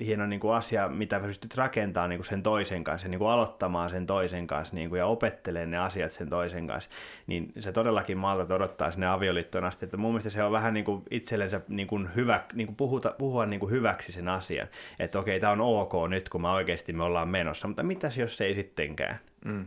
hieno 0.00 0.26
niin 0.26 0.40
kuin 0.40 0.54
asia, 0.54 0.88
mitä 0.88 1.20
pystyt 1.20 1.54
rakentamaan 1.54 2.10
niin 2.10 2.18
kuin 2.18 2.26
sen 2.26 2.42
toisen 2.42 2.84
kanssa, 2.84 3.08
niin 3.08 3.18
kuin 3.18 3.30
aloittamaan 3.30 3.90
sen 3.90 4.06
toisen 4.06 4.46
kanssa 4.46 4.74
niin 4.74 4.88
kuin, 4.88 4.98
ja 4.98 5.06
opettelemaan 5.06 5.70
ne 5.70 5.78
asiat 5.78 6.12
sen 6.12 6.30
toisen 6.30 6.66
kanssa, 6.66 6.90
niin 7.26 7.52
se 7.58 7.72
todellakin 7.72 8.18
maalta 8.18 8.54
odottaa 8.54 8.90
sinne 8.90 9.06
avioliittoon 9.06 9.64
asti. 9.64 9.84
Että 9.84 9.96
mun 9.96 10.10
mielestä 10.10 10.30
se 10.30 10.42
on 10.42 10.52
vähän 10.52 10.74
niin 10.74 10.84
kuin 10.84 11.02
itsellensä 11.10 11.60
niin 11.68 11.88
kuin 11.88 12.08
hyvä, 12.16 12.44
niin 12.54 12.66
kuin 12.66 12.76
puhuta, 12.76 13.14
puhua 13.18 13.46
niin 13.46 13.60
kuin 13.60 13.70
hyväksi 13.70 14.12
sen 14.12 14.28
asian, 14.28 14.68
että 14.98 15.18
okei, 15.18 15.40
tämä 15.40 15.52
on 15.52 15.60
ok 15.60 15.92
nyt, 16.08 16.28
kun 16.28 16.40
mä 16.40 16.52
oikeasti 16.52 16.92
me 16.92 17.04
ollaan 17.04 17.28
menossa, 17.28 17.68
mutta 17.68 17.82
mitäs 17.82 18.18
jos 18.18 18.36
se 18.36 18.44
ei 18.44 18.54
sittenkään? 18.54 19.18
Mm. 19.44 19.66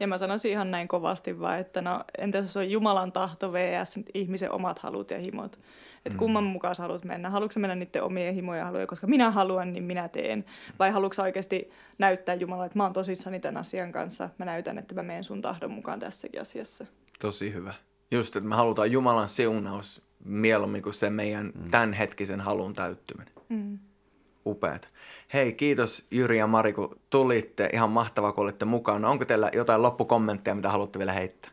Ja 0.00 0.06
mä 0.06 0.18
sanoisin 0.18 0.50
ihan 0.50 0.70
näin 0.70 0.88
kovasti 0.88 1.40
vaan, 1.40 1.58
että 1.58 1.82
no 1.82 2.04
entäs 2.18 2.44
jos 2.44 2.56
on 2.56 2.70
Jumalan 2.70 3.12
tahto 3.12 3.52
vs. 3.52 4.00
ihmisen 4.14 4.52
omat 4.52 4.78
halut 4.78 5.10
ja 5.10 5.18
himot. 5.18 5.58
Että 6.06 6.16
mm. 6.16 6.18
kumman 6.18 6.44
mukaan 6.44 6.74
sä 6.74 6.82
haluat 6.82 7.04
mennä. 7.04 7.30
Haluatko 7.30 7.60
mennä 7.60 7.74
niiden 7.74 8.02
omien 8.02 8.34
himoja 8.34 8.64
haluja, 8.64 8.86
koska 8.86 9.06
minä 9.06 9.30
haluan, 9.30 9.72
niin 9.72 9.84
minä 9.84 10.08
teen. 10.08 10.44
Vai 10.78 10.90
haluatko 10.90 11.22
oikeasti 11.22 11.70
näyttää 11.98 12.34
Jumalalle, 12.34 12.66
että 12.66 12.78
mä 12.78 12.84
oon 12.84 12.92
tosissani 12.92 13.40
tämän 13.40 13.60
asian 13.60 13.92
kanssa. 13.92 14.28
Mä 14.38 14.44
näytän, 14.44 14.78
että 14.78 14.94
mä 14.94 15.02
menen 15.02 15.24
sun 15.24 15.42
tahdon 15.42 15.70
mukaan 15.70 15.98
tässäkin 15.98 16.40
asiassa. 16.40 16.86
Tosi 17.18 17.52
hyvä. 17.52 17.74
Just, 18.10 18.36
että 18.36 18.48
me 18.48 18.54
halutaan 18.54 18.92
Jumalan 18.92 19.28
siunaus 19.28 20.02
mieluummin 20.24 20.82
kuin 20.82 20.94
se 20.94 21.10
meidän 21.10 21.46
mm. 21.46 21.70
tämänhetkisen 21.70 22.40
halun 22.40 22.74
täyttyminen. 22.74 23.34
Mm. 23.48 23.78
Upeat. 24.46 24.88
Hei, 25.32 25.52
kiitos 25.52 26.06
Jyri 26.10 26.38
ja 26.38 26.46
Mari, 26.46 26.72
kun 26.72 27.00
tulitte. 27.10 27.68
Ihan 27.72 27.90
mahtavaa, 27.90 28.32
kun 28.32 28.44
olitte 28.44 28.64
mukana. 28.64 29.08
Onko 29.08 29.24
teillä 29.24 29.50
jotain 29.54 29.82
loppukommentteja, 29.82 30.54
mitä 30.54 30.68
haluatte 30.68 30.98
vielä 30.98 31.12
heittää? 31.12 31.50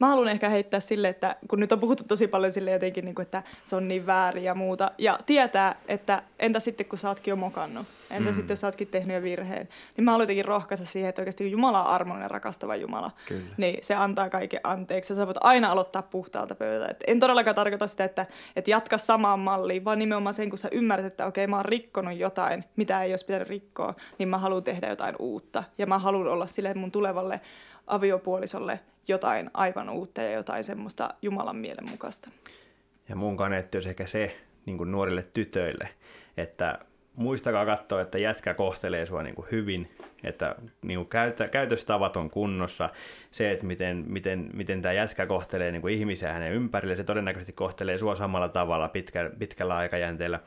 Mä 0.00 0.06
haluan 0.06 0.28
ehkä 0.28 0.48
heittää 0.48 0.80
sille, 0.80 1.08
että 1.08 1.36
kun 1.48 1.60
nyt 1.60 1.72
on 1.72 1.80
puhuttu 1.80 2.04
tosi 2.04 2.28
paljon 2.28 2.52
sille 2.52 2.70
jotenkin, 2.70 3.04
niin 3.04 3.14
kuin, 3.14 3.22
että 3.22 3.42
se 3.64 3.76
on 3.76 3.88
niin 3.88 4.06
väärin 4.06 4.44
ja 4.44 4.54
muuta. 4.54 4.90
Ja 4.98 5.18
tietää, 5.26 5.74
että 5.88 6.22
entä 6.38 6.60
sitten 6.60 6.86
kun 6.86 6.98
sä 6.98 7.08
ootkin 7.08 7.32
jo 7.32 7.36
mokannut, 7.36 7.86
entä 8.10 8.30
mm. 8.30 8.34
sitten 8.34 8.54
jos 8.54 8.60
sä 8.60 8.66
ootkin 8.66 8.88
tehnyt 8.88 9.16
jo 9.16 9.22
virheen. 9.22 9.68
Niin 9.96 10.04
mä 10.04 10.10
haluan 10.10 10.22
jotenkin 10.22 10.44
rohkaista 10.44 10.86
siihen, 10.86 11.08
että 11.08 11.22
oikeasti 11.22 11.50
Jumala 11.50 11.84
on 11.84 11.90
armollinen 11.90 12.30
rakastava 12.30 12.76
Jumala. 12.76 13.10
Kyllä. 13.28 13.44
Niin 13.56 13.78
se 13.82 13.94
antaa 13.94 14.30
kaiken 14.30 14.60
anteeksi 14.64 15.12
ja 15.12 15.16
sä 15.16 15.26
voit 15.26 15.36
aina 15.40 15.70
aloittaa 15.70 16.02
puhtaalta 16.02 16.54
pöydältä. 16.54 16.90
Et 16.90 17.04
en 17.06 17.20
todellakaan 17.20 17.56
tarkoita 17.56 17.86
sitä, 17.86 18.04
että, 18.04 18.26
että 18.56 18.70
jatka 18.70 18.98
samaan 18.98 19.38
malliin, 19.38 19.84
vaan 19.84 19.98
nimenomaan 19.98 20.34
sen, 20.34 20.50
kun 20.50 20.58
sä 20.58 20.68
ymmärrät, 20.72 21.06
että 21.06 21.26
okei 21.26 21.46
mä 21.46 21.56
oon 21.56 21.64
rikkonut 21.64 22.18
jotain, 22.18 22.64
mitä 22.76 23.02
ei 23.02 23.12
olisi 23.12 23.26
pitänyt 23.26 23.48
rikkoa, 23.48 23.94
niin 24.18 24.28
mä 24.28 24.38
haluan 24.38 24.62
tehdä 24.62 24.88
jotain 24.88 25.16
uutta. 25.18 25.64
Ja 25.78 25.86
mä 25.86 25.98
haluan 25.98 26.28
olla 26.28 26.46
sille 26.46 26.74
mun 26.74 26.90
tulevalle 26.90 27.40
aviopuolisolle 27.86 28.80
jotain 29.08 29.50
aivan 29.54 29.90
uutta 29.90 30.22
ja 30.22 30.32
jotain 30.32 30.64
semmoista 30.64 31.14
Jumalan 31.22 31.56
mielen 31.56 31.88
mukaista. 31.90 32.30
Ja 33.08 33.16
mun 33.16 33.36
kaneetti 33.36 33.78
olisi 33.78 33.88
ehkä 33.88 34.06
se 34.06 34.36
niin 34.66 34.90
nuorille 34.90 35.22
tytöille, 35.22 35.88
että 36.36 36.78
muistakaa 37.16 37.66
katsoa, 37.66 38.00
että 38.00 38.18
jätkä 38.18 38.54
kohtelee 38.54 39.06
sua 39.06 39.22
niin 39.22 39.34
kuin 39.34 39.48
hyvin, 39.50 39.90
että 40.24 40.54
niin 40.82 40.98
kuin 40.98 41.08
käytö, 41.08 41.48
käytöstavat 41.48 42.16
on 42.16 42.30
kunnossa. 42.30 42.90
Se, 43.30 43.50
että 43.50 43.66
miten, 43.66 44.04
miten, 44.06 44.50
miten 44.52 44.82
tämä 44.82 44.92
jätkä 44.92 45.26
kohtelee 45.26 45.72
niin 45.72 45.82
kuin 45.82 45.94
ihmisiä 45.94 46.32
hänen 46.32 46.52
ympärille, 46.52 46.96
se 46.96 47.04
todennäköisesti 47.04 47.52
kohtelee 47.52 47.98
sua 47.98 48.14
samalla 48.14 48.48
tavalla 48.48 48.88
pitkä, 48.88 49.30
pitkällä 49.38 49.76
aikajänteellä. 49.76 50.40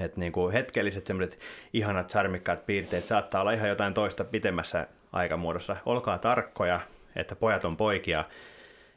Että 0.00 0.20
niin 0.20 0.32
kuin 0.32 0.52
hetkelliset 0.52 1.06
semmoiset 1.06 1.38
ihanat, 1.72 2.08
charmikkaat 2.08 2.66
piirteet 2.66 3.06
saattaa 3.06 3.40
olla 3.40 3.52
ihan 3.52 3.68
jotain 3.68 3.94
toista 3.94 4.24
pitemmässä 4.24 4.86
aikamuodossa. 5.12 5.76
Olkaa 5.86 6.18
tarkkoja, 6.18 6.80
että 7.16 7.36
pojat 7.36 7.64
on 7.64 7.76
poikia 7.76 8.24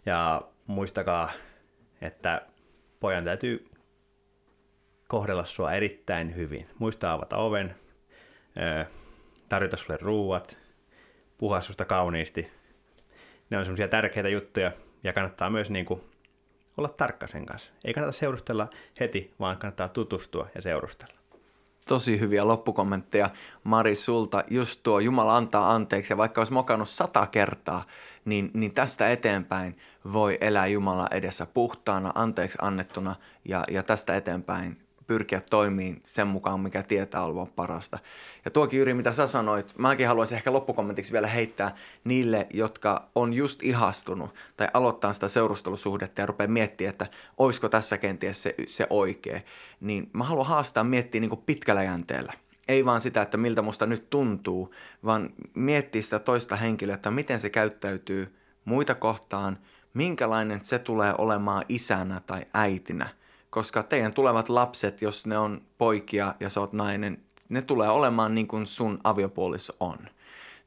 ja 0.05 0.41
muistakaa, 0.68 1.32
että 2.01 2.41
pojan 2.99 3.26
täytyy 3.26 3.70
kohdella 5.07 5.45
sua 5.45 5.72
erittäin 5.72 6.36
hyvin. 6.36 6.70
Muista 6.80 7.14
avata 7.14 7.38
oven, 7.38 7.76
tarjota 9.49 9.78
sulle 9.78 9.97
ruuat, 10.01 10.57
puhua 11.38 11.61
susta 11.61 11.86
kauniisti. 11.86 12.51
Ne 13.49 13.57
on 13.57 13.66
semmoisia 13.66 13.88
tärkeitä 13.88 14.30
juttuja 14.30 14.72
ja 15.03 15.14
kannattaa 15.14 15.49
myös 15.49 15.70
niin 15.70 15.86
kuin 15.86 16.01
olla 16.78 16.89
tarkka 16.89 17.28
sen 17.28 17.45
kanssa. 17.45 17.74
Ei 17.86 17.93
kannata 17.93 18.11
seurustella 18.11 18.70
heti, 18.99 19.34
vaan 19.39 19.57
kannattaa 19.57 19.89
tutustua 19.89 20.47
ja 20.55 20.61
seurustella 20.61 21.23
tosi 21.88 22.20
hyviä 22.20 22.48
loppukommentteja 22.48 23.30
Mari 23.64 23.96
sulta. 23.96 24.44
Just 24.50 24.80
tuo 24.84 25.00
Jumala 25.00 25.38
antaa 25.38 25.72
anteeksi 25.72 26.14
ja 26.14 26.18
vaikka 26.18 26.42
olisi 26.42 26.54
mokannut 26.54 26.90
sata 26.90 27.28
kertaa, 27.28 27.84
niin, 28.26 28.52
niin 28.54 28.74
tästä 28.74 29.10
eteenpäin 29.10 29.78
voi 30.14 30.38
elää 30.42 30.68
Jumala 30.68 31.08
edessä 31.12 31.46
puhtaana, 31.46 32.12
anteeksi 32.16 32.58
annettuna 32.62 33.16
ja, 33.46 33.64
ja 33.72 33.84
tästä 33.84 34.16
eteenpäin 34.16 34.83
pyrkiä 35.08 35.41
toimiin 35.41 36.01
sen 36.06 36.28
mukaan, 36.28 36.60
mikä 36.60 36.84
tietää 36.84 37.24
olevan 37.24 37.47
parasta. 37.47 37.99
Ja 38.45 38.51
tuokin 38.51 38.78
Jyri, 38.78 38.93
mitä 38.93 39.14
sä 39.14 39.28
sanoit, 39.28 39.74
mäkin 39.78 40.08
haluaisin 40.08 40.36
ehkä 40.36 40.54
loppukommentiksi 40.54 41.14
vielä 41.14 41.28
heittää 41.28 41.76
niille, 42.04 42.47
jotka 42.54 43.10
on 43.16 43.34
just 43.34 43.64
ihastunut 43.64 44.36
tai 44.58 44.68
aloittaa 44.74 45.14
sitä 45.14 45.28
seurustelusuhdetta 45.28 46.22
ja 46.22 46.26
rupeaa 46.26 46.47
miettimään, 46.47 46.89
että 46.89 47.08
olisiko 47.38 47.70
tässä 47.70 47.97
kenties 47.97 48.43
se, 48.43 48.56
se 48.68 48.88
oikea. 48.89 49.39
Niin 49.82 50.10
mä 50.14 50.24
haluan 50.24 50.47
haastaa 50.47 50.84
miettiä 50.84 51.22
niin 51.22 51.43
pitkällä 51.45 51.84
jänteellä. 51.84 52.34
Ei 52.68 52.86
vaan 52.86 53.01
sitä, 53.01 53.22
että 53.22 53.38
miltä 53.38 53.62
musta 53.62 53.86
nyt 53.86 54.10
tuntuu, 54.10 54.74
vaan 55.06 55.30
miettiä 55.54 56.01
sitä 56.01 56.20
toista 56.20 56.56
henkilöä, 56.56 56.95
että 56.95 57.12
miten 57.12 57.39
se 57.39 57.49
käyttäytyy 57.49 58.36
muita 58.66 58.95
kohtaan, 58.95 59.60
minkälainen 59.93 60.66
se 60.66 60.80
tulee 60.80 61.14
olemaan 61.18 61.66
isänä 61.70 62.22
tai 62.26 62.41
äitinä– 62.54 63.10
koska 63.54 63.84
teidän 63.84 64.14
tulevat 64.14 64.49
lapset, 64.49 65.01
jos 65.01 65.28
ne 65.28 65.38
on 65.38 65.62
poikia 65.78 66.36
ja 66.39 66.49
sä 66.49 66.60
oot 66.60 66.74
nainen, 66.74 67.18
ne 67.49 67.62
tulee 67.62 67.89
olemaan 67.89 68.36
niin 68.36 68.47
kuin 68.47 68.68
sun 68.68 68.99
aviopuoliso 69.04 69.74
on. 69.80 69.97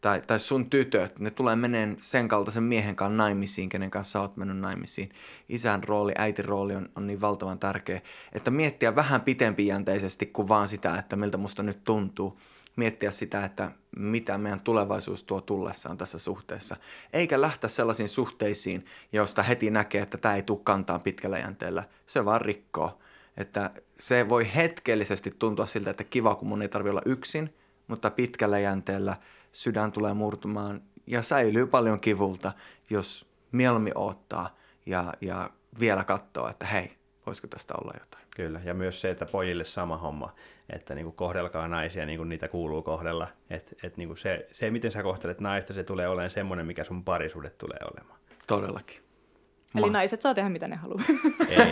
Tai, 0.00 0.22
tai 0.26 0.40
sun 0.40 0.70
tytöt, 0.70 1.18
ne 1.18 1.30
tulee 1.30 1.56
meneen 1.56 1.96
sen 1.98 2.28
kaltaisen 2.28 2.62
miehen 2.62 2.96
kanssa 2.96 3.16
naimisiin, 3.16 3.68
kenen 3.68 3.90
kanssa 3.90 4.12
sä 4.12 4.20
oot 4.20 4.36
mennyt 4.36 4.56
naimisiin. 4.56 5.10
Isän 5.48 5.84
rooli, 5.84 6.12
äitin 6.18 6.44
rooli 6.44 6.76
on, 6.76 6.88
on 6.96 7.06
niin 7.06 7.20
valtavan 7.20 7.58
tärkeä, 7.58 8.00
että 8.32 8.50
miettiä 8.50 8.96
vähän 8.96 9.20
pitempijänteisesti 9.20 10.26
kuin 10.26 10.48
vaan 10.48 10.68
sitä, 10.68 10.98
että 10.98 11.16
miltä 11.16 11.38
musta 11.38 11.62
nyt 11.62 11.84
tuntuu 11.84 12.38
miettiä 12.76 13.10
sitä, 13.10 13.44
että 13.44 13.70
mitä 13.96 14.38
meidän 14.38 14.60
tulevaisuus 14.60 15.22
tuo 15.22 15.40
tullessaan 15.40 15.96
tässä 15.96 16.18
suhteessa. 16.18 16.76
Eikä 17.12 17.40
lähteä 17.40 17.68
sellaisiin 17.68 18.08
suhteisiin, 18.08 18.84
joista 19.12 19.42
heti 19.42 19.70
näkee, 19.70 20.02
että 20.02 20.18
tämä 20.18 20.34
ei 20.34 20.42
tule 20.42 20.60
kantaa 20.64 20.98
pitkällä 20.98 21.38
jänteellä. 21.38 21.84
Se 22.06 22.24
vaan 22.24 22.40
rikkoo. 22.40 22.98
Että 23.36 23.70
se 23.98 24.28
voi 24.28 24.54
hetkellisesti 24.54 25.30
tuntua 25.38 25.66
siltä, 25.66 25.90
että 25.90 26.04
kiva, 26.04 26.34
kun 26.34 26.48
mun 26.48 26.62
ei 26.62 26.68
tarvitse 26.68 26.90
olla 26.90 27.02
yksin, 27.04 27.54
mutta 27.86 28.10
pitkällä 28.10 28.58
jänteellä 28.58 29.16
sydän 29.52 29.92
tulee 29.92 30.14
murtumaan 30.14 30.82
ja 31.06 31.22
säilyy 31.22 31.66
paljon 31.66 32.00
kivulta, 32.00 32.52
jos 32.90 33.26
mieluummin 33.52 33.98
ottaa 33.98 34.56
ja, 34.86 35.12
ja 35.20 35.50
vielä 35.80 36.04
katsoo, 36.04 36.48
että 36.48 36.66
hei, 36.66 36.96
voisiko 37.26 37.46
tästä 37.46 37.74
olla 37.74 37.92
jotain. 38.00 38.25
Kyllä, 38.36 38.60
ja 38.64 38.74
myös 38.74 39.00
se, 39.00 39.10
että 39.10 39.26
pojille 39.26 39.64
sama 39.64 39.96
homma, 39.96 40.34
että 40.70 40.94
niin 40.94 41.04
kuin 41.04 41.16
kohdelkaa 41.16 41.68
naisia 41.68 42.06
niin 42.06 42.18
kuin 42.18 42.28
niitä 42.28 42.48
kuuluu 42.48 42.82
kohdella. 42.82 43.28
Että 43.50 43.76
et 43.82 43.96
niin 43.96 44.08
kuin 44.08 44.18
se, 44.18 44.46
se, 44.52 44.70
miten 44.70 44.92
sä 44.92 45.02
kohtelet 45.02 45.40
naista, 45.40 45.72
se 45.72 45.82
tulee 45.82 46.08
olemaan 46.08 46.30
semmoinen, 46.30 46.66
mikä 46.66 46.84
sun 46.84 47.04
parisuudet 47.04 47.58
tulee 47.58 47.78
olemaan. 47.92 48.18
Todellakin. 48.46 48.96
Eli 49.74 49.86
Ma- 49.86 49.92
naiset 49.92 50.22
saa 50.22 50.34
tehdä 50.34 50.48
mitä 50.48 50.68
ne 50.68 50.76
haluaa. 50.76 51.04
Ei. 51.48 51.58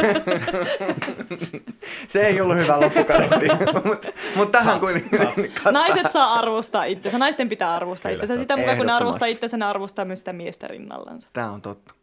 se 2.08 2.20
ei 2.20 2.40
ollut 2.40 2.56
hyvä 2.56 2.80
loppukaneetti, 2.80 3.48
mutta 3.88 4.08
mut 4.36 4.50
tähän 4.50 4.80
kuin... 4.80 5.04
naiset 5.70 6.10
saa 6.10 6.32
arvostaa 6.32 6.84
itsensä, 6.84 7.18
naisten 7.18 7.48
pitää 7.48 7.74
arvostaa 7.74 8.12
Kyllä, 8.12 8.24
itsensä. 8.24 8.42
Sitä 8.42 8.56
mukaan 8.56 8.76
kun 8.76 8.86
ne 8.86 8.92
arvostaa 8.92 9.28
itsensä, 9.28 9.56
ne 9.56 9.64
arvostaa 9.64 10.04
myös 10.04 10.18
sitä 10.18 10.32
miestä 10.32 10.68
rinnallansa. 10.68 11.28
Tämä 11.32 11.50
on 11.50 11.62
totta. 11.62 11.94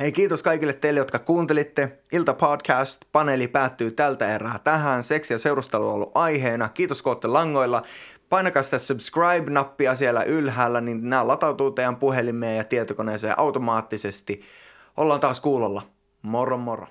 Hei, 0.00 0.12
kiitos 0.12 0.42
kaikille 0.42 0.72
teille, 0.72 1.00
jotka 1.00 1.18
kuuntelitte. 1.18 1.98
Ilta 2.12 2.34
podcast 2.34 3.04
paneeli 3.12 3.48
päättyy 3.48 3.90
tältä 3.90 4.34
erää 4.34 4.58
tähän. 4.64 5.02
Seksi 5.02 5.34
ja 5.34 5.38
seurustelu 5.38 5.88
on 5.88 5.94
ollut 5.94 6.10
aiheena. 6.14 6.68
Kiitos, 6.68 7.02
kun 7.02 7.10
olette 7.10 7.28
langoilla. 7.28 7.82
Painakaa 8.28 8.62
sitä 8.62 8.78
subscribe-nappia 8.78 9.94
siellä 9.94 10.22
ylhäällä, 10.22 10.80
niin 10.80 11.10
nämä 11.10 11.28
latautuu 11.28 11.70
teidän 11.70 11.96
puhelimeen 11.96 12.56
ja 12.56 12.64
tietokoneeseen 12.64 13.38
automaattisesti. 13.38 14.42
Ollaan 14.96 15.20
taas 15.20 15.40
kuulolla. 15.40 15.82
Moro 16.22 16.58
moro. 16.58 16.86